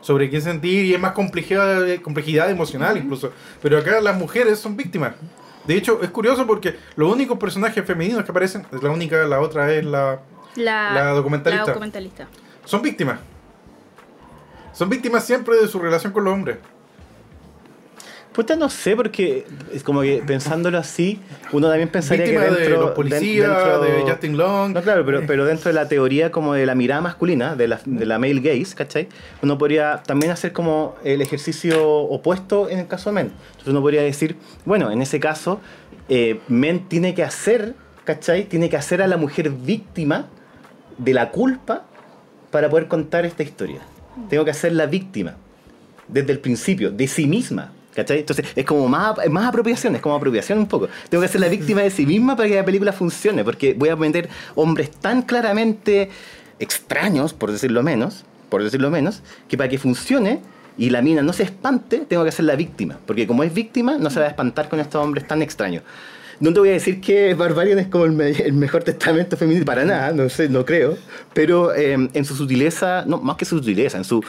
sobre 0.00 0.28
qué 0.30 0.40
sentir 0.40 0.84
y 0.84 0.94
es 0.94 1.00
más 1.00 1.12
complejidad, 1.12 1.82
complejidad 2.02 2.50
emocional 2.50 2.96
incluso. 2.96 3.32
Pero 3.62 3.78
acá 3.78 4.00
las 4.00 4.16
mujeres 4.16 4.58
son 4.58 4.76
víctimas. 4.76 5.14
De 5.66 5.76
hecho, 5.76 6.00
es 6.02 6.10
curioso 6.10 6.46
porque 6.46 6.78
los 6.96 7.12
únicos 7.12 7.38
personajes 7.38 7.84
femeninos 7.84 8.24
que 8.24 8.30
aparecen, 8.30 8.66
es 8.72 8.82
la 8.82 8.90
única, 8.90 9.24
la 9.26 9.40
otra 9.40 9.72
es 9.72 9.84
la... 9.84 10.20
La, 10.54 10.92
La 10.92 11.10
documentalista. 11.10 11.66
la 11.66 11.72
documentalista. 11.72 12.28
Son 12.64 12.80
víctimas. 12.80 13.18
Son 14.72 14.88
víctimas 14.88 15.24
siempre 15.24 15.56
de 15.56 15.68
su 15.68 15.78
relación 15.78 16.12
con 16.12 16.24
los 16.24 16.32
hombres. 16.32 16.58
Puta, 18.36 18.54
no 18.54 18.68
sé, 18.68 18.94
porque 18.94 19.46
es 19.72 19.82
como 19.82 20.02
que 20.02 20.22
pensándolo 20.26 20.76
así, 20.76 21.18
uno 21.52 21.68
también 21.68 21.88
pensaría 21.88 22.26
Víctima 22.26 22.44
que 22.44 22.50
dentro 22.50 22.74
de 22.74 22.80
los 22.84 22.90
policías, 22.90 23.48
dentro- 23.48 23.80
de 23.80 24.02
Justin 24.02 24.36
Long. 24.36 24.74
No, 24.74 24.82
claro, 24.82 25.06
pero, 25.06 25.22
pero 25.26 25.46
dentro 25.46 25.70
de 25.70 25.74
la 25.74 25.88
teoría 25.88 26.30
como 26.30 26.52
de 26.52 26.66
la 26.66 26.74
mirada 26.74 27.00
masculina, 27.00 27.56
de 27.56 27.66
la, 27.66 27.80
de 27.86 28.04
la 28.04 28.18
male 28.18 28.40
gaze, 28.40 28.74
¿cachai? 28.76 29.08
Uno 29.42 29.56
podría 29.56 30.02
también 30.06 30.32
hacer 30.32 30.52
como 30.52 30.96
el 31.02 31.22
ejercicio 31.22 31.82
opuesto 31.88 32.68
en 32.68 32.78
el 32.80 32.86
caso 32.86 33.08
de 33.08 33.14
Men. 33.14 33.32
Entonces 33.52 33.68
uno 33.68 33.80
podría 33.80 34.02
decir, 34.02 34.36
bueno, 34.66 34.90
en 34.90 35.00
ese 35.00 35.18
caso, 35.18 35.60
eh, 36.10 36.38
Men 36.48 36.88
tiene 36.88 37.14
que 37.14 37.22
hacer, 37.24 37.74
¿cachai? 38.04 38.44
Tiene 38.44 38.68
que 38.68 38.76
hacer 38.76 39.00
a 39.00 39.06
la 39.06 39.16
mujer 39.16 39.48
víctima 39.48 40.26
de 40.98 41.14
la 41.14 41.30
culpa 41.30 41.86
para 42.50 42.68
poder 42.68 42.86
contar 42.86 43.24
esta 43.24 43.42
historia. 43.42 43.80
Tengo 44.28 44.44
que 44.44 44.50
hacerla 44.50 44.84
víctima 44.84 45.36
desde 46.06 46.32
el 46.32 46.38
principio, 46.38 46.90
de 46.90 47.08
sí 47.08 47.26
misma. 47.26 47.72
¿Cachai? 47.96 48.18
Entonces 48.20 48.44
es 48.54 48.64
como 48.66 48.86
más, 48.88 49.16
más 49.30 49.46
apropiación, 49.48 49.96
es 49.96 50.02
como 50.02 50.14
apropiación 50.14 50.58
un 50.58 50.66
poco. 50.66 50.86
Tengo 51.08 51.22
que 51.22 51.28
ser 51.28 51.40
la 51.40 51.48
víctima 51.48 51.80
de 51.80 51.90
sí 51.90 52.04
misma 52.04 52.36
para 52.36 52.46
que 52.48 52.54
la 52.56 52.64
película 52.64 52.92
funcione, 52.92 53.42
porque 53.42 53.72
voy 53.72 53.88
a 53.88 53.96
meter 53.96 54.28
hombres 54.54 54.90
tan 54.90 55.22
claramente 55.22 56.10
extraños, 56.58 57.32
por 57.32 57.50
decirlo 57.50 57.82
menos, 57.82 58.24
por 58.50 58.62
decirlo 58.62 58.90
menos, 58.90 59.22
que 59.48 59.56
para 59.56 59.68
que 59.70 59.78
funcione 59.78 60.40
y 60.78 60.90
la 60.90 61.00
mina 61.00 61.22
no 61.22 61.32
se 61.32 61.42
espante, 61.44 62.00
tengo 62.06 62.22
que 62.24 62.32
ser 62.32 62.44
la 62.44 62.54
víctima, 62.54 62.98
porque 63.06 63.26
como 63.26 63.42
es 63.42 63.54
víctima 63.54 63.96
no 63.98 64.10
se 64.10 64.20
va 64.20 64.26
a 64.26 64.28
espantar 64.28 64.68
con 64.68 64.78
estos 64.78 65.02
hombres 65.02 65.26
tan 65.26 65.40
extraños. 65.40 65.82
No 66.38 66.52
te 66.52 66.60
voy 66.60 66.68
a 66.68 66.72
decir 66.72 67.00
que 67.00 67.32
Barbarian 67.32 67.78
es 67.78 67.86
como 67.86 68.04
el, 68.04 68.12
me- 68.12 68.28
el 68.30 68.52
mejor 68.52 68.84
testamento 68.84 69.38
femenino, 69.38 69.64
para 69.64 69.86
nada, 69.86 70.12
no 70.12 70.28
sé, 70.28 70.50
no 70.50 70.66
creo, 70.66 70.98
pero 71.32 71.74
eh, 71.74 71.94
en 72.12 72.24
su 72.26 72.36
sutileza, 72.36 73.04
no, 73.06 73.16
más 73.22 73.36
que 73.38 73.46
su 73.46 73.56
sutileza, 73.56 73.96
en 73.96 74.04
su 74.04 74.22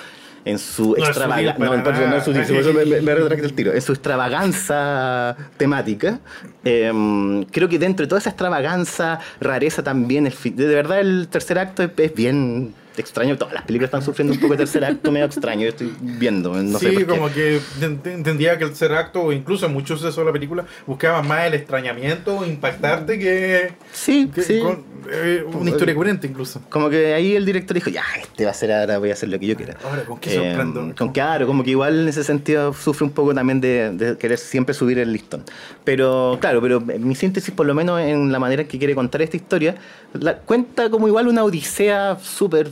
en 0.50 0.60
su 0.60 0.90
No 0.90 1.04
es 1.04 1.10
extravaga- 1.10 1.54
sutil 1.54 1.66
para 1.68 1.78
no, 1.78 1.84
perdón, 1.84 2.10
no 2.10 2.16
es 2.18 2.24
sutil, 2.24 2.42
nada. 2.42 2.54
por 2.54 2.62
eso 2.62 2.74
me, 2.74 2.86
me- 2.86 3.02
me 3.02 3.16
retracto 3.22 3.46
el 3.46 3.54
tiro. 3.54 3.74
En 3.74 3.82
su 3.82 3.92
extravaganza 3.94 5.36
temática, 5.58 6.20
em, 6.64 7.44
creo 7.46 7.68
que 7.70 7.80
dentro 7.80 8.06
de 8.06 8.08
toda 8.10 8.20
esa 8.20 8.30
extravaganza, 8.30 9.20
rareza 9.40 9.84
también, 9.84 10.28
el 10.28 10.34
de 10.56 10.68
verdad 10.68 11.00
el 11.00 11.28
tercer 11.30 11.60
acto 11.60 11.84
es, 11.84 11.90
es 11.98 12.14
bien 12.14 12.74
extraño. 13.02 13.38
Todas 13.38 13.54
las 13.54 13.64
películas 13.64 13.88
están 13.90 14.02
sufriendo 14.02 14.34
un 14.34 14.40
poco 14.40 14.54
de 14.54 14.58
tercer 14.60 14.84
acto 14.86 15.12
medio 15.12 15.26
extraño, 15.26 15.64
yo 15.64 15.70
estoy 15.70 15.94
viendo, 16.00 16.54
no 16.62 16.80
sé 16.80 16.90
sí, 16.90 16.94
por 16.96 17.02
qué. 17.06 17.08
como 17.08 17.32
que 17.34 17.60
ent- 17.80 18.06
entendía 18.08 18.58
que 18.58 18.64
el 18.66 18.70
tercer 18.72 18.94
acto, 18.94 19.22
o 19.24 19.32
incluso 19.32 19.66
en 19.68 19.74
muchos 19.74 20.02
de 20.02 20.08
de 20.12 20.26
la 20.26 20.32
película, 20.32 20.66
buscaba 20.88 21.22
más 21.22 21.46
el 21.46 21.54
extrañamiento, 21.54 22.44
impactarte 22.46 23.20
que, 23.20 23.74
Sí, 23.94 24.32
que 24.34 24.42
sí. 24.42 24.60
con, 24.62 24.84
eh, 25.12 25.44
una 25.54 25.70
historia 25.70 25.94
coherente 25.94 26.26
incluso. 26.28 26.62
Como 26.70 26.90
que 26.90 27.14
ahí 27.14 27.36
el 27.36 27.46
director 27.46 27.76
dijo, 27.76 27.90
ya, 27.90 28.04
este 28.20 28.46
va 28.46 28.52
a 28.52 28.54
ser 28.56 28.72
ahora, 28.72 28.98
voy 28.98 29.10
a 29.12 29.14
hacer 29.14 29.30
lo 29.30 29.38
que 29.38 29.46
yo 29.48 29.56
quiera. 29.56 29.76
Ahora, 29.84 30.04
¿con 30.06 30.18
qué 30.20 30.32
Eh, 30.32 30.36
sorprendo? 30.36 30.96
con 30.98 31.12
claro, 31.12 31.46
como 31.46 31.64
que 31.64 31.70
igual 31.72 32.00
en 32.00 32.08
ese 32.08 32.24
sentido 32.24 32.74
sufre 32.74 33.06
un 33.06 33.12
poco 33.12 33.34
también 33.34 33.62
de, 33.62 33.92
de 33.92 34.18
querer 34.18 34.38
siempre 34.40 34.74
subir 34.74 34.98
el 34.98 35.14
listón. 35.14 35.44
Pero 35.84 36.38
claro, 36.42 36.62
pero 36.62 36.82
mi 36.82 37.14
síntesis, 37.16 37.54
por 37.54 37.66
lo 37.66 37.74
menos 37.76 38.00
en 38.02 38.32
la 38.32 38.40
manera 38.40 38.64
en 38.64 38.68
que 38.68 38.78
quiere 38.80 38.96
contar 38.96 39.22
esta 39.22 39.38
historia, 39.38 39.76
la 40.14 40.38
cuenta 40.40 40.90
como 40.90 41.08
igual 41.08 41.28
una 41.28 41.44
odisea 41.44 42.18
súper 42.22 42.72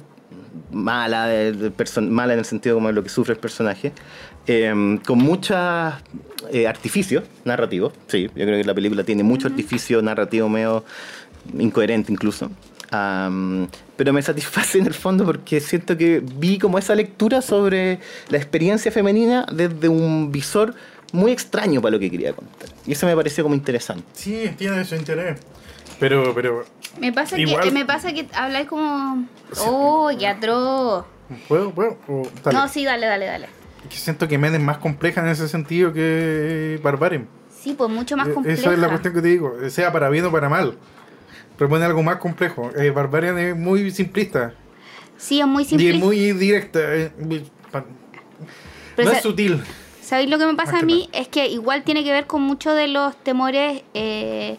mala, 0.71 1.27
de- 1.27 1.51
de 1.53 2.01
mala 2.01 2.33
en 2.33 2.39
el 2.39 2.45
sentido 2.45 2.75
como 2.75 2.87
de 2.87 2.93
lo 2.93 3.03
que 3.03 3.09
sufre 3.09 3.33
el 3.33 3.39
personaje, 3.39 3.91
eh, 4.47 4.99
con 5.05 5.17
muchos 5.19 5.55
artificios 6.67 7.23
narrativos. 7.43 7.93
Sí, 8.07 8.23
yo 8.23 8.29
creo 8.45 8.57
que 8.57 8.63
la 8.63 8.73
película 8.73 9.03
tiene 9.03 9.23
mucho 9.23 9.47
artificio 9.47 10.01
narrativo 10.01 10.47
medio 10.49 10.83
incoherente 11.57 12.11
incluso. 12.11 12.49
Pero 13.97 14.13
me 14.13 14.21
satisface 14.21 14.77
en 14.79 14.85
el 14.85 14.93
fondo 14.93 15.25
porque 15.25 15.59
siento 15.59 15.97
que 15.97 16.21
vi 16.23 16.57
como 16.59 16.77
esa 16.77 16.95
lectura 16.95 17.41
sobre 17.41 17.99
la 18.29 18.37
experiencia 18.37 18.91
femenina 18.91 19.45
desde 19.51 19.89
un 19.89 20.31
visor 20.31 20.73
muy 21.11 21.31
extraño 21.31 21.81
para 21.81 21.93
lo 21.93 21.99
que 21.99 22.09
quería 22.11 22.33
contar. 22.33 22.69
Y 22.85 22.91
eso 22.93 23.05
me 23.05 23.15
pareció 23.15 23.43
como 23.43 23.55
interesante. 23.55 24.03
Sí, 24.13 24.51
tiene 24.57 24.83
su 24.85 24.95
interés. 24.95 25.39
Pero, 25.99 26.33
pero, 26.35 26.65
Me 26.99 27.11
pasa, 27.13 27.37
Igual- 27.39 27.63
que, 27.63 27.71
me 27.71 27.85
pasa 27.85 28.13
que 28.13 28.27
habláis 28.33 28.67
como. 28.67 29.27
¡Oh, 29.65 30.09
qué 30.17 30.27
atroz! 30.27 31.05
¿puedo? 31.47 31.71
¿Puedo? 31.71 31.97
O- 32.07 32.27
dale. 32.43 32.57
No, 32.57 32.67
sí, 32.67 32.83
dale, 32.85 33.05
dale, 33.05 33.25
dale. 33.25 33.47
Que 33.89 33.95
siento 33.97 34.27
que 34.27 34.37
Men 34.37 34.55
es 34.55 34.61
más 34.61 34.77
compleja 34.79 35.21
en 35.21 35.27
ese 35.27 35.47
sentido 35.47 35.93
que 35.93 36.79
Barbarian. 36.83 37.27
Sí, 37.61 37.73
pues 37.77 37.89
mucho 37.89 38.15
más 38.17 38.27
Eh, 38.27 38.33
compleja. 38.33 38.59
Esa 38.61 38.73
es 38.73 38.79
la 38.79 38.89
cuestión 38.89 39.13
que 39.13 39.21
te 39.21 39.27
digo, 39.29 39.55
sea 39.69 39.91
para 39.91 40.09
bien 40.09 40.25
o 40.25 40.31
para 40.31 40.49
mal. 40.49 40.77
Propone 41.57 41.85
algo 41.85 42.03
más 42.03 42.17
complejo. 42.17 42.69
Eh, 42.77 42.89
Barbarian 42.91 43.37
es 43.39 43.55
muy 43.55 43.89
simplista 43.91 44.53
Sí, 45.17 45.39
es 45.39 45.47
muy 45.47 45.63
y 45.63 45.65
simple. 45.65 45.89
es 45.91 45.99
muy 45.99 46.33
directa. 46.33 46.79
eh, 46.95 47.11
muy- 47.17 47.49
pa- 47.71 47.85
Pero 48.95 49.09
no 49.09 49.15
es 49.15 49.21
sutil. 49.23 49.63
¿Sabéis 50.01 50.29
lo 50.29 50.37
que 50.37 50.45
me 50.45 50.53
pasa 50.55 50.79
a 50.79 50.81
mí? 50.83 51.09
Es 51.13 51.27
que 51.27 51.47
igual 51.47 51.83
tiene 51.83 52.03
que 52.03 52.11
ver 52.11 52.27
con 52.27 52.41
muchos 52.43 52.75
de 52.75 52.87
los 52.87 53.15
temores 53.23 53.81
eh, 53.95 54.57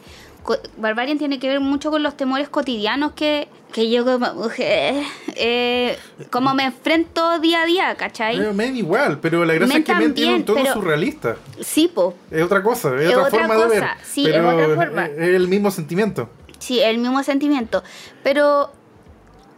Barbarian 0.77 1.19
tiene 1.19 1.39
que 1.39 1.49
ver 1.49 1.61
mucho 1.61 1.91
con 1.91 2.03
los 2.03 2.17
temores 2.17 2.49
cotidianos 2.49 3.13
que, 3.13 3.49
que 3.73 3.91
yo 3.91 4.05
como 4.05 4.33
mujer, 4.35 5.03
eh, 5.35 5.99
como 6.31 6.55
me 6.55 6.65
enfrento 6.65 7.39
día 7.41 7.63
a 7.63 7.67
día, 7.67 7.95
¿cachai? 7.97 8.39
Eh, 8.41 8.53
Men 8.53 8.77
igual, 8.77 9.19
pero 9.21 9.45
la 9.45 9.55
gracia 9.55 9.75
Men 9.75 9.83
es 9.83 9.87
que 9.87 9.95
Men 9.95 10.15
tiene 10.15 10.35
un 10.37 10.45
también, 10.45 10.45
tono 10.45 10.61
pero- 10.63 10.75
surrealista. 10.75 11.37
Sí, 11.61 11.89
po. 11.89 12.15
Es 12.31 12.43
otra 12.43 12.63
cosa, 12.63 12.95
es, 12.97 13.11
Es 13.11 13.17
otra, 13.17 13.31
forma 13.31 13.57
de 13.57 13.67
ver. 13.69 13.85
sí, 14.05 14.25
es 14.27 14.33
pero 14.33 14.49
otra 14.49 14.75
forma. 14.75 15.07
Es, 15.07 15.13
es 15.19 15.35
el 15.35 15.49
mismo 15.49 15.71
sentimiento. 15.71 16.31
Sí, 16.59 16.81
el 16.81 16.99
mismo 16.99 17.23
sentimiento. 17.23 17.83
Pero 18.23 18.73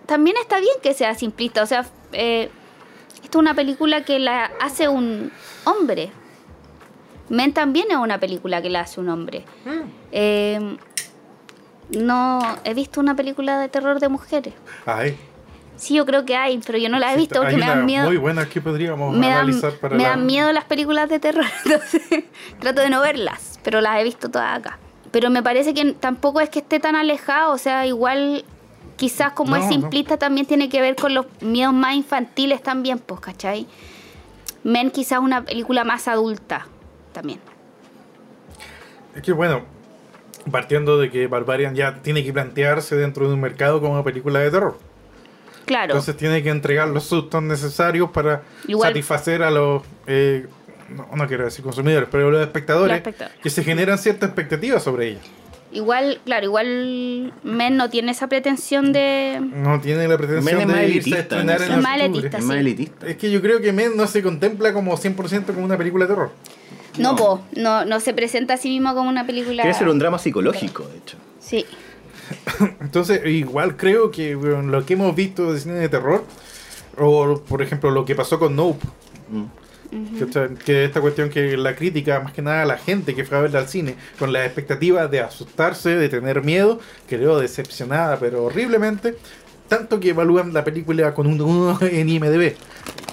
también 0.06 0.36
está 0.40 0.58
bien 0.58 0.74
que 0.82 0.94
sea 0.94 1.14
simplista. 1.14 1.62
O 1.62 1.66
sea, 1.66 1.86
eh, 2.12 2.50
esto 3.22 3.38
es 3.38 3.42
una 3.42 3.54
película 3.54 4.04
que 4.04 4.18
la 4.18 4.50
hace 4.60 4.88
un 4.88 5.30
hombre. 5.64 6.10
Men 7.28 7.52
también 7.52 7.86
es 7.90 7.96
una 7.96 8.18
película 8.18 8.62
que 8.62 8.70
la 8.70 8.80
hace 8.80 9.00
un 9.00 9.08
hombre. 9.08 9.44
Eh, 10.12 10.76
no 11.90 12.40
he 12.64 12.74
visto 12.74 13.00
una 13.00 13.14
película 13.14 13.58
de 13.58 13.68
terror 13.68 14.00
de 14.00 14.08
mujeres. 14.08 14.54
Ay, 14.86 15.16
Sí, 15.76 15.94
yo 15.94 16.04
creo 16.04 16.24
que 16.24 16.34
hay, 16.34 16.58
pero 16.66 16.76
yo 16.76 16.88
no 16.88 16.98
la 16.98 17.14
he 17.14 17.16
visto 17.16 17.36
porque 17.36 17.54
hay 17.54 17.60
me 17.60 17.66
dan 17.66 17.86
miedo. 17.86 18.06
muy 18.08 18.16
buena 18.16 18.48
que 18.48 18.60
podríamos 18.60 19.14
Me 19.16 19.28
dan, 19.28 19.38
analizar 19.44 19.74
para 19.74 19.94
me 19.96 20.02
la- 20.02 20.08
dan 20.10 20.26
miedo 20.26 20.52
las 20.52 20.64
películas 20.64 21.08
de 21.08 21.20
terror, 21.20 21.44
entonces 21.64 22.24
trato 22.58 22.80
de 22.80 22.90
no 22.90 23.00
verlas, 23.00 23.60
pero 23.62 23.80
las 23.80 24.00
he 24.00 24.02
visto 24.02 24.28
todas 24.28 24.58
acá. 24.58 24.76
Pero 25.12 25.30
me 25.30 25.40
parece 25.40 25.74
que 25.74 25.92
tampoco 25.92 26.40
es 26.40 26.50
que 26.50 26.58
esté 26.58 26.80
tan 26.80 26.96
alejado, 26.96 27.52
o 27.52 27.58
sea, 27.58 27.86
igual 27.86 28.44
quizás 28.96 29.34
como 29.34 29.50
No, 29.52 29.56
es 29.58 29.66
no. 29.66 29.70
simplista 29.70 30.16
también 30.16 30.46
tiene 30.48 30.68
que 30.68 30.80
ver 30.80 30.96
con 30.96 31.14
los 31.14 31.26
miedos 31.42 31.72
más 31.74 31.94
infantiles 31.94 32.60
también, 32.60 32.98
pues, 32.98 33.20
¿cachai? 33.20 33.68
Men 34.64 34.90
quizás 34.90 35.20
una 35.20 35.44
película 35.44 35.84
más 35.84 36.08
adulta 36.08 36.66
también. 37.18 37.40
Es 39.14 39.22
que 39.22 39.32
bueno, 39.32 39.62
partiendo 40.50 40.98
de 40.98 41.10
que 41.10 41.26
Barbarian 41.26 41.74
ya 41.74 41.96
tiene 42.02 42.24
que 42.24 42.32
plantearse 42.32 42.96
dentro 42.96 43.26
de 43.28 43.34
un 43.34 43.40
mercado 43.40 43.80
como 43.80 43.94
una 43.94 44.04
película 44.04 44.38
de 44.40 44.50
terror. 44.50 44.78
Claro, 45.66 45.92
Entonces 45.92 46.16
tiene 46.16 46.42
que 46.42 46.48
entregar 46.50 46.88
los 46.88 47.04
sustos 47.04 47.42
necesarios 47.42 48.10
para 48.10 48.42
Igual- 48.66 48.88
satisfacer 48.90 49.42
a 49.42 49.50
los, 49.50 49.82
eh, 50.06 50.46
no, 50.88 51.08
no 51.14 51.26
quiero 51.26 51.44
decir 51.44 51.62
consumidores, 51.62 52.08
pero 52.10 52.30
los 52.30 52.40
espectadores, 52.40 52.88
Los 52.88 52.96
espectadores. 52.98 53.38
que 53.42 53.50
se 53.50 53.62
generan 53.64 53.98
ciertas 53.98 54.28
expectativas 54.30 54.82
sobre 54.82 55.08
ella. 55.08 55.20
igual, 55.70 56.20
claro, 56.24 56.46
igual 56.46 57.34
Men 57.42 57.76
no 57.76 57.90
tiene 57.90 58.12
esa 58.12 58.26
pretensión 58.28 58.94
de... 58.94 59.38
No 59.42 59.78
tiene 59.82 60.08
la 60.08 60.16
pretensión 60.16 60.56
Men 60.56 60.68
de 60.68 60.74
irse 60.74 60.84
elitista, 61.10 61.16
a 61.16 61.20
estrenar 61.20 61.56
en 61.60 61.62
Es 61.72 61.76
más 61.76 61.78
octubre. 62.00 62.04
elitista. 62.06 62.38
Es 62.38 62.42
sí. 62.44 62.48
más 62.48 62.56
elitista. 62.58 63.06
Es 63.06 63.16
que 63.18 63.30
yo 63.30 63.42
creo 63.42 63.60
que 63.60 63.72
Men 63.74 63.94
no 63.94 64.06
se 64.06 64.22
contempla 64.22 64.72
como 64.72 64.96
100% 64.96 65.44
como 65.52 65.66
una 65.66 65.76
película 65.76 66.06
de 66.06 66.14
terror. 66.14 66.30
No, 66.98 67.12
No. 67.12 67.16
po, 67.16 67.40
no, 67.56 67.84
no 67.84 68.00
se 68.00 68.12
presenta 68.14 68.54
a 68.54 68.56
sí 68.56 68.68
mismo 68.68 68.94
como 68.94 69.08
una 69.08 69.26
película... 69.26 69.62
Quiere 69.62 69.76
ser 69.78 69.88
un 69.88 69.98
drama 69.98 70.18
psicológico, 70.18 70.84
de 70.88 70.98
hecho. 70.98 71.16
Sí. 71.40 71.64
Entonces, 72.80 73.24
igual 73.26 73.76
creo 73.76 74.10
que 74.10 74.34
bueno, 74.34 74.62
lo 74.62 74.84
que 74.84 74.94
hemos 74.94 75.14
visto 75.14 75.52
de 75.52 75.60
cine 75.60 75.74
de 75.76 75.88
terror, 75.88 76.24
o 76.98 77.40
por 77.48 77.62
ejemplo 77.62 77.90
lo 77.90 78.04
que 78.04 78.14
pasó 78.14 78.38
con 78.38 78.54
Nope, 78.56 78.84
Mm. 79.90 80.54
que 80.66 80.84
esta 80.84 81.00
cuestión 81.00 81.30
que 81.30 81.56
la 81.56 81.74
crítica, 81.74 82.20
más 82.20 82.32
que 82.34 82.42
nada 82.42 82.66
la 82.66 82.76
gente 82.76 83.14
que 83.14 83.24
fue 83.24 83.38
a 83.38 83.40
verla 83.40 83.60
al 83.60 83.68
cine, 83.68 83.94
con 84.18 84.32
la 84.34 84.44
expectativa 84.44 85.06
de 85.06 85.20
asustarse, 85.20 85.96
de 85.96 86.08
tener 86.10 86.42
miedo, 86.42 86.78
quedó 87.08 87.38
decepcionada, 87.40 88.18
pero 88.18 88.44
horriblemente, 88.44 89.16
tanto 89.68 89.98
que 89.98 90.10
evalúan 90.10 90.52
la 90.52 90.62
película 90.64 91.14
con 91.14 91.26
un 91.26 91.40
1 91.40 91.78
en 91.82 92.08
IMDB. 92.08 92.54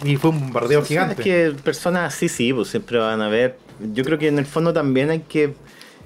Y 0.03 0.18
fue 0.18 0.32
un 0.32 0.40
bombardeo 0.41 0.82
Sí, 0.82 0.90
gigante. 0.90 1.14
Es 1.14 1.20
que 1.22 1.56
personas 1.64 2.14
así, 2.14 2.28
sí, 2.28 2.52
pues 2.52 2.68
siempre 2.70 2.98
van 2.98 3.22
a 3.22 3.30
ver. 3.30 3.57
Yo 3.94 4.04
creo 4.04 4.18
que 4.18 4.28
en 4.28 4.40
el 4.40 4.46
fondo 4.46 4.74
también 4.74 5.10
hay 5.10 5.20
que. 5.22 5.54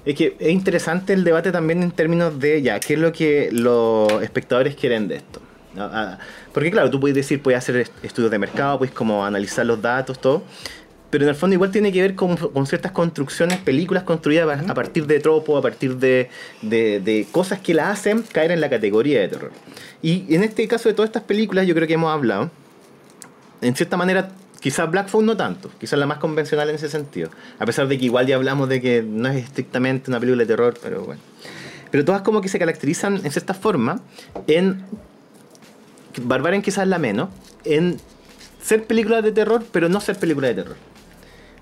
Es 0.04 0.14
que 0.14 0.34
es 0.38 0.48
interesante 0.50 1.12
el 1.12 1.24
debate 1.24 1.52
también 1.52 1.82
en 1.82 1.90
términos 1.90 2.38
de 2.40 2.62
ya, 2.62 2.80
qué 2.80 2.94
es 2.94 2.98
lo 3.00 3.12
que 3.12 3.50
los 3.52 4.10
espectadores 4.22 4.74
quieren 4.74 5.08
de 5.08 5.16
esto. 5.16 5.40
¿no? 5.74 5.84
Ah, 5.84 6.18
Porque 6.54 6.70
claro, 6.70 6.90
tú 6.90 6.98
puedes 6.98 7.14
decir, 7.14 7.42
puedes 7.42 7.58
hacer 7.58 7.76
est- 7.76 7.92
estudios 8.04 8.30
de 8.30 8.38
mercado, 8.38 8.78
puedes 8.78 8.94
como 8.94 9.24
analizar 9.24 9.66
los 9.66 9.80
datos, 9.82 10.18
todo. 10.20 10.42
Pero 11.10 11.24
en 11.24 11.28
el 11.30 11.34
fondo 11.34 11.54
igual 11.54 11.70
tiene 11.70 11.92
que 11.92 12.00
ver 12.00 12.14
con, 12.14 12.36
con 12.36 12.66
ciertas 12.66 12.92
construcciones, 12.92 13.58
películas 13.58 14.04
construidas 14.04 14.48
a- 14.66 14.70
a 14.70 14.74
partir 14.74 15.06
de 15.06 15.20
tropos, 15.20 15.58
a 15.58 15.62
partir 15.62 15.96
de, 15.96 16.30
de- 16.62 17.00
de 17.00 17.26
cosas 17.30 17.60
que 17.60 17.74
la 17.74 17.90
hacen 17.90 18.22
caer 18.32 18.52
en 18.52 18.60
la 18.60 18.70
categoría 18.70 19.20
de 19.20 19.28
terror. 19.28 19.50
Y 20.02 20.34
en 20.34 20.42
este 20.44 20.66
caso 20.66 20.88
de 20.88 20.94
todas 20.94 21.08
estas 21.10 21.24
películas, 21.24 21.66
yo 21.66 21.74
creo 21.74 21.86
que 21.86 21.94
hemos 21.94 22.10
hablado, 22.12 22.50
en 23.60 23.76
cierta 23.76 23.96
manera, 23.98 24.30
quizás 24.60 24.90
Black 24.90 25.08
Phone 25.08 25.26
no 25.26 25.36
tanto, 25.36 25.70
quizás 25.78 25.98
la 25.98 26.06
más 26.06 26.18
convencional 26.18 26.68
en 26.68 26.76
ese 26.76 26.88
sentido. 26.88 27.30
A 27.58 27.66
pesar 27.66 27.88
de 27.88 27.98
que 27.98 28.04
igual 28.04 28.26
ya 28.26 28.36
hablamos 28.36 28.68
de 28.68 28.80
que 28.80 29.02
no 29.02 29.28
es 29.28 29.44
estrictamente 29.44 30.10
una 30.10 30.20
película 30.20 30.44
de 30.44 30.46
terror, 30.46 30.74
pero 30.82 31.04
bueno. 31.04 31.20
Pero 31.90 32.04
todas 32.04 32.22
como 32.22 32.40
que 32.40 32.48
se 32.48 32.58
caracterizan 32.58 33.20
en 33.24 33.30
cierta 33.32 33.54
forma 33.54 34.00
en. 34.46 34.84
Barbarian 36.22 36.62
quizás 36.62 36.86
la 36.86 36.98
menos, 36.98 37.28
en 37.64 37.96
ser 38.62 38.84
películas 38.84 39.22
de 39.22 39.32
terror, 39.32 39.64
pero 39.72 39.88
no 39.88 40.00
ser 40.00 40.16
películas 40.16 40.54
de 40.54 40.62
terror. 40.62 40.76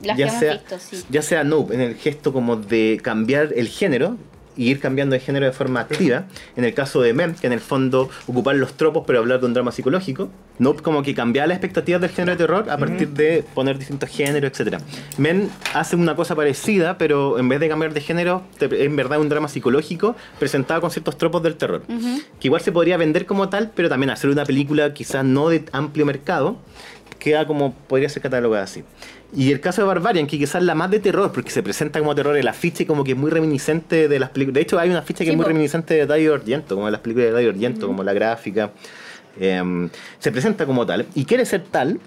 Las 0.01 0.16
ya 0.16 0.25
que 0.25 0.31
hemos 0.31 0.41
sea, 0.41 0.53
visto, 0.55 0.79
sí. 0.79 1.05
Ya 1.11 1.23
sea 1.23 1.45
Noob, 1.45 1.73
en 1.73 1.81
el 1.81 1.95
gesto 1.97 2.33
como 2.33 2.57
de 2.57 3.01
cambiar 3.03 3.53
el 3.55 3.69
género 3.69 4.16
y 4.59 4.69
ir 4.69 4.81
cambiando 4.81 5.15
de 5.15 5.21
género 5.21 5.47
de 5.47 5.53
forma 5.53 5.81
activa. 5.81 6.25
En 6.57 6.65
el 6.65 6.75
caso 6.75 7.01
de 7.01 7.15
Mem, 7.15 7.35
que 7.35 7.47
en 7.47 7.55
el 7.55 7.61
fondo 7.61 8.11
ocupar 8.27 8.57
los 8.57 8.75
tropos 8.75 9.05
pero 9.07 9.21
hablar 9.21 9.41
de 9.41 9.47
un 9.47 9.55
drama 9.55 9.73
psicológico. 9.73 10.29
Noob 10.59 10.83
como 10.83 11.03
que 11.05 11.15
cambiar 11.15 11.47
las 11.47 11.57
expectativas 11.57 12.01
del 12.01 12.11
género 12.11 12.33
de 12.33 12.37
terror 12.37 12.69
a 12.69 12.77
partir 12.77 13.11
de 13.11 13.45
poner 13.55 13.79
distintos 13.79 14.11
géneros, 14.11 14.59
etc. 14.59 14.83
Men 15.17 15.49
hace 15.73 15.95
una 15.95 16.17
cosa 16.17 16.35
parecida, 16.35 16.99
pero 16.99 17.39
en 17.39 17.49
vez 17.49 17.61
de 17.61 17.69
cambiar 17.69 17.95
de 17.95 18.01
género, 18.01 18.43
en 18.61 18.97
verdad 18.97 19.21
un 19.21 19.29
drama 19.29 19.49
psicológico 19.49 20.17
presentado 20.41 20.81
con 20.81 20.91
ciertos 20.91 21.17
tropos 21.17 21.43
del 21.45 21.55
terror. 21.55 21.83
Que 21.87 22.49
igual 22.49 22.61
se 22.61 22.73
podría 22.73 22.97
vender 22.97 23.25
como 23.25 23.49
tal, 23.49 23.71
pero 23.75 23.89
también 23.89 24.11
hacer 24.11 24.31
una 24.31 24.45
película 24.45 24.93
quizás 24.93 25.25
no 25.25 25.49
de 25.49 25.65
amplio 25.71 26.05
mercado, 26.05 26.57
queda 27.21 27.47
como 27.47 27.75
podría 27.75 28.09
ser 28.09 28.23
catalogada 28.23 28.65
así. 28.65 28.83
Y 29.37 29.53
el 29.53 29.61
caso 29.61 29.83
de 29.83 29.89
Barbarian, 29.89 30.27
que 30.27 30.39
quizás 30.39 30.63
la 30.63 30.75
más 30.75 30.91
de 30.91 31.01
terror, 31.01 31.31
porque 31.33 31.51
se 31.51 31.63
presenta 31.63 31.99
como 31.99 32.15
terror, 32.15 32.37
el 32.37 32.49
afiche 32.49 32.87
como 32.87 33.05
que 33.05 33.13
es 33.13 33.17
muy 33.17 33.31
reminiscente 33.31 34.09
de 34.09 34.19
las 34.19 34.31
películas. 34.31 34.55
De 34.55 34.61
hecho, 34.63 34.79
hay 34.79 34.89
una 34.89 35.01
afiche 35.01 35.19
que 35.19 35.25
Sí, 35.27 35.31
es 35.31 35.37
muy 35.37 35.45
reminiscente 35.45 35.95
de 35.95 36.07
Dario 36.07 36.35
Argento, 36.35 36.75
como 36.75 36.87
de 36.87 36.93
las 36.93 37.01
películas 37.03 37.29
de 37.29 37.33
Dario 37.33 37.51
Argento, 37.51 37.87
como 37.87 38.03
la 38.03 38.15
gráfica. 38.15 38.71
Em, 39.39 39.89
se 40.19 40.33
presenta 40.33 40.67
como 40.67 40.85
tal 40.85 41.07
y 41.15 41.25
quiere 41.25 41.45
ser 41.45 41.63
tal, 41.71 42.01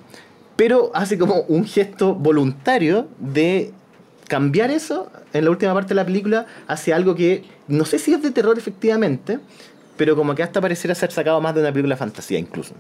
pero 0.58 0.92
hace 0.94 1.18
como 1.18 1.42
un 1.48 1.66
gesto 1.66 2.14
voluntario 2.14 3.08
de 3.20 3.72
cambiar 4.28 4.70
eso 4.70 5.10
en 5.32 5.46
la 5.46 5.52
última 5.52 5.74
parte 5.74 5.90
de 5.90 5.96
la 5.96 6.06
película 6.06 6.46
hacia 6.68 6.96
algo 6.96 7.16
que 7.16 7.44
no 7.68 7.86
sé 7.86 8.00
si 8.00 8.14
es 8.14 8.22
de 8.22 8.32
terror 8.32 8.58
efectivamente, 8.58 9.40
pero 9.96 10.16
como 10.16 10.36
que 10.36 10.44
hasta 10.44 10.60
pareciera 10.60 10.94
ser 10.94 11.12
sacado 11.12 11.40
más 11.40 11.56
de 11.56 11.62
una 11.62 11.72
película 11.72 11.96
de 11.96 12.00
fantasía 12.00 12.38
incluso. 12.38 12.74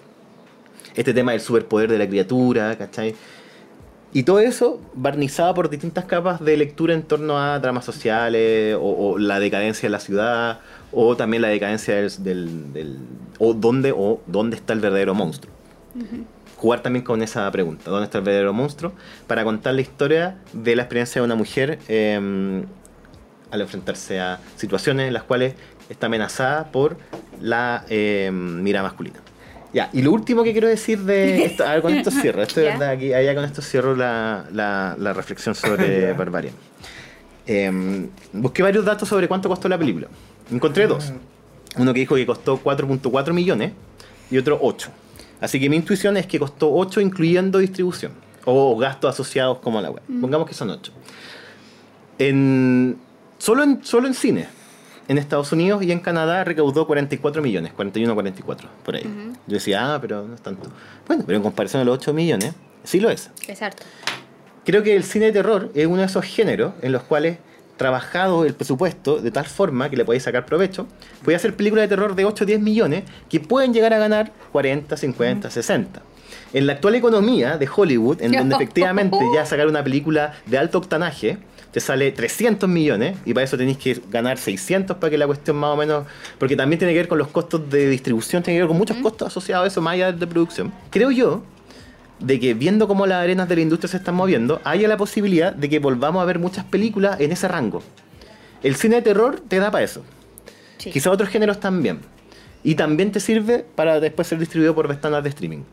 Este 0.96 1.14
tema 1.14 1.32
del 1.32 1.40
superpoder 1.40 1.90
de 1.90 1.98
la 1.98 2.08
criatura, 2.08 2.78
¿cachai? 2.78 3.16
Y 4.14 4.24
todo 4.24 4.40
eso 4.42 4.82
barnizado 4.94 5.54
por 5.54 5.70
distintas 5.70 6.04
capas 6.06 6.44
de 6.44 6.58
lectura 6.58 6.94
en 6.94 7.04
torno 7.04 7.38
a 7.40 7.58
dramas 7.60 7.86
sociales, 7.86 8.76
o, 8.76 9.12
o 9.12 9.18
la 9.18 9.40
decadencia 9.40 9.88
de 9.88 9.92
la 9.92 10.00
ciudad, 10.00 10.60
o 10.92 11.16
también 11.16 11.42
la 11.42 11.48
decadencia 11.48 11.96
del... 11.96 12.12
del- 12.24 12.74
del- 12.74 12.98
o, 13.40 13.54
dónde, 13.54 13.92
o 13.96 14.22
dónde 14.28 14.56
está 14.58 14.74
el 14.74 14.82
verdadero 14.82 15.16
monstruo. 15.16 15.52
Jugar 16.58 16.82
también 16.84 17.04
con 17.04 17.24
esa 17.24 17.50
pregunta, 17.52 17.90
¿dónde 17.90 18.06
está 18.06 18.20
el 18.20 18.24
verdadero 18.24 18.54
monstruo? 18.54 18.92
Para 19.26 19.44
contar 19.44 19.74
la 19.74 19.82
historia 19.82 20.38
de 20.54 20.76
la 20.76 20.84
experiencia 20.84 21.22
de 21.22 21.26
una 21.26 21.34
mujer 21.36 21.80
eh, 21.88 22.64
al 23.50 23.62
enfrentarse 23.62 24.20
a 24.20 24.40
situaciones 24.58 25.08
en 25.08 25.14
las 25.14 25.24
cuales 25.24 25.56
está 25.90 26.06
amenazada 26.06 26.72
por 26.72 26.98
la 27.42 27.84
eh, 27.90 28.30
mirada 28.32 28.84
masculina. 28.84 29.20
Ya, 29.74 29.90
y 29.94 30.02
lo 30.02 30.12
último 30.12 30.44
que 30.44 30.52
quiero 30.52 30.68
decir 30.68 31.00
de 31.00 31.46
esto, 31.46 31.64
a 31.66 31.72
ver, 31.74 31.82
con 31.82 31.94
esto 31.94 32.12
cierro, 32.12 32.42
esto 32.44 32.60
es 32.60 32.66
verdad, 32.68 32.90
aquí, 32.90 33.14
allá 33.14 33.34
con 33.36 33.46
esto 33.46 33.62
cierro 33.62 33.96
la, 33.96 34.46
la- 34.52 34.96
la 35.00 35.14
reflexión 35.14 35.56
sobre 35.56 36.12
Barbarian. 36.18 36.54
Eh, 37.48 38.08
busqué 38.34 38.62
varios 38.64 38.86
datos 38.86 39.08
sobre 39.10 39.28
cuánto 39.28 39.50
costó 39.50 39.68
la 39.70 39.78
película. 39.78 40.08
Encontré 40.52 40.88
dos. 40.88 41.14
Uno 41.78 41.94
que 41.94 42.02
dijo 42.02 42.16
que 42.16 42.26
costó 42.26 42.62
4.4 42.62 43.32
millones 43.34 43.72
y 44.30 44.38
otro 44.38 44.60
8. 44.62 44.90
Así 45.40 45.60
que 45.60 45.70
mi 45.70 45.78
intuición 45.78 46.18
es 46.18 46.28
que 46.28 46.38
costó 46.38 46.72
8 46.74 47.00
incluyendo 47.02 47.58
distribución 47.60 48.12
o 48.46 48.78
gastos 48.78 49.10
asociados 49.14 49.60
como 49.60 49.80
a 49.80 49.82
la 49.82 49.90
web. 49.92 50.04
Pongamos 50.20 50.48
que 50.48 50.54
son 50.54 50.70
8. 50.70 50.92
En, 52.20 52.98
solo, 53.38 53.64
en, 53.64 53.84
solo 53.84 54.08
en 54.08 54.14
cine. 54.14 54.48
En 55.12 55.18
Estados 55.18 55.52
Unidos 55.52 55.84
y 55.84 55.92
en 55.92 56.00
Canadá 56.00 56.46
recaudó 56.46 56.88
44 56.88 57.42
millones, 57.42 57.74
41 57.74 58.14
44, 58.14 58.70
por 58.82 58.96
ahí. 58.96 59.04
Yo 59.46 59.56
decía, 59.56 59.94
ah, 59.94 60.00
pero 60.00 60.26
no 60.26 60.36
es 60.36 60.42
tanto. 60.42 60.70
Bueno, 61.06 61.24
pero 61.26 61.36
en 61.36 61.44
comparación 61.44 61.82
a 61.82 61.84
los 61.84 61.98
8 61.98 62.14
millones, 62.14 62.54
sí 62.86 63.02
lo 63.02 63.10
es. 63.10 63.30
Exacto. 63.46 63.84
Creo 64.64 64.84
que 64.84 64.96
el 64.96 65.04
cine 65.04 65.26
de 65.26 65.32
terror 65.34 65.70
es 65.76 65.86
uno 65.86 65.98
de 65.98 66.06
esos 66.06 66.24
géneros 66.24 66.76
en 66.82 66.94
los 66.94 67.04
cuales 67.04 67.40
trabajado 67.76 68.46
el 68.46 68.54
presupuesto 68.54 69.18
de 69.20 69.32
tal 69.32 69.48
forma 69.48 69.90
que 69.90 69.98
le 69.98 70.06
podéis 70.06 70.24
sacar 70.24 70.46
provecho, 70.46 70.88
podéis 71.26 71.42
hacer 71.42 71.58
películas 71.58 71.84
de 71.84 71.90
terror 71.90 72.16
de 72.16 72.24
8 72.24 72.46
o 72.46 72.48
10 72.48 72.62
millones 72.62 73.04
que 73.28 73.42
pueden 73.42 73.74
llegar 73.74 73.94
a 73.94 73.98
ganar 73.98 74.32
40, 74.54 74.96
50, 74.96 75.52
60. 75.52 76.02
En 76.54 76.68
la 76.68 76.74
actual 76.74 76.96
economía 76.96 77.58
de 77.58 77.68
Hollywood, 77.68 78.22
en 78.22 78.32
donde 78.38 78.56
efectivamente 78.56 79.18
ya 79.36 79.46
sacar 79.46 79.68
una 79.68 79.84
película 79.84 80.36
de 80.46 80.58
alto 80.58 80.78
octanaje 80.78 81.38
te 81.72 81.80
sale 81.80 82.12
300 82.12 82.70
millones 82.70 83.18
y 83.26 83.34
para 83.34 83.46
eso 83.46 83.58
tenéis 83.58 83.78
que 83.78 84.02
ganar 84.10 84.38
600 84.38 84.98
para 84.98 85.10
que 85.10 85.18
la 85.18 85.26
cuestión 85.26 85.58
más 85.58 85.72
o 85.72 85.78
menos, 85.78 86.06
porque 86.38 86.56
también 86.56 86.80
tiene 86.80 86.94
que 86.94 87.00
ver 87.00 87.08
con 87.08 87.18
los 87.18 87.30
costos 87.30 87.70
de 87.70 87.90
distribución, 87.90 88.44
tiene 88.44 88.58
que 88.58 88.62
ver 88.64 88.68
con 88.68 88.78
muchos 88.78 88.98
costos 88.98 89.30
asociados 89.30 89.66
a 89.66 89.68
eso, 89.68 89.82
más 89.82 89.94
allá 89.94 90.12
de 90.12 90.28
producción. 90.28 90.72
Creo 90.90 91.12
yo 91.12 91.44
de 92.20 92.40
que 92.40 92.54
viendo 92.54 92.88
cómo 92.88 93.06
las 93.06 93.24
arenas 93.24 93.48
de 93.50 93.56
la 93.56 93.62
industria 93.62 93.90
se 93.90 93.98
están 93.98 94.16
moviendo, 94.16 94.62
haya 94.64 94.88
la 94.88 94.98
posibilidad 94.98 95.54
de 95.54 95.70
que 95.70 95.80
volvamos 95.80 96.22
a 96.22 96.26
ver 96.26 96.40
muchas 96.40 96.66
películas 96.66 97.20
en 97.20 97.32
ese 97.32 97.48
rango. 97.48 97.82
El 98.64 98.76
cine 98.76 98.98
de 98.98 99.02
terror 99.02 99.42
te 99.48 99.58
da 99.58 99.72
para 99.72 99.84
eso. 99.84 100.04
Sí. 100.78 100.92
Quizá 100.92 101.10
otros 101.10 101.30
géneros 101.30 101.60
también. 101.60 102.00
Y 102.64 102.76
también 102.76 103.12
te 103.12 103.20
sirve 103.20 103.66
para 103.76 104.00
después 104.00 104.28
ser 104.28 104.38
distribuido 104.38 104.76
por 104.76 104.88
ventanas 104.88 105.24
de 105.24 105.30
streaming. 105.30 105.64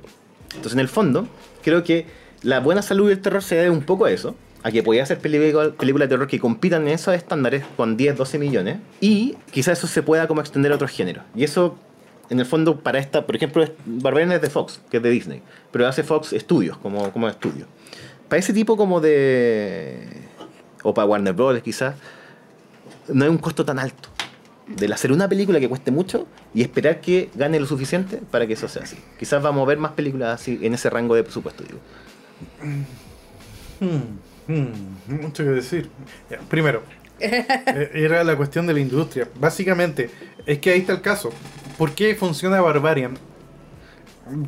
Entonces, 0.55 0.73
en 0.73 0.81
el 0.81 0.89
fondo, 0.89 1.29
creo 1.63 1.85
que 1.85 2.07
la 2.43 2.61
buena 2.61 2.81
salud 2.81 3.09
del 3.09 3.21
terror 3.21 3.43
se 3.43 3.57
debe 3.57 3.71
un 3.71 3.83
poco 3.83 4.07
a 4.07 4.11
eso. 4.11 4.35
A 4.63 4.73
que 4.73 4.83
podía 4.83 5.03
hacer 5.03 5.19
películas 5.19 5.75
de 5.79 6.09
terror 6.09 6.27
que 6.27 6.39
compitan 6.39 6.83
en 6.83 6.95
esos 6.95 7.15
estándares 7.15 7.65
con 7.77 7.97
10, 7.97 8.17
12 8.17 8.39
millones. 8.39 8.79
Y 9.01 9.37
quizás 9.53 9.79
eso 9.79 9.87
se 9.87 10.03
pueda 10.03 10.27
como 10.27 10.41
extender 10.41 10.73
a 10.73 10.75
otros 10.75 10.91
géneros. 10.91 11.25
Y 11.35 11.45
eso, 11.45 11.77
en 12.29 12.41
el 12.41 12.47
fondo, 12.47 12.81
para 12.81 12.99
esta, 12.99 13.25
por 13.25 13.37
ejemplo, 13.37 13.65
Barbarian 13.87 14.33
es 14.33 14.43
de 14.43 14.51
Fox, 14.51 14.81
que 14.91 14.97
es 14.97 15.03
de 15.03 15.11
Disney. 15.11 15.43
Pero 15.71 15.87
hace 15.87 16.03
Fox 16.03 16.35
Studios, 16.37 16.77
como, 16.79 17.13
como 17.13 17.29
estudio. 17.29 17.67
Para 18.29 18.41
ese 18.41 18.53
tipo 18.53 18.77
como 18.77 19.01
de... 19.01 20.07
O 20.83 20.93
para 20.93 21.07
Warner 21.07 21.35
Bros. 21.35 21.61
quizás. 21.63 21.95
No 23.09 23.25
hay 23.25 23.31
un 23.31 23.39
costo 23.39 23.65
tan 23.65 23.79
alto 23.79 24.09
del 24.69 24.93
hacer 24.93 25.13
una 25.13 25.29
película 25.29 25.59
que 25.61 25.69
cueste 25.69 25.91
mucho 25.91 26.27
y 26.55 26.63
esperar 26.63 27.01
que 27.01 27.31
gane 27.35 27.59
lo 27.59 27.67
suficiente 27.67 28.21
para 28.31 28.47
que 28.47 28.53
eso 28.53 28.69
sea 28.69 28.83
así. 28.83 28.99
Quizás 29.19 29.43
vamos 29.43 29.63
a 29.63 29.67
ver 29.67 29.79
más 29.79 29.93
películas 29.93 30.41
así 30.41 30.59
en 30.63 30.75
ese 30.75 30.91
rango 30.91 31.15
de 31.15 31.25
presupuesto, 31.25 31.65
digo. 31.65 31.79
Hmm, 33.81 34.19
mucho 34.49 35.45
que 35.45 35.51
decir. 35.51 35.91
Ya, 36.31 36.39
primero, 36.49 36.83
eh, 37.21 37.91
era 37.95 38.25
la 38.25 38.37
cuestión 38.37 38.67
de 38.67 38.75
la 38.75 38.81
industria. 38.81 39.29
Básicamente, 39.39 40.11
es 40.47 40.59
que 40.59 40.71
ahí 40.71 40.81
está 40.81 40.93
el 40.93 41.03
caso. 41.03 41.31
¿Por 41.77 41.93
qué 41.93 42.15
funciona 42.15 42.61
Barbarian? 42.61 43.17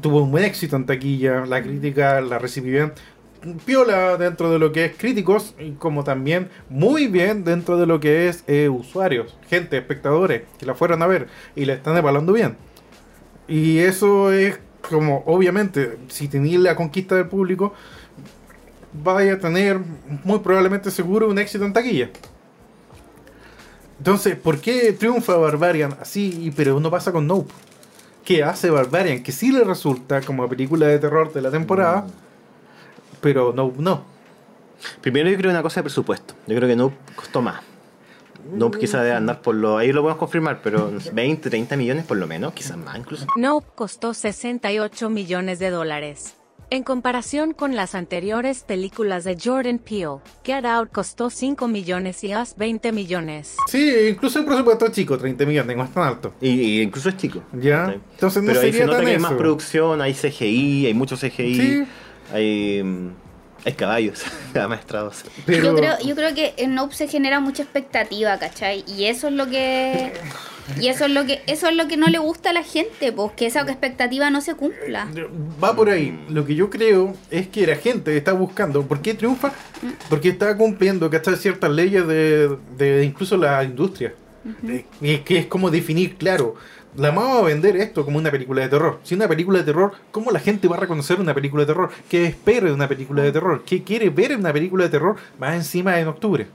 Tuvo 0.00 0.22
un 0.22 0.30
buen 0.30 0.44
éxito 0.44 0.76
en 0.76 0.86
taquilla, 0.86 1.46
la 1.46 1.62
crítica 1.62 2.20
la 2.20 2.38
recibió 2.38 2.72
bien. 2.72 2.92
Piola 3.64 4.18
dentro 4.18 4.50
de 4.52 4.58
lo 4.58 4.70
que 4.72 4.84
es 4.84 4.96
críticos, 4.96 5.54
como 5.78 6.04
también 6.04 6.50
muy 6.68 7.06
bien 7.06 7.42
dentro 7.42 7.78
de 7.78 7.86
lo 7.86 7.98
que 7.98 8.28
es 8.28 8.44
eh, 8.46 8.68
usuarios, 8.68 9.38
gente, 9.48 9.78
espectadores, 9.78 10.42
que 10.58 10.66
la 10.66 10.74
fueron 10.74 11.02
a 11.02 11.06
ver 11.06 11.28
y 11.56 11.64
la 11.64 11.72
están 11.72 11.96
evaluando 11.96 12.34
bien. 12.34 12.56
Y 13.48 13.78
eso 13.78 14.30
es 14.30 14.60
como, 14.82 15.22
obviamente, 15.26 15.96
si 16.08 16.28
tenéis 16.28 16.60
la 16.60 16.76
conquista 16.76 17.14
del 17.14 17.28
público, 17.28 17.74
vaya 18.92 19.34
a 19.34 19.38
tener 19.38 19.80
muy 20.24 20.38
probablemente 20.40 20.90
seguro 20.90 21.28
un 21.28 21.38
éxito 21.38 21.64
en 21.64 21.72
taquilla. 21.72 22.10
Entonces, 23.98 24.34
¿por 24.36 24.60
qué 24.60 24.92
triunfa 24.92 25.36
Barbarian 25.36 25.96
así, 26.00 26.52
pero 26.56 26.80
no 26.80 26.90
pasa 26.90 27.12
con 27.12 27.26
Nope? 27.26 27.52
¿Qué 28.24 28.42
hace 28.42 28.70
Barbarian? 28.70 29.22
Que 29.22 29.32
sí 29.32 29.52
le 29.52 29.62
resulta 29.64 30.22
como 30.22 30.48
película 30.48 30.86
de 30.86 30.98
terror 30.98 31.32
de 31.32 31.42
la 31.42 31.50
temporada, 31.50 32.06
pero 33.20 33.52
Nope 33.52 33.76
no. 33.78 34.04
Primero 35.02 35.28
yo 35.28 35.36
creo 35.36 35.50
una 35.50 35.62
cosa 35.62 35.80
de 35.80 35.84
presupuesto. 35.84 36.34
Yo 36.46 36.56
creo 36.56 36.68
que 36.68 36.76
no 36.76 36.92
costó 37.14 37.42
más. 37.42 37.60
No 38.50 38.70
quizás 38.70 39.02
debe 39.02 39.14
andar 39.14 39.42
por 39.42 39.54
lo... 39.54 39.76
Ahí 39.76 39.92
lo 39.92 40.00
podemos 40.00 40.18
confirmar, 40.18 40.60
pero 40.62 40.90
20, 41.12 41.50
30 41.50 41.76
millones 41.76 42.06
por 42.06 42.16
lo 42.16 42.26
menos, 42.26 42.54
quizás 42.54 42.78
más 42.78 42.98
incluso. 42.98 43.26
Nope 43.36 43.66
costó 43.74 44.14
68 44.14 45.10
millones 45.10 45.58
de 45.58 45.68
dólares. 45.68 46.39
En 46.72 46.84
comparación 46.84 47.52
con 47.52 47.74
las 47.74 47.96
anteriores 47.96 48.62
películas 48.62 49.24
de 49.24 49.36
Jordan 49.42 49.78
Peele, 49.80 50.18
Get 50.44 50.64
Out 50.64 50.90
costó 50.92 51.28
5 51.28 51.66
millones 51.66 52.22
y 52.22 52.32
Us 52.32 52.54
20 52.56 52.92
millones. 52.92 53.56
Sí, 53.66 53.92
incluso 54.08 54.38
el 54.38 54.44
presupuesto 54.44 54.86
es 54.86 54.92
chico, 54.92 55.18
30 55.18 55.46
millones, 55.46 55.76
no 55.76 55.82
es 55.82 55.90
tan 55.92 56.04
alto. 56.04 56.32
Y, 56.40 56.48
y 56.48 56.80
incluso 56.82 57.08
es 57.08 57.16
chico. 57.16 57.42
Ya. 57.60 57.96
Entonces 58.12 58.42
no 58.44 58.48
Pero 58.52 58.60
ahí 58.60 58.66
se 58.68 58.72
sería 58.78 58.86
nota 58.86 58.98
tan 58.98 59.06
que 59.06 59.12
hay 59.12 59.18
más 59.18 59.30
eso. 59.32 59.38
producción, 59.38 60.00
hay 60.00 60.14
CGI, 60.14 60.86
hay 60.86 60.94
mucho 60.94 61.16
CGI, 61.16 61.54
Sí. 61.56 61.84
hay, 62.32 62.82
mm, 62.84 63.08
hay 63.64 63.72
caballos 63.72 64.22
amaestrados. 64.54 65.24
Pero, 65.46 65.64
Yo, 65.64 65.74
creo, 65.74 65.98
yo 66.04 66.14
creo 66.14 66.34
que 66.34 66.54
en 66.56 66.74
Nope 66.74 66.94
se 66.94 67.08
genera 67.08 67.40
mucha 67.40 67.62
expectativa, 67.62 68.38
¿cachai? 68.38 68.84
Y 68.86 69.04
eso 69.04 69.28
es 69.28 69.34
lo 69.34 69.48
que. 69.48 70.12
Y 70.80 70.86
eso 70.86 71.06
es 71.06 71.10
lo 71.10 71.26
que 71.26 71.42
eso 71.48 71.68
es 71.68 71.74
lo 71.74 71.88
que 71.88 71.96
no 71.96 72.06
le 72.06 72.18
gusta 72.18 72.50
a 72.50 72.52
la 72.52 72.62
gente, 72.62 73.10
pues 73.10 73.32
que 73.32 73.46
esa 73.46 73.62
expectativa 73.62 74.30
no 74.30 74.40
se 74.40 74.54
cumpla. 74.54 75.08
Va 75.62 75.74
por 75.74 75.90
ahí. 75.90 76.24
Lo 76.28 76.46
que 76.46 76.54
yo 76.54 76.70
creo 76.70 77.14
es 77.30 77.48
que 77.48 77.66
la 77.66 77.74
gente 77.74 78.16
está 78.16 78.32
buscando. 78.32 78.86
¿Por 78.86 79.02
qué 79.02 79.14
triunfa? 79.14 79.52
Porque 80.08 80.28
está 80.28 80.56
cumpliendo, 80.56 81.10
¿cachai? 81.10 81.36
Ciertas 81.36 81.70
leyes 81.70 82.06
de, 82.06 82.56
de 82.76 83.04
incluso 83.04 83.36
la 83.36 83.64
industria. 83.64 84.14
Eh, 84.66 84.84
y 85.00 85.10
es 85.10 85.20
que 85.20 85.38
es 85.38 85.46
como 85.46 85.70
definir, 85.70 86.16
claro. 86.16 86.54
La 86.96 87.10
vamos 87.10 87.38
a 87.38 87.42
vender 87.42 87.76
esto 87.76 88.04
como 88.04 88.18
una 88.18 88.32
película 88.32 88.62
de 88.62 88.68
terror. 88.68 88.98
Si 89.04 89.14
una 89.14 89.28
película 89.28 89.60
de 89.60 89.64
terror, 89.64 89.92
¿cómo 90.10 90.32
la 90.32 90.40
gente 90.40 90.66
va 90.66 90.76
a 90.76 90.80
reconocer 90.80 91.20
una 91.20 91.34
película 91.34 91.62
de 91.62 91.66
terror? 91.68 91.90
¿Qué 92.08 92.26
espera 92.26 92.66
de 92.66 92.72
una 92.72 92.88
película 92.88 93.22
de 93.22 93.30
terror? 93.30 93.62
¿Qué 93.64 93.84
quiere 93.84 94.10
ver 94.10 94.32
en 94.32 94.40
una 94.40 94.52
película 94.52 94.84
de 94.84 94.90
terror 94.90 95.16
más 95.38 95.54
encima 95.54 96.00
en 96.00 96.08
octubre? 96.08 96.48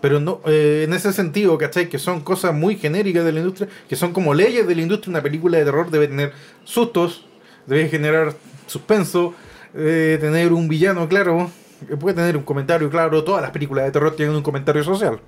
Pero 0.00 0.20
no, 0.20 0.40
eh, 0.46 0.84
en 0.86 0.92
ese 0.94 1.12
sentido, 1.12 1.58
¿cachai? 1.58 1.88
Que 1.88 1.98
son 1.98 2.20
cosas 2.20 2.54
muy 2.54 2.76
genéricas 2.76 3.24
de 3.24 3.32
la 3.32 3.40
industria, 3.40 3.68
que 3.88 3.96
son 3.96 4.12
como 4.12 4.32
leyes 4.32 4.66
de 4.66 4.74
la 4.76 4.82
industria. 4.82 5.10
Una 5.10 5.22
película 5.22 5.58
de 5.58 5.64
terror 5.64 5.90
debe 5.90 6.06
tener 6.08 6.32
sustos, 6.64 7.26
debe 7.66 7.88
generar 7.88 8.34
suspenso, 8.66 9.34
debe 9.74 10.18
tener 10.18 10.52
un 10.52 10.68
villano 10.68 11.08
claro, 11.08 11.50
eh, 11.90 11.96
puede 11.96 12.14
tener 12.14 12.36
un 12.36 12.44
comentario 12.44 12.88
claro. 12.90 13.24
Todas 13.24 13.42
las 13.42 13.50
películas 13.50 13.84
de 13.86 13.90
terror 13.90 14.14
tienen 14.14 14.36
un 14.36 14.42
comentario 14.42 14.84
social, 14.84 15.20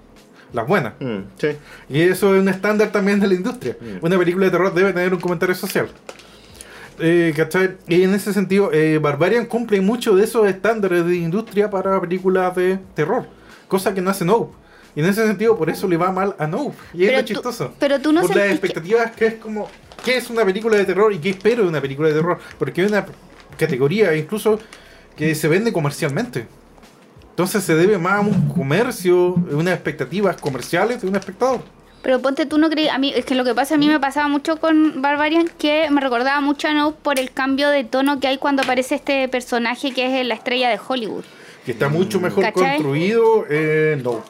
las 0.54 0.66
buenas. 0.66 0.94
Mm, 1.00 1.18
sí. 1.38 1.48
Y 1.90 2.00
eso 2.00 2.34
es 2.34 2.40
un 2.40 2.48
estándar 2.48 2.90
también 2.92 3.20
de 3.20 3.26
la 3.26 3.34
industria. 3.34 3.76
Mm. 3.80 4.04
Una 4.04 4.18
película 4.18 4.46
de 4.46 4.50
terror 4.52 4.72
debe 4.72 4.92
tener 4.92 5.12
un 5.12 5.20
comentario 5.20 5.54
social. 5.54 5.88
Eh, 7.00 7.32
¿cachai? 7.36 7.76
Y 7.88 8.02
en 8.04 8.14
ese 8.14 8.32
sentido, 8.32 8.72
eh, 8.72 8.98
Barbarian 8.98 9.46
cumple 9.46 9.80
mucho 9.80 10.14
de 10.14 10.24
esos 10.24 10.46
estándares 10.46 11.04
de 11.04 11.16
industria 11.16 11.68
para 11.68 12.00
películas 12.00 12.54
de 12.54 12.78
terror. 12.94 13.26
Cosa 13.66 13.92
que 13.92 14.00
no 14.00 14.10
hace 14.10 14.24
Nope. 14.24 14.54
Y 14.94 15.00
en 15.00 15.06
ese 15.06 15.26
sentido, 15.26 15.58
por 15.58 15.68
eso 15.70 15.88
le 15.88 15.96
va 15.96 16.12
mal 16.12 16.36
a 16.38 16.46
Nope. 16.46 16.76
Y 16.92 17.02
es 17.02 17.08
Pero 17.08 17.18
lo 17.18 17.24
tú- 17.24 17.32
chistoso. 17.34 17.74
pero 17.80 18.00
tú 18.00 18.12
no 18.12 18.20
Por 18.20 18.30
las 18.30 18.38
sentís 18.38 18.60
que- 18.60 18.66
expectativas 18.66 19.10
que... 19.12 19.26
es 19.26 19.34
como... 19.34 19.68
¿Qué 20.04 20.18
es 20.18 20.30
una 20.30 20.44
película 20.44 20.76
de 20.76 20.84
terror 20.84 21.12
y 21.12 21.18
qué 21.18 21.30
espero 21.30 21.62
de 21.64 21.68
una 21.70 21.80
película 21.80 22.08
de 22.08 22.14
terror? 22.14 22.38
Porque 22.58 22.84
es 22.84 22.90
una 22.92 23.06
categoría 23.58 24.14
incluso 24.14 24.60
que 25.16 25.34
se 25.34 25.48
vende 25.48 25.72
comercialmente. 25.72 26.46
Entonces 27.34 27.64
se 27.64 27.74
debe 27.74 27.98
más 27.98 28.12
a 28.14 28.20
un 28.20 28.48
comercio, 28.48 29.34
unas 29.50 29.74
expectativas 29.74 30.36
comerciales 30.40 31.02
de 31.02 31.08
un 31.08 31.16
espectador. 31.16 31.62
Pero 32.00 32.20
ponte 32.22 32.46
tú 32.46 32.58
no 32.58 32.70
creí, 32.70 32.86
a 32.88 32.96
mí 32.98 33.12
es 33.12 33.24
que 33.24 33.34
lo 33.34 33.42
que 33.44 33.54
pasa 33.56 33.74
a 33.74 33.78
mí 33.78 33.88
me 33.88 33.98
pasaba 33.98 34.28
mucho 34.28 34.60
con 34.60 35.02
Barbarian 35.02 35.48
que 35.58 35.90
me 35.90 36.00
recordaba 36.00 36.40
mucho 36.40 36.68
a 36.68 36.74
Nope 36.74 36.98
por 37.02 37.18
el 37.18 37.32
cambio 37.32 37.70
de 37.70 37.82
tono 37.82 38.20
que 38.20 38.28
hay 38.28 38.38
cuando 38.38 38.62
aparece 38.62 38.94
este 38.94 39.26
personaje 39.28 39.90
que 39.92 40.20
es 40.20 40.26
la 40.26 40.34
estrella 40.34 40.68
de 40.68 40.78
Hollywood. 40.86 41.24
que 41.66 41.72
está 41.72 41.88
mucho 41.88 42.20
mejor 42.20 42.44
¿Cachai? 42.44 42.74
construido. 42.76 43.46
Eh, 43.50 43.98
no, 44.04 44.22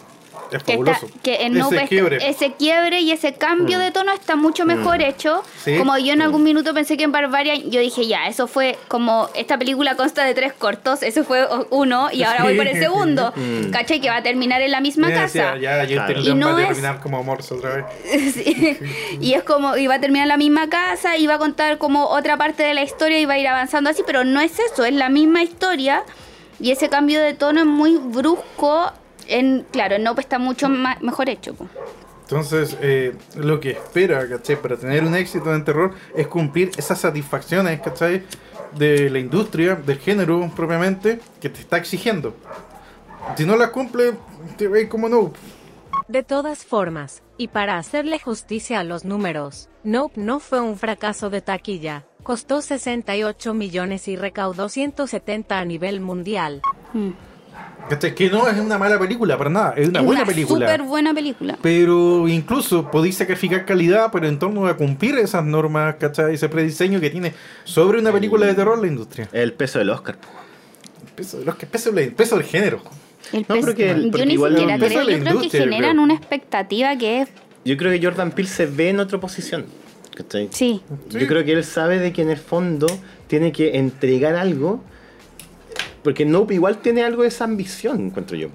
es 0.59 0.65
Que, 0.65 0.73
está, 0.75 0.95
fabuloso. 0.95 1.21
que 1.23 1.43
en 1.47 1.57
Ese 1.57 1.87
quiebre. 1.89 2.29
ese 2.29 2.53
quiebre 2.53 3.01
y 3.01 3.11
ese 3.13 3.35
cambio 3.35 3.79
de 3.79 3.91
tono 3.91 4.13
está 4.13 4.37
mucho 4.37 4.65
mejor 4.67 5.03
hecho. 5.03 5.43
Sí. 5.65 5.77
Como 5.77 5.97
yo 5.99 6.13
en 6.13 6.23
algún 6.23 6.43
minuto 6.43 6.75
pensé 6.75 6.97
que 6.97 7.05
en 7.05 7.13
Barbarian, 7.13 7.71
yo 7.71 7.81
dije, 7.81 8.07
ya, 8.07 8.27
eso 8.29 8.47
fue 8.47 8.79
como, 8.89 9.29
esta 9.35 9.59
película 9.59 9.97
consta 9.97 10.25
de 10.25 10.35
tres 10.35 10.53
cortos, 10.53 11.03
eso 11.03 11.25
fue 11.25 11.47
uno 11.71 12.09
y 12.13 12.23
ahora 12.23 12.45
voy 12.45 12.57
por 12.57 12.67
el 12.67 12.79
segundo. 12.79 13.33
Mm. 13.45 13.71
¿Cachai? 13.71 14.01
Que 14.01 14.09
va 14.09 14.17
a 14.17 14.23
terminar 14.23 14.61
en 14.63 14.71
la 14.71 14.81
misma 14.81 15.09
Ya 15.09 15.15
casa. 15.23 15.57
ya, 15.57 15.85
ya 15.85 15.87
Claro. 16.07 16.21
Y 16.21 16.35
no 16.35 16.53
va 16.53 16.59
a 16.59 16.63
es- 16.63 16.69
terminar 16.69 17.01
como 17.01 17.23
Morse 17.23 17.55
otra 17.55 17.77
vez. 17.77 17.85
Sí. 18.35 18.77
Y 19.21 19.35
es 19.35 19.43
como, 19.43 19.77
y 19.77 19.87
va 19.87 19.95
a 19.97 20.01
terminar 20.01 20.25
en 20.25 20.29
la 20.29 20.37
misma 20.37 20.69
casa, 20.69 21.17
y 21.17 21.27
va 21.27 21.35
a 21.35 21.39
contar 21.39 21.79
como 21.79 22.07
otra 22.07 22.37
parte 22.37 22.63
de 22.63 22.75
la 22.75 22.83
historia 22.83 23.19
y 23.21 23.25
va 23.27 23.35
a 23.35 23.39
ir 23.39 23.49
avanzando 23.49 23.91
así, 23.91 24.03
pero 24.07 24.25
no 24.25 24.41
es 24.41 24.59
eso, 24.59 24.85
es 24.85 24.95
la 24.95 25.09
misma 25.09 25.43
historia. 25.43 26.03
Y 26.61 26.71
ese 26.71 26.89
cambio 26.89 27.21
de 27.21 27.35
tono 27.35 27.61
es 27.61 27.67
muy 27.67 27.97
brusco. 27.99 28.93
En, 29.29 29.65
claro, 29.71 29.95
en 29.97 30.03
Nope 30.05 30.21
está 30.21 30.39
mucho 30.39 30.69
ma- 30.69 30.99
mejor 31.01 31.29
hecho. 31.29 31.55
po. 31.55 31.67
Entonces, 32.23 32.77
eh, 32.81 33.15
lo 33.37 33.61
que 33.61 33.73
espera, 33.73 34.27
¿cachai? 34.29 34.57
Para 34.61 34.77
tener 34.77 35.05
un 35.05 35.15
éxito 35.15 35.55
en 35.55 35.63
terror 35.65 35.93
es 36.17 36.27
cumplir 36.27 36.71
esas 36.77 36.99
satisfacciones, 37.01 37.81
¿cachai? 37.81 38.23
De 38.79 39.11
la 39.11 39.19
industria, 39.19 39.75
del 39.77 39.99
género 39.99 40.51
propiamente, 40.57 41.21
que 41.41 41.49
te 41.51 41.61
está 41.61 41.77
exigiendo. 41.77 42.35
Si 43.37 43.45
no 43.45 43.57
las 43.57 43.71
cumple, 43.71 44.15
te 44.57 44.69
ve 44.69 44.89
como 44.89 45.09
no. 45.09 45.33
De 46.09 46.23
todas 46.23 46.65
formas, 46.65 47.23
y 47.39 47.49
para 47.49 47.79
hacerle 47.79 48.19
justicia 48.19 48.81
a 48.81 48.85
los 48.85 49.05
números, 49.05 49.69
Nope 49.85 50.21
no 50.21 50.41
fue 50.41 50.61
un 50.61 50.77
fracaso 50.77 51.31
de 51.31 51.41
taquilla, 51.41 52.05
costó 52.23 52.61
68 52.63 53.55
millones 53.55 54.09
y 54.09 54.17
recaudó 54.17 54.69
170 54.69 55.59
a 55.59 55.65
nivel 55.65 56.01
mundial. 56.01 56.63
Mm. 56.95 57.11
¿Cachai? 57.89 58.15
Que 58.15 58.31
no 58.31 58.49
es 58.49 58.59
una 58.59 58.79
mala 58.79 58.99
película, 58.99 59.37
para 59.37 59.51
nada. 59.51 59.75
Es 59.77 59.89
una 59.91 60.01
es 60.01 60.05
buena 60.07 60.23
una 60.23 60.27
película. 60.27 60.67
súper 60.67 60.83
buena 60.87 61.13
película. 61.13 61.59
Pero 61.61 62.27
incluso 62.29 62.91
podéis 62.91 63.17
sacrificar 63.17 63.67
calidad, 63.67 64.11
pero 64.11 64.27
en 64.27 64.39
torno 64.39 64.67
a 64.67 64.75
cumplir 64.77 65.19
esas 65.19 65.45
normas, 65.45 65.97
¿cachai? 65.97 66.35
Ese 66.35 66.49
prediseño 66.49 66.99
que 67.01 67.11
tiene 67.11 67.35
sobre 67.65 67.99
una 67.99 68.11
película 68.11 68.47
de 68.47 68.55
terror 68.55 68.79
la 68.81 68.87
industria. 68.87 69.29
El 69.33 69.53
peso 69.53 69.79
del 69.79 69.91
Oscar. 69.91 70.17
po. 70.17 70.29
El 71.07 71.13
peso, 71.13 71.41
los 71.45 71.57
que 71.57 71.67
peso, 71.67 71.91
el 71.97 72.13
peso 72.13 72.37
del 72.37 72.47
género. 72.47 72.81
El 73.33 73.41
No, 73.49 73.55
peso- 73.55 73.67
porque 73.67 73.91
el- 73.91 74.05
yo 74.07 74.11
porque 74.13 74.27
ni 74.27 74.33
igual 74.35 74.53
siquiera 74.53 74.75
el 74.75 74.81
creo, 74.81 74.99
de 75.01 75.05
la 75.05 75.13
yo 75.19 75.25
creo 75.25 75.41
que 75.41 75.49
yo 75.49 75.59
generan 75.65 75.91
creo. 75.93 76.03
una 76.03 76.15
expectativa 76.15 76.97
que 76.97 77.21
es... 77.23 77.29
Yo 77.67 77.77
creo 77.77 77.93
que 77.93 78.05
Jordan 78.07 78.31
Peele 78.33 78.49
se 78.51 78.67
ve 78.67 78.89
en 78.91 79.01
otra 79.01 79.21
posición. 79.21 79.67
¿cachai? 80.15 80.49
Sí, 80.53 80.81
Yo 81.11 81.27
creo 81.27 81.45
que 81.45 81.53
él 81.53 81.65
sabe 81.65 81.99
de 81.99 82.13
que 82.13 82.23
en 82.23 82.31
el 82.31 82.37
fondo 82.39 82.87
tiene 83.27 83.51
que 83.53 83.77
entregar 83.79 84.37
algo. 84.37 84.83
Porque 86.05 86.25
Nope 86.25 86.55
igual 86.55 86.79
tiene 86.79 87.03
algo 87.03 87.23
de 87.23 87.29
esa 87.29 87.45
ambición, 87.45 88.07
encuentro 88.07 88.37
yo. 88.37 88.49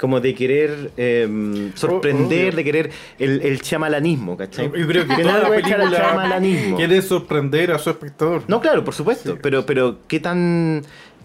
Como 0.00 0.18
de 0.18 0.34
querer 0.34 0.90
eh, 0.96 1.70
sorprender, 1.76 2.56
de 2.56 2.64
querer 2.64 2.90
el, 3.20 3.40
el 3.42 3.60
chamalanismo, 3.60 4.36
¿cachai? 4.36 4.64
Yo 4.64 4.86
creo 4.88 5.06
que 5.06 5.14
Tiene 5.14 5.22
toda 5.30 5.38
la 5.38 5.50
película 5.50 6.40
quiere 6.76 7.02
sorprender 7.02 7.70
a 7.70 7.78
su 7.78 7.90
espectador. 7.90 8.42
No, 8.48 8.60
claro, 8.60 8.82
por 8.82 8.94
supuesto. 8.94 9.38
Pero, 9.40 9.64
pero 9.64 9.98
¿qué 10.08 10.18
tan 10.18 10.82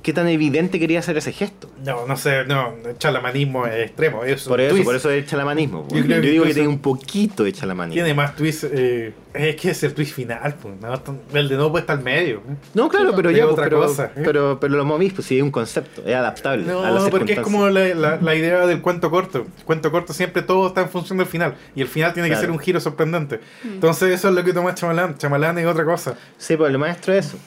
qué 0.07 0.13
tan 0.13 0.29
evidente 0.29 0.79
quería 0.79 0.99
hacer 0.99 1.17
ese 1.17 1.33
gesto? 1.33 1.69
No, 1.83 2.07
no 2.07 2.15
sé, 2.15 2.45
no, 2.45 2.73
el 2.85 2.97
chalamanismo 2.97 3.65
es 3.67 3.87
extremo. 3.87 4.23
Es 4.23 4.43
Por 4.45 4.61
eso, 4.61 4.69
twist. 4.73 4.85
por 4.85 4.95
eso 4.95 5.11
es 5.11 5.25
chalamanismo. 5.25 5.85
Yo 5.91 5.97
Yo, 5.97 6.05
creo 6.05 6.21
que 6.21 6.29
digo 6.29 6.45
que 6.45 6.53
tiene 6.53 6.69
un 6.69 6.79
poquito 6.79 7.43
de 7.43 7.51
chalamanismo. 7.51 7.93
Tiene 7.93 8.13
más 8.13 8.33
twist. 8.37 8.63
eh, 8.71 9.13
es 9.33 9.55
que 9.57 9.71
es 9.71 9.83
el 9.83 9.93
twist 9.93 10.13
final, 10.13 10.55
pues. 10.61 10.75
¿no? 10.79 10.93
El 11.37 11.49
de 11.49 11.57
no 11.57 11.69
puede 11.71 11.81
estar 11.81 11.97
al 11.97 12.03
medio. 12.05 12.41
No, 12.73 12.87
claro, 12.87 13.11
pero 13.17 13.31
ya, 13.31 13.43
pues, 13.43 13.51
otra 13.53 13.65
pero, 13.65 13.81
cosa, 13.81 14.05
¿eh? 14.15 14.21
pero, 14.23 14.57
pero 14.61 14.77
lo 14.77 14.85
movís, 14.85 15.11
pues 15.11 15.27
sí, 15.27 15.35
es 15.37 15.43
un 15.43 15.51
concepto, 15.51 16.01
es 16.05 16.15
adaptable 16.15 16.63
a 16.71 16.89
las 16.89 17.03
No, 17.03 17.09
porque 17.09 17.33
es 17.33 17.39
como 17.41 17.67
la, 17.67 17.85
la- 17.93 18.15
la 18.21 18.33
idea 18.35 18.65
del 18.65 18.81
cuento 18.81 19.11
corto. 19.11 19.45
El 19.57 19.63
cuento 19.65 19.91
corto 19.91 20.13
siempre 20.13 20.41
todo 20.41 20.67
está 20.69 20.79
en 20.83 20.89
función 20.89 21.17
del 21.17 21.27
final. 21.27 21.55
Y 21.75 21.81
el 21.81 21.89
final 21.89 22.13
tiene 22.13 22.29
que 22.29 22.35
Claro. 22.35 22.45
ser 22.47 22.51
un 22.51 22.59
giro 22.59 22.79
sorprendente. 22.79 23.41
Entonces, 23.65 24.11
eso 24.13 24.29
es 24.29 24.35
lo 24.35 24.43
que 24.45 24.53
toma 24.53 24.73
Chamalán. 24.73 25.17
Chamalán 25.17 25.57
es 25.57 25.65
otra 25.65 25.83
cosa. 25.83 26.15
Sí, 26.37 26.55
pues 26.55 26.71
el 26.71 26.77
maestro 26.77 27.13
es 27.13 27.25
eso. 27.27 27.37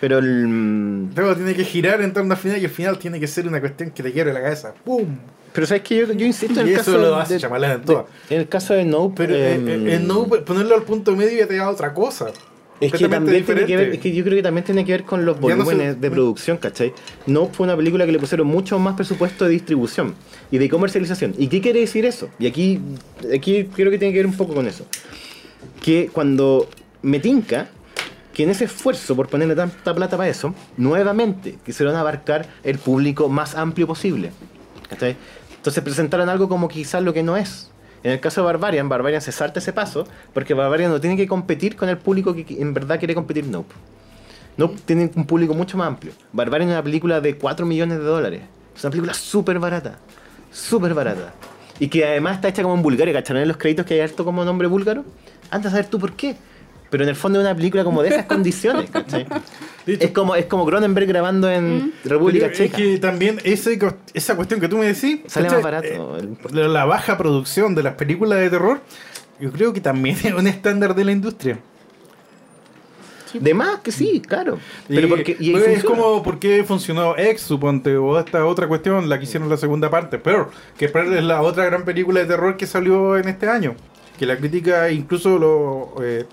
Pero 0.00 0.18
el. 0.18 0.48
mm, 0.48 1.10
Luego 1.14 1.36
tiene 1.36 1.54
que 1.54 1.64
girar 1.64 2.00
en 2.02 2.12
torno 2.12 2.32
al 2.32 2.38
final 2.40 2.60
y 2.60 2.64
el 2.64 2.70
final 2.70 2.98
tiene 2.98 3.20
que 3.20 3.26
ser 3.26 3.46
una 3.46 3.60
cuestión 3.60 3.90
que 3.90 4.02
te 4.02 4.12
quiere 4.12 4.32
la 4.32 4.40
cabeza. 4.42 4.72
¡Pum! 4.84 5.06
Pero 5.52 5.66
sabes 5.66 5.82
que 5.82 5.96
yo, 5.96 6.12
yo 6.12 6.26
insisto 6.26 6.60
en 6.60 6.68
el 6.68 6.72
eso 6.74 6.84
caso 6.92 6.98
lo 6.98 7.16
hace 7.16 7.38
de, 7.38 7.46
en 7.46 7.52
de- 7.52 7.78
todas. 7.80 8.04
en 8.30 8.40
el 8.40 8.48
caso 8.48 8.72
de 8.74 8.84
Nope. 8.84 9.14
Pero 9.16 9.34
eh, 9.34 9.54
em, 9.54 9.68
eh, 9.68 9.94
eh, 9.96 10.00
no 10.02 10.26
ponerlo 10.28 10.76
al 10.76 10.82
punto 10.84 11.14
medio 11.16 11.36
ya 11.38 11.46
te 11.46 11.56
da 11.56 11.68
otra 11.68 11.92
cosa. 11.92 12.26
Es 12.80 12.92
que, 12.92 13.08
también 13.08 13.44
tiene 13.44 13.66
que 13.66 13.76
ver, 13.76 13.88
es 13.90 13.98
que 13.98 14.10
yo 14.14 14.24
creo 14.24 14.36
que 14.36 14.42
también 14.42 14.64
tiene 14.64 14.86
que 14.86 14.92
ver 14.92 15.04
con 15.04 15.26
los 15.26 15.36
no 15.36 15.42
volúmenes 15.42 15.94
se- 15.96 16.00
de 16.00 16.10
producción, 16.10 16.56
¿cachai? 16.56 16.94
No 17.26 17.46
fue 17.48 17.64
una 17.64 17.76
película 17.76 18.06
que 18.06 18.12
le 18.12 18.18
pusieron 18.18 18.46
mucho 18.46 18.78
más 18.78 18.94
presupuesto 18.94 19.44
de 19.44 19.50
distribución 19.50 20.14
y 20.50 20.56
de 20.56 20.66
comercialización. 20.70 21.34
¿Y 21.36 21.48
qué 21.48 21.60
quiere 21.60 21.80
decir 21.80 22.06
eso? 22.06 22.30
Y 22.38 22.46
aquí, 22.46 22.80
aquí 23.34 23.64
creo 23.64 23.90
que 23.90 23.98
tiene 23.98 24.12
que 24.14 24.20
ver 24.20 24.26
un 24.26 24.34
poco 24.34 24.54
con 24.54 24.66
eso. 24.66 24.86
Que 25.82 26.08
cuando 26.10 26.68
me 27.02 27.20
tinca 27.20 27.68
que 28.32 28.44
en 28.44 28.50
ese 28.50 28.64
esfuerzo 28.64 29.16
por 29.16 29.28
ponerle 29.28 29.56
tanta 29.56 29.94
plata 29.94 30.16
para 30.16 30.28
eso, 30.28 30.54
nuevamente 30.76 31.58
quisieron 31.64 31.96
abarcar 31.96 32.46
el 32.62 32.78
público 32.78 33.28
más 33.28 33.54
amplio 33.54 33.86
posible. 33.86 34.32
Entonces 34.90 35.84
presentaron 35.84 36.28
algo 36.28 36.48
como 36.48 36.68
quizás 36.68 37.02
lo 37.02 37.12
que 37.12 37.22
no 37.22 37.36
es. 37.36 37.70
En 38.02 38.12
el 38.12 38.20
caso 38.20 38.40
de 38.40 38.46
Barbarian, 38.46 38.88
Barbarian 38.88 39.20
se 39.20 39.30
salta 39.32 39.58
ese 39.58 39.72
paso 39.72 40.06
porque 40.32 40.54
Barbarian 40.54 40.90
no 40.90 41.00
tiene 41.00 41.16
que 41.16 41.26
competir 41.26 41.76
con 41.76 41.88
el 41.88 41.98
público 41.98 42.34
que 42.34 42.46
en 42.48 42.72
verdad 42.72 42.98
quiere 42.98 43.14
competir 43.14 43.46
Nope. 43.46 43.74
Nope 44.56 44.80
tiene 44.84 45.10
un 45.14 45.26
público 45.26 45.54
mucho 45.54 45.76
más 45.76 45.88
amplio. 45.88 46.12
Barbarian 46.32 46.70
es 46.70 46.74
una 46.74 46.82
película 46.82 47.20
de 47.20 47.36
4 47.36 47.66
millones 47.66 47.98
de 47.98 48.04
dólares. 48.04 48.42
Es 48.74 48.84
una 48.84 48.90
película 48.90 49.12
súper 49.12 49.58
barata. 49.58 49.98
Súper 50.50 50.94
barata. 50.94 51.34
Y 51.78 51.88
que 51.88 52.04
además 52.04 52.36
está 52.36 52.48
hecha 52.48 52.62
como 52.62 52.74
en 52.74 52.82
Bulgaria. 52.82 53.12
¿Cacharán 53.12 53.42
en 53.42 53.48
los 53.48 53.56
créditos 53.56 53.84
que 53.86 53.94
hay 53.94 54.00
harto 54.00 54.24
como 54.24 54.44
nombre 54.44 54.66
búlgaro? 54.66 55.04
Anda 55.50 55.68
a 55.68 55.70
saber 55.70 55.86
tú 55.86 55.98
por 55.98 56.14
qué. 56.14 56.36
Pero 56.90 57.04
en 57.04 57.08
el 57.10 57.16
fondo 57.16 57.38
es 57.40 57.44
una 57.46 57.54
película 57.54 57.84
como 57.84 58.02
de 58.02 58.08
esas 58.10 58.26
condiciones, 58.26 58.90
Es 59.86 60.10
como, 60.10 60.34
es 60.34 60.46
como 60.46 60.66
Cronenberg 60.66 61.06
grabando 61.06 61.48
en 61.50 61.92
República 62.04 62.46
Pero 62.50 62.52
es 62.64 62.70
Checa. 62.70 62.76
que 62.76 62.98
también 62.98 63.38
ese, 63.44 63.78
esa 64.12 64.36
cuestión 64.36 64.60
que 64.60 64.68
tú 64.68 64.76
me 64.76 64.86
decís, 64.86 65.20
Sale 65.26 65.46
¿cachai? 65.46 65.62
más 65.62 65.62
barato 65.62 66.18
Eh, 66.18 66.28
la, 66.52 66.68
la 66.68 66.84
baja 66.84 67.16
producción 67.16 67.74
de 67.74 67.82
las 67.84 67.94
películas 67.94 68.40
de 68.40 68.50
terror, 68.50 68.80
yo 69.40 69.50
creo 69.52 69.72
que 69.72 69.80
también 69.80 70.16
es 70.24 70.32
un 70.34 70.46
estándar 70.46 70.94
de 70.94 71.04
la 71.04 71.12
industria. 71.12 71.58
De 73.32 73.54
más 73.54 73.78
que 73.78 73.92
sí, 73.92 74.20
claro. 74.26 74.58
Pero 74.88 75.06
Y- 75.06 75.10
porque, 75.10 75.36
y 75.38 75.52
pues, 75.52 75.68
es 75.68 75.84
como 75.84 76.20
por 76.24 76.40
qué 76.40 76.64
funcionó 76.64 77.16
X, 77.16 77.42
suponte, 77.42 77.96
o 77.96 78.18
esta 78.18 78.44
otra 78.44 78.66
cuestión, 78.66 79.08
la 79.08 79.18
que 79.18 79.24
hicieron 79.24 79.48
la 79.48 79.56
segunda 79.56 79.88
parte, 79.88 80.18
pero 80.18 80.50
que 80.76 80.86
es 80.86 80.94
la 81.24 81.40
otra 81.40 81.64
gran 81.66 81.84
película 81.84 82.18
de 82.18 82.26
terror 82.26 82.56
que 82.56 82.66
salió 82.66 83.16
en 83.16 83.28
este 83.28 83.48
año, 83.48 83.76
que 84.18 84.26
la 84.26 84.36
crítica, 84.36 84.90
incluso 84.90 85.38
los 85.38 86.04
eh, 86.04 86.26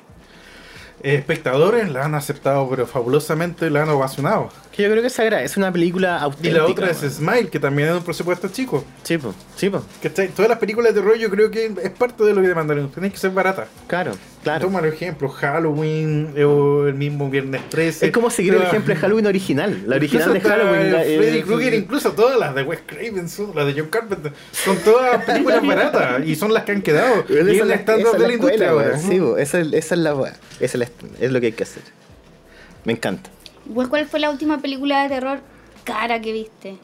espectadores, 1.04 1.90
la 1.92 2.06
han 2.06 2.16
aceptado, 2.16 2.70
pero 2.70 2.88
fabulosamente 2.88 3.70
la 3.70 3.84
han 3.84 3.90
ovacionado. 3.90 4.50
Que 4.72 4.84
yo 4.84 4.90
creo 4.90 5.02
que 5.02 5.08
esa 5.08 5.24
era, 5.24 5.42
es 5.44 5.58
una 5.58 5.72
película 5.72 6.18
Y 6.20 6.24
auténtica. 6.24 6.58
la 6.58 6.66
otra 6.66 6.92
es. 6.92 6.98
Smile, 7.00 7.50
que 7.50 7.60
también 7.60 7.90
es 7.90 7.96
un 7.96 8.04
presupuesto 8.04 8.48
chico. 8.50 8.84
Sí, 9.04 9.18
po, 9.18 9.34
sí, 9.56 9.70
po. 9.70 9.84
Todas 10.36 10.50
las 10.50 10.60
películas 10.60 10.94
de 10.94 11.02
terror 11.02 11.18
yo 11.18 11.30
creo 11.30 11.50
que 11.50 11.66
es 11.82 11.90
parte 11.92 12.24
de 12.24 12.34
lo 12.34 12.42
que 12.42 12.48
demandan. 12.48 12.90
Tienen 12.90 13.12
que 13.12 13.18
ser 13.18 13.32
baratas. 13.32 13.68
Claro, 13.88 14.12
claro. 14.52 14.66
Toma 14.68 14.80
el 14.80 14.86
ejemplo, 14.86 15.30
Halloween 15.30 16.34
o 16.44 16.88
el 16.88 16.94
mismo 16.96 17.30
Viernes 17.30 17.62
13. 17.70 18.08
Es 18.08 18.12
como 18.12 18.30
seguir 18.30 18.54
el 18.56 18.62
ejemplo 18.64 18.94
de 18.94 19.00
Halloween 19.00 19.26
original. 19.28 19.84
La 19.86 19.96
original 19.98 20.34
de 20.34 20.42
Halloween. 20.42 20.92
la- 20.94 21.00
Freddy 21.02 21.38
eh, 21.40 21.44
Krueger, 21.44 21.74
incluso 21.74 22.12
todas 22.14 22.40
las 22.40 22.56
de 22.56 22.64
Wes 22.64 22.80
Craven, 22.86 23.30
son 23.30 23.56
las 23.56 23.66
de 23.68 23.80
John 23.80 23.90
Carpenter, 23.90 24.34
son 24.52 24.78
todas 24.78 25.24
películas 25.26 25.66
baratas 25.66 26.26
y 26.26 26.36
son 26.36 26.54
las 26.54 26.64
que 26.64 26.72
han 26.74 26.82
quedado. 26.82 27.24
Esa 27.28 27.34
y 27.34 27.38
es 27.38 27.48
es 27.48 27.62
el 27.62 27.68
la- 27.68 27.76
estándar 27.76 28.08
esa 28.08 28.12
es 28.12 28.14
de 28.14 28.20
la 28.20 28.28
la 28.28 28.34
industria 28.34 28.68
escuela, 28.68 28.86
ahora. 28.86 28.98
Sí, 29.00 29.22
esa, 29.42 29.60
es- 29.60 29.74
esa 29.74 29.96
es 29.96 30.02
la 30.02 30.16
weá. 30.16 30.34
Esa 30.60 30.78
es, 30.78 30.80
la- 30.80 30.90
es 31.26 31.32
lo 31.32 31.40
que 31.40 31.46
hay 31.48 31.52
que 31.54 31.64
hacer. 31.64 31.84
Me 32.84 32.94
encanta. 32.94 33.30
¿cuál 33.90 34.08
fue 34.08 34.20
la 34.20 34.30
última 34.30 34.60
película 34.62 35.04
de 35.04 35.10
terror 35.10 35.40
cara 35.84 36.22
que 36.22 36.32
viste? 36.32 36.78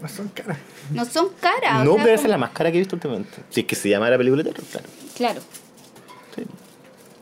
No 0.00 0.08
son 0.08 0.28
caras. 0.28 0.58
No 0.90 1.04
son 1.04 1.28
caras. 1.40 1.82
o 1.82 1.84
no 1.84 1.94
sea, 1.94 2.04
debe 2.04 2.16
como- 2.16 2.22
ser 2.22 2.30
la 2.30 2.38
más 2.38 2.50
cara 2.50 2.70
que 2.70 2.76
he 2.78 2.80
visto 2.80 2.96
últimamente. 2.96 3.38
Si 3.50 3.60
es 3.60 3.66
que 3.66 3.74
se 3.76 3.88
llamara 3.88 4.16
película 4.18 4.42
de 4.42 4.50
terror, 4.52 4.66
claro. 4.70 4.86
Claro. 5.16 5.40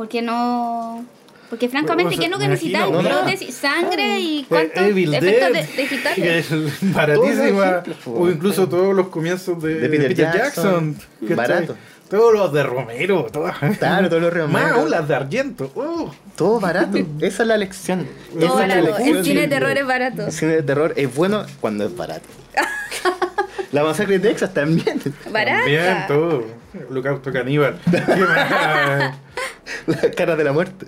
Porque 0.01 0.22
no. 0.22 1.05
Porque 1.51 1.68
francamente, 1.68 2.16
¿qué 2.16 2.24
es 2.24 2.31
lo 2.31 2.39
que 2.39 2.47
imagino, 2.47 2.90
¿no? 2.90 3.02
Prótesis, 3.02 3.55
sangre 3.55 4.18
y 4.18 4.47
cuántos 4.48 4.82
Evil 4.82 5.12
efectos 5.12 5.52
Dead, 5.52 5.66
de- 5.66 5.82
digitales. 5.82 6.48
baratísima. 6.81 7.82
Todos 7.82 7.97
po, 7.98 8.12
o 8.12 8.31
incluso 8.31 8.66
todos 8.66 8.97
los 8.97 9.09
comienzos 9.09 9.62
de, 9.62 9.74
De 9.74 9.89
Peter 9.90 10.14
Jackson. 10.14 10.97
¿cachai? 11.20 11.36
Barato. 11.36 11.77
Todos 12.09 12.32
los 12.32 12.51
de 12.51 12.62
Romero. 12.62 13.27
Todas. 13.31 13.59
Claro, 13.78 14.09
todos 14.09 14.22
los 14.22 14.32
Romero. 14.32 14.48
Más 14.48 14.72
aún 14.72 14.90
las 14.90 15.06
de 15.06 15.14
Argento. 15.14 15.70
Uh. 15.74 16.09
Todo 16.35 16.60
barato. 16.60 16.97
Esa 17.20 17.43
es 17.43 17.47
la 17.48 17.59
lección. 17.59 18.06
Todo 18.32 18.59
la 18.59 18.66
barato. 18.68 18.86
lección. 18.86 19.16
El 19.18 19.24
cine 19.27 19.40
de 19.43 19.48
terror 19.48 19.77
es 19.77 19.86
barato. 19.86 20.27
El 20.28 20.32
cine 20.32 20.52
de 20.55 20.62
terror 20.62 20.94
es 20.97 21.14
bueno 21.14 21.44
cuando 21.60 21.85
es 21.85 21.94
barato. 21.94 22.24
la 23.72 23.82
masacre 23.85 24.18
de 24.18 24.31
Texas 24.31 24.55
también. 24.55 24.98
Barata. 25.31 25.66
Bien, 25.66 26.05
todo. 26.09 26.47
Holocausto 26.89 27.31
caníbal. 27.31 27.78
La 29.87 30.11
cara 30.11 30.37
de 30.37 30.45
la 30.45 30.53
muerte. 30.53 30.87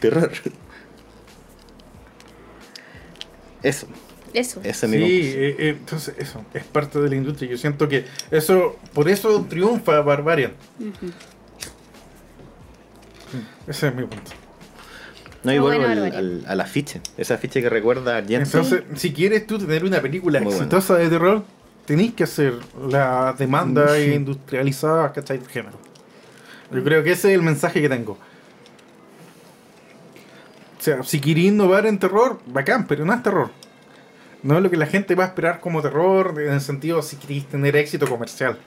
Terror. 0.00 0.30
Eso. 3.62 3.86
Eso. 4.34 4.60
Ese 4.64 4.86
es 4.86 4.92
Sí, 4.92 4.98
eh, 5.36 5.56
eh, 5.58 5.68
entonces 5.78 6.14
eso 6.18 6.44
es 6.54 6.64
parte 6.64 6.98
de 7.00 7.08
la 7.10 7.16
industria. 7.16 7.50
Yo 7.50 7.58
siento 7.58 7.88
que 7.88 8.06
eso, 8.30 8.76
por 8.94 9.08
eso 9.08 9.46
triunfa 9.48 10.00
Barbarian. 10.00 10.52
Ese 13.66 13.88
es 13.88 13.94
mi 13.94 14.02
punto. 14.04 14.30
No, 15.44 15.52
y 15.52 15.58
vuelvo 15.58 15.84
al, 15.84 15.98
al- 16.14 16.44
al 16.46 16.60
afiche. 16.60 17.00
Ese 17.16 17.34
afiche 17.34 17.60
que 17.60 17.68
recuerda 17.68 18.16
a. 18.16 18.18
Entonces, 18.20 18.82
si 18.94 19.12
quieres 19.12 19.46
tú 19.46 19.58
tener 19.58 19.84
una 19.84 20.00
película 20.00 20.38
Muy 20.40 20.46
bueno. 20.46 20.58
exitosa 20.64 20.96
de 20.96 21.08
terror, 21.08 21.44
tenés 21.84 22.14
que 22.14 22.24
hacer 22.24 22.54
la 22.88 23.34
demanda 23.38 23.98
industrializada, 23.98 25.12
¿cachai? 25.12 25.40
género. 25.50 25.76
Yo 26.72 26.82
creo 26.82 27.02
que 27.02 27.12
ese 27.12 27.30
es 27.30 27.34
el 27.34 27.42
mensaje 27.42 27.80
que 27.80 27.88
tengo. 27.88 28.12
O 30.78 30.82
sea, 30.82 31.02
si 31.02 31.20
quieres 31.20 31.44
innovar 31.44 31.86
en 31.86 31.98
terror, 31.98 32.40
bacán, 32.46 32.86
pero 32.86 33.04
no 33.04 33.12
es 33.12 33.22
terror. 33.22 33.50
No 34.42 34.56
es 34.56 34.62
lo 34.62 34.70
que 34.70 34.76
la 34.76 34.86
gente 34.86 35.14
va 35.14 35.24
a 35.24 35.26
esperar 35.28 35.60
como 35.60 35.80
terror, 35.80 36.34
en 36.40 36.52
el 36.52 36.60
sentido 36.60 37.00
si 37.02 37.16
queréis 37.16 37.46
tener 37.46 37.76
éxito 37.76 38.08
comercial. 38.08 38.58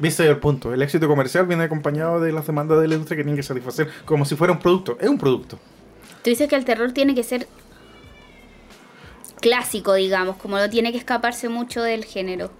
Es 0.00 0.20
el 0.20 0.36
punto. 0.36 0.72
El 0.72 0.80
éxito 0.82 1.08
comercial 1.08 1.46
viene 1.46 1.64
acompañado 1.64 2.20
de 2.20 2.30
las 2.30 2.46
demandas 2.46 2.80
de 2.80 2.86
la 2.86 2.94
industria 2.94 3.16
que 3.16 3.24
tienen 3.24 3.36
que 3.36 3.42
satisfacer 3.42 3.88
como 4.04 4.24
si 4.24 4.36
fuera 4.36 4.52
un 4.52 4.60
producto. 4.60 4.96
Es 5.00 5.08
un 5.08 5.18
producto. 5.18 5.58
Tú 6.22 6.30
dices 6.30 6.48
que 6.48 6.54
el 6.54 6.64
terror 6.64 6.92
tiene 6.92 7.14
que 7.16 7.24
ser 7.24 7.48
clásico, 9.40 9.94
digamos, 9.94 10.36
como 10.36 10.58
no 10.58 10.70
tiene 10.70 10.92
que 10.92 10.98
escaparse 10.98 11.48
mucho 11.48 11.82
del 11.82 12.04
género. 12.04 12.50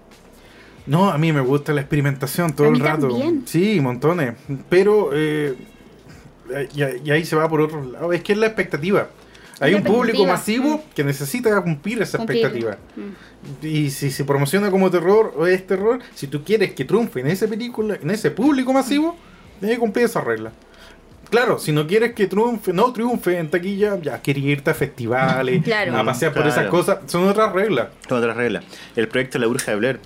No, 0.89 1.09
a 1.11 1.17
mí 1.17 1.31
me 1.31 1.41
gusta 1.41 1.71
la 1.71 1.81
experimentación 1.81 2.53
todo 2.53 2.67
A 2.67 2.69
el 2.71 2.79
rato. 2.79 3.07
también. 3.09 3.43
Sí, 3.45 3.79
montones. 3.79 4.33
Pero, 4.69 5.11
eh, 5.13 5.55
y, 6.73 7.07
y 7.07 7.11
ahí 7.11 7.23
se 7.25 7.35
va 7.35 7.47
por 7.47 7.61
otro 7.61 7.83
lado. 7.83 8.11
Es 8.11 8.21
que 8.23 8.33
es 8.33 8.37
la 8.39 8.47
expectativa. 8.47 9.07
Hay 9.61 9.73
un 9.73 9.83
público 9.83 10.25
masivo 10.25 10.81
que 10.95 11.03
necesita 11.03 11.61
cumplir 11.61 12.01
esa 12.01 12.17
Cumplir. 12.17 12.45
expectativa. 12.45 12.77
Mm. 12.95 13.65
Y 13.65 13.89
si 13.89 14.09
se 14.09 14.23
promociona 14.23 14.71
como 14.71 14.89
terror 14.89 15.33
o 15.37 15.45
es 15.45 15.67
terror, 15.67 15.99
si 16.15 16.27
tú 16.27 16.43
quieres 16.45 16.73
que 16.73 16.85
triunfe 16.85 17.19
en 17.19 17.27
esa 17.27 17.45
película, 17.45 17.97
en 18.01 18.09
ese 18.09 18.31
público 18.31 18.71
masivo, 18.73 19.17
tienes 19.59 19.75
que 19.75 19.79
cumplir 19.81 20.05
esa 20.05 20.21
regla. 20.21 20.51
Claro, 21.29 21.59
si 21.59 21.71
no 21.73 21.85
quieres 21.85 22.13
que 22.13 22.25
triunfe, 22.27 22.71
no 22.73 22.91
triunfe 22.93 23.37
en 23.37 23.49
taquilla, 23.51 23.99
ya 24.01 24.19
quieres 24.21 24.43
irte 24.45 24.71
a 24.71 24.73
festivales, 24.73 25.61
Claro. 25.63 25.95
a 25.97 26.03
pasear 26.05 26.31
por 26.33 26.43
Claro. 26.43 26.59
esas 26.61 26.71
cosas, 26.71 26.99
son 27.07 27.27
otras 27.27 27.51
reglas. 27.53 27.89
Con 28.07 28.17
otras 28.17 28.35
reglas. 28.37 28.63
El 28.95 29.07
proyecto 29.09 29.37
La 29.39 29.47
Bruja 29.47 29.71
de 29.71 29.77
Blair, 29.77 29.99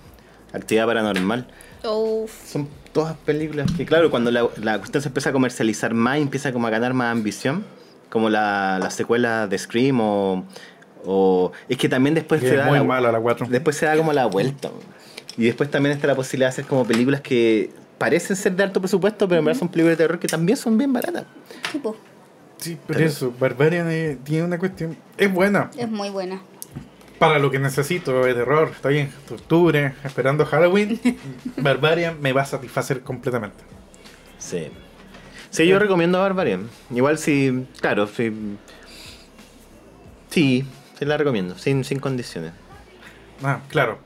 Actividad 0.53 0.85
Paranormal. 0.85 1.47
Uf. 1.83 2.31
Son 2.45 2.67
todas 2.93 3.15
películas 3.17 3.69
que, 3.75 3.85
claro, 3.85 4.09
cuando 4.11 4.31
la, 4.31 4.47
la 4.61 4.77
cuestión 4.77 5.01
se 5.01 5.09
empieza 5.09 5.31
a 5.31 5.33
comercializar 5.33 5.93
más 5.93 6.19
y 6.19 6.21
empieza 6.21 6.53
como 6.53 6.67
a 6.67 6.69
ganar 6.69 6.93
más 6.93 7.11
ambición, 7.11 7.65
como 8.09 8.29
la, 8.29 8.79
la 8.81 8.89
secuela 8.91 9.47
de 9.47 9.57
Scream 9.57 9.99
o, 9.99 10.45
o- 11.05 11.51
Es 11.67 11.77
que 11.77 11.89
también 11.89 12.13
después 12.15 12.39
Que 12.41 12.47
se 12.49 12.53
es 12.53 12.59
da... 12.59 12.67
muy 12.67 12.77
la- 12.77 12.83
mala 12.83 13.11
la 13.11 13.19
4. 13.19 13.47
Después 13.49 13.75
se 13.75 13.85
da 13.85 13.97
como 13.97 14.13
la 14.13 14.25
vuelta. 14.27 14.69
Y 15.35 15.45
después 15.45 15.69
también 15.71 15.95
está 15.95 16.05
la 16.07 16.15
posibilidad 16.15 16.47
de 16.49 16.51
hacer 16.53 16.65
como 16.65 16.85
películas 16.85 17.19
que 17.21 17.71
parecen 17.97 18.35
ser 18.35 18.55
de 18.55 18.63
alto 18.63 18.79
presupuesto, 18.79 19.27
pero 19.27 19.39
en 19.39 19.45
verdad 19.45 19.59
son 19.59 19.69
películas 19.69 19.97
de 19.97 20.03
terror 20.03 20.19
que 20.19 20.27
también 20.27 20.57
son 20.57 20.77
bien 20.77 20.93
baratas. 20.93 21.25
Tipo, 21.71 21.95
Sí, 22.57 22.77
pero 22.87 22.99
eso, 23.01 23.33
Barbarian 23.37 23.87
eh, 23.89 24.17
tiene 24.23 24.45
una 24.45 24.57
cuestión. 24.57 24.95
Es 25.17 25.33
buena. 25.33 25.69
es 25.77 25.89
muy 25.89 26.09
buena. 26.09 26.41
Para 27.23 27.39
lo 27.39 27.49
que 27.49 27.57
necesito 27.57 28.21
de 28.25 28.33
terror, 28.33 28.69
está 28.75 28.89
bien. 28.89 29.09
Octubre, 29.31 29.93
esperando 30.03 30.45
Halloween. 30.45 30.99
Barbarian 31.57 32.21
me 32.21 32.33
va 32.33 32.41
a 32.41 32.45
satisfacer 32.45 32.99
completamente. 32.99 33.63
Sí. 34.37 34.67
Sí, 35.49 35.65
yo 35.65 35.79
recomiendo 35.79 36.19
Barbarian. 36.19 36.67
Igual 36.93 37.17
si, 37.17 37.65
claro, 37.79 38.07
si... 38.07 38.57
Sí, 40.31 40.65
sí 40.99 41.05
la 41.05 41.15
recomiendo, 41.15 41.57
sin, 41.57 41.85
sin 41.85 41.99
condiciones. 41.99 42.51
Ah, 43.41 43.61
claro. 43.69 43.99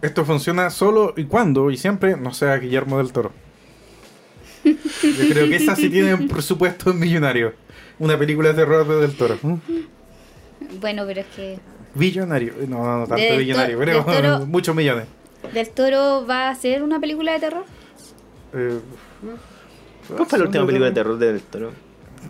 Esto 0.00 0.24
funciona 0.24 0.70
solo 0.70 1.12
y 1.16 1.24
cuando 1.24 1.72
y 1.72 1.76
siempre 1.76 2.16
no 2.16 2.32
sea 2.32 2.56
Guillermo 2.58 2.98
del 2.98 3.10
Toro. 3.12 3.32
Yo 4.62 5.28
creo 5.28 5.48
que 5.48 5.56
esa 5.56 5.74
sí 5.74 5.90
tiene 5.90 6.14
un 6.14 6.28
presupuesto 6.28 6.94
millonario. 6.94 7.52
Una 7.98 8.16
película 8.16 8.50
de 8.50 8.54
terror 8.54 8.86
de 8.86 9.00
Del 9.00 9.16
Toro. 9.16 9.38
¿Mm? 9.42 9.56
Bueno, 10.80 11.02
pero 11.04 11.20
es 11.20 11.26
que 11.34 11.58
Billonario. 11.94 12.54
No, 12.68 12.78
no, 12.84 12.98
no 13.00 13.06
tanto 13.06 13.22
Del 13.22 13.38
billonario, 13.38 13.78
Toro- 14.04 14.46
muchos 14.46 14.74
millones. 14.74 15.06
Del 15.52 15.68
Toro 15.70 16.26
va 16.26 16.48
a 16.48 16.50
hacer 16.50 16.82
una 16.82 16.98
película 17.00 17.32
de 17.32 17.40
terror. 17.40 17.64
Eh, 18.54 18.78
¿Cuál 20.16 20.26
fue 20.26 20.38
la 20.38 20.44
última 20.46 20.66
película 20.66 20.88
de 20.88 20.94
terror 20.94 21.18
del 21.18 21.40
Toro? 21.42 21.72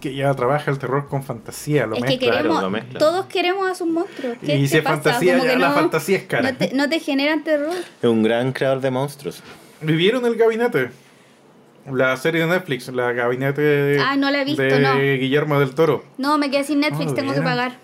Que 0.00 0.14
ya 0.14 0.34
trabaja 0.34 0.70
el 0.70 0.78
terror 0.78 1.06
con 1.08 1.22
fantasía, 1.22 1.86
lo 1.86 1.94
es 1.96 2.02
que 2.02 2.08
mezcla. 2.10 2.26
claro, 2.28 2.42
queremos, 2.42 2.62
lo 2.62 2.70
mezcla. 2.70 2.98
todos 2.98 3.26
queremos 3.26 3.70
a 3.70 3.74
sus 3.74 3.86
monstruos. 3.86 4.36
¿Qué 4.44 4.56
Y 4.56 4.66
si 4.66 4.78
es 4.78 4.82
pasa? 4.82 4.96
fantasía, 5.02 5.38
ya 5.38 5.56
la 5.58 5.68
no- 5.68 5.74
fantasía 5.74 6.16
es 6.18 6.24
cara. 6.24 6.50
No 6.50 6.56
te, 6.58 6.74
no 6.74 6.88
te 6.88 6.98
generan 6.98 7.44
terror. 7.44 7.72
Es 8.02 8.08
un 8.08 8.22
gran 8.22 8.52
creador 8.52 8.80
de 8.80 8.90
monstruos. 8.90 9.42
¿Vivieron 9.80 10.24
el 10.26 10.34
gabinete? 10.36 10.90
La 11.92 12.16
serie 12.16 12.40
de 12.40 12.46
Netflix, 12.48 12.88
la 12.88 13.12
gabinete 13.12 13.60
de, 13.60 14.00
Ah, 14.00 14.16
no 14.16 14.30
la 14.30 14.40
he 14.40 14.44
visto, 14.44 14.62
de 14.62 14.80
no. 14.80 14.96
Guillermo 14.98 15.60
del 15.60 15.74
Toro. 15.74 16.02
No, 16.18 16.38
me 16.38 16.50
quedé 16.50 16.64
sin 16.64 16.80
Netflix, 16.80 17.12
Ah, 17.12 17.14
tengo 17.14 17.34
que 17.34 17.42
pagar. 17.42 17.76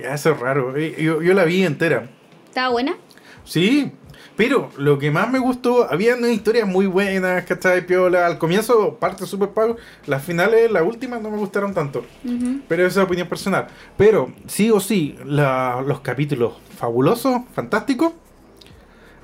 Ya, 0.00 0.14
eso 0.14 0.30
es 0.32 0.40
raro. 0.40 0.76
Eh, 0.76 0.96
Yo, 1.02 1.20
yo 1.22 1.34
la 1.34 1.44
vi 1.44 1.64
entera. 1.64 2.08
¿Estaba 2.46 2.70
buena? 2.70 2.96
Sí, 3.44 3.92
pero 4.36 4.70
lo 4.76 4.98
que 4.98 5.10
más 5.10 5.30
me 5.30 5.38
gustó, 5.38 5.90
había 5.90 6.14
unas 6.16 6.30
historias 6.30 6.68
muy 6.68 6.86
buenas, 6.86 7.44
¿cachai? 7.44 7.84
Piola. 7.86 8.26
Al 8.26 8.38
comienzo, 8.38 8.94
parte 8.98 9.26
super 9.26 9.50
pago. 9.50 9.76
Las 10.06 10.22
finales, 10.22 10.70
las 10.70 10.82
últimas, 10.82 11.20
no 11.22 11.30
me 11.30 11.38
gustaron 11.38 11.74
tanto. 11.74 12.04
Ujú. 12.24 12.60
Pero 12.68 12.86
esa 12.86 13.00
es 13.00 13.06
opinión 13.06 13.28
personal. 13.28 13.66
Pero, 13.96 14.30
sí 14.46 14.70
o 14.70 14.80
sí, 14.80 15.16
la- 15.24 15.82
los 15.86 16.00
capítulos 16.00 16.54
fabulosos, 16.76 17.40
fantásticos, 17.54 18.12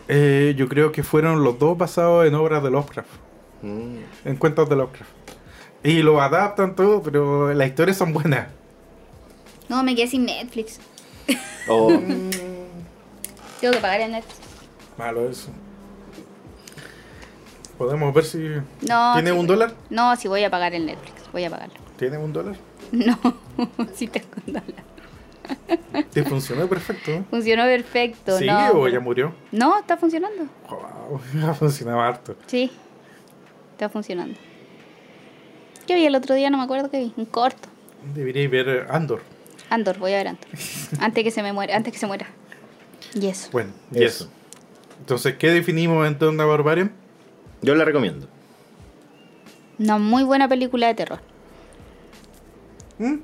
eh, 0.08 0.54
yo 0.56 0.68
creo 0.68 0.92
que 0.92 1.02
fueron 1.02 1.44
los 1.44 1.58
dos 1.58 1.78
basados 1.78 2.26
en 2.26 2.34
obras 2.34 2.62
de 2.62 2.70
Lovecraft. 2.70 3.08
Mm. 3.62 3.96
En 4.24 4.36
cuentos 4.36 4.68
de 4.68 4.76
Lovecraft. 4.76 5.10
Y 5.82 6.02
lo 6.02 6.20
adaptan 6.20 6.74
todo, 6.74 7.02
pero 7.02 7.52
las 7.54 7.68
historias 7.68 7.96
son 7.98 8.12
buenas. 8.12 8.48
No, 9.68 9.82
me 9.82 9.94
quedé 9.94 10.06
sin 10.08 10.24
Netflix. 10.26 10.78
O 11.68 11.88
Tengo 13.60 13.72
que 13.72 13.80
pagar 13.80 14.00
el 14.02 14.12
Netflix. 14.12 14.38
Malo 14.98 15.28
eso. 15.28 15.48
Podemos 17.78 18.14
ver 18.14 18.24
si... 18.24 18.38
No. 18.88 19.14
¿Tiene 19.14 19.30
sí. 19.30 19.36
un 19.36 19.46
dólar? 19.46 19.74
No, 19.90 20.14
si 20.16 20.28
voy 20.28 20.44
a 20.44 20.50
pagar 20.50 20.74
el 20.74 20.86
Netflix, 20.86 21.14
voy 21.32 21.44
a 21.44 21.50
pagarlo. 21.50 21.74
¿Tiene 21.96 22.18
un 22.18 22.32
dólar? 22.32 22.56
No, 22.92 23.18
sí 23.94 24.06
tengo 24.06 24.28
un 24.46 24.52
dólar. 24.52 24.84
Te 26.12 26.22
funcionó 26.22 26.68
perfecto. 26.68 27.24
Funcionó 27.30 27.64
perfecto, 27.64 28.38
¿Sigue 28.38 28.52
¿no? 28.52 28.72
o 28.80 28.88
ya 28.88 29.00
murió? 29.00 29.34
No, 29.50 29.78
está 29.78 29.96
funcionando. 29.96 30.44
Wow, 30.68 31.20
ya 31.34 31.54
funcionaba 31.54 32.06
harto. 32.06 32.36
Sí, 32.46 32.70
está 33.72 33.88
funcionando. 33.88 34.38
¿Qué 35.86 35.94
vi 35.94 36.06
el 36.06 36.14
otro 36.14 36.34
día? 36.34 36.50
No 36.50 36.58
me 36.58 36.64
acuerdo 36.64 36.90
qué 36.90 36.98
vi. 37.00 37.12
Un 37.16 37.24
corto. 37.26 37.68
Deberíais 38.14 38.50
ver 38.50 38.86
Andor. 38.90 39.22
Andor, 39.74 39.98
voy 39.98 40.12
a 40.12 40.16
ver 40.18 40.28
Andor. 40.28 40.46
antes 41.00 41.24
que 41.24 41.30
se 41.30 41.42
me 41.42 41.52
muera, 41.52 41.76
antes 41.76 41.92
que 41.92 41.98
se 41.98 42.06
muera. 42.06 42.26
Y 43.14 43.26
eso. 43.26 43.48
Bueno, 43.52 43.72
y 43.92 44.02
Eso. 44.04 44.24
eso. 44.24 44.30
Entonces, 45.00 45.36
¿qué 45.36 45.50
definimos 45.50 46.06
en 46.06 46.18
Tonda 46.18 46.44
Barbarian? 46.44 46.92
yo 47.62 47.74
la 47.74 47.84
recomiendo. 47.84 48.28
Una 49.78 49.98
muy 49.98 50.22
buena 50.22 50.48
película 50.48 50.86
de 50.88 50.94
terror. 50.94 51.20
¿Mm? 52.98 53.14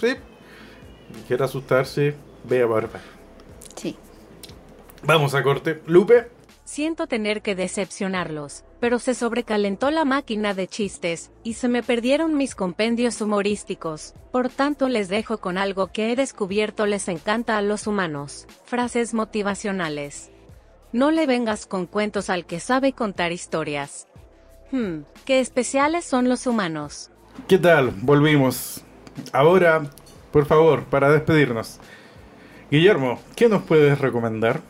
Sí. 0.00 0.14
Si 1.14 1.22
quiere 1.28 1.44
asustarse, 1.44 2.14
vea 2.44 2.66
Barbarian. 2.66 3.02
Sí. 3.76 3.96
Vamos 5.02 5.34
a 5.34 5.42
corte. 5.42 5.80
Lupe. 5.86 6.28
Siento 6.64 7.06
tener 7.06 7.42
que 7.42 7.54
decepcionarlos, 7.54 8.64
pero 8.80 8.98
se 8.98 9.14
sobrecalentó 9.14 9.90
la 9.90 10.04
máquina 10.04 10.54
de 10.54 10.66
chistes, 10.66 11.30
y 11.44 11.54
se 11.54 11.68
me 11.68 11.82
perdieron 11.82 12.36
mis 12.36 12.54
compendios 12.54 13.20
humorísticos, 13.20 14.14
por 14.32 14.48
tanto 14.48 14.88
les 14.88 15.08
dejo 15.08 15.38
con 15.38 15.58
algo 15.58 15.88
que 15.92 16.10
he 16.10 16.16
descubierto 16.16 16.86
les 16.86 17.08
encanta 17.08 17.58
a 17.58 17.62
los 17.62 17.86
humanos, 17.86 18.46
frases 18.64 19.14
motivacionales. 19.14 20.30
No 20.92 21.10
le 21.10 21.26
vengas 21.26 21.66
con 21.66 21.86
cuentos 21.86 22.30
al 22.30 22.46
que 22.46 22.58
sabe 22.58 22.94
contar 22.94 23.30
historias. 23.30 24.08
Hmm, 24.72 25.02
qué 25.24 25.40
especiales 25.40 26.04
son 26.04 26.28
los 26.28 26.46
humanos. 26.46 27.10
¿Qué 27.46 27.58
tal? 27.58 27.92
Volvimos. 28.02 28.82
Ahora, 29.32 29.82
por 30.32 30.46
favor, 30.46 30.84
para 30.84 31.10
despedirnos. 31.10 31.78
Guillermo, 32.70 33.20
¿qué 33.36 33.48
nos 33.48 33.62
puedes 33.62 34.00
recomendar? 34.00 34.60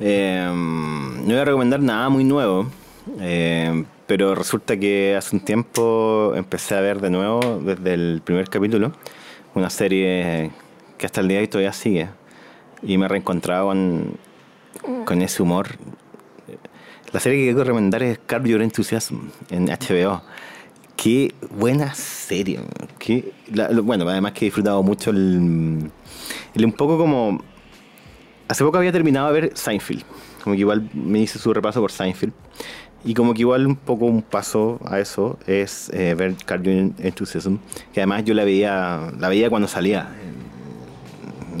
Eh, 0.00 0.50
no 0.52 1.24
voy 1.26 1.36
a 1.36 1.44
recomendar 1.44 1.80
nada 1.80 2.08
muy 2.08 2.24
nuevo, 2.24 2.66
eh, 3.20 3.84
pero 4.06 4.34
resulta 4.34 4.76
que 4.78 5.14
hace 5.16 5.36
un 5.36 5.40
tiempo 5.44 6.32
empecé 6.34 6.74
a 6.74 6.80
ver 6.80 7.00
de 7.00 7.10
nuevo, 7.10 7.60
desde 7.64 7.94
el 7.94 8.22
primer 8.24 8.48
capítulo, 8.48 8.92
una 9.54 9.70
serie 9.70 10.50
que 10.98 11.06
hasta 11.06 11.20
el 11.20 11.28
día 11.28 11.38
de 11.38 11.42
hoy 11.42 11.48
todavía 11.48 11.72
sigue. 11.72 12.08
Y 12.82 12.96
me 12.96 13.04
he 13.06 13.08
reencontrado 13.08 13.66
con, 13.66 14.16
con 15.04 15.20
ese 15.22 15.42
humor. 15.42 15.68
La 17.12 17.20
serie 17.20 17.38
que 17.40 17.44
quiero 17.46 17.64
recomendar 17.64 18.02
es 18.02 18.18
Curb 18.20 18.46
Your 18.46 18.62
Enthusiasm 18.62 19.16
en 19.50 19.66
HBO. 19.66 20.22
Qué 20.96 21.34
buena 21.50 21.92
serie. 21.94 22.60
Qué, 22.98 23.32
la- 23.52 23.68
lo- 23.70 23.82
bueno, 23.82 24.08
además 24.08 24.32
que 24.32 24.44
he 24.44 24.46
disfrutado 24.46 24.82
mucho 24.82 25.10
el, 25.10 25.90
el 26.54 26.64
un 26.64 26.72
poco 26.72 26.96
como 26.98 27.42
Hace 28.50 28.64
poco 28.64 28.78
había 28.78 28.90
terminado 28.90 29.32
de 29.32 29.40
ver 29.40 29.52
Seinfeld. 29.56 30.02
Como 30.42 30.56
que 30.56 30.60
igual 30.62 30.90
me 30.92 31.20
hice 31.20 31.38
su 31.38 31.54
repaso 31.54 31.80
por 31.80 31.92
Seinfeld. 31.92 32.32
Y 33.04 33.14
como 33.14 33.32
que 33.32 33.42
igual 33.42 33.64
un 33.64 33.76
poco 33.76 34.06
un 34.06 34.22
paso 34.22 34.80
a 34.84 34.98
eso 34.98 35.38
es 35.46 35.88
eh, 35.94 36.16
ver 36.16 36.34
Cardio 36.44 36.72
Enthusiasm. 36.98 37.58
Que 37.94 38.00
además 38.00 38.24
yo 38.24 38.34
la 38.34 38.42
veía, 38.42 39.12
la 39.20 39.28
veía 39.28 39.50
cuando 39.50 39.68
salía 39.68 40.08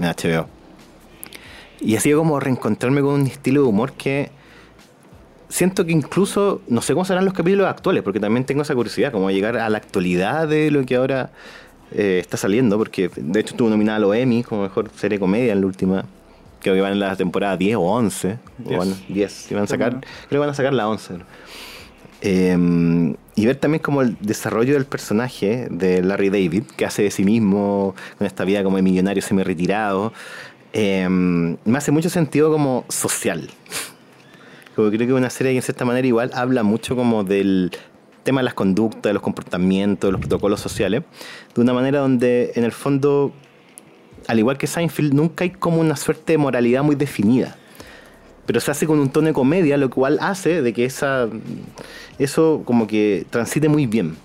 HBO. 0.04 0.48
Y 1.80 1.94
ha 1.94 2.00
sido 2.00 2.18
como 2.18 2.40
reencontrarme 2.40 3.02
con 3.02 3.20
un 3.20 3.26
estilo 3.28 3.62
de 3.62 3.68
humor 3.68 3.92
que 3.92 4.32
siento 5.48 5.86
que 5.86 5.92
incluso, 5.92 6.60
no 6.66 6.82
sé 6.82 6.94
cómo 6.94 7.04
serán 7.04 7.24
los 7.24 7.34
capítulos 7.34 7.68
actuales, 7.68 8.02
porque 8.02 8.18
también 8.18 8.44
tengo 8.44 8.62
esa 8.62 8.74
curiosidad, 8.74 9.12
como 9.12 9.30
llegar 9.30 9.56
a 9.58 9.70
la 9.70 9.78
actualidad 9.78 10.48
de 10.48 10.72
lo 10.72 10.84
que 10.84 10.96
ahora 10.96 11.30
eh, 11.92 12.18
está 12.20 12.36
saliendo, 12.36 12.78
porque 12.78 13.08
de 13.14 13.38
hecho 13.38 13.52
estuvo 13.54 13.70
nominada 13.70 13.98
a 13.98 14.00
los 14.00 14.16
Emmy 14.16 14.42
como 14.42 14.62
mejor 14.62 14.90
serie 14.96 15.20
comedia 15.20 15.52
en 15.52 15.60
la 15.60 15.66
última. 15.68 16.04
Creo 16.60 16.74
que 16.74 16.80
van 16.80 16.92
en 16.92 17.00
la 17.00 17.16
temporada 17.16 17.56
10 17.56 17.76
o 17.76 17.80
11. 17.82 18.32
O 18.32 18.68
Diez. 18.68 18.78
van, 18.78 18.94
10. 19.08 19.50
Y 19.50 19.54
van 19.54 19.64
a 19.64 19.66
sacar, 19.66 19.90
Bueno. 19.92 20.06
creo 20.28 20.28
que 20.28 20.38
van 20.38 20.50
a 20.50 20.54
sacar 20.54 20.72
la 20.72 20.88
11. 20.88 21.14
Eh, 22.22 23.14
y 23.34 23.46
ver 23.46 23.56
también 23.56 23.82
como 23.82 24.02
el 24.02 24.16
desarrollo 24.20 24.74
del 24.74 24.84
personaje 24.84 25.68
de 25.70 26.02
Larry 26.02 26.28
David, 26.28 26.64
que 26.76 26.84
hace 26.84 27.02
de 27.02 27.10
sí 27.10 27.24
mismo, 27.24 27.94
con 28.18 28.26
esta 28.26 28.44
vida 28.44 28.62
como 28.62 28.76
de 28.76 28.82
millonario 28.82 29.22
semi-retirado, 29.22 30.12
eh, 30.72 31.08
me 31.08 31.78
hace 31.78 31.90
mucho 31.90 32.10
sentido 32.10 32.52
como 32.52 32.84
social. 32.88 33.48
Como 34.76 34.90
creo 34.90 35.06
que 35.06 35.12
una 35.14 35.30
serie 35.30 35.52
que 35.52 35.56
en 35.56 35.62
cierta 35.62 35.84
manera 35.84 36.06
igual 36.06 36.30
habla 36.34 36.62
mucho 36.62 36.94
como 36.94 37.24
del 37.24 37.72
tema 38.22 38.40
de 38.40 38.44
las 38.44 38.54
conductas, 38.54 39.02
de 39.02 39.14
los 39.14 39.22
comportamientos, 39.22 40.08
de 40.08 40.12
los 40.12 40.20
protocolos 40.20 40.60
sociales, 40.60 41.02
de 41.54 41.60
una 41.60 41.72
manera 41.72 42.00
donde 42.00 42.52
en 42.54 42.64
el 42.64 42.72
fondo 42.72 43.32
al 44.30 44.38
igual 44.38 44.56
que 44.56 44.68
Seinfeld, 44.68 45.12
nunca 45.12 45.42
hay 45.42 45.50
como 45.50 45.80
una 45.80 45.96
suerte 45.96 46.34
de 46.34 46.38
moralidad 46.38 46.84
muy 46.84 46.94
definida. 46.94 47.56
Pero 48.46 48.60
se 48.60 48.70
hace 48.70 48.86
con 48.86 49.00
un 49.00 49.10
tono 49.10 49.26
de 49.26 49.32
comedia, 49.32 49.76
lo 49.76 49.90
cual 49.90 50.18
hace 50.20 50.62
de 50.62 50.72
que 50.72 50.84
esa, 50.84 51.28
eso 52.16 52.62
como 52.64 52.86
que 52.86 53.26
transite 53.28 53.68
muy 53.68 53.86
bien. 53.86 54.16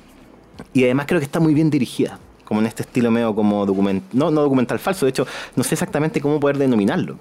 Y 0.74 0.84
además 0.84 1.08
creo 1.08 1.20
que 1.20 1.26
está 1.26 1.40
muy 1.40 1.56
bien 1.56 1.72
dirigida, 1.72 2.20
como 2.44 2.60
en 2.60 2.68
este 2.68 2.84
estilo 2.84 3.10
medio 3.10 3.34
como 3.34 3.66
documental, 3.66 4.08
no, 4.14 4.30
no 4.30 4.42
documental 4.42 4.78
falso, 4.78 5.08
de 5.08 5.10
hecho 5.10 5.26
no 5.56 5.64
sé 5.64 5.74
exactamente 5.74 6.22
cómo 6.22 6.40
poder 6.40 6.60
denominarlo. 6.60 7.18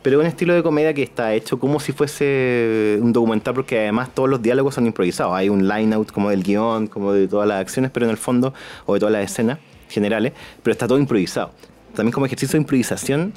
Pero 0.00 0.18
un 0.18 0.26
estilo 0.26 0.54
de 0.54 0.62
comedia 0.62 0.94
que 0.94 1.02
está 1.02 1.34
hecho 1.34 1.58
como 1.58 1.78
si 1.78 1.92
fuese 1.92 2.98
un 3.02 3.12
documental, 3.12 3.52
porque 3.52 3.80
además 3.80 4.14
todos 4.14 4.30
los 4.30 4.40
diálogos 4.40 4.74
son 4.74 4.86
improvisados. 4.86 5.34
Hay 5.34 5.50
un 5.50 5.68
line-out 5.68 6.10
como 6.10 6.30
del 6.30 6.42
guion, 6.42 6.86
como 6.86 7.12
de 7.12 7.28
todas 7.28 7.46
las 7.46 7.60
acciones, 7.60 7.90
pero 7.90 8.06
en 8.06 8.10
el 8.10 8.16
fondo, 8.16 8.54
o 8.86 8.94
de 8.94 9.00
todas 9.00 9.12
las 9.12 9.30
escenas 9.30 9.58
generales, 9.90 10.32
pero 10.62 10.72
está 10.72 10.88
todo 10.88 10.98
improvisado. 10.98 11.52
También 11.94 12.12
como 12.12 12.26
ejercicio 12.26 12.58
de 12.58 12.62
improvisación 12.62 13.32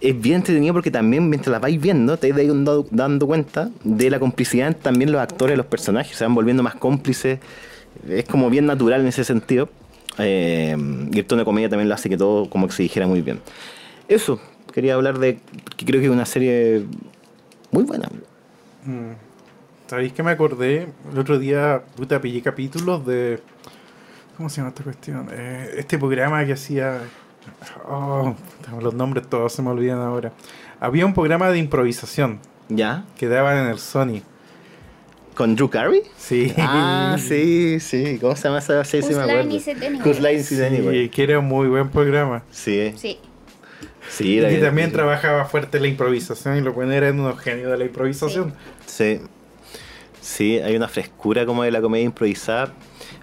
es 0.00 0.20
bien 0.20 0.36
entretenido 0.36 0.74
porque 0.74 0.90
también 0.90 1.28
mientras 1.28 1.52
la 1.52 1.60
vais 1.60 1.80
viendo 1.80 2.16
te 2.16 2.32
vais 2.32 2.48
dando, 2.48 2.86
dando 2.90 3.26
cuenta 3.26 3.70
de 3.84 4.10
la 4.10 4.18
complicidad 4.18 4.76
también 4.76 5.12
los 5.12 5.20
actores, 5.20 5.56
los 5.56 5.66
personajes, 5.66 6.16
se 6.16 6.24
van 6.24 6.34
volviendo 6.34 6.62
más 6.62 6.74
cómplices. 6.74 7.38
Es 8.08 8.24
como 8.24 8.50
bien 8.50 8.66
natural 8.66 9.02
en 9.02 9.06
ese 9.06 9.24
sentido. 9.24 9.68
Eh, 10.18 10.76
y 11.10 11.18
el 11.18 11.24
tono 11.24 11.40
de 11.40 11.44
comedia 11.44 11.68
también 11.68 11.88
lo 11.88 11.94
hace 11.94 12.08
que 12.08 12.16
todo 12.16 12.50
como 12.50 12.66
que 12.66 12.74
se 12.74 12.82
dijera 12.82 13.06
muy 13.06 13.22
bien. 13.22 13.40
Eso, 14.08 14.40
quería 14.72 14.94
hablar 14.94 15.18
de 15.18 15.38
que 15.76 15.86
creo 15.86 16.00
que 16.00 16.06
es 16.06 16.12
una 16.12 16.26
serie 16.26 16.84
muy 17.70 17.84
buena. 17.84 18.08
Mm. 18.84 19.12
¿Sabéis 19.86 20.12
que 20.12 20.22
me 20.22 20.30
acordé? 20.30 20.88
El 21.12 21.18
otro 21.18 21.38
día, 21.38 21.82
puta, 21.96 22.20
pillé 22.20 22.42
capítulos 22.42 23.04
de. 23.06 23.40
¿Cómo 24.36 24.48
se 24.48 24.56
llama 24.56 24.70
esta 24.70 24.82
cuestión? 24.82 25.28
Eh, 25.30 25.74
este 25.76 25.98
programa 25.98 26.44
que 26.44 26.54
hacía. 26.54 27.00
Oh, 27.88 28.34
los 28.80 28.94
nombres 28.94 29.28
todos 29.28 29.52
se 29.52 29.62
me 29.62 29.70
olvidan 29.70 29.98
ahora. 30.00 30.32
Había 30.80 31.06
un 31.06 31.14
programa 31.14 31.50
de 31.50 31.58
improvisación 31.58 32.40
¿Ya? 32.68 33.04
que 33.16 33.28
daban 33.28 33.58
en 33.58 33.66
el 33.70 33.78
Sony. 33.78 34.22
¿Con 35.34 35.56
Drew 35.56 35.70
Carey? 35.70 36.02
Sí. 36.16 36.52
Ah, 36.58 37.16
sí, 37.18 37.78
sí. 37.80 38.18
¿Cómo 38.20 38.36
se 38.36 38.44
llama 38.48 38.58
esa 38.58 38.84
serie? 38.84 39.08
Sí, 39.08 39.14
me 39.14 39.20
Whose 39.20 39.30
acuerdo. 39.30 39.48
Line 39.48 39.56
Is 39.56 39.68
It 39.68 39.82
Anyway? 39.82 40.00
Whose 40.08 40.20
Line 40.20 41.02
Sí, 41.02 41.08
que 41.08 41.22
era 41.22 41.38
un 41.38 41.46
muy 41.46 41.68
buen 41.68 41.88
programa. 41.88 42.42
Sí, 42.50 42.92
Sí. 42.96 43.18
sí. 44.10 44.24
Y 44.28 44.38
era 44.38 44.60
también 44.60 44.92
trabajaba 44.92 45.46
fuerte 45.46 45.80
la 45.80 45.88
improvisación 45.88 46.56
y 46.58 46.60
lo 46.60 46.72
bueno 46.74 46.92
eran 46.92 47.18
unos 47.18 47.38
genios 47.40 47.70
de 47.70 47.78
la 47.78 47.84
improvisación. 47.84 48.52
Sí. 48.86 49.20
Sí, 50.20 50.58
hay 50.58 50.76
una 50.76 50.86
frescura 50.88 51.46
como 51.46 51.62
de 51.62 51.70
la 51.70 51.80
comedia 51.80 52.04
improvisada. 52.04 52.72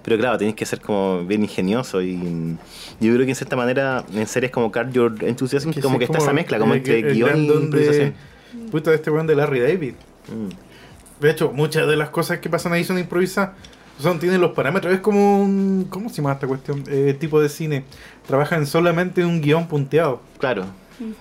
Pero 0.02 0.18
claro, 0.18 0.38
tienes 0.38 0.56
que 0.56 0.66
ser 0.66 0.82
como 0.82 1.24
bien 1.26 1.44
ingenioso 1.44 2.02
y 2.02 2.58
yo 3.00 3.14
creo 3.14 3.26
que 3.26 3.32
en 3.32 3.36
cierta 3.36 3.56
manera 3.56 4.04
en 4.14 4.28
series 4.28 4.52
como 4.52 4.72
Card 4.72 4.92
Your 4.92 5.16
Enthusiasm 5.24 5.72
Que 5.72 5.82
como 5.82 5.96
sí, 5.96 6.00
que 6.00 6.06
está 6.06 6.18
esa 6.18 6.34
mezcla 6.34 6.60
como 6.60 6.74
el- 6.74 6.80
entre 6.80 7.00
el 7.00 7.14
guion 7.14 7.44
y 7.44 7.48
improvisación. 7.52 8.14
De, 8.54 8.70
puta, 8.72 8.90
de 8.92 8.96
este 8.98 9.10
weón 9.12 9.28
de 9.28 9.36
Larry 9.36 9.60
David. 9.62 9.94
Mm. 10.28 11.22
De 11.24 11.30
hecho, 11.32 11.52
muchas 11.52 11.88
de 11.88 11.96
las 11.98 12.10
cosas 12.10 12.40
que 12.40 12.50
pasan 12.50 12.74
ahí 12.74 12.84
son 12.84 12.98
improvisadas. 12.98 13.52
Son, 14.00 14.18
tienen 14.20 14.40
los 14.40 14.52
parámetros. 14.52 14.94
Es 14.94 15.02
como 15.02 15.42
un. 15.44 15.86
¿Cómo 15.90 16.08
se 16.10 16.18
llama 16.18 16.32
esta 16.34 16.48
cuestión? 16.48 16.84
Eh, 16.88 17.16
tipo 17.20 17.42
de 17.42 17.50
cine. 17.50 17.84
Trabajan 18.26 18.66
solamente 18.66 19.20
en 19.22 19.28
un 19.28 19.42
guion 19.42 19.68
punteado. 19.68 20.22
Claro. 20.38 20.66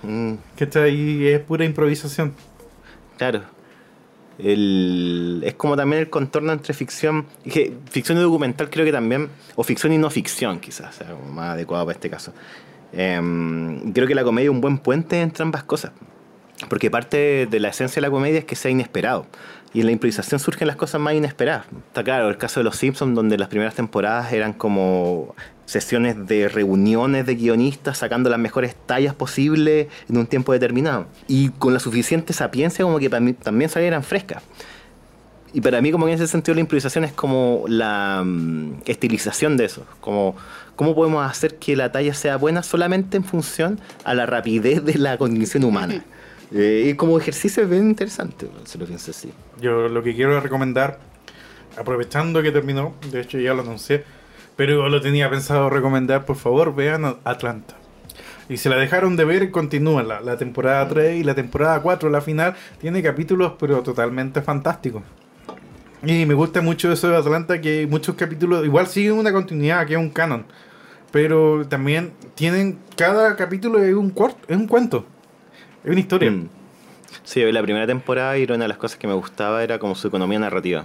Mm, 0.03 0.33
Que 0.55 0.63
está 0.63 0.83
ahí, 0.83 1.27
es 1.27 1.39
pura 1.41 1.65
improvisación. 1.65 2.33
claro. 3.17 3.41
El, 4.39 5.41
es 5.45 5.53
como 5.55 5.75
también 5.75 6.01
el 6.01 6.09
contorno 6.09 6.53
entre 6.53 6.73
ficción, 6.73 7.25
ficción 7.89 8.17
y 8.17 8.21
documental 8.21 8.69
creo 8.69 8.85
que 8.85 8.91
también, 8.91 9.29
o 9.55 9.63
ficción 9.63 9.91
y 9.91 9.97
no 9.97 10.09
ficción 10.09 10.59
quizás, 10.59 10.95
sea 10.95 11.15
más 11.31 11.53
adecuado 11.53 11.85
para 11.85 11.95
este 11.95 12.09
caso. 12.09 12.33
Em, 12.93 13.91
creo 13.91 14.07
que 14.07 14.15
la 14.15 14.23
comedia 14.23 14.45
es 14.45 14.51
un 14.51 14.61
buen 14.61 14.77
puente 14.77 15.21
entre 15.21 15.43
ambas 15.43 15.63
cosas, 15.63 15.91
porque 16.69 16.89
parte 16.89 17.47
de 17.47 17.59
la 17.59 17.69
esencia 17.69 17.99
de 17.99 18.07
la 18.07 18.11
comedia 18.11 18.39
es 18.39 18.45
que 18.45 18.55
sea 18.55 18.71
inesperado, 18.71 19.25
y 19.73 19.81
en 19.81 19.87
la 19.87 19.91
improvisación 19.91 20.39
surgen 20.39 20.67
las 20.67 20.77
cosas 20.77 21.01
más 21.01 21.13
inesperadas. 21.13 21.65
Está 21.87 22.03
claro, 22.03 22.29
el 22.29 22.37
caso 22.37 22.61
de 22.61 22.63
Los 22.63 22.77
Simpsons, 22.77 23.13
donde 23.13 23.37
las 23.37 23.49
primeras 23.49 23.75
temporadas 23.75 24.31
eran 24.31 24.53
como 24.53 25.35
sesiones 25.69 26.27
de 26.27 26.49
reuniones 26.49 27.27
de 27.27 27.35
guionistas 27.35 27.99
sacando 27.99 28.27
las 28.27 28.39
mejores 28.39 28.75
tallas 28.87 29.13
posibles 29.13 29.87
en 30.09 30.17
un 30.17 30.25
tiempo 30.25 30.51
determinado. 30.51 31.05
Y 31.27 31.49
con 31.49 31.73
la 31.73 31.79
suficiente 31.79 32.33
sapiencia 32.33 32.83
como 32.83 32.97
que 32.97 33.07
para 33.07 33.19
mí 33.19 33.33
también 33.33 33.69
salieran 33.69 34.01
frescas. 34.01 34.41
Y 35.53 35.61
para 35.61 35.79
mí 35.79 35.91
como 35.91 36.07
en 36.07 36.15
ese 36.15 36.27
sentido 36.27 36.55
la 36.55 36.61
improvisación 36.61 37.03
es 37.03 37.11
como 37.11 37.65
la 37.67 38.23
mm, 38.25 38.81
estilización 38.85 39.57
de 39.57 39.65
eso. 39.65 39.85
Como 40.01 40.35
cómo 40.75 40.95
podemos 40.95 41.29
hacer 41.29 41.57
que 41.57 41.75
la 41.75 41.91
talla 41.91 42.15
sea 42.15 42.37
buena 42.37 42.63
solamente 42.63 43.17
en 43.17 43.23
función 43.23 43.79
a 44.03 44.15
la 44.15 44.25
rapidez 44.25 44.83
de 44.83 44.97
la 44.97 45.19
cognición 45.19 45.65
humana. 45.65 46.03
Eh, 46.51 46.87
y 46.87 46.95
como 46.95 47.19
ejercicio 47.19 47.61
es 47.61 47.69
bien 47.69 47.89
interesante, 47.89 48.49
si 48.65 48.79
lo 48.79 48.87
pienso 48.87 49.11
así. 49.11 49.31
Yo 49.61 49.87
lo 49.87 50.01
que 50.01 50.15
quiero 50.15 50.39
recomendar, 50.39 50.97
aprovechando 51.77 52.41
que 52.41 52.51
terminó, 52.51 52.95
de 53.11 53.21
hecho 53.21 53.37
ya 53.37 53.53
lo 53.53 53.61
anuncié, 53.61 54.03
pero 54.59 54.89
lo 54.89 54.99
tenía 54.99 55.29
pensado 55.29 55.69
recomendar, 55.69 56.25
por 56.25 56.35
favor, 56.35 56.75
vean 56.75 57.05
Atlanta. 57.23 57.75
Y 58.49 58.57
se 58.57 58.67
la 58.67 58.75
dejaron 58.75 59.15
de 59.15 59.23
ver, 59.23 59.51
continúa 59.51 60.03
la, 60.03 60.19
la 60.19 60.35
temporada 60.35 60.85
3 60.89 61.21
y 61.21 61.23
la 61.23 61.33
temporada 61.33 61.81
4, 61.81 62.09
la 62.09 62.19
final, 62.19 62.55
tiene 62.77 63.01
capítulos 63.01 63.53
pero 63.57 63.81
totalmente 63.83 64.41
fantásticos. 64.41 65.01
Y 66.03 66.25
me 66.25 66.33
gusta 66.33 66.59
mucho 66.59 66.91
eso 66.91 67.07
de 67.07 67.15
Atlanta, 67.15 67.61
que 67.61 67.87
muchos 67.89 68.15
capítulos 68.15 68.65
igual 68.65 68.87
siguen 68.87 69.13
una 69.13 69.31
continuidad, 69.31 69.87
que 69.87 69.93
es 69.93 69.99
un 69.99 70.09
canon. 70.09 70.43
Pero 71.11 71.65
también 71.65 72.11
tienen, 72.35 72.79
cada 72.97 73.37
capítulo 73.37 73.81
es 73.81 73.93
un, 73.95 74.13
cuart- 74.13 74.43
es 74.49 74.57
un 74.57 74.67
cuento, 74.67 75.05
es 75.85 75.91
una 75.91 75.99
historia. 76.01 76.31
Mm. 76.31 76.49
Sí, 77.23 77.49
la 77.49 77.61
primera 77.61 77.87
temporada 77.87 78.37
y 78.37 78.43
una 78.43 78.57
de 78.57 78.67
las 78.67 78.77
cosas 78.77 78.97
que 78.97 79.07
me 79.07 79.13
gustaba 79.13 79.63
era 79.63 79.79
como 79.79 79.95
su 79.95 80.09
economía 80.09 80.37
narrativa. 80.39 80.83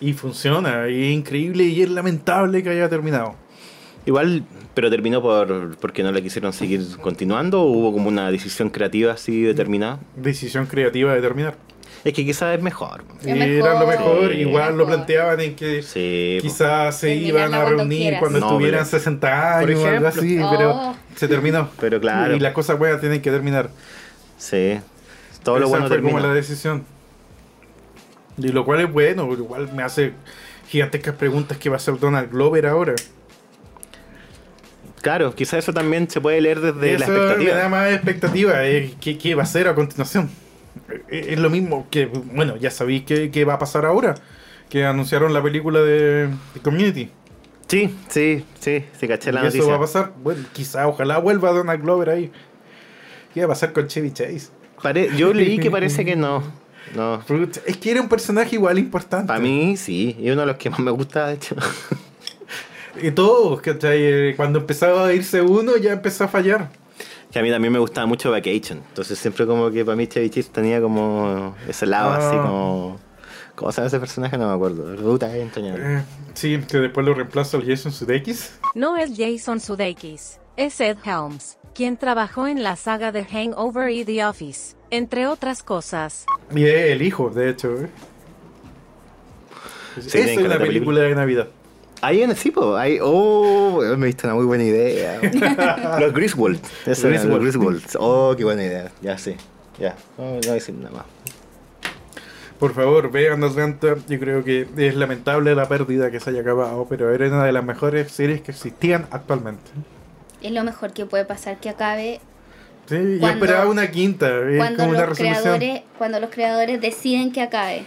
Y 0.00 0.12
funciona, 0.12 0.88
y 0.88 1.06
es 1.08 1.12
increíble 1.12 1.64
y 1.64 1.82
es 1.82 1.90
lamentable 1.90 2.62
que 2.62 2.70
haya 2.70 2.88
terminado. 2.88 3.34
Igual, 4.06 4.44
pero 4.74 4.90
terminó 4.90 5.20
por 5.20 5.76
porque 5.78 6.02
no 6.02 6.12
la 6.12 6.20
quisieron 6.20 6.52
seguir 6.52 6.82
continuando 7.00 7.60
o 7.62 7.66
hubo 7.72 7.92
como 7.92 8.08
una 8.08 8.30
decisión 8.30 8.70
creativa 8.70 9.12
así 9.12 9.42
determinada. 9.42 9.98
Decisión 10.16 10.66
creativa 10.66 11.12
de 11.14 11.20
terminar. 11.20 11.56
Es 12.04 12.14
que 12.14 12.24
quizás 12.24 12.56
es 12.56 12.62
mejor. 12.62 13.02
Es 13.22 13.26
Era 13.26 13.74
lo 13.80 13.86
mejor, 13.86 14.14
mejor, 14.14 14.32
sí. 14.32 14.38
igual 14.38 14.70
lo 14.78 14.86
Mejor. 14.86 14.86
planteaban 14.94 15.40
en 15.40 15.56
que 15.56 15.82
Sí. 15.82 16.38
quizás 16.40 16.96
se 16.96 17.14
iban 17.16 17.52
a 17.52 17.60
cuando 17.62 17.78
reunir 17.78 17.98
quieras. 18.02 18.20
cuando 18.20 18.38
No, 18.40 18.46
estuvieran 18.46 18.84
pero- 18.84 18.90
60 18.90 19.28
Por 19.60 19.68
años 19.68 19.80
o 19.80 19.86
algo 19.88 20.08
ejemplo. 20.08 20.08
así, 20.08 20.38
Oh. 20.40 20.50
pero 20.50 20.94
se 21.16 21.28
terminó. 21.28 21.68
Pero 21.80 22.00
claro. 22.00 22.36
Y 22.36 22.38
las 22.40 22.52
cosas 22.52 22.78
buenas 22.78 23.00
tienen 23.00 23.20
que 23.20 23.30
terminar. 23.32 23.70
Sí. 24.38 24.78
Todo 25.42 25.58
lo 25.58 25.68
bueno 25.68 25.88
fue 25.88 25.96
como 25.96 26.08
termina. 26.10 26.28
la 26.28 26.34
decisión. 26.34 26.84
Y 28.38 28.48
lo 28.48 28.64
cual 28.64 28.80
es 28.80 28.92
bueno, 28.92 29.26
porque 29.26 29.42
igual 29.42 29.72
me 29.74 29.82
hace 29.82 30.12
gigantescas 30.68 31.14
preguntas 31.16 31.58
que 31.58 31.68
va 31.68 31.76
a 31.76 31.78
hacer 31.78 31.98
Donald 31.98 32.30
Glover 32.30 32.66
ahora. 32.66 32.94
Claro, 35.02 35.34
quizás 35.34 35.60
eso 35.60 35.72
también 35.72 36.10
se 36.10 36.20
puede 36.20 36.40
leer 36.40 36.60
desde 36.60 36.98
la 36.98 37.04
Eso 37.04 37.12
me 37.12 37.18
da 37.18 37.26
expectativa. 37.32 37.68
más 37.68 37.92
expectativa. 37.92 38.66
eh, 38.66 38.94
¿qué, 39.00 39.16
qué 39.16 39.34
va 39.34 39.42
a 39.42 39.44
hacer 39.44 39.68
a 39.68 39.74
continuación? 39.74 40.28
Eh, 41.08 41.26
Es 41.30 41.38
lo 41.38 41.50
mismo 41.50 41.86
que, 41.90 42.06
bueno, 42.06 42.56
ya 42.56 42.70
sabéis 42.70 43.04
qué, 43.04 43.30
qué 43.30 43.44
va 43.44 43.54
a 43.54 43.58
pasar 43.58 43.84
ahora. 43.84 44.14
Que 44.68 44.84
anunciaron 44.84 45.32
la 45.32 45.42
película 45.42 45.80
de, 45.80 46.26
de 46.26 46.60
Community. 46.62 47.10
Sí, 47.68 47.94
sí, 48.08 48.44
sí, 48.60 48.84
se 48.98 49.08
caché 49.08 49.30
la 49.32 49.44
y 49.44 49.46
eso 49.46 49.56
noticia. 49.58 49.70
va 49.70 49.76
a 49.76 49.80
pasar. 49.80 50.12
Bueno, 50.22 50.44
quizá, 50.52 50.86
ojalá 50.88 51.18
vuelva 51.18 51.52
Donald 51.52 51.82
Glover 51.82 52.10
ahí. 52.10 52.32
¿Qué 53.32 53.40
va 53.40 53.46
a 53.46 53.48
pasar 53.50 53.72
con 53.72 53.86
Chevy 53.86 54.10
Chase? 54.12 54.48
Pare- 54.82 55.10
Yo 55.16 55.32
leí 55.32 55.58
que 55.58 55.70
parece 55.70 56.04
que 56.04 56.16
no. 56.16 56.42
No. 56.94 57.22
Es 57.66 57.76
que 57.76 57.90
era 57.90 58.00
un 58.00 58.08
personaje 58.08 58.56
igual 58.56 58.78
importante. 58.78 59.26
Para 59.26 59.40
mí, 59.40 59.76
sí. 59.76 60.16
Y 60.18 60.30
uno 60.30 60.42
de 60.42 60.46
los 60.48 60.56
que 60.56 60.70
más 60.70 60.80
me 60.80 60.90
gusta, 60.90 61.26
de 61.28 61.34
hecho. 61.34 61.56
Y 63.00 63.12
todos, 63.12 63.60
¿cachai? 63.60 63.98
Eh, 64.02 64.34
Cuando 64.36 64.58
empezaba 64.58 65.06
a 65.06 65.12
irse 65.12 65.40
uno, 65.40 65.76
ya 65.76 65.92
empezó 65.92 66.24
a 66.24 66.28
fallar. 66.28 66.70
Que 67.30 67.38
a 67.38 67.42
mí 67.42 67.50
también 67.50 67.72
me 67.72 67.78
gustaba 67.78 68.06
mucho 68.08 68.30
Vacation. 68.32 68.82
Entonces 68.88 69.18
siempre 69.18 69.46
como 69.46 69.70
que 69.70 69.84
para 69.84 69.94
mí 69.96 70.06
Chevy 70.08 70.30
Chase 70.30 70.48
tenía 70.50 70.80
como 70.80 71.54
ese 71.68 71.86
lado 71.86 72.10
Ah. 72.10 72.16
así 72.28 72.36
como... 72.36 72.98
¿Cómo 73.54 73.70
se 73.72 73.76
llama 73.80 73.88
ese 73.88 74.00
personaje? 74.00 74.38
No 74.38 74.48
me 74.48 74.54
acuerdo. 74.54 74.96
Puta, 74.96 75.28
es 75.36 75.42
entrañable. 75.42 75.98
Eh, 75.98 76.02
sí, 76.34 76.58
que 76.68 76.78
después 76.78 77.04
lo 77.06 77.12
reemplaza 77.14 77.56
el 77.58 77.66
Jason 77.66 77.92
Sudeikis. 77.92 78.52
No 78.74 78.96
es 78.96 79.12
Jason 79.16 79.60
Sudeikis, 79.60 80.38
es 80.56 80.80
Ed 80.80 80.96
Helms, 81.04 81.57
quien 81.78 81.96
trabajó 81.96 82.48
en 82.48 82.64
la 82.64 82.74
saga 82.74 83.12
de 83.12 83.24
Hangover 83.24 83.88
y 83.90 84.04
The 84.04 84.24
Office, 84.24 84.74
entre 84.90 85.28
otras 85.28 85.62
cosas. 85.62 86.26
Y 86.52 86.64
es 86.64 86.90
el 86.90 87.02
hijo, 87.02 87.30
de 87.30 87.50
hecho. 87.50 87.68
¿eh? 87.80 87.88
Sí, 90.00 90.18
Esa 90.18 90.40
es 90.40 90.48
la 90.48 90.58
película 90.58 91.02
de 91.02 91.14
Navidad. 91.14 91.46
Ahí 92.00 92.22
en 92.22 92.30
el 92.30 92.36
tipo, 92.36 92.76
ahí, 92.76 92.98
oh, 93.00 93.80
me 93.96 94.08
diste 94.08 94.26
una 94.26 94.34
muy 94.34 94.44
buena 94.44 94.64
idea. 94.64 95.20
los 96.00 96.12
Griswold, 96.12 96.58
eso 96.84 97.06
era, 97.06 97.22
los 97.22 97.38
Griswold. 97.38 97.80
Griswold. 97.80 97.96
Oh, 98.00 98.34
qué 98.36 98.42
buena 98.42 98.64
idea, 98.64 98.90
ya 99.00 99.16
sé, 99.16 99.36
ya, 99.78 99.94
no, 100.16 100.24
no 100.24 100.30
voy 100.32 100.48
a 100.48 100.54
decir 100.54 100.74
nada 100.74 100.90
más. 100.90 101.04
Por 102.58 102.74
favor, 102.74 103.12
vean 103.12 103.44
Atlanta. 103.44 103.94
Yo 104.08 104.18
creo 104.18 104.42
que 104.42 104.66
es 104.76 104.96
lamentable 104.96 105.54
la 105.54 105.68
pérdida 105.68 106.10
que 106.10 106.18
se 106.18 106.30
haya 106.30 106.40
acabado, 106.40 106.86
pero 106.88 107.14
era 107.14 107.28
una 107.28 107.44
de 107.44 107.52
las 107.52 107.64
mejores 107.64 108.10
series 108.10 108.40
que 108.40 108.50
existían 108.50 109.06
actualmente. 109.12 109.70
Es 110.42 110.52
lo 110.52 110.64
mejor 110.64 110.92
que 110.92 111.06
puede 111.06 111.24
pasar 111.24 111.58
que 111.58 111.68
acabe 111.68 112.20
Sí, 112.88 112.94
yo 112.94 113.20
Cuando- 113.20 113.44
esperaba 113.44 113.70
una 113.70 113.90
quinta. 113.90 114.26
Es 114.48 114.56
cuando 114.56 114.78
como 114.78 114.90
una 114.90 115.00
los 115.00 115.08
resolución. 115.10 115.42
creadores 115.42 115.82
cuando 115.98 116.20
los 116.20 116.30
creadores 116.30 116.80
deciden 116.80 117.32
que 117.32 117.42
acabe. 117.42 117.84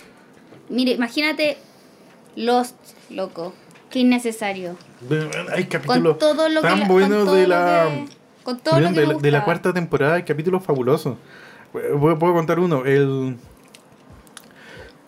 Mire, 0.69 0.91
imagínate 0.91 1.57
Lost, 2.35 2.75
loco. 3.09 3.53
Qué 3.89 3.99
innecesario. 3.99 4.77
Hay 5.53 5.65
capítulos 5.65 6.17
Con 6.17 6.19
todo 6.19 6.49
lo 6.49 6.61
que 6.61 6.67
tan 6.67 6.87
buenos 6.87 7.33
de 7.33 7.47
la. 7.47 7.89
con 8.43 8.59
todo 8.59 8.79
lo 8.79 8.93
que 8.93 9.05
de, 9.21 9.31
la, 9.31 9.43
cuarta 9.43 9.73
temporada 9.73 10.15
hay 10.15 10.23
capítulos 10.23 10.63
fabulosos. 10.63 11.17
Puedo, 11.71 12.19
puedo 12.19 12.33
contar 12.33 12.59
uno. 12.59 12.85
El. 12.85 13.37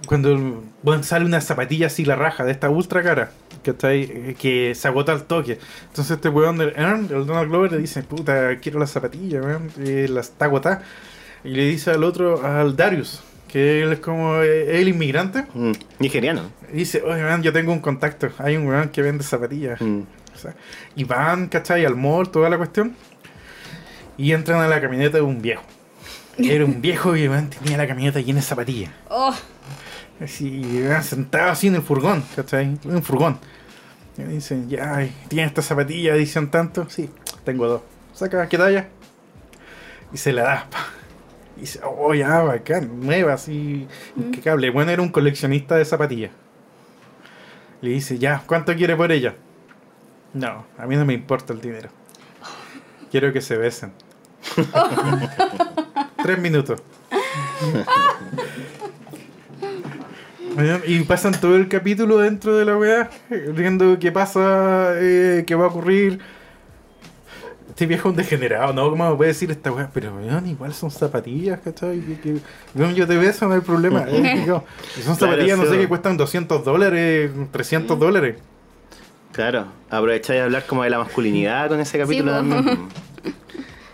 Cuando 0.08 0.32
el 0.32 1.04
sale 1.04 1.24
una 1.24 1.40
zapatilla 1.40 1.88
así 1.88 2.04
la 2.04 2.16
raja 2.16 2.44
de 2.44 2.52
esta 2.52 2.70
ultra 2.70 3.04
cara. 3.04 3.32
Que 3.64 3.72
está 3.72 3.88
ahí, 3.88 4.04
eh, 4.14 4.36
que 4.38 4.76
se 4.76 4.88
agota 4.88 5.14
al 5.14 5.24
toque. 5.24 5.58
Entonces 5.88 6.18
este 6.18 6.30
weón 6.30 6.58
del 6.58 6.74
Earn, 6.76 7.08
el 7.12 7.26
Donald 7.26 7.50
Glover, 7.50 7.72
le 7.72 7.78
dice, 7.80 8.04
puta, 8.04 8.58
quiero 8.58 8.80
la 8.80 8.88
zapatilla, 8.88 9.42
weón. 9.42 9.72
Y 9.78 10.08
la 10.08 10.22
está 10.22 10.46
agotada. 10.46 10.84
Y 11.44 11.50
le 11.50 11.66
dice 11.66 11.92
al 11.92 12.04
otro, 12.04 12.46
al 12.46 12.76
Darius, 12.76 13.22
que 13.48 13.82
él 13.84 13.94
es 13.94 14.00
como 14.00 14.42
eh, 14.42 14.82
el 14.82 14.88
inmigrante. 14.90 15.46
Mm, 15.54 15.72
Nigeriano. 16.00 16.42
Y 16.72 16.78
dice, 16.78 17.02
oye, 17.02 17.24
man, 17.24 17.42
yo 17.42 17.54
tengo 17.54 17.72
un 17.72 17.80
contacto. 17.80 18.30
Hay 18.38 18.58
un 18.58 18.68
weón 18.68 18.90
que 18.90 19.02
vende 19.02 19.24
zapatillas. 19.24 19.80
Mm. 19.82 20.02
O 20.34 20.38
sea, 20.38 20.56
y 20.96 21.04
van, 21.04 21.48
¿cachai? 21.48 21.86
Al 21.86 21.96
mall, 21.96 22.30
toda 22.30 22.50
la 22.50 22.58
cuestión. 22.58 22.96
Y 24.18 24.32
entran 24.34 24.62
a 24.62 24.68
la 24.68 24.82
camioneta 24.82 25.18
de 25.18 25.24
un 25.24 25.42
viejo. 25.42 25.64
Era 26.38 26.66
un 26.66 26.82
viejo 26.82 27.16
y 27.16 27.28
weón, 27.28 27.50
tenía 27.50 27.78
la 27.78 27.88
camioneta 27.88 28.20
llena 28.20 28.40
de 28.40 28.46
zapatillas. 28.46 28.92
Oh, 29.10 29.34
Así, 30.20 30.86
sentado 31.02 31.52
así 31.52 31.68
en 31.68 31.76
el 31.76 31.82
furgón, 31.82 32.24
¿cachai? 32.36 32.78
Un 32.86 33.04
furgón. 33.04 33.40
Y 34.18 34.24
dicen, 34.24 34.70
ya, 34.70 35.08
¿tienes 35.28 35.48
esta 35.48 35.62
zapatilla? 35.62 36.14
Dicen 36.14 36.52
tanto. 36.52 36.90
Sí, 36.90 37.10
tengo 37.44 37.68
dos. 37.68 37.82
Saca, 38.14 38.48
¿qué 38.48 38.58
talla? 38.58 38.90
Y 40.14 40.18
se 40.18 40.32
la 40.32 40.44
da. 40.44 40.68
pa. 40.70 40.86
Y 41.58 41.62
dice, 41.62 41.80
oh, 41.84 42.14
ya, 42.14 42.42
bacán, 42.42 43.00
nueva, 43.00 43.34
así, 43.34 43.88
impecable. 44.16 44.70
Bueno, 44.70 44.92
era 44.92 45.02
un 45.02 45.10
coleccionista 45.10 45.76
de 45.76 45.86
zapatillas. 45.86 46.32
Le 47.82 47.90
dice, 47.90 48.18
ya, 48.18 48.44
¿cuánto 48.46 48.76
quiere 48.76 48.96
por 48.96 49.12
ella? 49.12 49.36
No, 50.34 50.66
a 50.78 50.88
mí 50.88 50.96
no 50.96 51.06
me 51.06 51.14
importa 51.14 51.54
el 51.54 51.62
dinero. 51.62 51.90
Quiero 53.12 53.32
que 53.34 53.42
se 53.42 53.58
besen. 53.58 53.94
Tres 56.24 56.40
minutos. 56.40 56.82
Y 60.88 61.00
pasan 61.02 61.34
todo 61.40 61.56
el 61.56 61.68
capítulo 61.68 62.18
dentro 62.20 62.56
de 62.56 62.66
la 62.66 62.78
weá, 62.78 63.10
viendo 63.30 63.98
qué 64.00 64.12
pasa, 64.12 64.92
eh, 64.96 65.44
qué 65.48 65.56
va 65.56 65.66
a 65.66 65.68
ocurrir. 65.68 66.20
Este 67.70 67.88
viejo 67.88 68.10
es 68.10 68.12
un 68.12 68.18
degenerado, 68.18 68.72
¿no? 68.72 68.88
¿Cómo 68.92 69.10
me 69.10 69.16
puede 69.16 69.30
decir 69.30 69.50
esta 69.50 69.72
weá? 69.72 69.90
Pero 69.92 70.14
weón, 70.16 70.46
igual 70.48 70.74
son 70.76 70.92
zapatillas, 70.92 71.60
¿cachai? 71.60 72.00
Que- 72.02 72.20
que- 72.20 72.38
weón, 72.76 72.94
yo 72.94 73.08
te 73.08 73.18
beso, 73.18 73.48
no 73.48 73.56
hay 73.56 73.62
problema. 73.62 74.06
Eh, 74.08 74.46
y 74.98 75.02
son 75.02 75.16
Claro, 75.16 75.34
zapatillas, 75.34 75.58
no 75.58 75.66
sé, 75.66 75.78
que 75.80 75.88
cuestan 75.88 76.16
200 76.18 76.64
dólares, 76.64 77.32
300 77.52 77.98
dólares. 77.98 78.36
Claro, 79.32 79.66
aprovecháis 79.90 80.38
de 80.40 80.44
hablar 80.44 80.66
como 80.68 80.84
de 80.84 80.92
la 80.92 81.00
masculinidad 81.00 81.68
con 81.70 81.80
ese 81.80 81.98
capítulo 81.98 82.32
también. 82.32 82.88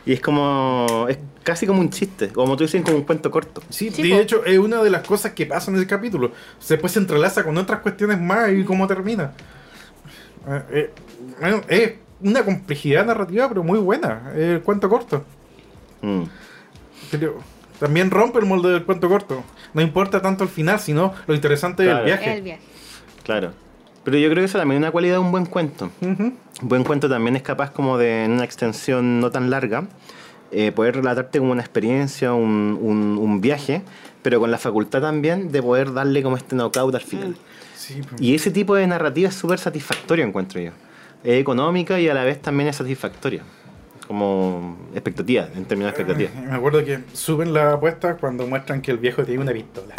Y 0.05 0.13
es 0.13 0.21
como. 0.21 1.05
Es 1.07 1.19
casi 1.43 1.65
como 1.67 1.79
un 1.81 1.89
chiste, 1.89 2.29
como 2.29 2.55
tú 2.57 2.63
dices, 2.63 2.81
como 2.83 2.97
un 2.97 3.03
cuento 3.03 3.31
corto. 3.31 3.61
Sí, 3.69 3.89
Sí, 3.91 4.03
de 4.03 4.09
po. 4.15 4.21
hecho, 4.21 4.45
es 4.45 4.57
una 4.59 4.81
de 4.83 4.89
las 4.89 5.05
cosas 5.05 5.31
que 5.33 5.45
pasa 5.45 5.71
en 5.71 5.77
ese 5.77 5.87
capítulo. 5.87 6.31
Después 6.67 6.91
se 6.93 6.99
entrelaza 6.99 7.43
con 7.43 7.57
otras 7.57 7.79
cuestiones 7.79 8.19
más 8.19 8.51
y 8.51 8.63
cómo 8.63 8.87
termina. 8.87 9.31
Eh, 10.47 10.91
eh, 11.41 11.63
es 11.67 11.93
una 12.21 12.43
complejidad 12.43 13.05
narrativa, 13.05 13.47
pero 13.49 13.63
muy 13.63 13.79
buena. 13.79 14.31
Es 14.35 14.41
el 14.55 14.61
cuento 14.61 14.89
corto. 14.89 15.23
Mm. 16.01 16.23
Pero 17.11 17.39
también 17.79 18.11
rompe 18.11 18.39
el 18.39 18.45
molde 18.45 18.69
del 18.71 18.83
cuento 18.85 19.07
corto. 19.09 19.43
No 19.73 19.81
importa 19.81 20.21
tanto 20.21 20.43
el 20.43 20.49
final, 20.49 20.79
sino 20.79 21.13
lo 21.27 21.33
interesante 21.35 21.83
Claro. 21.83 21.97
del 21.99 22.05
viaje. 22.05 22.33
el 22.37 22.41
viaje. 22.43 22.61
Claro. 23.23 23.51
Pero 24.03 24.17
yo 24.17 24.29
creo 24.29 24.41
que 24.41 24.45
eso 24.45 24.57
también 24.57 24.81
es 24.81 24.85
una 24.87 24.91
cualidad 24.91 25.15
de 25.15 25.19
un 25.19 25.31
buen 25.31 25.45
cuento. 25.45 25.91
Un 26.01 26.37
buen 26.61 26.83
cuento 26.83 27.09
también 27.09 27.35
es 27.35 27.41
capaz 27.43 27.71
como 27.71 27.97
de, 27.97 28.23
en 28.25 28.31
una 28.31 28.43
extensión 28.45 29.19
no 29.19 29.29
tan 29.29 29.49
larga, 29.49 29.83
eh, 30.51 30.71
poder 30.71 30.95
relatarte 30.97 31.39
como 31.39 31.51
una 31.51 31.61
experiencia, 31.61 32.33
un, 32.33 32.77
un- 32.81 33.17
un 33.19 33.41
viaje, 33.41 33.81
pero 34.21 34.39
con 34.39 34.51
la 34.51 34.57
facultad 34.57 35.01
también 35.01 35.51
de 35.51 35.61
poder 35.61 35.93
darle 35.93 36.21
como 36.23 36.37
este 36.37 36.55
knockout 36.55 36.95
al 36.95 37.01
final. 37.01 37.35
Sí, 37.75 38.01
pues. 38.07 38.21
Y 38.21 38.35
ese 38.35 38.51
tipo 38.51 38.75
de 38.75 38.85
narrativa 38.87 39.29
es 39.29 39.35
súper 39.35 39.59
satisfactoria, 39.59 40.25
encuentro 40.25 40.59
yo. 40.59 40.71
Es 41.23 41.39
económica 41.41 41.99
y 41.99 42.07
a 42.09 42.13
la 42.13 42.23
vez 42.23 42.41
también 42.41 42.69
es 42.69 42.75
satisfactoria. 42.75 43.41
Como 44.07 44.75
expectativa, 44.93 45.47
en 45.55 45.65
términos 45.65 45.93
de 45.95 46.01
expectativa. 46.01 46.41
Me 46.49 46.55
acuerdo 46.55 46.83
que 46.83 46.99
suben 47.13 47.53
la 47.53 47.73
apuesta 47.73 48.15
cuando 48.17 48.47
muestran 48.47 48.81
que 48.81 48.89
el 48.91 48.97
viejo 48.97 49.23
tiene 49.23 49.41
una 49.43 49.51
pistola. 49.51 49.93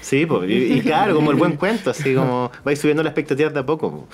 Sí, 0.00 0.24
pues, 0.24 0.48
y, 0.48 0.54
y 0.74 0.80
claro, 0.80 1.14
como 1.14 1.30
el 1.30 1.36
buen 1.36 1.56
cuento, 1.56 1.90
así 1.90 2.14
como 2.16 2.50
vais 2.64 2.78
subiendo 2.78 3.02
las 3.02 3.10
expectativas 3.10 3.52
de 3.52 3.60
a 3.60 3.66
poco. 3.66 3.90
po. 3.90 4.08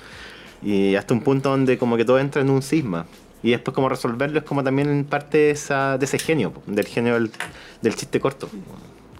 Y 0.61 0.95
hasta 0.95 1.13
un 1.13 1.21
punto 1.21 1.49
donde 1.49 1.77
como 1.77 1.95
que 1.95 2.03
todo 2.03 2.19
entra 2.19 2.41
en 2.41 2.49
un 2.49 2.61
cisma. 2.61 3.05
Y 3.43 3.51
después 3.51 3.73
como 3.75 3.87
resolverlo 3.89 4.39
es 4.39 4.45
como 4.45 4.63
también 4.63 5.05
parte 5.05 5.37
de, 5.37 5.51
esa, 5.51 5.97
de 5.97 6.05
ese 6.05 6.17
genio, 6.19 6.53
del 6.65 6.85
genio 6.85 7.13
del, 7.13 7.31
del 7.81 7.95
chiste 7.95 8.19
corto. 8.19 8.49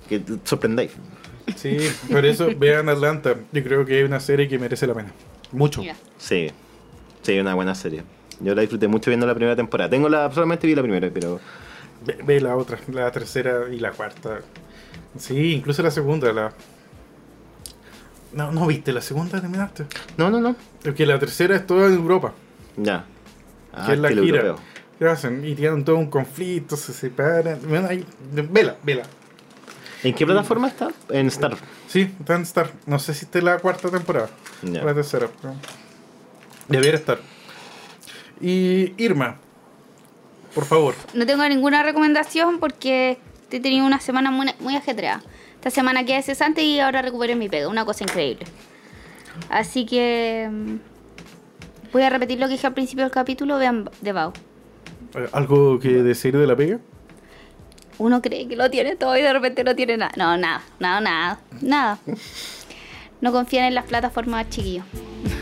Que 0.10 0.22
sorprendáis. 0.44 0.92
Sí, 1.56 1.78
por 2.12 2.26
eso 2.26 2.50
vean 2.58 2.90
Atlanta. 2.90 3.36
Yo 3.52 3.64
creo 3.64 3.86
que 3.86 4.02
es 4.02 4.06
una 4.06 4.20
serie 4.20 4.48
que 4.48 4.58
merece 4.60 4.88
la 4.88 4.94
pena. 4.94 5.12
Mucho. 5.52 5.82
Ya. 5.84 5.96
Sí, 6.18 6.50
sí, 7.22 7.40
una 7.40 7.54
buena 7.54 7.74
serie. 7.76 8.04
Yo 8.40 8.54
la 8.54 8.62
disfruté 8.62 8.88
mucho 8.88 9.10
viendo 9.10 9.26
la 9.26 9.34
primera 9.34 9.56
temporada. 9.56 9.90
Tengo 9.90 10.10
la, 10.10 10.32
solamente 10.32 10.68
vi 10.68 10.76
la 10.76 10.82
primera, 10.82 11.10
pero 11.14 11.40
Ve, 12.06 12.18
ve 12.24 12.40
la 12.42 12.56
otra, 12.56 12.78
la 12.92 13.12
tercera 13.12 13.66
y 13.72 13.80
la 13.80 13.92
cuarta. 13.92 14.40
Sí, 15.18 15.54
incluso 15.54 15.82
la 15.84 15.92
segunda. 15.92 16.32
La... 16.32 16.54
No, 18.34 18.52
no 18.52 18.68
viste, 18.68 18.92
la 18.94 19.02
segunda 19.02 19.40
terminaste. 19.42 19.86
no, 20.18 20.30
no, 20.30 20.40
no. 20.40 20.56
Porque 20.84 21.06
la 21.06 21.18
tercera 21.18 21.56
es 21.56 21.66
toda 21.66 21.88
en 21.88 21.94
Europa, 21.94 22.34
Ya. 22.76 23.06
Ah, 23.78 23.86
que 23.88 23.94
es 23.94 24.00
la 24.00 24.10
gira. 24.10 24.22
europeo. 24.42 24.60
¿Qué 25.00 25.08
hacen? 25.08 25.46
Y 25.46 25.54
tienen 25.56 25.86
todo 25.86 25.98
un 25.98 26.10
conflicto, 26.10 26.76
se 26.76 26.92
separan. 26.94 27.60
Bueno, 27.68 27.88
vela, 28.50 28.76
vela. 28.84 29.04
¿En 30.04 30.14
qué 30.14 30.26
plataforma 30.26 30.68
está? 30.68 30.90
En 31.10 31.28
Star. 31.28 31.56
Sí, 31.88 32.12
está 32.20 32.36
en 32.36 32.42
Star. 32.44 32.72
No 32.86 32.98
sé 33.00 33.14
si 33.14 33.26
está 33.26 33.40
en 33.40 33.46
la 33.46 33.60
cuarta 33.60 33.90
temporada. 33.90 34.30
Ya. 34.64 34.82
o 34.82 34.86
La 34.86 34.94
tercera. 34.94 35.28
pero 35.42 35.54
Debería 36.68 36.96
estar. 36.96 37.20
Y 38.42 38.94
Irma, 38.98 39.38
por 40.54 40.66
favor. 40.66 40.96
No 41.14 41.26
tengo 41.26 41.48
ninguna 41.48 41.84
recomendación 41.84 42.60
porque 42.60 43.18
he 43.52 43.60
tenido 43.60 43.86
una 43.86 44.00
semana 44.00 44.32
muy, 44.32 44.48
muy 44.60 44.76
ajetreada. 44.76 45.22
Esta 45.56 45.70
semana 45.72 46.06
quedé 46.06 46.22
cesante 46.22 46.62
y 46.62 46.80
ahora 46.80 47.02
recuperé 47.02 47.36
mi 47.36 47.50
pega, 47.50 47.68
una 47.68 47.86
cosa 47.86 48.04
increíble. 48.04 48.46
Así 49.50 49.86
que 49.86 50.48
mm, 50.52 50.76
voy 51.94 52.04
a 52.04 52.10
repetir 52.10 52.40
lo 52.40 52.48
que 52.48 52.54
dije 52.54 52.68
al 52.68 52.74
principio 52.74 53.04
del 53.04 53.12
capítulo, 53.12 53.58
vean 53.58 53.90
The 54.04 54.14
Vow. 54.14 54.34
eh, 55.16 55.28
¿Algo 55.32 55.80
que 55.80 55.90
decir 56.04 56.38
de 56.38 56.48
la 56.48 56.56
pega? 56.56 56.80
Uno 58.00 58.22
cree 58.22 58.48
que 58.48 58.56
lo 58.56 58.70
tiene 58.70 58.96
todo 58.96 59.18
y 59.18 59.22
de 59.22 59.34
repente 59.34 59.64
no 59.64 59.76
tiene 59.76 59.98
nada. 59.98 60.12
No, 60.18 60.38
nada, 60.38 60.62
nada, 60.80 61.02
nada, 61.02 61.40
nada. 61.62 62.00
No 63.22 63.32
confían 63.32 63.66
en 63.66 63.74
las 63.76 63.86
plataformas, 63.86 64.48
chiquillos. 64.50 64.86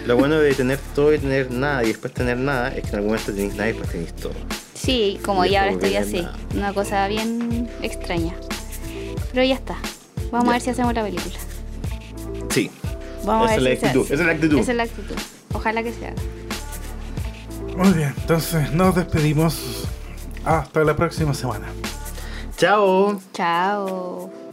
Lo 0.08 0.16
bueno 0.16 0.40
de 0.40 0.54
tener 0.54 0.80
todo 0.94 1.14
y 1.14 1.18
tener 1.20 1.52
nada 1.52 1.84
y 1.84 1.88
después 1.88 2.14
tener 2.14 2.38
nada 2.38 2.70
es 2.70 2.84
que 2.84 2.90
en 2.90 2.96
algún 2.96 3.08
momento 3.12 3.34
tenéis 3.34 3.56
nada 3.56 3.66
y 3.70 3.74
después 3.74 3.92
tenéis 3.92 4.14
todo. 4.16 4.34
Sí, 4.74 5.20
como 5.26 5.46
Y 5.46 5.50
ya 5.52 5.62
ahora 5.64 5.74
estoy 5.74 5.96
así. 5.96 6.22
nada. 6.22 6.38
Una 6.54 6.74
cosa 6.74 7.08
bien 7.10 7.70
extraña. 7.82 8.34
Pero 9.34 9.46
ya 9.46 9.56
está. 9.56 9.76
Vamos 10.32 10.44
a 10.48 10.48
Ya. 10.48 10.52
ver 10.54 10.62
si 10.62 10.70
hacemos 10.70 10.94
la 10.94 11.04
película. 11.04 11.36
Sí. 12.52 12.72
Vamos 13.26 13.52
Esa 13.52 13.60
a 13.60 13.60
ver 13.60 13.60
es 13.60 13.64
la 13.64 13.70
si 13.72 13.78
se 13.82 13.86
actitud, 13.88 14.06
esa 14.06 14.14
es 14.14 14.20
la 14.28 14.32
actitud. 14.32 14.60
Esa 14.60 14.72
es 14.72 14.78
la 14.78 14.84
actitud. 14.84 15.16
Ojalá 15.56 15.82
que 15.82 15.94
se 15.94 16.08
haga. 16.08 16.22
Muy 17.78 17.92
bien, 17.94 18.14
entonces 18.18 18.72
nos 18.72 18.96
despedimos. 18.96 19.88
Hasta 20.44 20.84
la 20.84 20.96
próxima 20.96 21.34
semana. 21.34 21.66
Chao. 22.58 23.20
Chao. 23.34 24.45